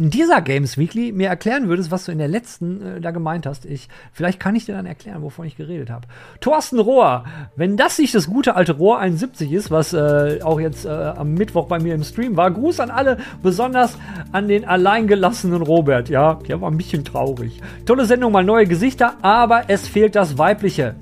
in 0.00 0.08
dieser 0.08 0.40
Games 0.40 0.78
Weekly 0.78 1.12
mir 1.12 1.28
erklären 1.28 1.68
würdest, 1.68 1.90
was 1.90 2.06
du 2.06 2.12
in 2.12 2.16
der 2.16 2.26
letzten 2.26 2.96
äh, 2.96 3.00
da 3.02 3.10
gemeint 3.10 3.44
hast, 3.44 3.66
ich, 3.66 3.90
vielleicht 4.14 4.40
kann 4.40 4.56
ich 4.56 4.64
dir 4.64 4.74
dann 4.74 4.86
erklären, 4.86 5.20
wovon 5.20 5.44
ich 5.46 5.58
geredet 5.58 5.90
habe. 5.90 6.08
Thorsten 6.40 6.78
Rohr, 6.78 7.24
wenn 7.54 7.76
das 7.76 7.98
nicht 7.98 8.14
das 8.14 8.26
gute 8.26 8.56
alte 8.56 8.72
Rohr 8.72 8.98
71 8.98 9.52
ist, 9.52 9.70
was 9.70 9.92
äh, 9.92 10.38
auch 10.42 10.58
jetzt 10.58 10.86
äh, 10.86 10.88
am 10.88 11.34
Mittwoch 11.34 11.66
bei 11.66 11.78
mir 11.78 11.94
im 11.94 12.02
Stream 12.02 12.38
war, 12.38 12.50
Gruß 12.50 12.80
an 12.80 12.90
alle, 12.90 13.18
besonders 13.42 13.98
an 14.32 14.48
den 14.48 14.64
alleingelassenen 14.64 15.60
Robert. 15.60 16.08
Ja, 16.08 16.38
der 16.48 16.62
war 16.62 16.70
ein 16.70 16.78
bisschen 16.78 17.04
traurig. 17.04 17.60
Tolle 17.84 18.06
Sendung, 18.06 18.32
mal 18.32 18.42
neue 18.42 18.66
Gesichter, 18.66 19.16
aber 19.20 19.64
es 19.68 19.86
fehlt 19.86 20.16
das 20.16 20.38
Weibliche. 20.38 20.94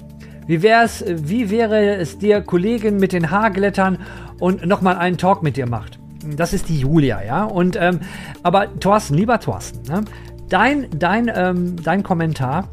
Wie 0.48 0.60
wär's, 0.62 1.04
wie 1.06 1.50
wäre 1.50 1.94
es 1.98 2.18
dir, 2.18 2.40
Kollegin 2.40 2.96
mit 2.96 3.12
den 3.12 3.30
Haarglättern 3.30 3.98
und 4.40 4.66
nochmal 4.66 4.96
einen 4.96 5.18
Talk 5.18 5.44
mit 5.44 5.56
dir 5.56 5.68
macht? 5.68 6.00
Das 6.36 6.52
ist 6.52 6.68
die 6.68 6.80
Julia, 6.80 7.22
ja. 7.22 7.44
Und 7.44 7.76
ähm, 7.80 8.00
aber 8.42 8.78
Thorsten, 8.80 9.14
lieber 9.14 9.38
Thorsten, 9.40 9.82
ne? 9.90 10.04
dein, 10.48 10.88
dein, 10.98 11.30
ähm, 11.34 11.76
dein 11.82 12.02
Kommentar, 12.02 12.68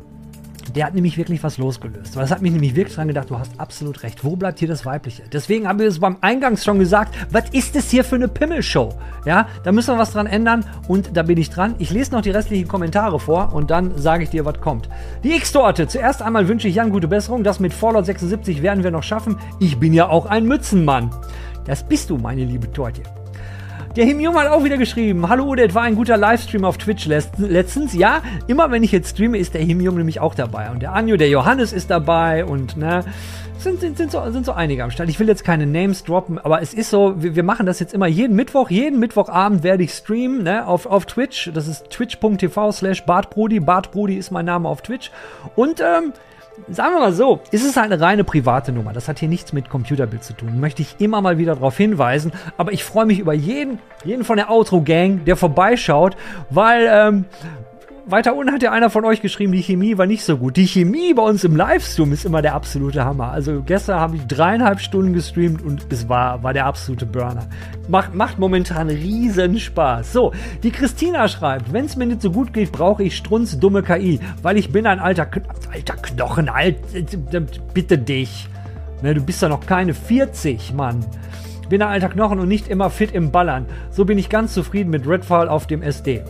der 0.76 0.88
hat 0.88 0.96
nämlich 0.96 1.18
wirklich 1.18 1.44
was 1.44 1.58
losgelöst. 1.58 2.16
Das 2.16 2.32
hat 2.32 2.42
mich 2.42 2.52
nämlich 2.52 2.76
wirklich 2.76 2.96
dran 2.96 3.08
gedacht, 3.08 3.30
du 3.30 3.38
hast 3.38 3.60
absolut 3.60 4.04
recht. 4.04 4.24
Wo 4.24 4.36
bleibt 4.36 4.60
hier 4.60 4.68
das 4.68 4.86
Weibliche? 4.86 5.24
Deswegen 5.32 5.68
haben 5.68 5.80
wir 5.80 5.88
es 5.88 6.00
beim 6.00 6.18
Eingangs 6.22 6.66
schon 6.66 6.80
gesagt, 6.80 7.16
was 7.30 7.50
ist 7.52 7.76
das 7.76 7.90
hier 7.90 8.04
für 8.04 8.16
eine 8.16 8.28
Pimmelshow? 8.28 8.94
Ja, 9.26 9.48
da 9.64 9.72
müssen 9.72 9.94
wir 9.94 10.00
was 10.00 10.12
dran 10.12 10.28
ändern 10.28 10.66
und 10.88 11.16
da 11.16 11.24
bin 11.24 11.38
ich 11.38 11.50
dran. 11.50 11.76
Ich 11.78 11.92
lese 11.92 12.12
noch 12.12 12.22
die 12.22 12.32
restlichen 12.32 12.68
Kommentare 12.68 13.20
vor 13.20 13.54
und 13.54 13.72
dann 13.72 13.98
sage 13.98 14.24
ich 14.24 14.32
dir, 14.32 14.44
was 14.44 14.60
kommt. 14.60 14.90
Die 15.24 15.36
X-Torte. 15.36 15.88
Zuerst 15.88 16.22
einmal 16.22 16.48
wünsche 16.48 16.68
ich 16.68 16.76
Jan 16.76 16.90
gute 16.90 17.08
Besserung. 17.08 17.44
Das 17.44 17.60
mit 17.60 17.74
Fallout 17.74 18.06
76 18.06 18.62
werden 18.62 18.84
wir 18.84 18.92
noch 18.92 19.04
schaffen. 19.04 19.38
Ich 19.60 19.78
bin 19.80 19.94
ja 19.94 20.10
auch 20.10 20.26
ein 20.26 20.46
Mützenmann. 20.46 21.12
Das 21.66 21.88
bist 21.88 22.10
du, 22.10 22.18
meine 22.18 22.44
liebe 22.44 22.72
Torte. 22.72 23.02
Der 23.96 24.04
Himium 24.04 24.38
hat 24.38 24.50
auch 24.50 24.66
wieder 24.66 24.78
geschrieben. 24.78 25.30
Hallo 25.30 25.46
Udet, 25.46 25.74
war 25.74 25.84
ein 25.84 25.96
guter 25.96 26.18
Livestream 26.18 26.66
auf 26.66 26.78
Twitch 26.78 27.06
letztens. 27.06 27.94
Ja, 27.94 28.22
immer 28.46 28.70
wenn 28.70 28.84
ich 28.84 28.92
jetzt 28.92 29.12
streame, 29.12 29.38
ist 29.38 29.54
der 29.54 29.62
Himium 29.62 29.96
nämlich 29.96 30.20
auch 30.20 30.36
dabei. 30.36 30.70
Und 30.70 30.82
der 30.82 30.92
Anjo, 30.92 31.16
der 31.16 31.30
Johannes 31.30 31.72
ist 31.72 31.90
dabei 31.90 32.44
und 32.44 32.76
ne, 32.76 33.06
sind, 33.58 33.80
sind, 33.80 33.98
sind, 33.98 34.12
so, 34.12 34.30
sind 34.32 34.46
so 34.46 34.52
einige 34.52 34.84
am 34.84 34.92
Start. 34.92 35.08
Ich 35.08 35.18
will 35.18 35.30
jetzt 35.30 35.46
keine 35.46 35.66
Names 35.66 36.04
droppen, 36.04 36.38
aber 36.40 36.62
es 36.62 36.74
ist 36.74 36.90
so, 36.90 37.24
wir, 37.24 37.38
wir 37.38 37.44
machen 37.44 37.66
das 37.66 37.80
jetzt 37.80 37.94
immer 37.94 38.08
jeden 38.08 38.36
Mittwoch. 38.36 38.70
Jeden 38.70 39.00
Mittwochabend 39.00 39.64
werde 39.64 39.84
ich 39.84 39.94
streamen 39.94 40.44
ne, 40.44 40.68
auf, 40.68 40.88
auf 40.88 41.06
Twitch. 41.06 41.52
Das 41.54 41.70
ist 41.70 41.90
twitch.tv 41.90 42.74
slash 42.74 43.06
bartbrudi. 43.06 43.62
Bartbrudi 43.62 44.18
ist 44.18 44.30
mein 44.30 44.46
Name 44.46 44.68
auf 44.68 44.82
Twitch. 44.82 45.10
Und 45.56 45.80
ähm, 45.80 46.12
sagen 46.70 46.96
wir 46.96 47.00
mal 47.00 47.14
so, 47.14 47.42
ist 47.52 47.66
es 47.66 47.76
halt 47.76 47.92
eine 47.92 48.02
reine 48.02 48.24
private 48.24 48.72
Nummer. 48.72 48.94
Das 48.94 49.08
hat 49.08 49.20
hier 49.20 49.30
nichts 49.30 49.54
mit 49.54 49.70
Computerbild 49.70 50.24
zu 50.24 50.34
tun. 50.34 50.60
Möchte 50.60 50.82
ich 50.82 50.96
immer 51.00 51.22
mal 51.22 51.38
wieder 51.38 51.56
darauf 51.56 51.78
hinweisen. 51.78 52.32
Aber 52.58 52.74
ich 52.74 52.84
freue 52.84 53.06
mich 53.06 53.20
über 53.20 53.34
jeden, 53.34 53.80
jeden 54.04 54.24
von 54.24 54.38
der 54.38 54.50
Outro-Gang, 54.50 55.26
der 55.26 55.36
vorbeischaut, 55.36 56.16
weil 56.50 56.88
ähm, 56.90 57.26
weiter 58.08 58.36
unten 58.36 58.54
hat 58.54 58.62
ja 58.62 58.72
einer 58.72 58.90
von 58.90 59.04
euch 59.06 59.22
geschrieben, 59.22 59.52
die 59.52 59.64
Chemie 59.64 59.98
war 59.98 60.06
nicht 60.06 60.24
so 60.24 60.38
gut. 60.38 60.58
Die 60.58 60.68
Chemie 60.68 61.14
bei 61.14 61.24
uns 61.24 61.44
im 61.44 61.56
Livestream 61.56 62.14
ist 62.14 62.26
immer 62.26 62.42
der 62.42 62.54
absolute 62.54 63.04
Hammer. 63.04 63.32
Also 63.32 63.64
gestern 63.66 64.00
habe 64.00 64.16
ich 64.16 64.26
dreieinhalb 64.28 64.80
Stunden 64.80 65.14
gestreamt 65.14 65.62
und 65.62 65.88
es 65.92 66.08
war, 66.08 66.44
war 66.44 66.54
der 66.54 66.66
absolute 66.66 67.06
Burner. 67.06 67.48
Macht, 67.88 68.14
macht 68.14 68.38
momentan 68.38 68.90
riesen 68.90 69.60
Spaß. 69.60 70.14
So, 70.14 70.34
die 70.62 70.72
Christina 70.72 71.28
schreibt, 71.28 71.74
wenn 71.74 71.86
es 71.86 71.96
mir 71.96 72.06
nicht 72.06 72.22
so 72.22 72.32
gut 72.32 72.54
geht, 72.54 72.72
brauche 72.72 73.04
ich 73.04 73.18
strunz 73.18 73.60
dumme 73.60 73.82
KI, 73.82 74.20
weil 74.42 74.58
ich 74.58 74.72
bin 74.72 74.86
ein 74.86 75.00
alter, 75.00 75.28
alter 75.74 75.96
Knochen, 75.96 76.50
alt, 76.50 76.78
bitte 77.74 77.98
dich. 77.98 78.48
Ne, 79.02 79.14
du 79.14 79.22
bist 79.22 79.42
ja 79.42 79.50
noch 79.50 79.66
keine 79.66 79.94
40, 79.94 80.74
Mann. 80.74 81.04
Bin 81.70 81.82
ein 81.82 81.90
alter 81.90 82.10
Knochen 82.10 82.40
und 82.40 82.48
nicht 82.48 82.68
immer 82.68 82.92
fit 82.92 83.12
im 83.12 83.32
Ballern. 83.32 83.66
So 83.90 84.06
bin 84.06 84.20
ich 84.20 84.30
ganz 84.30 84.54
zufrieden 84.54 84.92
mit 84.92 85.08
Redfall 85.08 85.50
auf 85.50 85.66
dem 85.66 85.82
SD. 85.82 86.24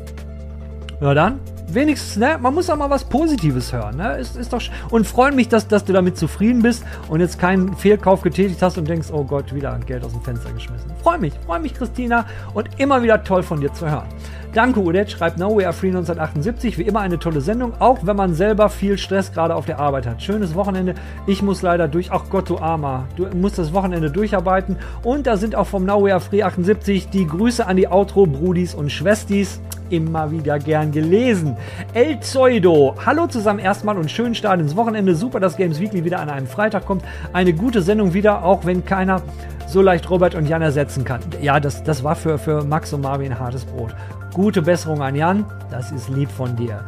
Ja 1.01 1.13
dann, 1.13 1.39
wenigstens, 1.67 2.17
ne, 2.17 2.37
man 2.39 2.53
muss 2.53 2.69
auch 2.69 2.77
mal 2.77 2.89
was 2.89 3.03
Positives 3.03 3.73
hören, 3.73 3.97
ne? 3.97 4.17
Ist, 4.17 4.35
ist 4.35 4.53
doch 4.53 4.61
und 4.91 5.05
freue 5.05 5.31
mich, 5.31 5.49
dass, 5.49 5.67
dass 5.67 5.83
du 5.83 5.93
damit 5.93 6.17
zufrieden 6.17 6.61
bist 6.61 6.83
und 7.09 7.19
jetzt 7.19 7.37
keinen 7.37 7.75
Fehlkauf 7.75 8.21
getätigt 8.21 8.61
hast 8.61 8.77
und 8.77 8.87
denkst, 8.87 9.09
oh 9.11 9.23
Gott, 9.23 9.53
wieder 9.53 9.77
Geld 9.85 10.03
aus 10.03 10.13
dem 10.13 10.21
Fenster 10.21 10.51
geschmissen. 10.51 10.91
Freue 11.03 11.19
mich, 11.19 11.33
freue 11.45 11.59
mich, 11.59 11.73
Christina, 11.73 12.25
und 12.53 12.69
immer 12.77 13.01
wieder 13.03 13.23
toll 13.23 13.43
von 13.43 13.59
dir 13.59 13.73
zu 13.73 13.89
hören. 13.89 14.07
Danke, 14.55 14.79
Udet, 14.79 15.11
schreibt 15.11 15.37
No 15.37 15.57
We 15.57 15.65
Are 15.65 15.73
Free 15.73 15.89
1978. 15.89 16.77
Wie 16.77 16.83
immer 16.83 17.01
eine 17.01 17.19
tolle 17.19 17.41
Sendung, 17.41 17.73
auch 17.79 17.99
wenn 18.03 18.15
man 18.15 18.33
selber 18.33 18.69
viel 18.69 18.97
Stress 18.97 19.33
gerade 19.33 19.53
auf 19.53 19.65
der 19.65 19.79
Arbeit 19.79 20.07
hat. 20.07 20.23
Schönes 20.23 20.55
Wochenende. 20.55 20.95
Ich 21.27 21.41
muss 21.41 21.61
leider 21.61 21.89
durch. 21.89 22.13
Ach 22.13 22.23
Gott, 22.29 22.49
du 22.49 22.57
Armer. 22.57 23.05
Du 23.17 23.25
musst 23.35 23.59
das 23.59 23.73
Wochenende 23.73 24.09
durcharbeiten. 24.09 24.77
Und 25.03 25.27
da 25.27 25.35
sind 25.35 25.55
auch 25.55 25.67
vom 25.67 25.83
No 25.83 26.05
We 26.05 26.13
Are 26.13 26.21
Free 26.21 26.41
78 26.41 27.09
die 27.09 27.27
Grüße 27.27 27.67
an 27.67 27.75
die 27.75 27.89
Outro-Brudis 27.89 28.75
und 28.75 28.93
Schwestis 28.93 29.59
immer 29.89 30.31
wieder 30.31 30.57
gern 30.57 30.93
gelesen. 30.93 31.57
El 31.93 32.21
Zeudo, 32.21 32.95
hallo 33.05 33.27
zusammen 33.27 33.59
erstmal 33.59 33.97
und 33.97 34.09
schönen 34.09 34.35
Start 34.35 34.61
ins 34.61 34.77
Wochenende. 34.77 35.15
Super, 35.15 35.41
dass 35.41 35.57
Games 35.57 35.81
Weekly 35.81 36.05
wieder 36.05 36.21
an 36.21 36.29
einem 36.29 36.47
Freitag 36.47 36.85
kommt. 36.85 37.03
Eine 37.33 37.51
gute 37.51 37.81
Sendung 37.81 38.13
wieder, 38.13 38.45
auch 38.45 38.65
wenn 38.65 38.85
keiner 38.85 39.21
so 39.67 39.81
leicht 39.81 40.09
Robert 40.09 40.33
und 40.33 40.47
Jan 40.47 40.61
ersetzen 40.61 41.03
kann. 41.03 41.19
Ja, 41.41 41.59
das, 41.59 41.83
das 41.83 42.05
war 42.05 42.15
für, 42.15 42.37
für 42.37 42.63
Max 42.63 42.93
und 42.93 43.01
Marvin 43.01 43.37
hartes 43.37 43.65
Brot. 43.65 43.93
Gute 44.35 44.61
Besserung 44.61 45.01
an 45.01 45.15
Jan, 45.15 45.45
das 45.71 45.93
ist 45.93 46.09
lieb 46.09 46.29
von 46.29 46.57
dir. 46.57 46.83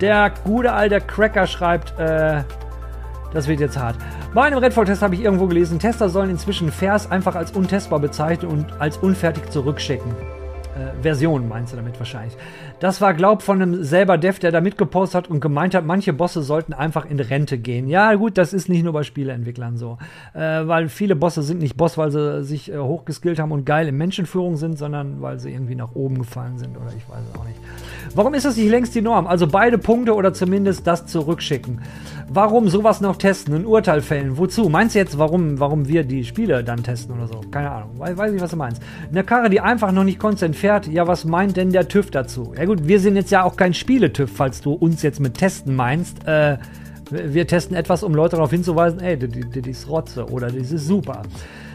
Der 0.00 0.32
gute 0.44 0.72
alte 0.72 0.98
Cracker 0.98 1.46
schreibt, 1.46 1.92
äh, 2.00 2.42
das 3.34 3.48
wird 3.48 3.60
jetzt 3.60 3.78
hart. 3.78 3.96
Bei 4.32 4.44
einem 4.44 4.56
Redfall-Test 4.56 5.02
habe 5.02 5.14
ich 5.14 5.20
irgendwo 5.20 5.46
gelesen, 5.46 5.78
Tester 5.78 6.08
sollen 6.08 6.30
inzwischen 6.30 6.72
Vers 6.72 7.10
einfach 7.10 7.34
als 7.34 7.50
untestbar 7.50 7.98
bezeichnen 7.98 8.50
und 8.50 8.80
als 8.80 8.96
unfertig 8.96 9.50
zurückschicken 9.50 10.10
äh, 10.76 11.02
Version 11.02 11.48
meinst 11.48 11.72
du 11.72 11.76
damit 11.76 11.98
wahrscheinlich. 11.98 12.36
Das 12.78 13.00
war, 13.00 13.14
glaub, 13.14 13.42
von 13.42 13.62
einem 13.62 13.84
selber 13.84 14.18
Dev, 14.18 14.38
der 14.38 14.52
da 14.52 14.60
mitgepostet 14.60 15.14
hat 15.14 15.30
und 15.30 15.40
gemeint 15.40 15.74
hat, 15.74 15.86
manche 15.86 16.12
Bosse 16.12 16.42
sollten 16.42 16.74
einfach 16.74 17.06
in 17.08 17.18
Rente 17.18 17.56
gehen. 17.56 17.88
Ja, 17.88 18.14
gut, 18.14 18.36
das 18.36 18.52
ist 18.52 18.68
nicht 18.68 18.84
nur 18.84 18.92
bei 18.92 19.02
Spieleentwicklern 19.02 19.78
so. 19.78 19.96
Äh, 20.34 20.66
weil 20.66 20.88
viele 20.88 21.16
Bosse 21.16 21.42
sind 21.42 21.60
nicht 21.60 21.76
Boss, 21.76 21.96
weil 21.96 22.10
sie 22.10 22.44
sich 22.44 22.70
äh, 22.70 22.76
hochgeskillt 22.76 23.38
haben 23.38 23.52
und 23.52 23.64
geil 23.64 23.88
in 23.88 23.96
Menschenführung 23.96 24.56
sind, 24.56 24.76
sondern 24.78 25.22
weil 25.22 25.38
sie 25.38 25.50
irgendwie 25.50 25.74
nach 25.74 25.94
oben 25.94 26.18
gefallen 26.18 26.58
sind 26.58 26.76
oder 26.76 26.88
ich 26.88 27.08
weiß 27.08 27.20
es 27.32 27.40
auch 27.40 27.44
nicht. 27.44 27.58
Warum 28.14 28.34
ist 28.34 28.44
das 28.44 28.56
nicht 28.56 28.68
längst 28.68 28.94
die 28.94 29.02
Norm? 29.02 29.26
Also 29.26 29.46
beide 29.46 29.78
Punkte 29.78 30.14
oder 30.14 30.34
zumindest 30.34 30.86
das 30.86 31.06
zurückschicken. 31.06 31.80
Warum 32.28 32.68
sowas 32.68 33.00
noch 33.00 33.16
testen, 33.16 33.54
ein 33.54 33.66
Urteil 33.66 34.00
fällen? 34.00 34.36
Wozu? 34.36 34.68
Meinst 34.68 34.94
du 34.94 34.98
jetzt, 34.98 35.16
warum, 35.16 35.60
warum 35.60 35.86
wir 35.86 36.02
die 36.02 36.24
Spiele 36.24 36.64
dann 36.64 36.82
testen 36.82 37.14
oder 37.14 37.28
so? 37.28 37.40
Keine 37.50 37.70
Ahnung. 37.70 37.98
Weiß, 37.98 38.16
weiß 38.16 38.32
nicht, 38.32 38.42
was 38.42 38.50
du 38.50 38.56
meinst. 38.56 38.82
Eine 39.10 39.22
Karre, 39.22 39.48
die 39.48 39.60
einfach 39.60 39.92
noch 39.92 40.04
nicht 40.04 40.18
konstant 40.18 40.56
fährt, 40.66 40.88
ja, 40.88 41.06
was 41.06 41.24
meint 41.24 41.56
denn 41.56 41.70
der 41.70 41.86
TÜV 41.86 42.10
dazu? 42.10 42.52
Ja 42.58 42.64
gut, 42.64 42.88
wir 42.88 42.98
sind 42.98 43.14
jetzt 43.14 43.30
ja 43.30 43.44
auch 43.44 43.56
kein 43.56 43.72
Spiele-TÜV, 43.72 44.28
falls 44.28 44.62
du 44.62 44.72
uns 44.72 45.00
jetzt 45.02 45.20
mit 45.20 45.34
Testen 45.34 45.76
meinst. 45.76 46.26
Äh, 46.26 46.58
wir 47.08 47.46
testen 47.46 47.76
etwas, 47.76 48.02
um 48.02 48.16
Leute 48.16 48.34
darauf 48.34 48.50
hinzuweisen, 48.50 48.98
ey, 48.98 49.16
das 49.16 49.64
ist 49.64 49.88
Rotze 49.88 50.26
oder 50.28 50.48
das 50.48 50.72
ist 50.72 50.88
super. 50.88 51.22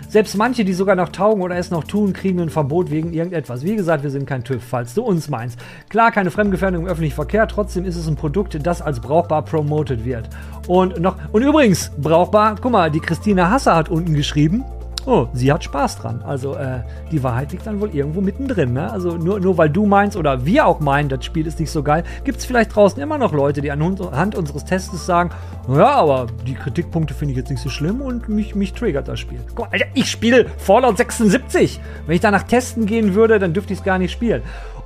Selbst 0.09 0.35
manche, 0.35 0.65
die 0.65 0.73
sogar 0.73 0.97
noch 0.97 1.07
taugen 1.07 1.41
oder 1.41 1.55
es 1.55 1.71
noch 1.71 1.85
tun, 1.85 2.11
kriegen 2.11 2.41
ein 2.41 2.49
Verbot 2.49 2.91
wegen 2.91 3.13
irgendetwas. 3.13 3.63
Wie 3.63 3.77
gesagt, 3.77 4.03
wir 4.03 4.09
sind 4.09 4.25
kein 4.25 4.43
TÜV, 4.43 4.61
falls 4.61 4.93
du 4.93 5.03
uns 5.03 5.29
meinst. 5.29 5.57
Klar, 5.87 6.11
keine 6.11 6.29
Fremdgefährdung 6.29 6.81
im 6.81 6.87
öffentlichen 6.89 7.15
Verkehr, 7.15 7.47
trotzdem 7.47 7.85
ist 7.85 7.95
es 7.95 8.09
ein 8.09 8.17
Produkt, 8.17 8.59
das 8.61 8.81
als 8.81 8.99
brauchbar 8.99 9.45
promoted 9.45 10.03
wird. 10.03 10.27
Und 10.67 10.99
noch, 10.99 11.15
und 11.31 11.43
übrigens, 11.43 11.93
brauchbar, 11.97 12.57
guck 12.61 12.73
mal, 12.73 12.91
die 12.91 12.99
Christina 12.99 13.49
Hasser 13.49 13.73
hat 13.73 13.87
unten 13.87 14.13
geschrieben, 14.13 14.65
oh, 15.05 15.27
sie 15.33 15.51
hat 15.51 15.63
Spaß 15.63 15.97
dran. 15.97 16.23
Also 16.25 16.55
äh, 16.55 16.81
die 17.11 17.23
Wahrheit 17.23 17.51
liegt 17.51 17.65
dann 17.67 17.79
wohl 17.79 17.93
irgendwo 17.93 18.21
mittendrin. 18.21 18.73
Ne? 18.73 18.91
Also 18.91 19.17
nur, 19.17 19.39
nur 19.39 19.57
weil 19.57 19.69
du 19.69 19.85
meinst 19.85 20.17
oder 20.17 20.45
wir 20.45 20.65
auch 20.65 20.79
meinen, 20.79 21.09
das 21.09 21.25
Spiel 21.25 21.47
ist 21.47 21.59
nicht 21.59 21.71
so 21.71 21.83
geil, 21.83 22.03
gibt 22.23 22.39
es 22.39 22.45
vielleicht 22.45 22.75
draußen 22.75 23.01
immer 23.01 23.17
noch 23.17 23.33
Leute, 23.33 23.61
die 23.61 23.71
anhand 23.71 24.35
unseres 24.35 24.65
Tests 24.65 25.05
sagen, 25.05 25.31
ja, 25.67 25.91
aber 25.91 26.27
die 26.45 26.55
Kritikpunkte 26.55 27.13
finde 27.13 27.33
ich 27.33 27.37
jetzt 27.37 27.49
nicht 27.49 27.61
so 27.61 27.69
schlimm 27.69 28.01
und 28.01 28.29
mich, 28.29 28.55
mich 28.55 28.73
triggert 28.73 29.07
das 29.07 29.19
Spiel. 29.19 29.39
Guck, 29.55 29.71
Alter, 29.71 29.85
ich 29.93 30.09
spiele 30.09 30.47
Fallout 30.57 30.97
76. 30.97 31.79
Wenn 32.05 32.15
ich 32.15 32.21
danach 32.21 32.43
testen 32.43 32.85
gehen 32.85 33.13
würde, 33.13 33.39
dann 33.39 33.53
dürfte 33.53 33.73
ich 33.73 33.79
es 33.79 33.85
gar 33.85 33.97
nicht 33.97 34.11
spielen. 34.11 34.41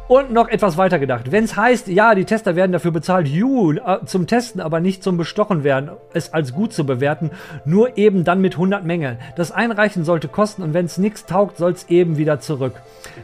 Und 0.07 0.31
noch 0.31 0.49
etwas 0.49 0.77
weiter 0.77 0.99
gedacht. 0.99 1.31
Wenn 1.31 1.45
es 1.45 1.55
heißt, 1.55 1.87
ja, 1.87 2.13
die 2.13 2.25
Tester 2.25 2.55
werden 2.55 2.71
dafür 2.71 2.91
bezahlt, 2.91 3.27
ju, 3.27 3.71
äh, 3.73 4.05
zum 4.05 4.27
Testen, 4.27 4.61
aber 4.61 4.79
nicht 4.79 5.01
zum 5.01 5.17
Bestochen 5.17 5.63
werden, 5.63 5.89
es 6.13 6.31
als 6.31 6.53
gut 6.53 6.73
zu 6.73 6.85
bewerten, 6.85 7.31
nur 7.65 7.97
eben 7.97 8.23
dann 8.23 8.39
mit 8.39 8.53
100 8.53 8.85
Mängeln. 8.85 9.17
Das 9.35 9.51
Einreichen 9.51 10.03
sollte 10.05 10.27
kosten 10.27 10.61
und 10.61 10.75
wenn 10.75 10.85
es 10.85 10.99
nichts 10.99 11.25
taugt, 11.25 11.57
soll 11.57 11.71
es 11.71 11.89
eben 11.89 12.17
wieder 12.17 12.39
zurück. 12.39 12.73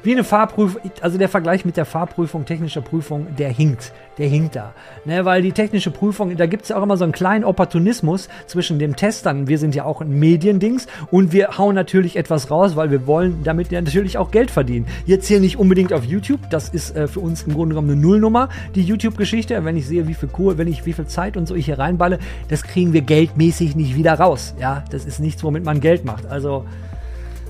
Wie 0.01 0.13
eine 0.13 0.23
Fahrprüfung, 0.23 0.81
also 1.01 1.19
der 1.19 1.29
Vergleich 1.29 1.65
mit 1.65 1.77
der 1.77 1.85
Fahrprüfung, 1.85 2.45
technischer 2.45 2.81
Prüfung, 2.81 3.27
der 3.35 3.49
hinkt. 3.49 3.93
Der 4.17 4.27
hinkt 4.27 4.55
da. 4.55 4.73
Ne, 5.05 5.25
weil 5.25 5.41
die 5.41 5.51
technische 5.51 5.89
Prüfung, 5.89 6.35
da 6.35 6.45
gibt 6.45 6.63
es 6.63 6.69
ja 6.69 6.77
auch 6.77 6.83
immer 6.83 6.97
so 6.97 7.03
einen 7.03 7.13
kleinen 7.13 7.43
Opportunismus 7.43 8.29
zwischen 8.45 8.77
dem 8.77 8.95
Testern, 8.95 9.47
wir 9.47 9.57
sind 9.57 9.73
ja 9.73 9.85
auch 9.85 10.01
ein 10.01 10.11
Mediendings, 10.19 10.87
und 11.11 11.31
wir 11.31 11.57
hauen 11.57 11.75
natürlich 11.75 12.17
etwas 12.17 12.51
raus, 12.51 12.75
weil 12.75 12.91
wir 12.91 13.07
wollen 13.07 13.41
damit 13.43 13.71
ja 13.71 13.81
natürlich 13.81 14.17
auch 14.17 14.31
Geld 14.31 14.51
verdienen. 14.51 14.85
Jetzt 15.05 15.27
hier 15.27 15.39
nicht 15.39 15.57
unbedingt 15.57 15.93
auf 15.93 16.03
YouTube, 16.03 16.41
das 16.49 16.69
ist 16.69 16.95
äh, 16.95 17.07
für 17.07 17.21
uns 17.21 17.43
im 17.43 17.53
Grunde 17.53 17.75
genommen 17.75 17.91
eine 17.91 18.01
Nullnummer, 18.01 18.49
die 18.75 18.83
YouTube-Geschichte. 18.83 19.63
Wenn 19.63 19.77
ich 19.77 19.87
sehe, 19.87 20.07
wie 20.07 20.13
viel 20.13 20.29
Kohle, 20.29 20.57
wenn 20.57 20.67
ich 20.67 20.85
wie 20.85 20.93
viel 20.93 21.07
Zeit 21.07 21.37
und 21.37 21.47
so 21.47 21.55
ich 21.55 21.65
hier 21.65 21.79
reinballe, 21.79 22.19
das 22.49 22.63
kriegen 22.63 22.93
wir 22.93 23.01
geldmäßig 23.01 23.75
nicht 23.75 23.95
wieder 23.95 24.13
raus. 24.13 24.55
Ja, 24.59 24.83
das 24.91 25.05
ist 25.05 25.19
nichts, 25.19 25.43
womit 25.43 25.63
man 25.63 25.79
Geld 25.79 26.05
macht. 26.05 26.25
Also, 26.25 26.65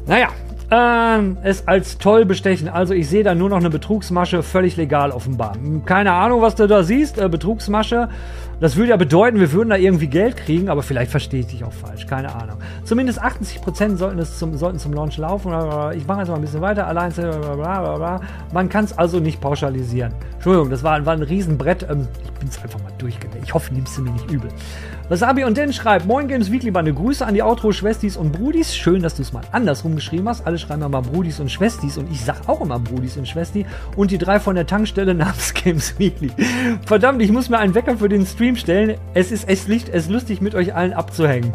naja, 0.07 0.29
ähm, 0.71 1.37
es 1.43 1.67
als 1.67 1.97
toll 1.97 2.25
bestechen. 2.25 2.69
Also 2.69 2.93
ich 2.93 3.09
sehe 3.09 3.23
da 3.23 3.35
nur 3.35 3.49
noch 3.49 3.57
eine 3.57 3.69
Betrugsmasche, 3.69 4.41
völlig 4.41 4.77
legal 4.77 5.11
offenbar. 5.11 5.57
Keine 5.85 6.13
Ahnung, 6.13 6.41
was 6.41 6.55
du 6.55 6.67
da 6.67 6.83
siehst, 6.83 7.19
äh, 7.19 7.27
Betrugsmasche. 7.27 8.07
Das 8.61 8.75
würde 8.75 8.91
ja 8.91 8.95
bedeuten, 8.95 9.39
wir 9.39 9.51
würden 9.53 9.69
da 9.69 9.75
irgendwie 9.75 10.05
Geld 10.05 10.37
kriegen, 10.37 10.69
aber 10.69 10.83
vielleicht 10.83 11.09
verstehe 11.09 11.39
ich 11.39 11.47
dich 11.47 11.63
auch 11.63 11.73
falsch. 11.73 12.05
Keine 12.05 12.31
Ahnung. 12.35 12.57
Zumindest 12.83 13.19
80% 13.19 13.97
sollten, 13.97 14.19
es 14.19 14.37
zum, 14.37 14.55
sollten 14.55 14.77
zum 14.77 14.93
Launch 14.93 15.17
laufen. 15.17 15.51
Ich 15.97 16.05
mache 16.05 16.19
jetzt 16.19 16.29
mal 16.29 16.35
ein 16.35 16.41
bisschen 16.41 16.61
weiter. 16.61 16.85
Allein, 16.85 17.11
Man 18.53 18.69
kann 18.69 18.85
es 18.85 18.95
also 18.95 19.19
nicht 19.19 19.41
pauschalisieren. 19.41 20.13
Entschuldigung, 20.33 20.69
das 20.69 20.83
war, 20.83 21.03
war 21.07 21.13
ein 21.13 21.23
Riesenbrett. 21.23 21.87
Ähm, 21.89 22.07
ich 22.23 22.31
bin 22.33 22.49
es 22.49 22.61
einfach 22.61 22.79
mal 22.83 22.91
durchgelegt. 22.99 23.43
Ich 23.43 23.53
hoffe, 23.53 23.73
nimmst 23.73 23.97
du 23.97 24.03
mir 24.03 24.11
nicht 24.11 24.29
übel. 24.29 24.51
Wasabi 25.09 25.43
und 25.43 25.57
Den 25.57 25.73
schreibt, 25.73 26.05
Moin 26.05 26.27
Games 26.29 26.51
Weekly, 26.51 26.71
meine 26.71 26.93
Grüße 26.93 27.25
an 27.25 27.33
die 27.33 27.43
Outro-Schwestis 27.43 28.15
und 28.15 28.31
Brudis. 28.31 28.73
Schön, 28.73 29.01
dass 29.01 29.15
du 29.15 29.23
es 29.23 29.33
mal 29.33 29.43
andersrum 29.51 29.95
geschrieben 29.95 30.29
hast. 30.29 30.47
Alle 30.47 30.57
schreiben 30.57 30.83
immer 30.83 31.01
Brudis 31.01 31.39
und 31.39 31.51
Schwestis 31.51 31.97
und 31.97 32.09
ich 32.09 32.23
sag 32.23 32.47
auch 32.47 32.61
immer 32.61 32.79
Brudis 32.79 33.17
und 33.17 33.27
Schwesti. 33.27 33.65
Und 33.97 34.11
die 34.11 34.17
drei 34.17 34.39
von 34.39 34.55
der 34.55 34.65
Tankstelle 34.65 35.13
namens 35.15 35.53
Games 35.53 35.99
Weekly. 35.99 36.31
Verdammt, 36.85 37.21
ich 37.21 37.31
muss 37.31 37.49
mir 37.49 37.57
einen 37.57 37.75
Wecker 37.75 37.97
für 37.97 38.07
den 38.07 38.25
Stream 38.25 38.50
Stream 38.51 38.55
stellen. 38.55 38.97
Es 39.13 39.31
ist 39.31 39.47
es 39.47 39.67
ist 39.67 40.09
lustig, 40.09 40.41
mit 40.41 40.55
euch 40.55 40.73
allen 40.73 40.93
abzuhängen. 40.93 41.53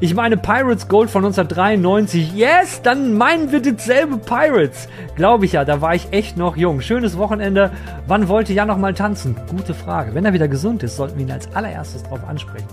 Ich 0.00 0.14
meine 0.14 0.36
Pirates 0.36 0.86
Gold 0.86 1.10
von 1.10 1.24
1993. 1.24 2.32
Yes, 2.34 2.82
dann 2.82 3.14
meinen 3.14 3.50
wir 3.50 3.60
dasselbe 3.60 4.18
Pirates. 4.18 4.88
Glaube 5.16 5.44
ich 5.44 5.52
ja, 5.52 5.64
da 5.64 5.80
war 5.80 5.94
ich 5.94 6.12
echt 6.12 6.36
noch 6.36 6.56
jung. 6.56 6.80
Schönes 6.80 7.18
Wochenende. 7.18 7.72
Wann 8.06 8.28
wollte 8.28 8.52
ja 8.52 8.64
noch 8.64 8.78
mal 8.78 8.94
tanzen? 8.94 9.34
Gute 9.50 9.74
Frage. 9.74 10.14
Wenn 10.14 10.24
er 10.24 10.32
wieder 10.32 10.48
gesund 10.48 10.82
ist, 10.84 10.96
sollten 10.96 11.18
wir 11.18 11.26
ihn 11.26 11.32
als 11.32 11.52
allererstes 11.54 12.04
drauf 12.04 12.20
ansprechen. 12.28 12.68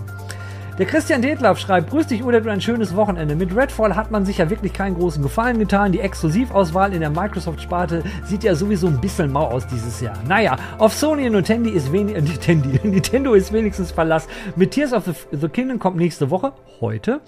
Der 0.78 0.84
Christian 0.84 1.22
Detlaff 1.22 1.58
schreibt, 1.58 1.88
grüß 1.88 2.08
dich 2.08 2.22
Udet 2.22 2.44
und 2.44 2.50
ein 2.50 2.60
schönes 2.60 2.94
Wochenende. 2.94 3.34
Mit 3.34 3.56
Redfall 3.56 3.96
hat 3.96 4.10
man 4.10 4.26
sich 4.26 4.36
ja 4.36 4.50
wirklich 4.50 4.74
keinen 4.74 4.94
großen 4.94 5.22
Gefallen 5.22 5.58
getan. 5.58 5.90
Die 5.90 6.00
Exklusivauswahl 6.00 6.92
in 6.92 7.00
der 7.00 7.08
Microsoft-Sparte 7.08 8.04
sieht 8.24 8.44
ja 8.44 8.54
sowieso 8.54 8.88
ein 8.88 9.00
bisschen 9.00 9.32
mau 9.32 9.46
aus 9.46 9.66
dieses 9.66 10.02
Jahr. 10.02 10.18
Naja, 10.28 10.58
auf 10.76 10.92
Sony 10.92 11.28
und 11.28 11.32
Nintendo 11.32 11.70
ist, 11.70 11.92
wenig, 11.92 12.14
äh, 12.14 12.20
Nintendo, 12.20 12.68
Nintendo 12.82 13.32
ist 13.32 13.54
wenigstens 13.54 13.90
Verlass. 13.90 14.28
Mit 14.54 14.72
Tears 14.72 14.92
of 14.92 15.06
the, 15.06 15.12
the 15.34 15.48
Kingdom 15.48 15.78
kommt 15.78 15.96
nächste 15.96 16.28
Woche, 16.28 16.52
heute. 16.82 17.22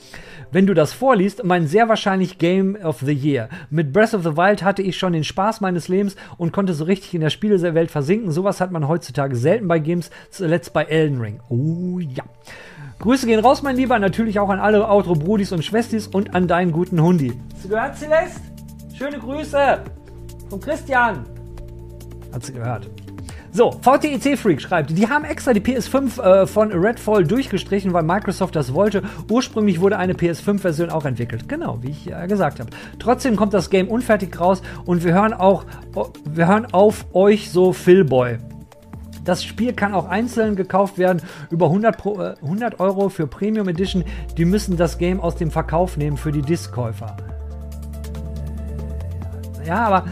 Wenn 0.52 0.66
du 0.66 0.74
das 0.74 0.92
vorliest, 0.92 1.42
mein 1.42 1.66
sehr 1.66 1.88
wahrscheinlich 1.88 2.36
Game 2.36 2.76
of 2.76 3.00
the 3.00 3.14
Year. 3.14 3.48
Mit 3.70 3.94
Breath 3.94 4.12
of 4.12 4.24
the 4.24 4.36
Wild 4.36 4.62
hatte 4.62 4.82
ich 4.82 4.98
schon 4.98 5.14
den 5.14 5.24
Spaß 5.24 5.62
meines 5.62 5.88
Lebens 5.88 6.16
und 6.36 6.52
konnte 6.52 6.74
so 6.74 6.84
richtig 6.84 7.14
in 7.14 7.22
der 7.22 7.30
Spielewelt 7.30 7.90
versinken. 7.90 8.30
Sowas 8.30 8.60
hat 8.60 8.72
man 8.72 8.88
heutzutage 8.88 9.36
selten 9.36 9.68
bei 9.68 9.78
Games, 9.78 10.10
zuletzt 10.28 10.74
bei 10.74 10.84
Elden 10.84 11.18
Ring. 11.18 11.40
Oh 11.48 11.98
ja. 11.98 12.24
Grüße 13.00 13.26
gehen 13.26 13.40
raus, 13.40 13.62
mein 13.62 13.76
Lieber. 13.76 13.98
Natürlich 13.98 14.40
auch 14.40 14.48
an 14.48 14.58
alle 14.58 14.88
Outro-Brudis 14.88 15.52
und 15.52 15.64
Schwestis 15.64 16.08
und 16.08 16.34
an 16.34 16.48
deinen 16.48 16.72
guten 16.72 17.00
Hundi. 17.00 17.32
Hast 17.54 17.64
du 17.64 17.68
gehört, 17.68 17.96
Celeste? 17.96 18.40
Schöne 18.96 19.18
Grüße 19.18 19.78
von 20.50 20.60
Christian. 20.60 21.24
Hat 22.32 22.44
sie 22.44 22.52
gehört. 22.52 22.90
So, 23.52 23.72
VTEC 23.72 24.36
Freak 24.36 24.60
schreibt, 24.60 24.90
die 24.90 25.08
haben 25.08 25.24
extra 25.24 25.52
die 25.52 25.60
PS5 25.60 26.20
äh, 26.20 26.46
von 26.46 26.70
Redfall 26.70 27.24
durchgestrichen, 27.24 27.92
weil 27.92 28.02
Microsoft 28.02 28.54
das 28.54 28.74
wollte. 28.74 29.02
Ursprünglich 29.30 29.80
wurde 29.80 29.96
eine 29.96 30.12
PS5-Version 30.12 30.90
auch 30.90 31.04
entwickelt. 31.04 31.48
Genau, 31.48 31.78
wie 31.82 31.90
ich 31.90 32.12
äh, 32.12 32.26
gesagt 32.26 32.60
habe. 32.60 32.70
Trotzdem 32.98 33.36
kommt 33.36 33.54
das 33.54 33.70
Game 33.70 33.88
unfertig 33.88 34.38
raus 34.38 34.60
und 34.84 35.02
wir 35.02 35.14
hören 35.14 35.32
auch, 35.32 35.64
wir 36.24 36.46
hören 36.46 36.66
auf 36.72 37.06
euch 37.14 37.50
so 37.50 37.72
Philboy. 37.72 38.38
Das 39.28 39.44
Spiel 39.44 39.74
kann 39.74 39.92
auch 39.92 40.06
einzeln 40.06 40.56
gekauft 40.56 40.96
werden, 40.96 41.20
über 41.50 41.66
100, 41.66 41.98
Pro, 41.98 42.18
äh, 42.18 42.34
100 42.40 42.80
Euro 42.80 43.10
für 43.10 43.26
Premium 43.26 43.68
Edition. 43.68 44.02
Die 44.38 44.46
müssen 44.46 44.78
das 44.78 44.96
Game 44.96 45.20
aus 45.20 45.36
dem 45.36 45.50
Verkauf 45.50 45.98
nehmen 45.98 46.16
für 46.16 46.32
die 46.32 46.40
Diskkäufer. 46.40 47.14
Ja, 49.66 49.84
aber 49.84 50.06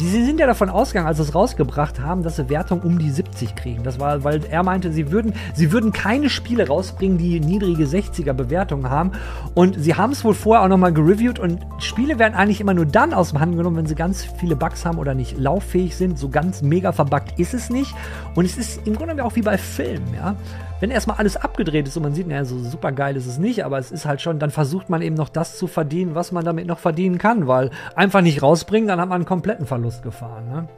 die 0.00 0.24
sind 0.24 0.40
ja 0.40 0.46
davon 0.46 0.70
ausgegangen, 0.70 1.06
als 1.06 1.18
sie 1.18 1.24
es 1.24 1.34
rausgebracht 1.34 2.00
haben, 2.00 2.22
dass 2.22 2.36
sie 2.36 2.48
Wertung 2.48 2.80
um 2.80 2.98
die 2.98 3.10
70 3.10 3.54
kriegen. 3.54 3.82
Das 3.82 4.00
war, 4.00 4.24
weil 4.24 4.42
er 4.46 4.62
meinte, 4.62 4.92
sie 4.92 5.12
würden, 5.12 5.34
sie 5.54 5.72
würden 5.72 5.92
keine 5.92 6.30
Spiele 6.30 6.66
rausbringen, 6.66 7.18
die 7.18 7.38
niedrige 7.38 7.84
60er 7.84 8.32
Bewertungen 8.32 8.88
haben. 8.88 9.12
Und 9.54 9.76
sie 9.78 9.94
haben 9.94 10.12
es 10.12 10.24
wohl 10.24 10.32
vorher 10.32 10.64
auch 10.64 10.68
nochmal 10.68 10.94
gereviewt 10.94 11.38
und 11.38 11.60
Spiele 11.78 12.18
werden 12.18 12.34
eigentlich 12.34 12.62
immer 12.62 12.72
nur 12.72 12.86
dann 12.86 13.12
aus 13.12 13.30
dem 13.30 13.40
Handel 13.40 13.58
genommen, 13.58 13.76
wenn 13.76 13.86
sie 13.86 13.94
ganz 13.94 14.24
viele 14.38 14.56
Bugs 14.56 14.86
haben 14.86 14.98
oder 14.98 15.14
nicht 15.14 15.38
lauffähig 15.38 15.96
sind. 15.96 16.18
So 16.18 16.30
ganz 16.30 16.62
mega 16.62 16.92
verbuggt 16.92 17.38
ist 17.38 17.52
es 17.52 17.68
nicht. 17.68 17.94
Und 18.34 18.46
es 18.46 18.56
ist 18.56 18.86
im 18.86 18.96
Grunde 18.96 19.22
auch 19.22 19.36
wie 19.36 19.42
bei 19.42 19.58
Filmen, 19.58 20.14
ja 20.14 20.34
wenn 20.80 20.90
erstmal 20.90 21.18
alles 21.18 21.36
abgedreht 21.36 21.86
ist 21.86 21.96
und 21.96 22.02
man 22.02 22.14
sieht, 22.14 22.26
naja, 22.26 22.44
so 22.44 22.58
super 22.58 22.92
geil 22.92 23.16
ist 23.16 23.26
es 23.26 23.38
nicht, 23.38 23.64
aber 23.64 23.78
es 23.78 23.92
ist 23.92 24.06
halt 24.06 24.20
schon, 24.20 24.38
dann 24.38 24.50
versucht 24.50 24.90
man 24.90 25.02
eben 25.02 25.14
noch 25.14 25.28
das 25.28 25.56
zu 25.56 25.66
verdienen, 25.66 26.14
was 26.14 26.32
man 26.32 26.44
damit 26.44 26.66
noch 26.66 26.78
verdienen 26.78 27.18
kann, 27.18 27.46
weil 27.46 27.70
einfach 27.94 28.22
nicht 28.22 28.42
rausbringen, 28.42 28.88
dann 28.88 29.00
hat 29.00 29.08
man 29.08 29.16
einen 29.16 29.26
kompletten 29.26 29.66
Verlust 29.66 30.02
gefahren. 30.02 30.48
Ne? 30.48 30.68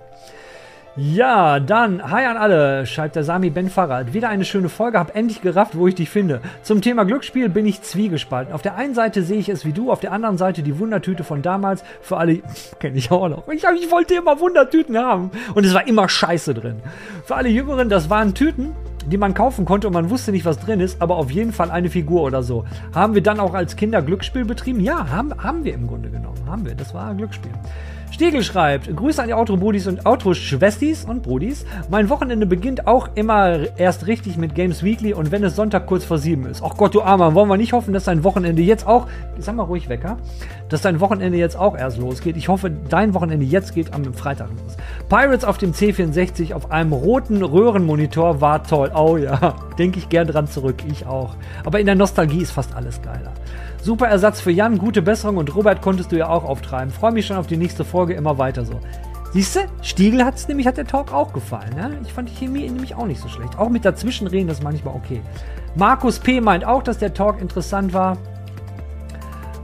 Ja, 0.95 1.59
dann, 1.59 2.11
hi 2.11 2.27
an 2.27 2.37
alle, 2.37 2.85
schreibt 2.85 3.17
der 3.17 3.25
Sami 3.25 3.49
Ben 3.49 3.71
Fahrrad. 3.71 4.13
Wieder 4.13 4.29
eine 4.29 4.45
schöne 4.45 4.69
Folge, 4.69 4.99
hab 4.99 5.17
endlich 5.17 5.41
gerafft, 5.41 5.75
wo 5.75 5.89
ich 5.89 5.95
dich 5.95 6.11
finde. 6.11 6.43
Zum 6.61 6.83
Thema 6.83 7.05
Glücksspiel 7.05 7.49
bin 7.49 7.65
ich 7.65 7.81
zwiegespalten. 7.81 8.53
Auf 8.53 8.61
der 8.61 8.75
einen 8.75 8.93
Seite 8.93 9.23
sehe 9.23 9.39
ich 9.39 9.49
es 9.49 9.65
wie 9.65 9.73
du, 9.73 9.91
auf 9.91 10.01
der 10.01 10.13
anderen 10.13 10.37
Seite 10.37 10.63
die 10.63 10.79
Wundertüte 10.79 11.25
von 11.25 11.41
damals. 11.41 11.83
Für 12.03 12.19
alle, 12.19 12.43
kenne 12.79 12.99
ich 12.99 13.11
auch 13.11 13.27
noch. 13.29 13.49
Ich, 13.49 13.65
ich 13.65 13.91
wollte 13.91 14.17
immer 14.17 14.39
Wundertüten 14.39 14.99
haben. 14.99 15.31
Und 15.55 15.65
es 15.65 15.73
war 15.73 15.89
immer 15.89 16.11
Scheiße 16.11 16.53
drin. 16.53 16.83
Für 17.25 17.37
alle 17.37 17.49
Jüngeren, 17.49 17.89
das 17.89 18.11
waren 18.11 18.35
Tüten, 18.35 18.75
die 19.07 19.17
man 19.17 19.35
kaufen 19.35 19.65
konnte 19.65 19.87
und 19.87 19.93
man 19.93 20.11
wusste 20.11 20.33
nicht, 20.33 20.45
was 20.45 20.59
drin 20.59 20.81
ist, 20.81 21.01
aber 21.01 21.17
auf 21.17 21.31
jeden 21.31 21.53
Fall 21.53 21.71
eine 21.71 21.91
Figur 21.91 22.23
oder 22.23 22.43
so. 22.43 22.65
Haben 22.95 23.15
wir 23.15 23.23
dann 23.23 23.41
auch 23.41 23.55
als 23.55 23.77
Kinder 23.77 24.03
Glücksspiel 24.03 24.45
betrieben? 24.45 24.81
Ja, 24.81 25.09
haben, 25.11 25.33
haben 25.43 25.65
wir 25.65 25.75
im 25.75 25.87
Grunde 25.87 26.11
genommen. 26.11 26.39
Haben 26.47 26.65
wir. 26.65 26.75
Das 26.75 26.95
war 26.95 27.11
ein 27.11 27.19
Glücksspiel. 27.19 27.53
Stiegel 28.23 28.45
schreibt, 28.45 28.97
Grüße 28.97 29.21
an 29.21 29.27
die 29.27 29.35
Outro-Brudis 29.35 29.89
und 29.89 30.07
Outro-Schwestis 30.07 31.05
und 31.05 31.25
Brudis. 31.25 31.67
Mein 31.91 32.09
Wochenende 32.09 32.47
beginnt 32.47 32.87
auch 32.87 33.09
immer 33.17 33.77
erst 33.77 34.07
richtig 34.07 34.37
mit 34.37 34.55
Games 34.55 34.85
Weekly 34.85 35.13
und 35.13 35.33
wenn 35.33 35.43
es 35.43 35.57
Sonntag 35.57 35.89
kurz 35.89 36.05
vor 36.05 36.19
sieben 36.19 36.47
ist. 36.47 36.63
Ach 36.65 36.77
Gott, 36.77 36.95
du 36.95 37.03
Armer, 37.03 37.35
wollen 37.35 37.49
wir 37.49 37.57
nicht 37.57 37.73
hoffen, 37.73 37.93
dass 37.93 38.05
dein 38.05 38.23
Wochenende 38.23 38.63
jetzt 38.63 38.87
auch, 38.87 39.09
sag 39.39 39.57
mal 39.57 39.65
ruhig 39.65 39.89
Wecker, 39.89 40.19
dass 40.69 40.83
dein 40.83 41.01
Wochenende 41.01 41.37
jetzt 41.37 41.57
auch 41.57 41.77
erst 41.77 41.99
losgeht. 41.99 42.37
Ich 42.37 42.49
hoffe, 42.49 42.71
dein 42.71 43.13
Wochenende 43.13 43.45
jetzt 43.45 43.75
geht 43.75 43.93
am 43.93 44.15
Freitag 44.15 44.51
los. 44.51 44.77
Pirates 45.09 45.45
auf 45.45 45.59
dem 45.59 45.73
C64 45.73 46.55
auf 46.55 46.71
einem 46.71 46.93
roten 46.93 47.43
Röhrenmonitor 47.43 48.41
war 48.41 48.63
toll. 48.63 48.93
Oh 48.95 49.17
ja, 49.17 49.57
denke 49.79 49.99
ich 49.99 50.09
gern 50.09 50.29
dran 50.29 50.47
zurück. 50.47 50.77
Ich 50.89 51.07
auch. 51.07 51.35
Aber 51.65 51.81
in 51.81 51.87
der 51.87 51.97
Nostalgie 51.97 52.43
ist 52.43 52.53
fast 52.53 52.73
alles 52.77 53.03
geiler. 53.03 53.33
Super 53.83 54.07
Ersatz 54.07 54.41
für 54.41 54.53
Jan, 54.53 54.79
gute 54.79 55.03
Besserung 55.03 55.39
und 55.39 55.53
Robert 55.57 55.83
konntest 55.83 56.13
du 56.13 56.17
ja 56.17 56.29
auch 56.29 56.45
auftreiben. 56.45 56.93
Freue 56.93 57.11
mich 57.11 57.27
schon 57.27 57.37
auf 57.37 57.49
die 57.49 57.57
nächste 57.57 57.85
Folge, 57.85 58.15
immer 58.15 58.39
weiter 58.39 58.65
so. 58.65 58.79
Siehst 59.33 59.57
du, 59.57 59.61
Stiegel 59.83 60.25
hat 60.25 60.37
es 60.37 60.47
nämlich, 60.47 60.69
hat 60.69 60.77
der 60.77 60.87
Talk 60.87 61.13
auch 61.13 61.33
gefallen. 61.33 61.75
Ne? 61.75 61.99
Ich 62.05 62.13
fand 62.13 62.29
die 62.29 62.35
Chemie 62.37 62.71
nämlich 62.71 62.95
auch 62.95 63.07
nicht 63.07 63.21
so 63.21 63.27
schlecht. 63.27 63.59
Auch 63.59 63.71
mit 63.71 63.85
dazwischenreden 63.85 64.51
ist 64.51 64.63
manchmal 64.63 64.95
okay. 64.95 65.21
Markus 65.75 66.21
P. 66.21 66.41
meint 66.41 66.65
auch, 66.65 66.85
dass 66.85 66.99
der 66.99 67.13
Talk 67.13 67.41
interessant 67.41 67.93
war. 67.93 68.19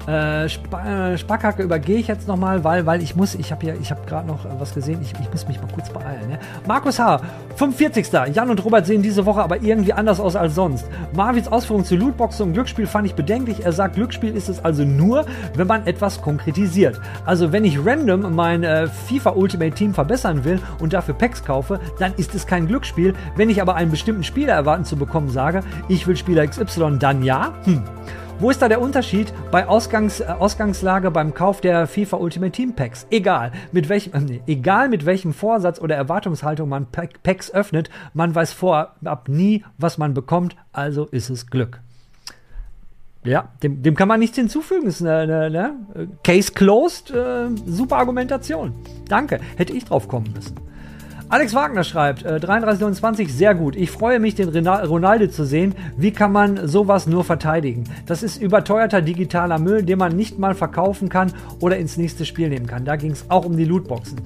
Äh, 0.09 0.47
Sp 0.49 0.73
äh, 0.73 1.19
Spackhacke 1.19 1.63
übergehe 1.63 1.99
ich 1.99 2.09
jetzt 2.09 2.27
nochmal, 2.29 2.65
weil, 2.65 2.87
weil 2.87 3.03
ich 3.03 3.15
muss, 3.15 3.35
ich 3.35 3.53
habe 3.53 3.67
ja, 3.67 3.75
ich 3.79 3.91
habe 3.91 4.01
gerade 4.07 4.27
noch 4.27 4.47
äh, 4.47 4.49
was 4.59 4.73
gesehen, 4.73 5.01
ich, 5.03 5.13
ich 5.21 5.31
muss 5.31 5.47
mich 5.47 5.61
mal 5.61 5.69
kurz 5.71 5.91
beeilen. 5.91 6.31
Ne? 6.31 6.39
Markus 6.67 6.99
H., 6.99 7.21
45. 7.57 8.09
Jan 8.33 8.49
und 8.49 8.65
Robert 8.65 8.87
sehen 8.87 9.03
diese 9.03 9.27
Woche 9.27 9.43
aber 9.43 9.61
irgendwie 9.61 9.93
anders 9.93 10.19
aus 10.19 10.35
als 10.35 10.55
sonst. 10.55 10.87
Marvins 11.13 11.49
Ausführung 11.49 11.85
zu 11.85 11.95
Lootboxen 11.97 12.47
und 12.47 12.53
Glücksspiel 12.55 12.87
fand 12.87 13.07
ich 13.07 13.15
bedenklich. 13.15 13.67
Er 13.67 13.73
sagt, 13.73 13.97
Glücksspiel 13.97 14.35
ist 14.35 14.49
es 14.49 14.65
also 14.65 14.83
nur, 14.85 15.27
wenn 15.55 15.67
man 15.67 15.87
etwas 15.87 16.23
konkretisiert. 16.23 16.99
Also 17.27 17.53
wenn 17.53 17.67
ich 17.67 17.79
random 17.85 18.35
mein 18.35 18.63
äh, 18.63 18.87
FIFA 18.87 19.33
Ultimate 19.33 19.73
Team 19.73 19.93
verbessern 19.93 20.43
will 20.43 20.59
und 20.81 20.95
dafür 20.95 21.15
Packs 21.15 21.45
kaufe, 21.45 21.81
dann 21.99 22.15
ist 22.17 22.35
es 22.35 22.47
kein 22.47 22.67
Glücksspiel. 22.67 23.13
Wenn 23.37 23.51
ich 23.51 23.61
aber 23.61 23.75
einen 23.75 23.91
bestimmten 23.91 24.25
Spieler 24.25 24.55
erwarten 24.55 24.87
zu 24.87 24.97
bekommen 24.97 25.29
sage, 25.29 25.61
ich 25.89 26.07
will 26.07 26.17
Spieler 26.17 26.47
XY, 26.47 26.97
dann 26.99 27.23
ja. 27.23 27.53
Hm. 27.65 27.83
Wo 28.41 28.51
ist 28.51 28.63
da 28.63 28.69
der 28.69 28.81
Unterschied 28.81 29.33
bei 29.51 29.67
Ausgangs, 29.67 30.21
äh, 30.21 30.27
Ausgangslage 30.27 31.11
beim 31.11 31.35
Kauf 31.35 31.61
der 31.61 31.89
FIFA 31.89 32.19
Ultimate 32.19 32.53
Team 32.53 32.73
Packs? 32.73 33.05
Egal 33.11 33.51
mit 33.73 33.89
welchem, 33.89 34.13
äh, 34.15 34.41
egal 34.47 34.89
mit 34.89 35.05
welchem 35.07 35.33
Vorsatz 35.35 35.81
oder 35.81 35.97
Erwartungshaltung 35.97 36.69
man 36.69 36.87
Packs 36.87 37.51
öffnet, 37.51 37.91
man 38.15 38.33
weiß 38.33 38.53
vorab 38.53 39.29
nie, 39.29 39.65
was 39.77 39.99
man 39.99 40.15
bekommt, 40.15 40.55
also 40.73 41.07
ist 41.07 41.31
es 41.31 41.49
Glück. 41.49 41.81
Ja, 43.25 43.49
dem, 43.65 43.83
dem 43.83 43.97
kann 43.97 44.07
man 44.07 44.21
nichts 44.21 44.37
hinzufügen. 44.37 44.87
Ist 44.87 45.03
eine, 45.03 45.17
eine, 45.17 45.75
eine 45.97 46.09
Case 46.23 46.53
closed, 46.53 47.11
äh, 47.11 47.49
super 47.67 47.97
Argumentation. 47.97 48.73
Danke, 49.09 49.41
hätte 49.57 49.73
ich 49.73 49.85
drauf 49.85 50.07
kommen 50.07 50.33
müssen. 50.33 50.55
Alex 51.31 51.55
Wagner 51.55 51.85
schreibt, 51.85 52.23
äh, 52.23 52.41
3329, 52.41 53.31
sehr 53.35 53.55
gut. 53.55 53.77
Ich 53.77 53.91
freue 53.91 54.19
mich, 54.19 54.35
den 54.35 54.49
Ronaldo 54.67 55.27
zu 55.27 55.45
sehen. 55.45 55.75
Wie 55.99 56.11
kann 56.11 56.33
man 56.33 56.67
sowas 56.67 57.07
nur 57.07 57.23
verteidigen? 57.23 57.85
Das 58.07 58.23
ist 58.23 58.41
überteuerter 58.41 59.03
digitaler 59.03 59.59
Müll, 59.59 59.83
den 59.83 59.99
man 59.99 60.17
nicht 60.17 60.39
mal 60.39 60.55
verkaufen 60.55 61.11
kann 61.11 61.35
oder 61.61 61.77
ins 61.77 61.99
nächste 61.99 62.25
Spiel 62.25 62.49
nehmen 62.49 62.67
kann. 62.67 62.87
Da 62.87 62.97
ging 62.97 63.11
es 63.11 63.27
auch 63.29 63.45
um 63.45 63.59
die 63.59 63.67
Lootboxen. 63.67 64.19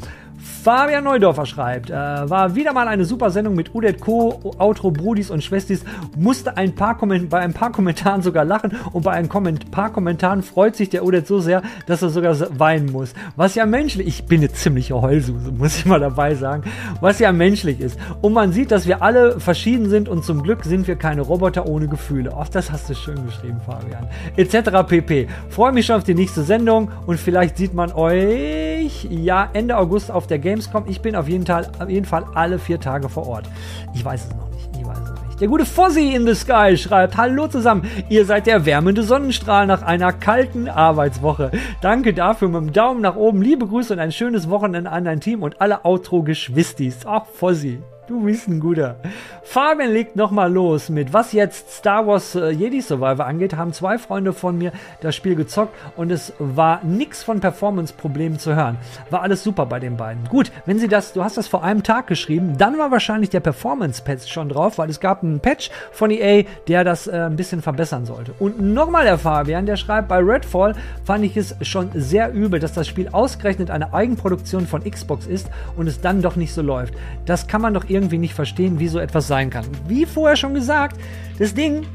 Fabian 0.63 1.03
Neudorfer 1.03 1.45
schreibt, 1.45 1.91
äh, 1.91 1.95
war 1.95 2.55
wieder 2.55 2.73
mal 2.73 2.87
eine 2.87 3.05
super 3.05 3.33
Sendung 3.33 3.57
mit 3.57 3.75
Udet 3.75 4.01
Co., 4.01 4.55
Outro, 4.59 4.93
Brudis 4.93 5.29
und 5.29 5.43
Schwestis. 5.43 5.83
Musste 6.17 6.57
ein 6.57 6.77
paar 6.77 6.97
bei 7.29 7.41
ein 7.41 7.53
paar 7.53 7.73
Kommentaren 7.73 8.23
sogar 8.23 8.45
lachen 8.45 8.77
und 8.93 9.03
bei 9.03 9.11
ein 9.11 9.29
paar 9.29 9.93
Kommentaren 9.93 10.45
freut 10.45 10.77
sich 10.77 10.89
der 10.89 11.05
Udet 11.05 11.27
so 11.27 11.41
sehr, 11.41 11.63
dass 11.89 12.03
er 12.03 12.11
sogar 12.11 12.37
weinen 12.61 12.93
muss. 12.93 13.13
Was 13.35 13.57
ja 13.57 13.67
menschlich, 13.67 14.07
ich 14.07 14.27
bin 14.27 14.39
eine 14.39 14.53
ziemliche 14.53 15.03
Heulsuse, 15.03 15.51
muss 15.59 15.79
ich 15.79 15.85
mal 15.85 15.99
dabei 15.99 16.37
sagen, 16.37 16.63
was 17.01 17.19
ja 17.19 17.33
menschlich 17.33 17.81
ist. 17.81 17.99
Und 18.21 18.33
man 18.33 18.53
sieht, 18.53 18.71
dass 18.71 18.87
wir 18.87 19.03
alle 19.03 19.41
verschieden 19.41 19.89
sind 19.89 20.09
und 20.09 20.25
zum 20.25 20.45
Glück 20.45 20.63
sind 20.63 20.87
wir 20.87 20.95
keine 20.95 21.23
Roboter 21.23 21.67
ohne 21.67 21.89
Gefühle. 21.89 22.35
Ach, 22.39 22.49
das 22.49 22.71
hast 22.71 22.89
du 22.89 22.95
schön 22.95 23.27
geschrieben, 23.27 23.61
Fabian. 23.67 24.07
Etc. 24.37 24.71
pp. 24.87 25.27
Freue 25.49 25.73
mich 25.73 25.87
schon 25.87 25.97
auf 25.97 26.05
die 26.05 26.15
nächste 26.15 26.45
Sendung 26.45 26.93
und 27.07 27.19
vielleicht 27.19 27.57
sieht 27.57 27.75
man 27.75 27.91
euch 27.91 29.09
ja 29.11 29.49
Ende 29.53 29.77
August 29.77 30.13
auf 30.13 30.29
der 30.29 30.39
Gamescom. 30.53 30.85
Ich 30.87 31.01
bin 31.01 31.17
auf 31.17 31.29
jeden, 31.29 31.47
Fall, 31.47 31.67
auf 31.79 31.89
jeden 31.89 32.05
Fall 32.05 32.27
alle 32.35 32.59
vier 32.59 32.79
Tage 32.79 33.09
vor 33.09 33.27
Ort. 33.27 33.49
Ich 33.95 34.05
weiß 34.05 34.27
es 34.27 34.37
noch 34.37 34.51
nicht. 34.51 34.69
Ich 34.79 34.87
weiß 34.87 34.99
es 34.99 35.11
noch 35.11 35.27
nicht. 35.27 35.41
Der 35.41 35.49
gute 35.49 35.65
Fossi 35.65 36.15
in 36.15 36.27
the 36.27 36.35
Sky 36.35 36.77
schreibt: 36.77 37.17
Hallo 37.17 37.49
zusammen. 37.49 37.89
Ihr 38.11 38.27
seid 38.27 38.47
der 38.47 38.67
wärmende 38.67 39.03
Sonnenstrahl 39.03 39.67
nach 39.67 39.81
einer 39.83 40.13
kalten 40.13 40.69
Arbeitswoche. 40.69 41.53
Danke 41.81 42.13
dafür 42.13 42.49
mit 42.49 42.61
dem 42.61 42.73
Daumen 42.75 43.01
nach 43.01 43.17
oben. 43.17 43.41
Liebe 43.41 43.67
Grüße 43.67 43.95
und 43.95 43.99
ein 43.99 44.13
schönes 44.13 44.51
Wochenende 44.51 44.91
an 44.91 45.05
dein 45.05 45.21
Team 45.21 45.43
und 45.43 45.61
alle 45.63 45.87
Outro-Geschwistis. 45.87 46.99
Ach, 47.07 47.25
Fossi. 47.25 47.81
Du 48.13 48.21
bist 48.21 48.47
ein 48.47 48.61
guter. 48.61 48.97
Fabian 49.43 49.91
legt 49.91 50.17
nochmal 50.17 50.53
los 50.53 50.91
mit, 50.91 51.15
was 51.15 51.33
jetzt 51.33 51.73
Star 51.73 52.07
Wars 52.07 52.35
äh, 52.35 52.51
Jedi 52.51 52.83
Survivor 52.83 53.25
angeht, 53.25 53.57
haben 53.57 53.73
zwei 53.73 53.97
Freunde 53.97 54.35
von 54.35 54.59
mir 54.59 54.71
das 55.01 55.17
Spiel 55.17 55.35
gezockt 55.35 55.75
und 55.97 56.13
es 56.13 56.35
war 56.39 56.85
nichts 56.85 57.23
von 57.23 57.41
Performance-Problemen 57.41 58.39
zu 58.39 58.55
hören. 58.55 58.77
War 59.09 59.23
alles 59.23 59.43
super 59.43 59.65
bei 59.65 59.81
den 59.81 59.97
beiden. 59.97 60.25
Gut, 60.29 60.53
wenn 60.67 60.79
sie 60.79 60.89
das, 60.89 61.15
du 61.15 61.25
hast 61.25 61.39
das 61.39 61.49
vor 61.49 61.65
einem 61.65 61.83
Tag 61.83 62.07
geschrieben, 62.07 62.59
dann 62.59 62.77
war 62.77 62.91
wahrscheinlich 62.91 63.31
der 63.31 63.41
Performance-Patch 63.41 64.31
schon 64.31 64.51
drauf, 64.51 64.77
weil 64.77 64.91
es 64.91 65.01
gab 65.01 65.23
einen 65.23 65.41
Patch 65.41 65.71
von 65.91 66.11
EA, 66.11 66.45
der 66.69 66.85
das 66.85 67.07
äh, 67.07 67.13
ein 67.13 67.37
bisschen 67.37 67.63
verbessern 67.63 68.05
sollte. 68.05 68.35
Und 68.39 68.61
nochmal 68.61 69.05
der 69.05 69.17
Fabian, 69.17 69.65
der 69.65 69.77
schreibt, 69.77 70.09
bei 70.09 70.19
Redfall 70.19 70.75
fand 71.03 71.25
ich 71.25 71.39
es 71.39 71.57
schon 71.63 71.89
sehr 71.95 72.31
übel, 72.35 72.61
dass 72.61 72.75
das 72.75 72.87
Spiel 72.87 73.09
ausgerechnet 73.11 73.71
eine 73.71 73.95
Eigenproduktion 73.95 74.67
von 74.67 74.85
Xbox 74.85 75.27
ist 75.27 75.49
und 75.79 75.87
es 75.87 76.03
dann 76.03 76.21
doch 76.21 76.37
nicht 76.37 76.53
so 76.53 76.61
läuft. 76.61 76.93
Das 77.25 77.47
kann 77.47 77.63
man 77.63 77.73
doch 77.73 77.87
irgendwie 77.89 78.02
nicht 78.11 78.35
verstehen, 78.35 78.79
wie 78.79 78.89
so 78.89 78.99
etwas 78.99 79.27
sein 79.27 79.51
kann. 79.51 79.65
Wie 79.87 80.07
vorher 80.07 80.37
schon 80.37 80.55
gesagt, 80.55 81.01
das 81.39 81.55
Ding 81.55 81.87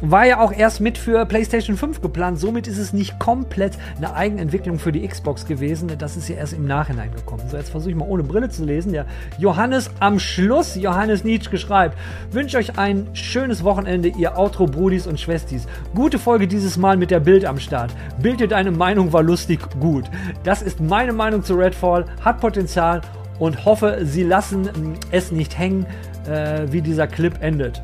war 0.00 0.26
ja 0.26 0.40
auch 0.40 0.52
erst 0.52 0.80
mit 0.80 0.98
für 0.98 1.24
PlayStation 1.26 1.76
5 1.76 2.00
geplant. 2.00 2.38
Somit 2.38 2.66
ist 2.66 2.78
es 2.78 2.92
nicht 2.92 3.18
komplett 3.18 3.78
eine 3.96 4.14
Eigenentwicklung 4.14 4.78
für 4.78 4.92
die 4.92 5.06
Xbox 5.06 5.46
gewesen. 5.46 5.90
Das 5.98 6.16
ist 6.16 6.28
ja 6.28 6.36
erst 6.36 6.52
im 6.52 6.66
Nachhinein 6.66 7.12
gekommen. 7.12 7.42
So, 7.48 7.56
jetzt 7.56 7.70
versuche 7.70 7.90
ich 7.90 7.96
mal 7.96 8.08
ohne 8.08 8.22
Brille 8.22 8.48
zu 8.48 8.64
lesen. 8.64 8.92
Der 8.92 9.06
Johannes 9.38 9.90
am 10.00 10.18
Schluss, 10.18 10.76
Johannes 10.76 11.24
Nietzsche 11.24 11.58
schreibt, 11.58 11.96
wünsche 12.30 12.58
euch 12.58 12.78
ein 12.78 13.08
schönes 13.12 13.64
Wochenende, 13.64 14.08
ihr 14.08 14.38
Outro-Brudis 14.38 15.06
und 15.06 15.20
Schwestis. 15.20 15.66
Gute 15.94 16.18
Folge 16.18 16.46
dieses 16.46 16.76
Mal 16.76 16.96
mit 16.96 17.10
der 17.10 17.20
Bild 17.20 17.44
am 17.44 17.58
Start. 17.58 17.94
Bild 18.20 18.40
deine 18.50 18.70
Meinung 18.70 19.12
war 19.12 19.22
lustig, 19.22 19.60
gut. 19.80 20.04
Das 20.44 20.62
ist 20.62 20.80
meine 20.80 21.12
Meinung 21.12 21.42
zu 21.42 21.54
Redfall, 21.54 22.06
hat 22.24 22.40
Potenzial 22.40 23.02
und 23.40 23.64
hoffe, 23.64 24.00
sie 24.04 24.22
lassen 24.22 24.68
ähm, 24.76 24.94
es 25.10 25.32
nicht 25.32 25.58
hängen, 25.58 25.86
äh, 26.28 26.66
wie 26.70 26.80
dieser 26.80 27.08
Clip 27.08 27.34
endet. 27.42 27.82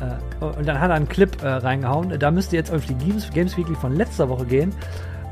Äh, 0.00 0.44
und 0.44 0.66
dann 0.66 0.78
hat 0.80 0.90
er 0.90 0.96
einen 0.96 1.08
Clip 1.08 1.42
äh, 1.42 1.48
reingehauen. 1.48 2.18
Da 2.18 2.30
müsst 2.30 2.52
ihr 2.52 2.58
jetzt 2.58 2.72
auf 2.72 2.84
die 2.84 2.94
Games, 2.94 3.30
Games 3.30 3.56
Weekly 3.56 3.76
von 3.76 3.96
letzter 3.96 4.28
Woche 4.28 4.44
gehen 4.44 4.74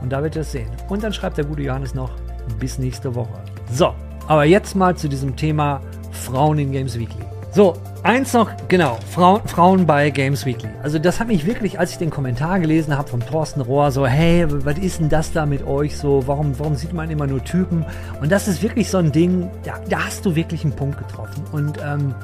und 0.01 0.11
da 0.11 0.23
wird 0.23 0.37
ihr 0.37 0.43
es 0.43 0.53
sehen. 0.53 0.71
Und 0.89 1.03
dann 1.03 1.13
schreibt 1.13 1.37
der 1.37 1.45
gute 1.45 1.63
Johannes 1.63 1.95
noch 1.95 2.13
bis 2.59 2.79
nächste 2.79 3.15
Woche. 3.15 3.35
So, 3.73 3.93
aber 4.27 4.45
jetzt 4.45 4.75
mal 4.75 4.97
zu 4.97 5.09
diesem 5.09 5.37
Thema 5.37 5.83
Frauen 6.13 6.59
in 6.59 6.73
Games 6.73 6.99
Weekly. 6.99 7.28
So, 7.51 7.75
eins 8.03 8.35
noch, 8.35 8.51
genau, 8.69 8.99
Frauen, 9.11 9.41
Frauen 9.47 9.87
bei 9.87 10.11
Games 10.11 10.45
Weekly. 10.45 10.69
Also 10.83 10.99
das 10.99 11.19
hat 11.19 11.29
mich 11.29 11.47
wirklich, 11.47 11.81
als 11.81 11.93
ich 11.93 11.99
den 11.99 12.11
Kommentar 12.11 12.61
gelesen 12.61 12.97
habe 12.97 13.09
vom 13.09 13.25
Thorsten 13.25 13.63
Rohr, 13.63 13.91
so, 13.91 14.07
hey, 14.07 14.47
was 14.49 14.77
ist 14.79 15.01
denn 15.01 15.09
das 15.09 15.33
da 15.33 15.47
mit 15.47 15.67
euch 15.67 15.97
so? 15.97 16.23
Warum, 16.27 16.59
warum 16.59 16.75
sieht 16.75 16.93
man 16.93 17.11
immer 17.11 17.27
nur 17.27 17.43
Typen? 17.43 17.87
Und 18.21 18.31
das 18.31 18.49
ist 18.49 18.63
wirklich 18.63 18.91
so 18.91 18.99
ein 18.99 19.13
Ding, 19.13 19.51
da, 19.65 19.75
da 19.89 20.07
hast 20.07 20.27
du 20.27 20.35
wirklich 20.35 20.63
einen 20.63 20.77
Punkt 20.77 20.99
getroffen. 20.99 21.43
Und 21.51 21.79
ähm, 21.83 22.15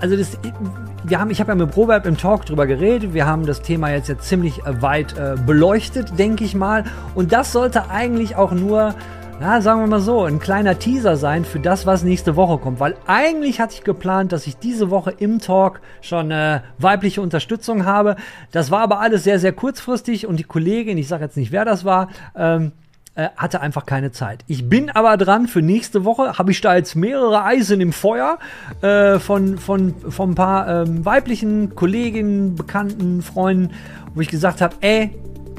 also 0.00 0.16
das, 0.16 0.36
wir 1.04 1.20
haben, 1.20 1.30
ich 1.30 1.38
habe 1.38 1.52
ja 1.52 1.54
mit 1.54 1.76
Robert 1.76 2.04
im 2.06 2.16
Talk 2.16 2.44
drüber 2.44 2.66
geredet. 2.66 3.14
Wir 3.14 3.24
haben 3.24 3.46
das 3.46 3.62
Thema 3.62 3.90
jetzt 3.90 4.08
ja 4.08 4.18
ziemlich 4.18 4.58
äh, 4.66 4.82
weit 4.82 5.16
äh, 5.16 5.36
beleuchtet, 5.46 6.18
denke 6.18 6.42
ich 6.42 6.56
mal. 6.56 6.82
Und 7.14 7.32
das 7.32 7.52
sollte 7.52 7.88
eigentlich 7.90 8.34
auch 8.34 8.50
nur 8.50 8.96
ja, 9.42 9.60
sagen 9.60 9.80
wir 9.80 9.88
mal 9.88 10.00
so, 10.00 10.22
ein 10.22 10.38
kleiner 10.38 10.78
Teaser 10.78 11.16
sein 11.16 11.44
für 11.44 11.58
das, 11.58 11.84
was 11.84 12.04
nächste 12.04 12.36
Woche 12.36 12.58
kommt. 12.58 12.78
Weil 12.78 12.94
eigentlich 13.08 13.60
hatte 13.60 13.74
ich 13.74 13.82
geplant, 13.82 14.30
dass 14.30 14.46
ich 14.46 14.56
diese 14.56 14.88
Woche 14.88 15.10
im 15.18 15.40
Talk 15.40 15.80
schon 16.00 16.30
äh, 16.30 16.60
weibliche 16.78 17.20
Unterstützung 17.20 17.84
habe. 17.84 18.14
Das 18.52 18.70
war 18.70 18.82
aber 18.82 19.00
alles 19.00 19.24
sehr, 19.24 19.40
sehr 19.40 19.52
kurzfristig 19.52 20.28
und 20.28 20.36
die 20.36 20.44
Kollegin, 20.44 20.96
ich 20.96 21.08
sage 21.08 21.24
jetzt 21.24 21.36
nicht, 21.36 21.50
wer 21.50 21.64
das 21.64 21.84
war, 21.84 22.08
ähm, 22.36 22.70
äh, 23.16 23.30
hatte 23.36 23.60
einfach 23.60 23.84
keine 23.84 24.12
Zeit. 24.12 24.44
Ich 24.46 24.68
bin 24.68 24.90
aber 24.90 25.16
dran 25.16 25.48
für 25.48 25.60
nächste 25.60 26.04
Woche. 26.04 26.38
Habe 26.38 26.52
ich 26.52 26.60
da 26.60 26.76
jetzt 26.76 26.94
mehrere 26.94 27.42
Eisen 27.42 27.80
im 27.80 27.92
Feuer 27.92 28.38
äh, 28.80 29.18
von, 29.18 29.58
von, 29.58 29.96
von 30.08 30.30
ein 30.30 30.34
paar 30.36 30.68
ähm, 30.68 31.04
weiblichen 31.04 31.74
Kolleginnen, 31.74 32.54
Bekannten, 32.54 33.22
Freunden, 33.22 33.74
wo 34.14 34.20
ich 34.20 34.28
gesagt 34.28 34.60
habe, 34.60 34.76
ey, 34.82 35.10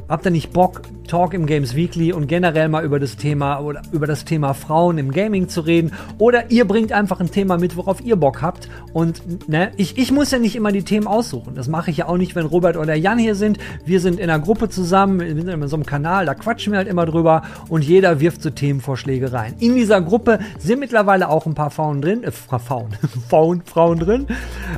habt 0.09 0.25
ihr 0.25 0.31
nicht 0.31 0.53
Bock, 0.53 0.81
Talk 1.07 1.33
im 1.33 1.45
Games 1.45 1.75
Weekly 1.75 2.13
und 2.13 2.27
generell 2.27 2.69
mal 2.69 2.83
über 2.83 2.99
das 2.99 3.17
Thema 3.17 3.59
oder 3.59 3.81
über 3.91 4.07
das 4.07 4.25
Thema 4.25 4.53
Frauen 4.53 4.97
im 4.97 5.11
Gaming 5.11 5.49
zu 5.49 5.61
reden. 5.61 5.91
Oder 6.17 6.51
ihr 6.51 6.65
bringt 6.65 6.91
einfach 6.91 7.19
ein 7.19 7.29
Thema 7.29 7.57
mit, 7.57 7.75
worauf 7.75 8.01
ihr 8.01 8.15
Bock 8.15 8.41
habt. 8.41 8.69
Und 8.93 9.49
ne, 9.49 9.71
ich, 9.77 9.97
ich 9.97 10.11
muss 10.11 10.31
ja 10.31 10.39
nicht 10.39 10.55
immer 10.55 10.71
die 10.71 10.83
Themen 10.83 11.07
aussuchen. 11.07 11.55
Das 11.55 11.67
mache 11.67 11.91
ich 11.91 11.97
ja 11.97 12.07
auch 12.07 12.17
nicht, 12.17 12.35
wenn 12.35 12.45
Robert 12.45 12.77
oder 12.77 12.95
Jan 12.95 13.17
hier 13.17 13.35
sind. 13.35 13.57
Wir 13.85 13.99
sind 13.99 14.19
in 14.19 14.29
einer 14.29 14.39
Gruppe 14.39 14.69
zusammen, 14.69 15.19
wir 15.19 15.35
sind 15.35 15.47
in 15.47 15.67
so 15.67 15.75
einem 15.75 15.85
Kanal, 15.85 16.25
da 16.25 16.33
quatschen 16.33 16.73
wir 16.73 16.77
halt 16.77 16.87
immer 16.87 17.05
drüber 17.05 17.43
und 17.69 17.83
jeder 17.83 18.19
wirft 18.19 18.41
so 18.41 18.49
Themenvorschläge 18.49 19.33
rein. 19.33 19.55
In 19.59 19.75
dieser 19.75 20.01
Gruppe 20.01 20.39
sind 20.57 20.79
mittlerweile 20.79 21.29
auch 21.29 21.45
ein 21.45 21.53
paar 21.53 21.69
Frauen 21.69 22.01
drin, 22.01 22.23
äh, 22.23 22.31
Frauen, 22.31 22.89
Frauen, 23.29 23.61
Frauen 23.65 23.99
drin. 23.99 24.27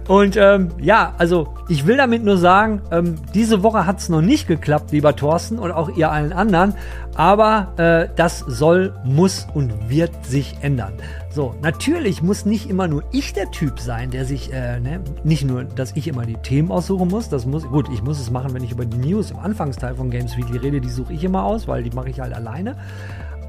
Und 0.08 0.38
ähm, 0.38 0.70
ja, 0.82 1.14
also 1.18 1.48
ich 1.68 1.86
will 1.88 1.98
damit 1.98 2.24
nur 2.24 2.38
sagen, 2.38 2.82
ähm, 2.92 3.16
diese 3.34 3.64
Woche 3.64 3.86
hat 3.86 4.00
es 4.00 4.10
noch 4.10 4.22
nicht 4.22 4.48
geklappt, 4.48 4.92
lieber 4.92 5.15
Thorsten 5.16 5.60
und 5.60 5.72
auch 5.72 5.90
ihr 5.96 6.12
allen 6.12 6.34
anderen. 6.34 6.74
Aber 7.16 7.74
äh, 7.78 8.10
das 8.16 8.40
soll, 8.40 8.94
muss 9.04 9.48
und 9.54 9.90
wird 9.90 10.26
sich 10.26 10.58
ändern. 10.62 10.94
So, 11.30 11.54
natürlich 11.62 12.22
muss 12.22 12.46
nicht 12.46 12.70
immer 12.70 12.88
nur 12.88 13.04
ich 13.12 13.34
der 13.34 13.52
Typ 13.52 13.80
sein, 13.80 14.10
der 14.10 14.26
sich, 14.26 14.54
äh, 14.54 14.80
ne, 14.80 15.02
nicht 15.24 15.44
nur, 15.44 15.66
dass 15.66 15.92
ich 15.96 16.08
immer 16.08 16.26
die 16.26 16.38
Themen 16.38 16.72
aussuchen 16.72 17.10
muss, 17.10 17.28
das 17.28 17.46
muss, 17.46 17.66
gut, 17.66 17.90
ich 17.92 18.02
muss 18.02 18.20
es 18.20 18.32
machen, 18.32 18.54
wenn 18.54 18.64
ich 18.64 18.72
über 18.72 18.86
die 18.86 18.98
News 18.98 19.32
im 19.32 19.40
Anfangsteil 19.40 19.96
von 19.96 20.10
Games 20.10 20.38
Weekly 20.38 20.60
rede, 20.60 20.80
die 20.80 20.90
suche 20.90 21.14
ich 21.14 21.24
immer 21.24 21.44
aus, 21.44 21.68
weil 21.68 21.84
die 21.84 21.90
mache 21.90 22.10
ich 22.10 22.22
halt 22.22 22.34
alleine. 22.34 22.78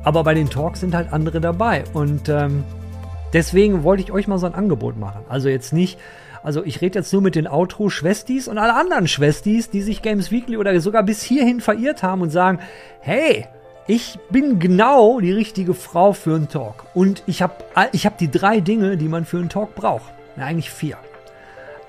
Aber 0.03 0.25
bei 0.25 0.35
den 0.35 0.51
Talks 0.51 0.81
sind 0.81 0.95
halt 0.95 1.13
andere 1.13 1.41
dabei 1.41 1.85
und 1.93 2.29
ähm, 2.29 2.65
deswegen 3.33 3.83
wollte 3.83 4.03
ich 4.03 4.13
euch 4.13 4.27
mal 4.29 4.39
so 4.39 4.47
ein 4.47 4.55
Angebot 4.55 4.97
machen. 4.97 5.23
Also 5.29 5.49
jetzt 5.49 5.73
nicht, 5.73 5.99
also 6.47 6.65
ich 6.65 6.81
rede 6.81 7.01
jetzt 7.01 7.13
nur 7.13 7.23
mit 7.23 7.35
den 7.35 7.49
Outro-Schwestis 7.49 8.47
und 8.47 8.57
alle 8.57 8.75
anderen 8.75 9.09
Schwestis, 9.09 9.69
die 9.69 9.83
sich 9.83 10.01
Games 10.01 10.31
Weekly 10.31 10.57
oder 10.57 10.79
sogar 10.81 11.03
bis 11.03 11.21
hierhin 11.21 11.61
verirrt 11.61 12.05
haben 12.05 12.23
und 12.23 12.31
sagen, 12.31 12.61
hey, 13.01 13.47
ich 13.89 14.17
bin 14.31 14.61
genau 14.61 15.19
die 15.19 15.33
richtige 15.33 15.75
Frau 15.75 16.13
für 16.13 16.37
einen 16.37 16.49
Talk. 16.49 16.87
Und 16.95 17.25
ich 17.27 17.43
habe 17.43 17.55
ich 17.91 18.07
hab 18.07 18.17
die 18.17 18.31
drei 18.31 18.61
Dinge, 18.61 18.97
die 18.97 19.09
man 19.09 19.25
für 19.25 19.39
einen 19.39 19.49
Talk 19.49 19.75
braucht. 19.75 20.13
Ja, 20.37 20.45
eigentlich 20.45 20.71
vier. 20.71 20.99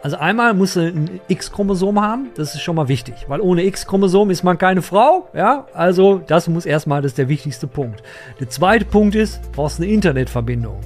Also 0.02 0.18
einmal 0.18 0.56
muss 0.56 0.74
sie 0.74 0.88
ein 0.88 1.20
X-Chromosom 1.28 2.02
haben, 2.02 2.30
das 2.36 2.56
ist 2.56 2.62
schon 2.62 2.78
mal 2.78 2.88
wichtig, 2.88 3.26
weil 3.28 3.42
ohne 3.42 3.64
X-Chromosom 3.64 4.32
ist 4.32 4.42
man 4.42 4.58
keine 4.58 4.82
Frau, 4.82 5.28
ja, 5.36 5.68
also 5.74 6.20
das 6.26 6.48
muss 6.48 6.66
erstmal, 6.66 7.04
das 7.04 7.12
ist 7.12 7.20
der 7.20 7.30
wichtigste 7.30 7.68
Punkt. 7.68 8.02
Der 8.40 8.50
zweite 8.50 8.86
Punkt 8.86 9.14
ist, 9.14 9.40
du 9.44 9.52
brauchst 9.52 9.80
eine 9.80 9.92
Internetverbindung. 9.92 10.80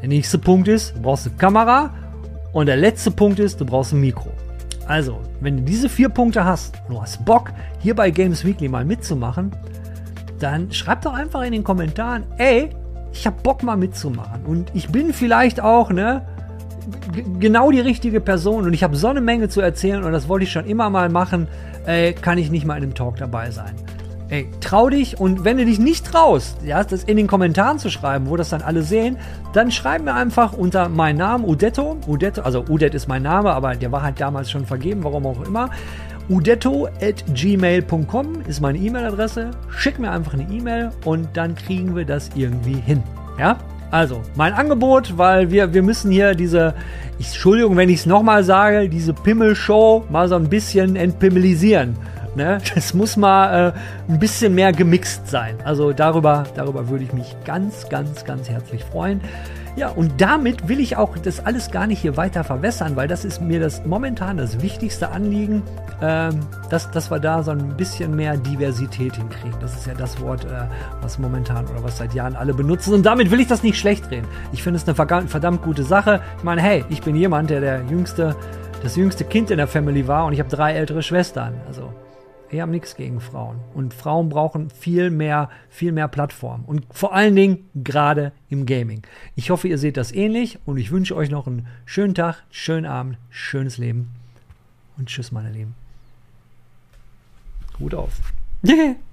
Der 0.00 0.08
nächste 0.08 0.38
Punkt 0.38 0.68
ist, 0.68 0.96
du 0.96 1.02
brauchst 1.02 1.26
eine 1.26 1.36
Kamera 1.36 1.92
und 2.52 2.66
der 2.66 2.76
letzte 2.76 3.10
Punkt 3.10 3.38
ist, 3.38 3.60
du 3.60 3.64
brauchst 3.64 3.92
ein 3.92 4.00
Mikro. 4.00 4.30
Also, 4.86 5.20
wenn 5.40 5.58
du 5.58 5.62
diese 5.62 5.88
vier 5.88 6.08
Punkte 6.08 6.44
hast 6.44 6.74
und 6.88 6.94
du 6.94 7.02
hast 7.02 7.24
Bock, 7.24 7.52
hier 7.78 7.94
bei 7.94 8.10
Games 8.10 8.44
Weekly 8.44 8.68
mal 8.68 8.84
mitzumachen, 8.84 9.52
dann 10.40 10.72
schreib 10.72 11.02
doch 11.02 11.14
einfach 11.14 11.42
in 11.42 11.52
den 11.52 11.62
Kommentaren, 11.62 12.24
ey, 12.38 12.70
ich 13.12 13.26
hab 13.26 13.42
Bock 13.42 13.62
mal 13.62 13.76
mitzumachen. 13.76 14.44
Und 14.44 14.70
ich 14.74 14.88
bin 14.88 15.12
vielleicht 15.12 15.60
auch, 15.60 15.90
ne, 15.90 16.22
genau 17.38 17.70
die 17.70 17.80
richtige 17.80 18.20
Person 18.20 18.64
und 18.64 18.72
ich 18.72 18.82
habe 18.82 18.96
so 18.96 19.08
eine 19.08 19.20
Menge 19.20 19.48
zu 19.48 19.60
erzählen 19.60 20.02
und 20.02 20.12
das 20.12 20.28
wollte 20.28 20.44
ich 20.44 20.52
schon 20.52 20.66
immer 20.66 20.90
mal 20.90 21.08
machen, 21.08 21.46
ey, 21.86 22.12
kann 22.12 22.38
ich 22.38 22.50
nicht 22.50 22.66
mal 22.66 22.76
in 22.76 22.84
einem 22.84 22.94
Talk 22.94 23.16
dabei 23.16 23.50
sein. 23.50 23.74
Ey, 24.30 24.46
trau 24.60 24.88
dich 24.88 25.18
und 25.18 25.44
wenn 25.44 25.56
du 25.58 25.64
dich 25.64 25.80
nicht 25.80 26.06
traust, 26.06 26.58
ja, 26.64 26.84
das 26.84 27.02
in 27.02 27.16
den 27.16 27.26
Kommentaren 27.26 27.80
zu 27.80 27.90
schreiben, 27.90 28.30
wo 28.30 28.36
das 28.36 28.50
dann 28.50 28.62
alle 28.62 28.84
sehen, 28.84 29.16
dann 29.54 29.72
schreib 29.72 30.04
mir 30.04 30.14
einfach 30.14 30.52
unter 30.52 30.88
meinen 30.88 31.18
Namen 31.18 31.44
Udetto, 31.44 31.96
Udetto, 32.06 32.42
also 32.42 32.64
Udet 32.68 32.94
ist 32.94 33.08
mein 33.08 33.24
Name, 33.24 33.50
aber 33.52 33.74
der 33.74 33.90
war 33.90 34.02
halt 34.02 34.20
damals 34.20 34.48
schon 34.48 34.64
vergeben, 34.64 35.02
warum 35.02 35.26
auch 35.26 35.44
immer. 35.44 35.70
Udetto 36.28 36.86
at 37.02 37.24
gmail.com 37.34 38.42
ist 38.46 38.60
meine 38.60 38.78
E-Mail-Adresse. 38.78 39.50
Schick 39.68 39.98
mir 39.98 40.12
einfach 40.12 40.34
eine 40.34 40.44
E-Mail 40.44 40.90
und 41.04 41.28
dann 41.32 41.56
kriegen 41.56 41.96
wir 41.96 42.04
das 42.04 42.30
irgendwie 42.36 42.78
hin. 42.80 43.02
Ja? 43.36 43.58
Also, 43.90 44.22
mein 44.36 44.52
Angebot, 44.52 45.18
weil 45.18 45.50
wir, 45.50 45.74
wir 45.74 45.82
müssen 45.82 46.12
hier 46.12 46.36
diese, 46.36 46.74
ich, 47.18 47.26
Entschuldigung, 47.26 47.76
wenn 47.76 47.88
ich 47.88 48.00
es 48.00 48.06
nochmal 48.06 48.44
sage, 48.44 48.88
diese 48.88 49.12
Pimmel-Show 49.12 50.04
mal 50.08 50.28
so 50.28 50.36
ein 50.36 50.48
bisschen 50.48 50.94
entpimmelisieren. 50.94 51.96
Ne? 52.34 52.58
Das 52.74 52.94
muss 52.94 53.16
mal 53.16 53.74
äh, 53.74 54.12
ein 54.12 54.18
bisschen 54.18 54.54
mehr 54.54 54.72
gemixt 54.72 55.28
sein. 55.28 55.56
Also 55.64 55.92
darüber, 55.92 56.44
darüber 56.54 56.88
würde 56.88 57.04
ich 57.04 57.12
mich 57.12 57.36
ganz, 57.44 57.88
ganz, 57.88 58.24
ganz 58.24 58.48
herzlich 58.48 58.84
freuen. 58.84 59.20
Ja, 59.76 59.88
und 59.88 60.20
damit 60.20 60.68
will 60.68 60.80
ich 60.80 60.96
auch 60.96 61.16
das 61.16 61.44
alles 61.44 61.70
gar 61.70 61.86
nicht 61.86 62.00
hier 62.00 62.16
weiter 62.16 62.42
verwässern, 62.42 62.96
weil 62.96 63.06
das 63.06 63.24
ist 63.24 63.40
mir 63.40 63.60
das 63.60 63.84
momentan 63.84 64.36
das 64.36 64.60
wichtigste 64.62 65.10
Anliegen, 65.10 65.62
ähm, 66.02 66.40
dass, 66.70 66.90
dass 66.90 67.10
wir 67.10 67.20
da 67.20 67.42
so 67.42 67.52
ein 67.52 67.76
bisschen 67.76 68.16
mehr 68.16 68.36
Diversität 68.36 69.16
hinkriegen. 69.16 69.58
Das 69.60 69.74
ist 69.74 69.86
ja 69.86 69.94
das 69.94 70.20
Wort, 70.20 70.44
äh, 70.44 70.64
was 71.02 71.18
momentan 71.18 71.66
oder 71.68 71.84
was 71.84 71.98
seit 71.98 72.14
Jahren 72.14 72.34
alle 72.34 72.52
benutzen. 72.52 72.94
Und 72.94 73.06
damit 73.06 73.30
will 73.30 73.40
ich 73.40 73.46
das 73.46 73.62
nicht 73.62 73.78
schlecht 73.78 74.10
drehen. 74.10 74.24
Ich 74.52 74.62
finde 74.62 74.78
es 74.78 74.88
eine 74.88 75.28
verdammt 75.28 75.62
gute 75.62 75.84
Sache. 75.84 76.20
Ich 76.38 76.44
meine, 76.44 76.60
hey, 76.62 76.84
ich 76.88 77.00
bin 77.02 77.14
jemand, 77.14 77.50
der 77.50 77.60
der 77.60 77.82
jüngste, 77.88 78.34
das 78.82 78.96
jüngste 78.96 79.24
Kind 79.24 79.50
in 79.50 79.58
der 79.58 79.68
Family 79.68 80.08
war 80.08 80.26
und 80.26 80.32
ich 80.32 80.40
habe 80.40 80.50
drei 80.50 80.72
ältere 80.72 81.02
Schwestern. 81.02 81.54
Also 81.68 81.92
wir 82.50 82.62
haben 82.62 82.70
nichts 82.70 82.96
gegen 82.96 83.20
Frauen. 83.20 83.60
Und 83.74 83.94
Frauen 83.94 84.28
brauchen 84.28 84.70
viel 84.70 85.10
mehr, 85.10 85.48
viel 85.68 85.92
mehr 85.92 86.08
Plattform. 86.08 86.64
Und 86.66 86.84
vor 86.90 87.14
allen 87.14 87.36
Dingen 87.36 87.70
gerade 87.74 88.32
im 88.48 88.66
Gaming. 88.66 89.02
Ich 89.36 89.50
hoffe, 89.50 89.68
ihr 89.68 89.78
seht 89.78 89.96
das 89.96 90.12
ähnlich 90.12 90.58
und 90.66 90.76
ich 90.76 90.90
wünsche 90.90 91.14
euch 91.14 91.30
noch 91.30 91.46
einen 91.46 91.68
schönen 91.84 92.14
Tag, 92.14 92.42
schönen 92.50 92.86
Abend, 92.86 93.18
schönes 93.30 93.78
Leben. 93.78 94.10
Und 94.98 95.08
tschüss, 95.08 95.32
meine 95.32 95.50
Lieben. 95.50 95.74
Hut 97.78 97.94
auf. 97.94 98.20